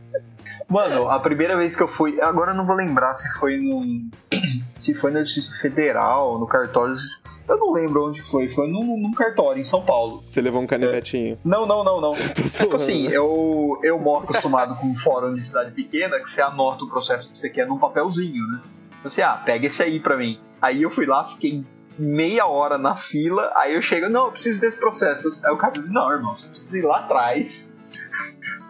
Mano, 0.68 1.08
a 1.08 1.20
primeira 1.20 1.56
vez 1.56 1.76
que 1.76 1.82
eu 1.82 1.88
fui. 1.88 2.20
Agora 2.20 2.50
eu 2.50 2.56
não 2.56 2.66
vou 2.66 2.74
lembrar 2.74 3.14
se 3.14 3.28
foi 3.38 3.56
no. 3.56 3.82
Se 4.76 4.92
foi 4.94 5.10
na 5.10 5.20
Justiça 5.20 5.58
Federal, 5.62 6.38
no 6.38 6.46
cartório. 6.46 6.94
Eu 7.48 7.56
não 7.56 7.72
lembro 7.72 8.08
onde 8.08 8.22
foi. 8.22 8.46
Foi 8.46 8.68
num, 8.68 8.98
num 9.00 9.12
cartório 9.12 9.58
em 9.58 9.64
São 9.64 9.82
Paulo. 9.82 10.20
Você 10.22 10.38
levou 10.42 10.60
um 10.60 10.66
canivetinho. 10.66 11.38
Não, 11.42 11.64
não, 11.64 11.82
não, 11.82 11.98
não. 11.98 12.10
Tô 12.34 12.42
Tipo 12.42 12.76
assim, 12.76 13.06
eu, 13.08 13.80
eu 13.82 13.98
moro 13.98 14.24
acostumado 14.24 14.76
com 14.76 14.88
um 14.88 14.96
fórum 14.96 15.34
de 15.34 15.42
cidade 15.42 15.70
pequena 15.70 16.20
que 16.20 16.28
você 16.28 16.42
anota 16.42 16.84
o 16.84 16.88
processo 16.90 17.30
que 17.30 17.38
você 17.38 17.48
quer 17.48 17.66
num 17.66 17.78
papelzinho, 17.78 18.46
né? 18.48 18.60
Eu 19.02 19.08
assim, 19.08 19.22
ah, 19.22 19.36
pega 19.44 19.66
esse 19.66 19.82
aí 19.82 20.00
pra 20.00 20.16
mim. 20.16 20.40
Aí 20.60 20.82
eu 20.82 20.90
fui 20.90 21.06
lá, 21.06 21.24
fiquei 21.24 21.64
meia 21.98 22.46
hora 22.46 22.76
na 22.76 22.96
fila, 22.96 23.52
aí 23.54 23.74
eu 23.74 23.82
chego, 23.82 24.08
não, 24.08 24.26
eu 24.26 24.32
preciso 24.32 24.60
desse 24.60 24.78
processo. 24.78 25.30
Aí 25.44 25.52
o 25.52 25.56
cara 25.56 25.72
diz, 25.72 25.90
não, 25.90 26.10
irmão, 26.10 26.36
você 26.36 26.48
precisa 26.48 26.78
ir 26.78 26.82
lá 26.82 26.98
atrás, 26.98 27.74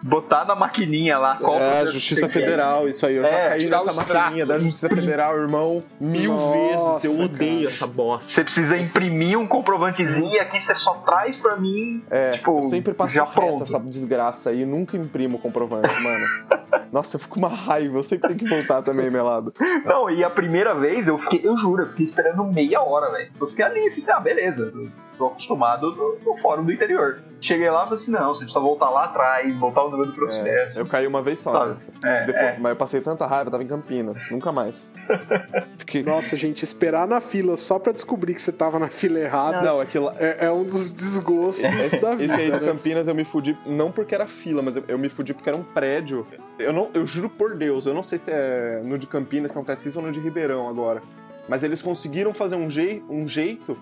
botar 0.02 0.44
na 0.44 0.54
maquininha 0.54 1.18
lá, 1.18 1.36
qual 1.36 1.54
É, 1.54 1.56
a 1.56 1.70
processo 1.76 1.92
Justiça 1.94 2.28
quer. 2.28 2.32
Federal, 2.40 2.88
isso 2.88 3.06
aí. 3.06 3.16
Eu 3.16 3.22
já 3.24 3.28
É, 3.30 3.48
caí 3.50 3.58
tirar 3.60 3.82
o 3.82 3.86
nessa 3.86 4.14
maquininha 4.14 4.46
da 4.46 4.58
Justiça 4.58 4.88
Federal, 4.88 5.36
irmão, 5.36 5.82
mil 6.00 6.32
Nossa, 6.32 6.52
vezes. 7.00 7.04
Eu 7.18 7.24
odeio 7.24 7.56
cara. 7.58 7.66
essa 7.70 7.86
bosta. 7.86 8.24
Você 8.32 8.44
precisa 8.44 8.76
imprimir 8.76 9.38
um 9.38 9.46
comprovantezinho 9.46 10.32
e 10.32 10.38
aqui 10.38 10.60
você 10.60 10.74
só 10.74 10.94
traz 10.94 11.36
pra 11.36 11.56
mim. 11.56 12.02
É, 12.10 12.32
tipo, 12.32 12.58
eu 12.58 12.62
sempre 12.64 12.94
passo 12.94 13.14
já 13.14 13.24
reto 13.24 13.34
pronto. 13.34 13.62
essa 13.62 13.78
desgraça 13.80 14.50
aí, 14.50 14.64
nunca 14.64 14.96
imprimo 14.96 15.36
o 15.36 15.40
comprovante, 15.40 15.88
mano. 16.02 16.86
Nossa, 16.92 17.16
eu 17.16 17.20
fico 17.20 17.38
uma 17.38 17.48
raiva, 17.48 17.98
eu 17.98 18.02
sempre 18.02 18.28
tenho 18.28 18.38
que 18.40 18.46
voltar 18.48 18.80
também, 18.82 19.10
melado. 19.10 19.52
Não, 19.84 20.08
e 20.08 20.22
a 20.22 20.30
primeira 20.30 20.74
vez 20.74 21.08
eu 21.08 21.18
fiquei, 21.18 21.40
eu 21.42 21.56
juro, 21.56 21.82
eu 21.82 21.88
fiquei 21.88 22.06
esperando 22.06 22.44
meia 22.44 22.80
hora, 22.80 23.10
velho. 23.10 23.30
Eu 23.40 23.46
fiquei 23.46 23.64
ali, 23.64 23.80
falei 23.80 23.96
assim, 23.96 24.10
ah, 24.12 24.20
beleza, 24.20 24.72
tô 25.16 25.26
acostumado 25.26 25.94
no, 25.94 26.18
no 26.24 26.36
fórum 26.38 26.64
do 26.64 26.72
interior. 26.72 27.20
Cheguei 27.40 27.68
lá 27.70 27.80
e 27.82 27.84
falei 27.84 27.94
assim, 28.02 28.10
não, 28.10 28.28
você 28.34 28.44
precisa 28.44 28.60
voltar 28.60 28.88
lá 28.90 29.04
atrás, 29.04 29.54
voltar 29.56 29.84
o 29.84 29.90
número 29.90 30.10
do 30.10 30.14
processo. 30.16 30.78
Eu 30.80 30.86
caí 30.86 31.06
uma 31.06 31.22
vez 31.22 31.40
só 31.40 31.66
nessa. 31.68 31.92
É, 32.04 32.24
Depois- 32.26 32.44
é. 32.44 32.56
Mas 32.58 32.70
eu 32.70 32.76
passei 32.76 33.00
tanta 33.00 33.26
raiva, 33.26 33.48
eu 33.48 33.50
tava 33.52 33.62
em 33.62 33.66
Campinas, 33.66 34.30
nunca 34.30 34.52
mais. 34.52 34.90
Que- 35.86 36.02
Nossa, 36.02 36.36
gente, 36.36 36.64
esperar 36.64 37.06
na 37.06 37.20
fila 37.20 37.56
só 37.56 37.78
pra 37.78 37.92
descobrir 37.92 38.34
que 38.34 38.42
você 38.42 38.50
tava 38.50 38.78
na 38.78 38.88
fila 38.88 39.20
errada 39.20 39.62
Não, 39.62 39.80
aquilo. 39.80 40.10
é, 40.18 40.46
é 40.46 40.50
um 40.50 40.64
dos 40.64 40.90
desgostos 40.90 41.62
da 41.62 41.68
Esse, 41.84 41.96
vida. 42.00 42.22
esse 42.24 42.34
aí 42.34 42.50
de 42.50 42.60
né? 42.60 42.66
Campinas 42.66 43.06
eu 43.06 43.14
me 43.14 43.24
fudi, 43.24 43.56
não 43.64 43.92
porque 43.92 44.14
era 44.14 44.26
fila, 44.26 44.62
mas 44.62 44.76
eu, 44.76 44.84
eu 44.88 44.98
me 44.98 45.08
fudi 45.08 45.32
porque 45.32 45.48
era 45.48 45.56
um 45.56 45.62
prédio. 45.62 46.26
Eu, 46.58 46.72
não, 46.72 46.90
eu 46.92 47.06
juro 47.06 47.28
por 47.30 47.54
Deus, 47.56 47.86
eu 47.86 47.94
não 47.94 48.02
sei 48.02 48.18
se 48.18 48.30
é 48.32 48.80
no 48.84 48.98
de 48.98 49.06
Campinas 49.06 49.50
que 49.52 49.56
acontece 49.56 49.88
isso 49.88 49.98
ou 50.00 50.04
no 50.06 50.10
de 50.10 50.18
Ribeirão 50.20 50.68
agora. 50.68 51.00
Mas 51.48 51.62
eles 51.62 51.80
conseguiram 51.80 52.34
fazer 52.34 52.56
um, 52.56 52.68
jei, 52.68 53.04
um 53.08 53.28
jeito 53.28 53.78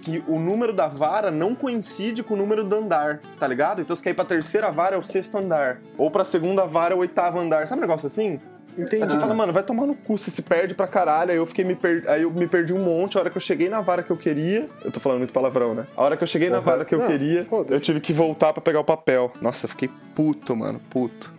que 0.00 0.22
o 0.26 0.38
número 0.38 0.72
da 0.72 0.86
vara 0.86 1.30
não 1.30 1.54
coincide 1.54 2.22
com 2.22 2.34
o 2.34 2.36
número 2.36 2.64
do 2.64 2.76
andar, 2.76 3.20
tá 3.38 3.46
ligado? 3.46 3.80
Então 3.80 3.96
se 3.96 4.02
quer 4.02 4.10
ir 4.10 4.14
pra 4.14 4.24
terceira 4.24 4.70
vara 4.70 4.96
é 4.96 4.98
o 4.98 5.02
sexto 5.02 5.38
andar. 5.38 5.80
Ou 5.96 6.10
pra 6.10 6.24
segunda 6.24 6.66
vara 6.66 6.94
é 6.94 6.96
o 6.96 7.00
oitavo 7.00 7.38
andar. 7.38 7.66
Sabe 7.66 7.80
um 7.80 7.82
negócio 7.82 8.06
assim? 8.06 8.40
Entendi. 8.76 9.02
Aí 9.02 9.08
você 9.08 9.20
fala, 9.20 9.34
mano, 9.34 9.52
vai 9.52 9.62
tomar 9.62 9.86
no 9.86 9.94
cu, 9.94 10.16
você 10.16 10.30
se 10.30 10.40
perde 10.42 10.74
pra 10.74 10.86
caralho. 10.86 11.30
Aí 11.30 11.36
eu 11.36 11.46
fiquei 11.46 11.64
me 11.64 11.74
per... 11.74 12.04
aí 12.08 12.22
eu 12.22 12.30
me 12.30 12.46
perdi 12.46 12.72
um 12.72 12.82
monte. 12.82 13.16
A 13.16 13.20
hora 13.20 13.30
que 13.30 13.36
eu 13.36 13.40
cheguei 13.40 13.68
na 13.68 13.80
vara 13.80 14.02
que 14.02 14.10
eu 14.10 14.16
queria. 14.16 14.68
Eu 14.82 14.90
tô 14.90 14.98
falando 14.98 15.18
muito 15.18 15.32
palavrão, 15.32 15.74
né? 15.74 15.86
A 15.96 16.02
hora 16.02 16.16
que 16.16 16.22
eu 16.22 16.26
cheguei 16.26 16.48
na 16.48 16.62
Porra, 16.62 16.72
vara 16.72 16.84
que 16.84 16.94
eu 16.94 16.98
não, 16.98 17.06
queria, 17.06 17.46
eu 17.68 17.80
tive 17.80 18.00
que 18.00 18.12
voltar 18.12 18.52
pra 18.52 18.62
pegar 18.62 18.80
o 18.80 18.84
papel. 18.84 19.32
Nossa, 19.40 19.66
eu 19.66 19.68
fiquei 19.68 19.90
puto, 20.14 20.56
mano, 20.56 20.80
puto. 20.88 21.32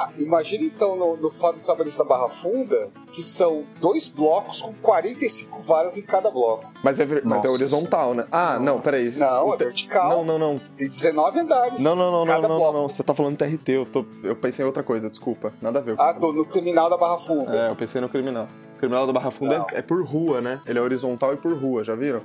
Ah, 0.00 0.10
imagina 0.16 0.62
então 0.64 0.94
no, 0.94 1.16
no 1.16 1.28
Fórum 1.30 1.58
Trabalhista 1.58 2.04
da 2.04 2.08
Barra 2.08 2.28
Funda, 2.28 2.90
que 3.10 3.20
são 3.22 3.64
dois 3.80 4.06
blocos 4.06 4.62
com 4.62 4.72
45 4.74 5.60
varas 5.62 5.98
em 5.98 6.02
cada 6.02 6.30
bloco. 6.30 6.64
Mas 6.84 7.00
é, 7.00 7.04
mas 7.06 7.16
é 7.18 7.24
Nossa. 7.24 7.50
horizontal, 7.50 8.14
né? 8.14 8.26
Ah, 8.30 8.58
não, 8.60 8.80
peraí. 8.80 9.10
Não, 9.18 9.48
O 9.48 9.54
é 9.54 9.56
te- 9.56 9.64
vertical. 9.64 10.08
Não, 10.10 10.24
não, 10.24 10.38
não. 10.38 10.58
Tem 10.76 10.86
19 10.88 11.40
andares. 11.40 11.82
Não, 11.82 11.96
não, 11.96 12.12
não, 12.12 12.18
não, 12.20 12.26
cada 12.26 12.42
não, 12.42 12.48
não, 12.50 12.58
bloco. 12.58 12.78
não. 12.78 12.88
Você 12.88 13.02
tá 13.02 13.12
falando 13.12 13.36
TRT, 13.36 13.68
eu, 13.72 13.84
tô, 13.86 14.04
eu 14.22 14.36
pensei 14.36 14.62
em 14.62 14.66
outra 14.66 14.82
coisa, 14.84 15.10
desculpa. 15.10 15.52
Nada 15.60 15.80
a 15.80 15.82
ver. 15.82 15.96
Ah, 15.98 16.14
tô 16.14 16.32
no 16.32 16.44
criminal 16.44 16.88
da 16.88 16.96
Barra 16.96 17.18
Funda. 17.18 17.56
É, 17.66 17.70
eu 17.70 17.74
pensei 17.76 18.00
no 18.00 18.08
criminal. 18.08 18.46
O 18.76 18.78
criminal 18.78 19.04
da 19.06 19.12
Barra 19.12 19.32
Funda 19.32 19.66
é, 19.72 19.78
é 19.78 19.82
por 19.82 20.04
rua, 20.04 20.40
né? 20.40 20.60
Ele 20.64 20.78
é 20.78 20.82
horizontal 20.82 21.34
e 21.34 21.36
por 21.36 21.52
rua, 21.54 21.82
já 21.82 21.96
viram? 21.96 22.20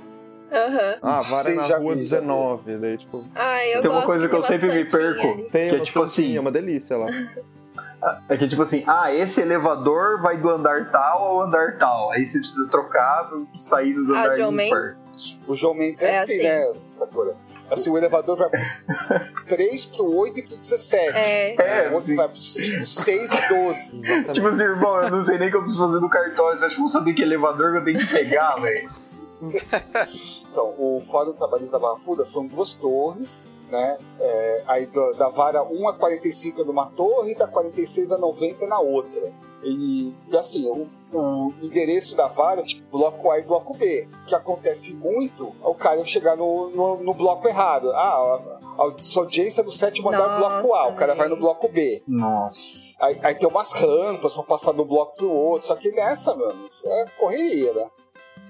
Aham. 0.52 0.98
Ah, 1.02 1.22
vara 1.22 1.42
Sim, 1.42 1.52
é 1.52 1.54
na 1.56 1.62
já 1.64 1.78
rua 1.78 1.94
vi, 1.96 2.02
já 2.02 2.20
vi. 2.20 2.26
19, 2.26 2.76
daí 2.78 2.96
tipo... 2.98 3.24
Ai, 3.34 3.74
eu 3.74 3.80
Tem 3.80 3.90
uma 3.90 3.96
gosto 3.96 4.06
coisa 4.06 4.28
que 4.28 4.34
eu 4.36 4.42
sempre 4.44 4.72
me 4.72 4.84
perco. 4.84 5.20
ali. 5.26 5.42
Tem 5.50 5.68
Que 5.70 5.74
é 5.74 5.78
uma 5.78 5.84
tipo 5.84 6.02
assim- 6.02 6.22
plantinha, 6.22 6.40
uma 6.40 6.52
delícia 6.52 6.96
lá. 6.96 7.06
É 8.28 8.36
que 8.36 8.48
tipo 8.48 8.62
assim, 8.62 8.84
ah, 8.86 9.12
esse 9.12 9.40
elevador 9.40 10.20
vai 10.20 10.36
do 10.36 10.48
andar 10.50 10.90
tal 10.90 11.22
ao 11.22 11.42
andar 11.42 11.78
tal. 11.78 12.10
Aí 12.12 12.26
você 12.26 12.38
precisa 12.38 12.68
trocar 12.68 13.28
pra 13.28 13.38
sair 13.58 13.94
dos 13.94 14.10
Ah, 14.10 14.12
andares 14.12 14.36
João 14.38 14.50
do 14.50 14.56
Mendes? 14.56 15.04
O 15.46 15.54
João 15.54 15.74
Mendes 15.74 16.02
é, 16.02 16.12
É 16.12 16.18
assim, 16.18 16.34
assim. 16.34 16.42
né, 16.42 16.72
Sakura? 16.90 17.34
Assim, 17.70 17.90
o 17.90 17.96
elevador 17.96 18.36
vai 18.36 18.50
pro 19.32 19.44
3 19.46 19.84
pro 19.86 20.14
8 20.16 20.38
e 20.40 20.42
pro 20.42 20.56
17. 20.56 21.16
É. 21.16 21.54
É, 21.86 21.88
o 21.90 21.94
outro 21.94 22.08
sim. 22.08 22.16
vai 22.16 22.28
pro 22.28 22.36
5, 22.36 22.86
6 22.86 23.32
e 23.32 23.48
12. 23.48 23.96
Exatamente. 24.04 24.32
Tipo 24.32 24.48
assim, 24.48 24.62
irmão, 24.64 25.02
eu 25.02 25.10
não 25.10 25.22
sei 25.22 25.38
nem 25.38 25.48
o 25.48 25.50
que 25.50 25.56
eu 25.56 25.62
preciso 25.62 25.86
fazer 25.86 26.00
no 26.00 26.10
cartório. 26.10 26.58
Você 26.58 26.64
acha 26.66 26.74
que 26.74 26.80
eu 26.80 26.84
vou 26.84 26.92
saber 26.92 27.14
que 27.14 27.22
elevador 27.22 27.72
que 27.72 27.78
eu 27.78 27.84
tenho 27.84 27.98
que 28.00 28.06
pegar, 28.06 28.56
velho? 28.56 28.90
Então, 30.50 30.74
o 30.78 31.00
Fórum 31.00 31.32
Trabalhista 31.32 31.78
da 31.78 31.86
Barra 31.86 31.98
Funda 31.98 32.24
são 32.24 32.46
duas 32.46 32.74
torres, 32.74 33.54
né? 33.70 33.98
É, 34.20 34.64
aí 34.66 34.86
da, 34.86 35.12
da 35.12 35.28
vara 35.28 35.62
1 35.64 35.88
a 35.88 35.94
45 35.94 36.60
é 36.60 36.64
numa 36.64 36.86
torre 36.90 37.32
e 37.32 37.34
da 37.34 37.48
46 37.48 38.12
a 38.12 38.18
90 38.18 38.64
é 38.64 38.68
na 38.68 38.78
outra. 38.78 39.32
E, 39.62 40.14
e 40.28 40.36
assim, 40.36 40.68
o, 40.68 40.88
o 41.16 41.54
endereço 41.62 42.16
da 42.16 42.28
vara 42.28 42.60
é 42.60 42.64
tipo 42.64 42.86
bloco 42.96 43.30
A 43.30 43.38
e 43.38 43.42
bloco 43.42 43.74
B. 43.74 44.08
O 44.22 44.26
que 44.26 44.34
acontece 44.34 44.94
muito 44.94 45.52
é 45.62 45.66
o 45.66 45.74
cara 45.74 46.04
chegar 46.04 46.36
no, 46.36 46.70
no, 46.70 46.96
no 47.02 47.14
bloco 47.14 47.48
errado. 47.48 47.90
Ah, 47.92 48.58
a, 48.78 48.84
a 48.84 49.02
sua 49.02 49.22
audiência 49.22 49.62
é 49.62 49.64
do 49.64 49.72
sétimo 49.72 50.08
andar 50.08 50.34
do 50.34 50.38
bloco 50.38 50.74
A, 50.74 50.88
o 50.88 50.94
cara 50.94 51.14
Nossa, 51.14 51.16
vai 51.16 51.28
no 51.28 51.36
bloco 51.36 51.68
B. 51.68 52.02
Nossa. 52.06 52.94
Aí, 53.00 53.18
aí 53.22 53.34
tem 53.34 53.48
umas 53.48 53.72
rampas 53.72 54.34
pra 54.34 54.42
passar 54.42 54.72
de 54.72 54.80
um 54.80 54.84
bloco 54.84 55.16
pro 55.16 55.30
outro. 55.30 55.66
Só 55.66 55.74
que 55.76 55.90
nessa, 55.92 56.34
mano, 56.36 56.66
isso 56.66 56.86
é 56.86 57.06
correria, 57.18 57.72
né? 57.72 57.90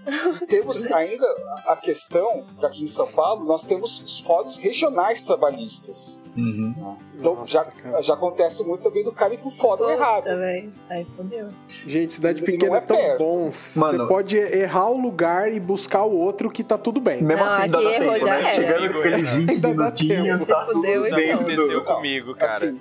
E 0.07 0.47
temos 0.47 0.87
ainda 0.91 1.27
a 1.67 1.77
questão 1.77 2.45
que 2.59 2.67
aqui 2.67 2.85
em 2.85 2.87
São 2.87 3.11
Paulo 3.11 3.45
nós 3.45 3.65
temos 3.65 4.01
os 4.01 4.21
fóruns 4.21 4.57
regionais 4.57 5.23
trabalhistas. 5.23 6.25
Uhum. 6.37 6.97
Então 7.19 7.35
Nossa, 7.37 7.47
já, 7.53 7.65
cara. 7.65 8.03
já 8.03 8.15
acontece 8.15 8.65
muito 8.65 8.83
também 8.83 9.05
do 9.05 9.13
cara 9.13 9.35
ir 9.35 9.39
pro 9.39 9.51
fórum 9.51 9.89
errado. 9.89 10.25
Velho. 10.25 10.73
Aí 10.91 11.07
fodeu. 11.17 11.49
Gente, 11.87 12.15
cidade 12.15 12.43
pequena 12.43 12.75
é 12.75 12.79
é 12.79 12.81
tão 12.81 12.97
perto. 12.97 13.19
bom. 13.19 13.51
Mano. 13.77 13.99
Você 13.99 14.09
pode 14.09 14.37
errar 14.37 14.89
o 14.91 15.01
lugar 15.01 15.53
e 15.53 15.61
buscar 15.61 16.05
o 16.05 16.17
outro 16.17 16.51
que 16.51 16.65
tá 16.65 16.77
tudo 16.77 17.01
bem. 17.01 17.23
Mesmo 17.23 17.45
Não, 17.45 17.51
assim 17.53 17.63
ainda 17.63 17.81
dá 17.83 17.89
tempo, 17.91 18.05
né? 18.11 18.19
era. 18.19 18.43
Chegando 18.55 18.93
com 18.93 18.99
aqueles 18.99 19.31
20 19.31 19.51
Ainda 19.51 19.69
dá 19.69 19.85
minutinhos, 19.85 20.47
tempo. 20.47 20.59
tá 20.61 20.67
tudo 20.67 20.87
Isso 20.87 21.15
bem. 21.15 21.33
aconteceu 21.33 21.85
comigo, 21.85 22.35
cara. 22.35 22.53
Assim, 22.53 22.81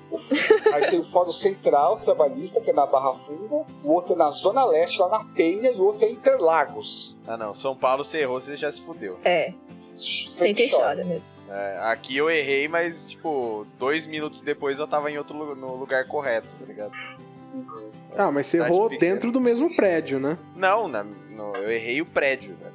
aí 0.73 0.89
tem 0.89 0.99
o 0.99 1.03
Fórum 1.03 1.31
Central 1.31 1.97
Trabalhista, 1.97 2.59
que 2.61 2.69
é 2.71 2.73
na 2.73 2.85
Barra 2.85 3.13
Funda, 3.13 3.65
o 3.83 3.91
outro 3.91 4.13
é 4.13 4.15
na 4.15 4.29
Zona 4.31 4.65
Leste, 4.65 4.99
lá 5.01 5.09
na 5.09 5.23
Penha, 5.35 5.71
e 5.71 5.75
o 5.79 5.83
outro 5.83 6.05
é 6.05 6.09
Interlagos. 6.09 7.17
Ah, 7.27 7.37
não. 7.37 7.53
São 7.53 7.75
Paulo, 7.75 8.03
você 8.03 8.19
errou, 8.19 8.39
você 8.39 8.55
já 8.55 8.71
se 8.71 8.81
fudeu. 8.81 9.17
É, 9.23 9.53
senta 9.75 10.61
e 10.61 10.69
chora 10.69 11.03
mesmo. 11.05 11.31
É, 11.49 11.79
aqui 11.91 12.17
eu 12.17 12.29
errei, 12.29 12.67
mas, 12.67 13.07
tipo, 13.07 13.65
dois 13.79 14.05
minutos 14.05 14.41
depois 14.41 14.77
eu 14.79 14.87
tava 14.87 15.09
em 15.09 15.17
outro 15.17 15.37
lu- 15.37 15.55
no 15.55 15.75
lugar 15.75 16.05
correto, 16.07 16.47
tá 16.59 16.65
ligado? 16.65 16.91
Ah, 18.17 18.31
mas 18.31 18.47
você 18.47 18.57
errou 18.57 18.89
pequena. 18.89 19.13
dentro 19.13 19.31
do 19.31 19.39
mesmo 19.39 19.73
prédio, 19.75 20.19
né? 20.19 20.37
Não, 20.55 20.87
na- 20.87 21.03
no- 21.03 21.55
eu 21.55 21.71
errei 21.71 22.01
o 22.01 22.05
prédio, 22.05 22.55
velho. 22.61 22.73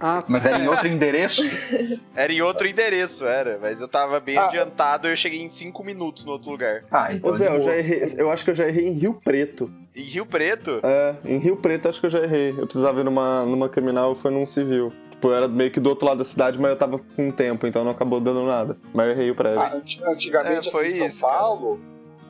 Ah, 0.00 0.22
tá. 0.22 0.24
Mas 0.28 0.44
era 0.46 0.58
em 0.58 0.66
outro 0.68 0.88
endereço? 0.88 1.42
Era 2.16 2.32
em 2.32 2.40
outro 2.40 2.66
endereço, 2.66 3.26
era. 3.26 3.58
Mas 3.60 3.80
eu 3.82 3.86
tava 3.86 4.18
bem 4.18 4.36
Ah. 4.38 4.46
adiantado 4.46 5.06
e 5.06 5.12
eu 5.12 5.16
cheguei 5.16 5.40
em 5.42 5.48
cinco 5.48 5.84
minutos 5.84 6.24
no 6.24 6.32
outro 6.32 6.50
lugar. 6.50 6.82
Ah, 6.90 7.12
então. 7.12 7.30
Ô 7.30 7.32
Zé, 7.34 7.48
eu 7.48 7.58
de 7.58 7.64
já 7.66 7.76
errei. 7.76 8.02
Eu 8.16 8.30
acho 8.30 8.42
que 8.44 8.50
eu 8.50 8.54
já 8.54 8.66
errei 8.66 8.88
em 8.88 8.92
Rio 8.92 9.12
Preto. 9.22 9.70
Em 9.96 10.02
Rio 10.02 10.26
Preto? 10.26 10.80
É, 10.82 11.16
em 11.24 11.38
Rio 11.38 11.56
Preto 11.56 11.88
acho 11.88 11.98
que 12.00 12.06
eu 12.06 12.10
já 12.10 12.20
errei. 12.22 12.50
Eu 12.50 12.66
precisava 12.66 13.00
ir 13.00 13.04
numa, 13.04 13.44
numa 13.46 13.68
criminal 13.68 14.14
foi 14.14 14.30
num 14.30 14.44
civil. 14.44 14.92
Tipo, 15.10 15.28
eu 15.28 15.34
era 15.34 15.48
meio 15.48 15.70
que 15.70 15.80
do 15.80 15.88
outro 15.88 16.06
lado 16.06 16.18
da 16.18 16.24
cidade, 16.24 16.58
mas 16.58 16.70
eu 16.72 16.76
tava 16.76 16.98
com 16.98 17.30
tempo, 17.30 17.66
então 17.66 17.82
não 17.82 17.92
acabou 17.92 18.20
dando 18.20 18.44
nada. 18.44 18.76
Mas 18.92 19.06
eu 19.06 19.12
errei 19.12 19.30
o 19.30 19.34
prédio. 19.34 19.60
Ah, 19.60 19.72
anti- 19.74 20.04
antigamente 20.04 20.68
É, 20.68 20.70
foi 20.70 20.84
aqui 20.84 20.92
em 20.94 20.98
São 20.98 21.06
isso, 21.06 21.20
cara. 21.22 21.32
Paulo, 21.38 21.80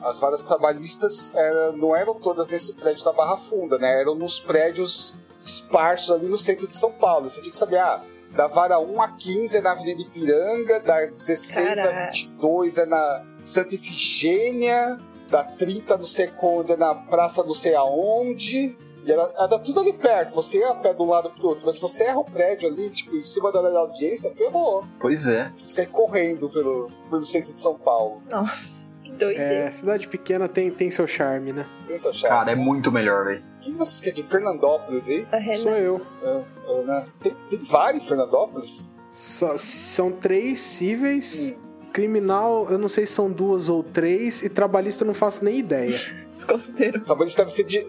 as 0.01 0.17
varas 0.19 0.43
trabalhistas 0.43 1.35
era- 1.35 1.73
não 1.73 1.93
eram 1.93 2.13
todas 2.15 2.47
nesse 2.47 2.73
prédio 2.77 3.03
da 3.03 3.11
Barra 3.11 3.35
Funda, 3.35 3.77
né? 3.77 3.99
Eram 4.01 4.15
nos 4.15 4.39
prédios 4.39 5.17
esparsos 5.45 6.11
ali 6.11 6.27
no 6.29 6.37
centro 6.37 6.65
de 6.67 6.75
São 6.75 6.93
Paulo. 6.93 7.27
Você 7.27 7.41
tinha 7.41 7.51
que 7.51 7.57
saber, 7.57 7.79
ah, 7.79 8.01
da 8.31 8.47
vara 8.47 8.79
1 8.79 9.01
a 9.01 9.09
15 9.09 9.57
é 9.57 9.61
na 9.61 9.71
Avenida 9.73 10.01
Ipiranga, 10.01 10.79
da 10.79 11.05
16 11.05 11.79
a 11.79 11.87
Caraca. 11.87 12.11
22 12.13 12.77
é 12.77 12.85
na 12.85 13.25
Santa 13.43 13.75
Ifigênia, 13.75 14.97
da 15.29 15.43
30 15.43 15.97
não 15.97 16.03
sei 16.03 16.27
quando 16.27 16.73
é 16.73 16.77
na 16.77 16.93
Praça 16.95 17.43
não 17.43 17.53
sei 17.53 17.75
aonde. 17.75 18.75
E 19.05 19.11
era, 19.11 19.31
era 19.37 19.59
tudo 19.59 19.79
ali 19.79 19.93
perto, 19.93 20.35
você 20.35 20.59
ia 20.59 20.69
a 20.69 20.75
pé 20.75 20.93
de 20.93 21.01
um 21.01 21.05
lado 21.09 21.29
pro 21.29 21.47
outro, 21.47 21.65
mas 21.65 21.75
se 21.75 21.81
você 21.81 22.03
erra 22.03 22.19
o 22.19 22.25
prédio 22.25 22.67
ali, 22.67 22.89
tipo, 22.89 23.15
em 23.15 23.21
cima 23.21 23.53
da 23.53 23.59
audiência, 23.79 24.33
ferrou. 24.35 24.83
Pois 24.99 25.25
é. 25.27 25.49
Você 25.55 25.85
correndo 25.85 26.49
pelo, 26.49 26.89
pelo 27.09 27.21
centro 27.21 27.53
de 27.53 27.59
São 27.59 27.75
Paulo. 27.75 28.21
Nossa, 28.29 28.85
que 29.01 29.11
doideira. 29.11 29.53
É, 29.65 29.71
cidade 29.71 30.09
pequena 30.09 30.49
tem, 30.49 30.69
tem 30.71 30.91
seu 30.91 31.07
charme, 31.07 31.53
né? 31.53 31.65
Pensa, 31.87 32.11
Charme. 32.11 32.37
Cara, 32.37 32.51
é 32.51 32.55
muito 32.55 32.91
melhor, 32.91 33.23
velho. 33.23 33.43
Quem 33.61 33.77
vocês 33.77 34.01
querem 34.01 34.21
de 34.21 34.29
Fernandópolis 34.29 35.07
aí? 35.07 35.25
A 35.31 35.55
Sou 35.55 35.71
eu. 35.73 36.05
É, 36.23 36.43
é, 36.67 36.83
né? 36.83 37.05
Tem, 37.23 37.33
tem 37.49 37.59
vários 37.63 38.05
Fernandópolis? 38.09 38.93
Só- 39.09 39.55
são 39.55 40.11
três 40.11 40.59
cíveis. 40.59 41.55
Criminal, 41.97 42.67
eu 42.69 42.77
não 42.77 42.87
sei 42.87 43.07
se 43.07 43.13
são 43.13 43.31
duas 43.31 43.69
ou 43.69 43.81
três. 43.81 44.43
E 44.43 44.49
trabalhista, 44.49 45.03
eu 45.03 45.07
não 45.07 45.15
faço 45.15 45.43
nem 45.43 45.57
ideia. 45.57 45.99
Desconsidero. 46.37 47.01
Trabalhista 47.01 47.41
deve 47.43 47.51
ser 47.51 47.63
de. 47.63 47.79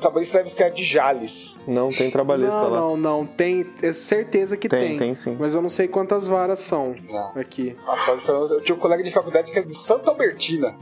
Trabalhista 0.00 0.38
deve 0.38 0.50
ser 0.50 0.64
a 0.64 0.68
de 0.68 0.84
Jales. 0.84 1.62
Não, 1.66 1.90
tem 1.90 2.10
trabalhista 2.10 2.54
não, 2.54 2.70
lá. 2.70 2.80
não, 2.80 2.96
não. 2.96 3.26
Tem. 3.26 3.66
É 3.82 3.90
certeza 3.92 4.56
que 4.56 4.68
Tem, 4.68 4.80
tem. 4.80 4.96
tem 4.96 5.14
sim. 5.14 5.36
Mas 5.38 5.54
eu 5.54 5.60
não 5.62 5.68
sei 5.68 5.88
quantas 5.88 6.26
varas 6.26 6.60
são 6.60 6.94
Não. 7.10 7.32
aqui. 7.40 7.76
Nossa, 7.84 8.30
eu 8.32 8.60
tinha 8.60 8.76
um 8.76 8.78
colega 8.78 9.02
de 9.02 9.10
faculdade 9.10 9.50
que 9.50 9.58
era 9.58 9.66
de 9.66 9.74
Santa 9.76 10.10
Albertina. 10.10 10.76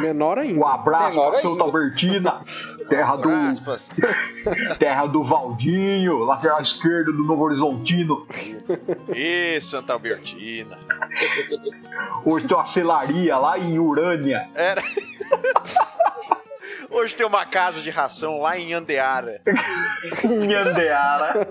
Menor 0.00 0.38
ainda. 0.38 0.58
Um 0.58 0.66
abraço 0.66 1.10
Menor 1.10 1.30
pra 1.32 1.40
Santa. 1.40 1.64
Albertina, 1.64 2.42
terra 2.88 3.16
do, 3.16 3.28
terra 4.78 5.06
do 5.06 5.22
Valdinho, 5.22 6.18
lateral 6.18 6.60
esquerdo 6.60 7.12
do 7.12 7.22
Novo 7.24 7.42
Horizontino. 7.44 8.26
Ih, 9.14 9.60
Santa 9.60 9.92
Albertina. 9.92 10.78
Hoje 12.24 12.46
tem 12.46 12.56
uma 12.56 12.66
celaria 12.66 13.36
lá 13.36 13.58
em 13.58 13.78
Urânia. 13.78 14.48
Era. 14.54 14.82
Hoje 16.92 17.14
tem 17.14 17.26
uma 17.26 17.46
casa 17.46 17.80
de 17.80 17.90
ração 17.90 18.40
lá 18.40 18.58
em 18.58 18.74
Andeara. 18.74 19.40
Em 20.24 20.54
Andeara. 20.54 21.48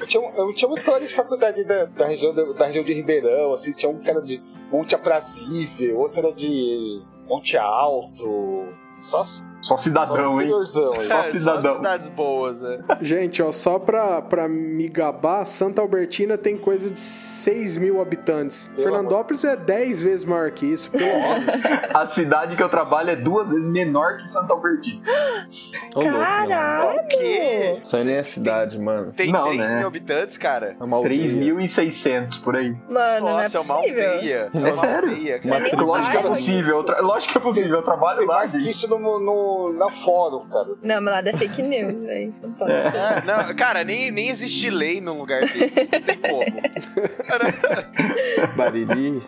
Eu 0.00 0.06
tinha, 0.06 0.22
eu 0.36 0.54
tinha 0.54 0.68
muito 0.68 0.84
colega 0.84 1.06
de 1.06 1.14
faculdade 1.14 1.64
da, 1.64 1.86
da, 1.86 2.06
região, 2.06 2.34
da, 2.34 2.44
da 2.52 2.66
região 2.66 2.84
de 2.84 2.92
Ribeirão, 2.92 3.52
assim, 3.52 3.72
tinha 3.72 3.90
um 3.90 3.98
que 3.98 4.10
era 4.10 4.20
de 4.20 4.42
Monte 4.70 4.94
Aprazível, 4.94 5.98
outro 5.98 6.18
era 6.18 6.32
de 6.32 7.02
Monte 7.26 7.56
Alto. 7.56 8.68
Só, 9.00 9.22
só 9.22 9.51
Só 9.62 9.76
cidadão, 9.76 10.32
hein? 10.34 10.40
interiorzão 10.48 10.92
aí. 10.92 10.98
Só 10.98 11.20
É, 11.20 11.24
cidadão. 11.30 11.70
Só 11.72 11.76
cidades 11.78 12.08
boas, 12.08 12.60
né? 12.60 12.78
Gente, 13.00 13.42
ó, 13.42 13.50
só 13.52 13.78
pra, 13.78 14.20
pra 14.20 14.48
me 14.48 14.88
gabar, 14.88 15.46
Santa 15.46 15.80
Albertina 15.80 16.36
tem 16.36 16.58
coisa 16.58 16.90
de 16.90 16.98
6 17.00 17.76
mil 17.78 18.00
habitantes. 18.02 18.68
Pelo 18.74 18.82
Fernandópolis 18.82 19.44
é 19.44 19.56
10 19.56 20.02
vezes 20.02 20.24
maior 20.24 20.50
que 20.50 20.66
isso, 20.66 20.90
pelo 20.90 21.04
menos. 21.04 21.54
A 21.94 22.06
cidade 22.06 22.56
que 22.56 22.62
eu 22.62 22.68
trabalho 22.68 23.10
é 23.10 23.16
duas 23.16 23.52
vezes 23.52 23.68
menor 23.68 24.16
que 24.16 24.28
Santa 24.28 24.52
Albertina. 24.52 25.00
Mano. 25.94 26.10
Caralho! 26.18 26.98
O 27.00 27.06
quê? 27.08 27.78
Isso 27.82 27.96
aí 27.96 28.04
nem 28.04 28.16
é 28.16 28.22
cidade, 28.22 28.78
mano. 28.78 29.12
Tem 29.12 29.30
Não, 29.30 29.44
3 29.44 29.60
né? 29.60 29.78
mil 29.78 29.86
habitantes, 29.86 30.36
cara? 30.38 30.76
É 30.80 30.84
uma 30.84 30.96
aldeia. 30.96 31.28
3.600 31.28 32.42
por 32.42 32.56
aí. 32.56 32.74
Mano, 32.88 33.26
Nossa, 33.26 33.58
é 33.58 33.60
não 33.60 33.62
uma 33.62 33.74
é 33.74 33.82
possível. 33.82 34.12
aldeia. 34.12 34.50
É 34.52 34.58
uma 34.58 34.72
sério? 34.74 35.08
aldeia, 35.10 35.40
Não 35.44 35.54
é 35.54 35.60
cara. 35.60 35.76
nem 35.76 35.82
um 35.82 35.86
Lógico 35.86 36.10
que 36.10 36.16
é 36.16 36.22
possível. 36.30 36.82
Lógico 37.00 37.32
que 37.32 37.38
é 37.38 37.40
possível. 37.42 37.76
Eu 37.76 37.82
trabalho 37.82 38.18
Tem 38.18 38.26
lá. 38.28 38.34
mais 38.36 38.52
que 38.52 38.60
gente. 38.60 38.70
isso 38.70 38.88
no, 38.88 38.98
no, 39.20 39.51
na 39.74 39.90
fórum, 39.90 40.46
cara. 40.48 40.68
Não, 40.82 41.00
mas 41.00 41.24
lá 41.24 41.30
é 41.30 41.36
fake 41.36 41.62
news, 41.62 41.94
velho. 41.94 42.34
Não 42.42 42.52
pode 42.52 42.72
É. 42.72 42.90
ser. 42.90 42.96
É, 42.98 43.22
não, 43.24 43.54
cara, 43.56 43.84
nem, 43.84 44.10
nem 44.10 44.28
existe 44.28 44.68
lei 44.70 45.00
num 45.00 45.18
lugar 45.18 45.40
desse. 45.42 45.80
Não 45.80 46.02
tem 46.02 46.18
como. 46.18 46.44
Bariri. 48.56 49.22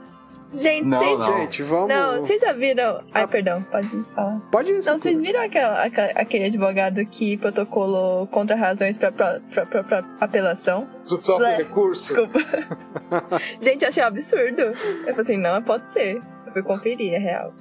Gente, 0.53 0.85
Não, 0.87 0.99
vocês. 1.01 1.19
não. 1.19 1.39
Gente, 1.41 1.63
vamos. 1.65 1.89
Não, 1.89 2.21
vocês 2.21 2.41
já 2.41 2.53
viram. 2.53 3.01
Ai, 3.13 3.27
perdão, 3.27 3.61
pode 3.65 3.89
falar. 4.15 4.41
Pode 4.53 4.71
ir, 4.71 4.85
Não, 4.85 4.99
vocês 4.99 5.21
viram 5.21 5.43
aquela, 5.43 5.83
aquele 6.15 6.45
advogado 6.45 7.05
que 7.07 7.37
protocolou 7.39 8.29
contra 8.29 8.55
razões 8.55 8.97
pra, 8.97 9.11
pra, 9.11 9.41
pra, 9.53 9.67
pra- 9.67 9.83
pra 9.83 10.05
apelação? 10.21 10.87
Do 11.09 11.19
próprio 11.19 11.49
Lé. 11.49 11.57
recurso. 11.57 12.15
Desculpa. 12.15 12.39
Gente, 13.61 13.83
eu 13.83 13.89
achei 13.89 14.05
um 14.05 14.07
absurdo. 14.07 14.61
Eu 14.61 14.75
falei 14.75 15.21
assim, 15.23 15.37
não, 15.39 15.61
pode 15.61 15.91
ser. 15.93 16.23
fui 16.53 16.63
conferir, 16.63 17.15
é 17.15 17.19
real. 17.19 17.53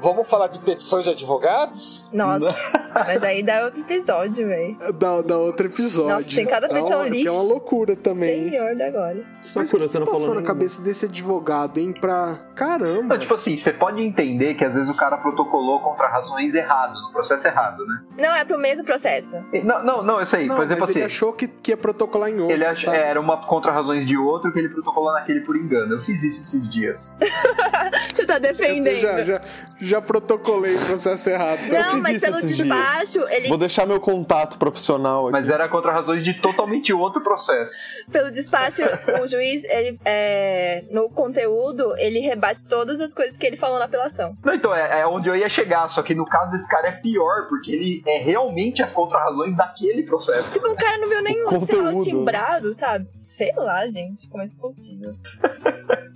Vamos 0.00 0.28
falar 0.28 0.48
de 0.48 0.58
petições 0.60 1.04
de 1.04 1.10
advogados? 1.10 2.08
Nossa, 2.12 2.54
mas 2.94 3.22
aí 3.22 3.42
dá 3.42 3.64
outro 3.64 3.80
episódio, 3.80 4.46
velho. 4.46 4.76
Da, 4.94 5.20
da 5.22 5.36
outro 5.38 5.66
episódio. 5.66 6.14
Nossa, 6.14 6.30
tem 6.30 6.46
cada 6.46 6.66
É 6.66 6.70
uma- 6.70 6.78
petição 6.80 7.02
é 7.04 7.08
lixo. 7.08 7.32
uma 7.32 7.42
loucura 7.42 7.96
também. 7.96 8.50
Senhor 8.50 8.74
da 8.76 8.90
glória. 8.90 9.24
Mas 9.54 9.54
Loucura, 9.54 9.88
você 9.88 9.92
que 9.92 9.98
não 9.98 10.06
passou 10.06 10.20
falou 10.20 10.34
na 10.34 10.40
nenhuma. 10.40 10.46
cabeça 10.46 10.82
desse 10.82 11.04
advogado, 11.06 11.78
hein? 11.78 11.92
Pra. 11.92 12.38
Caramba. 12.54 13.14
Não, 13.14 13.18
tipo 13.18 13.34
assim, 13.34 13.56
você 13.56 13.72
pode 13.72 14.00
entender 14.02 14.54
que 14.54 14.64
às 14.64 14.74
vezes 14.74 14.94
o 14.94 14.98
cara 14.98 15.16
protocolou 15.18 15.80
contra 15.80 16.06
razões 16.08 16.54
errado, 16.54 16.94
no 17.00 17.12
processo 17.12 17.46
errado, 17.46 17.84
né? 17.86 18.02
Não, 18.18 18.34
é 18.34 18.44
pro 18.44 18.58
mesmo 18.58 18.84
processo. 18.84 19.36
Não, 19.64 19.82
não, 19.84 20.02
não 20.02 20.20
eu 20.20 20.26
sei. 20.26 20.46
Não, 20.46 20.56
Por 20.56 20.64
exemplo, 20.64 20.80
mas 20.82 20.90
assim, 20.90 20.98
ele 21.00 21.06
achou 21.06 21.32
que, 21.32 21.48
que 21.48 21.70
ia 21.72 21.76
protocolar 21.76 22.30
em 22.30 22.38
outro. 22.40 22.54
ele 22.54 22.64
ach- 22.64 22.84
sabe? 22.84 22.96
era 22.96 23.20
uma 23.20 23.36
contra 23.46 23.72
razões 23.72 24.06
de 24.06 24.16
outro 24.16 24.52
que 24.52 24.58
ele 24.58 24.68
protocolou 24.68 25.12
naquele 25.12 25.40
por 25.40 25.56
engano. 25.56 25.94
Eu 25.94 26.00
fiz 26.00 26.22
isso 26.22 26.40
esses 26.42 26.70
dias. 26.72 27.16
Você 28.14 28.26
tá 28.26 28.34
Eu 28.34 28.40
defendendo. 28.40 28.98
já, 29.00 29.22
já, 29.22 29.41
já 29.80 30.00
protocolei 30.00 30.76
o 30.76 30.80
processo 30.86 31.28
errado. 31.30 31.58
Eu 31.66 31.82
Não, 31.82 31.90
fiz 31.92 32.02
mas 32.02 32.16
isso 32.16 32.24
pelo 32.26 32.38
esses 32.38 32.56
despacho, 32.56 33.20
ele, 33.28 33.48
Vou 33.48 33.58
deixar 33.58 33.86
meu 33.86 34.00
contato 34.00 34.58
profissional 34.58 35.24
aqui. 35.28 35.32
Mas 35.32 35.48
era 35.48 35.68
contra 35.68 35.92
razões 35.92 36.22
de 36.22 36.34
totalmente 36.34 36.92
outro 36.92 37.20
processo. 37.22 37.82
pelo 38.10 38.30
despacho, 38.30 38.82
o 39.22 39.26
juiz, 39.28 39.64
ele, 39.64 39.98
é, 40.04 40.84
no 40.90 41.08
conteúdo, 41.10 41.94
ele 41.98 42.20
rebate 42.20 42.64
todas 42.66 43.00
as 43.00 43.12
coisas 43.12 43.36
que 43.36 43.46
ele 43.46 43.56
falou 43.56 43.78
na 43.78 43.86
apelação. 43.86 44.36
Não, 44.44 44.54
então, 44.54 44.74
é, 44.74 45.00
é 45.00 45.06
onde 45.06 45.28
eu 45.28 45.36
ia 45.36 45.48
chegar. 45.48 45.88
Só 45.88 46.02
que 46.02 46.14
no 46.14 46.24
caso 46.24 46.52
desse 46.52 46.68
cara 46.68 46.88
é 46.88 46.92
pior, 46.92 47.48
porque 47.48 47.72
ele 47.72 48.02
é 48.06 48.18
realmente 48.18 48.82
as 48.82 48.92
contrarrazões 48.92 49.56
daquele 49.56 50.02
processo. 50.04 50.52
Tipo, 50.54 50.68
o 50.68 50.76
cara 50.76 50.98
não 50.98 51.08
viu 51.08 51.22
nem 51.22 51.42
o 51.44 51.46
Conteúdo. 51.46 51.88
sinal 51.88 52.02
timbrado, 52.02 52.74
sabe? 52.74 53.08
Sei 53.16 53.52
lá, 53.56 53.88
gente, 53.88 54.28
como 54.28 54.42
é 54.42 54.46
isso 54.46 54.58
possível. 54.58 55.14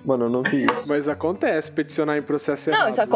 Mano, 0.04 0.26
eu 0.26 0.30
não 0.30 0.42
vi 0.42 0.64
isso. 0.66 0.88
Mas 0.88 1.08
acontece 1.08 1.72
peticionar 1.72 2.16
em 2.16 2.22
processo 2.22 2.70
errado. 2.70 2.82
Não, 2.82 2.88
isso 2.90 3.02
acontece, 3.02 3.15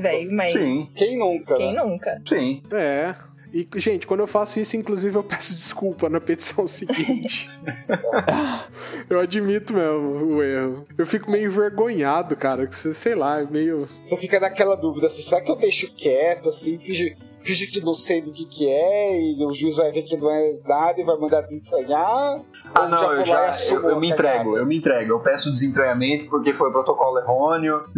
velho, 0.00 0.32
mas 0.32 0.52
Sim. 0.52 0.88
Quem 0.96 1.18
nunca, 1.18 1.56
quem 1.56 1.72
né? 1.74 1.82
nunca? 1.82 2.22
Sim. 2.26 2.62
É. 2.72 3.14
E, 3.52 3.68
gente, 3.76 4.04
quando 4.04 4.18
eu 4.18 4.26
faço 4.26 4.58
isso, 4.58 4.76
inclusive, 4.76 5.16
eu 5.16 5.22
peço 5.22 5.54
desculpa 5.56 6.08
na 6.08 6.20
petição 6.20 6.66
seguinte. 6.66 7.48
eu 9.08 9.20
admito 9.20 9.72
mesmo 9.72 10.34
o 10.36 10.42
erro. 10.42 10.84
Eu 10.98 11.06
fico 11.06 11.30
meio 11.30 11.46
envergonhado, 11.46 12.34
cara. 12.36 12.66
que 12.66 12.74
você- 12.74 12.92
Sei 12.94 13.14
lá, 13.14 13.40
é 13.40 13.46
meio. 13.46 13.88
Você 14.02 14.16
fica 14.16 14.40
naquela 14.40 14.74
dúvida, 14.74 15.06
assim, 15.06 15.22
será 15.22 15.40
que 15.40 15.50
eu 15.50 15.56
deixo 15.56 15.94
quieto, 15.94 16.48
assim, 16.48 16.78
finge, 16.78 17.16
finge 17.42 17.66
que 17.68 17.80
não 17.80 17.94
sei 17.94 18.20
do 18.22 18.32
que 18.32 18.44
que 18.44 18.68
é, 18.68 19.20
e 19.20 19.44
o 19.44 19.52
juiz 19.52 19.76
vai 19.76 19.92
ver 19.92 20.02
que 20.02 20.16
não 20.16 20.30
é 20.30 20.58
nada 20.66 21.00
e 21.00 21.04
vai 21.04 21.16
mandar 21.16 21.40
desentranhar? 21.42 22.40
Ah, 22.74 22.88
não, 22.88 22.98
vou 22.98 23.12
eu 23.14 23.24
já. 23.26 23.48
assumo 23.48 23.80
Eu, 23.86 23.90
eu 23.90 24.00
me 24.00 24.10
cagada? 24.10 24.32
entrego, 24.32 24.56
eu 24.58 24.66
me 24.66 24.76
entrego. 24.78 25.12
Eu 25.12 25.20
peço 25.20 25.52
desentranhamento 25.52 26.26
porque 26.28 26.52
foi 26.52 26.70
protocolo 26.70 27.18
errôneo. 27.18 27.82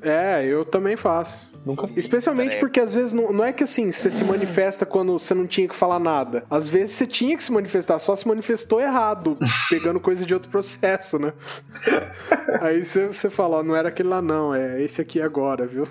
É, 0.00 0.44
eu 0.44 0.64
também 0.64 0.96
faço. 0.96 1.50
Nunca 1.66 1.86
vi. 1.86 1.98
Especialmente 1.98 2.50
Peraí. 2.50 2.60
porque 2.60 2.78
às 2.80 2.94
vezes 2.94 3.12
não, 3.12 3.32
não 3.32 3.44
é 3.44 3.52
que 3.52 3.64
assim, 3.64 3.90
você 3.90 4.10
se 4.10 4.22
manifesta 4.24 4.86
quando 4.86 5.18
você 5.18 5.34
não 5.34 5.44
tinha 5.46 5.66
que 5.68 5.74
falar 5.74 5.98
nada. 5.98 6.44
Às 6.48 6.68
vezes 6.68 6.94
você 6.94 7.06
tinha 7.06 7.36
que 7.36 7.42
se 7.42 7.52
manifestar, 7.52 7.98
só 7.98 8.14
se 8.14 8.26
manifestou 8.26 8.80
errado, 8.80 9.36
pegando 9.68 9.98
coisa 9.98 10.24
de 10.24 10.32
outro 10.32 10.48
processo, 10.48 11.18
né? 11.18 11.32
Aí 12.62 12.82
você, 12.84 13.08
você 13.08 13.28
fala, 13.28 13.56
ó, 13.58 13.62
não 13.62 13.74
era 13.74 13.88
aquele 13.88 14.08
lá 14.08 14.22
não, 14.22 14.54
é 14.54 14.80
esse 14.82 15.00
aqui 15.02 15.20
agora, 15.20 15.66
viu? 15.66 15.86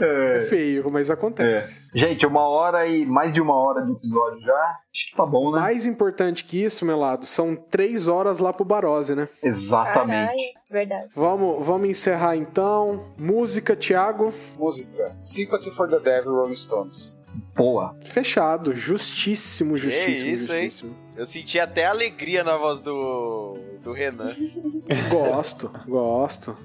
É 0.00 0.40
feio, 0.48 0.86
mas 0.90 1.10
É. 1.10 1.12
acontece. 1.12 1.80
Gente, 1.94 2.26
uma 2.26 2.46
hora 2.48 2.86
e 2.86 3.04
mais 3.06 3.32
de 3.32 3.40
uma 3.40 3.54
hora 3.54 3.84
de 3.84 3.92
episódio 3.92 4.40
já. 4.40 4.54
Acho 4.94 5.10
que 5.10 5.16
tá 5.16 5.26
bom, 5.26 5.52
né? 5.52 5.60
Mais 5.60 5.86
importante 5.86 6.44
que 6.44 6.62
isso, 6.62 6.84
meu 6.84 6.98
lado, 6.98 7.26
são 7.26 7.54
três 7.54 8.08
horas 8.08 8.38
lá 8.38 8.52
pro 8.52 8.64
Barose, 8.64 9.14
né? 9.14 9.28
Exatamente. 9.42 10.26
Caralho, 10.26 10.38
verdade. 10.70 11.08
Vamos, 11.14 11.64
vamos 11.64 11.88
encerrar 11.88 12.36
então. 12.36 13.04
Música, 13.18 13.76
Thiago. 13.76 14.32
Música. 14.58 15.16
Sympathy 15.22 15.70
for 15.70 15.88
the 15.88 16.00
Devil, 16.00 16.32
Rolling 16.34 16.54
Stones. 16.54 17.22
Boa. 17.58 17.94
Fechado. 18.04 18.74
Justíssimo, 18.74 19.76
justíssimo, 19.76 20.30
isso, 20.30 20.52
hein? 20.54 20.62
justíssimo. 20.64 20.96
Eu 21.16 21.26
senti 21.26 21.58
até 21.60 21.84
alegria 21.86 22.42
na 22.44 22.56
voz 22.56 22.80
do, 22.80 23.58
do 23.82 23.92
Renan. 23.92 24.32
Gosto, 25.10 25.70
gosto. 25.86 26.56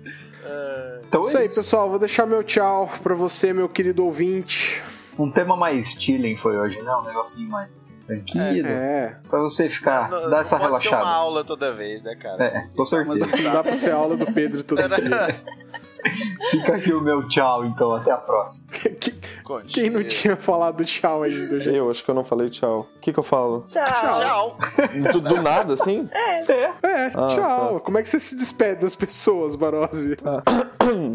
Então 1.07 1.21
Isso 1.21 1.37
é 1.37 1.41
aí, 1.41 1.47
isso. 1.47 1.55
pessoal. 1.57 1.89
Vou 1.89 1.97
deixar 1.99 2.25
meu 2.25 2.43
tchau 2.43 2.91
pra 3.01 3.15
você, 3.15 3.51
meu 3.53 3.67
querido 3.67 4.03
ouvinte. 4.05 4.81
Um 5.17 5.29
tema 5.31 5.55
mais 5.55 5.93
chilling 5.93 6.35
foi 6.37 6.57
hoje, 6.57 6.81
né? 6.81 6.91
Um 6.95 7.03
negocinho 7.03 7.49
mais 7.49 7.93
tranquilo. 8.07 8.67
É, 8.67 9.17
Pra 9.29 9.39
você 9.39 9.69
ficar, 9.69 10.09
Não- 10.09 10.29
dar 10.29 10.41
essa 10.41 10.57
não 10.57 10.69
pode 10.69 10.83
ser 10.83 10.89
uma 10.89 10.97
relaxada. 10.97 11.17
aula 11.17 11.43
toda 11.43 11.71
vez, 11.71 12.01
né, 12.01 12.15
cara? 12.15 12.43
É, 12.45 12.67
com 12.75 12.83
certeza. 12.83 13.25
não 13.43 13.51
dá 13.53 13.63
pra 13.63 13.73
ser 13.73 13.91
aula 13.91 14.17
do 14.17 14.25
Pedro 14.33 14.63
todo 14.63 14.77
dia. 14.81 15.35
Fica 16.51 16.75
aqui 16.75 16.93
o 16.93 17.01
meu 17.01 17.27
tchau, 17.27 17.65
então. 17.65 17.93
Até 17.95 18.11
a 18.11 18.17
próxima. 18.17 18.65
Que-. 18.71 19.13
Quem 19.67 19.89
não 19.89 20.03
tinha 20.03 20.35
falado 20.35 20.83
tchau 20.85 21.23
ainda, 21.23 21.59
gente? 21.59 21.75
Eu 21.75 21.89
acho 21.89 22.03
que 22.03 22.09
eu 22.09 22.15
não 22.15 22.23
falei 22.23 22.49
tchau. 22.49 22.87
O 22.95 22.99
que 22.99 23.11
que 23.11 23.19
eu 23.19 23.23
falo? 23.23 23.65
Tchau. 23.67 23.83
Tchau. 23.85 24.57
Do, 25.11 25.21
do 25.21 25.41
nada, 25.41 25.73
assim? 25.73 26.07
É, 26.11 26.43
Ah, 27.13 27.29
tchau. 27.35 27.79
Como 27.81 27.97
é 27.97 28.01
que 28.01 28.09
você 28.09 28.19
se 28.19 28.35
despede 28.35 28.81
das 28.81 28.95
pessoas, 28.95 29.55
Barose? 29.55 30.17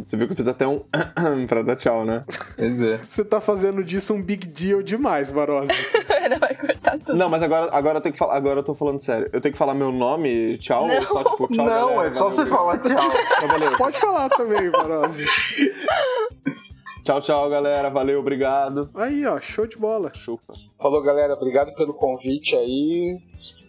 Você 0.05 0.17
viu 0.17 0.27
que 0.27 0.33
eu 0.33 0.37
fiz 0.37 0.49
até 0.49 0.67
um 0.67 0.83
pra 1.47 1.63
dar 1.63 1.77
tchau, 1.77 2.05
né? 2.05 2.25
Pois 2.57 2.81
é. 2.81 2.99
Você 3.07 3.25
tá 3.25 3.41
fazendo 3.41 3.85
disso 3.85 4.15
um 4.15 4.23
big 4.23 4.47
deal 4.47 4.83
demais, 4.83 5.31
Barose. 5.31 5.69
Não 6.31 6.39
vai 6.39 6.55
cortar 6.55 6.99
tudo. 6.99 7.15
Não, 7.17 7.29
mas 7.29 7.43
agora, 7.43 7.69
agora 7.73 7.99
eu 7.99 8.01
tenho 8.03 8.13
que 8.13 8.19
falar. 8.19 8.37
Agora 8.37 8.59
eu 8.61 8.63
tô 8.63 8.75
falando 8.75 9.01
sério. 9.01 9.29
Eu 9.33 9.41
tenho 9.41 9.53
que 9.53 9.59
falar 9.59 9.75
meu 9.75 9.91
nome, 9.93 10.57
tchau, 10.59 10.87
ou 10.87 11.07
só 11.07 11.25
tipo 11.25 11.49
tchau. 11.49 11.65
não, 11.65 11.89
galera, 11.89 12.07
é 12.07 12.11
só 12.11 12.29
valeu, 12.29 12.45
você 12.45 12.51
falar 12.51 12.79
tchau. 12.79 13.09
Então, 13.37 13.49
valeu. 13.49 13.79
Pode 13.79 13.99
falar 13.99 14.29
também, 14.29 14.71
Tchau, 17.09 17.23
tchau, 17.23 17.49
galera. 17.49 17.89
Valeu, 17.89 18.21
obrigado. 18.21 18.91
Aí, 18.95 19.25
ó, 19.25 19.41
show 19.41 19.67
de 19.67 19.79
bola. 19.79 20.13
Chupa. 20.15 20.53
Falou, 20.79 21.03
galera. 21.03 21.33
Obrigado 21.33 21.75
pelo 21.75 21.95
convite 21.95 22.55
aí. 22.55 23.19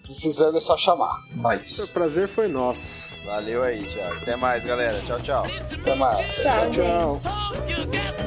Precisando 0.04 0.58
é 0.58 0.60
só 0.60 0.76
chamar. 0.76 1.24
Mas... 1.36 1.80
O 1.80 1.94
prazer 1.94 2.28
foi 2.28 2.50
nosso. 2.50 3.08
Valeu 3.26 3.64
aí, 3.64 3.84
tchau. 3.84 4.12
Até 4.22 4.36
mais, 4.36 4.66
galera. 4.66 5.00
Tchau, 5.08 5.22
tchau. 5.22 5.46
Até 5.80 5.96
mais. 5.96 6.20
Tchau, 6.36 6.72
tchau. 6.72 7.20
tchau. 7.22 8.20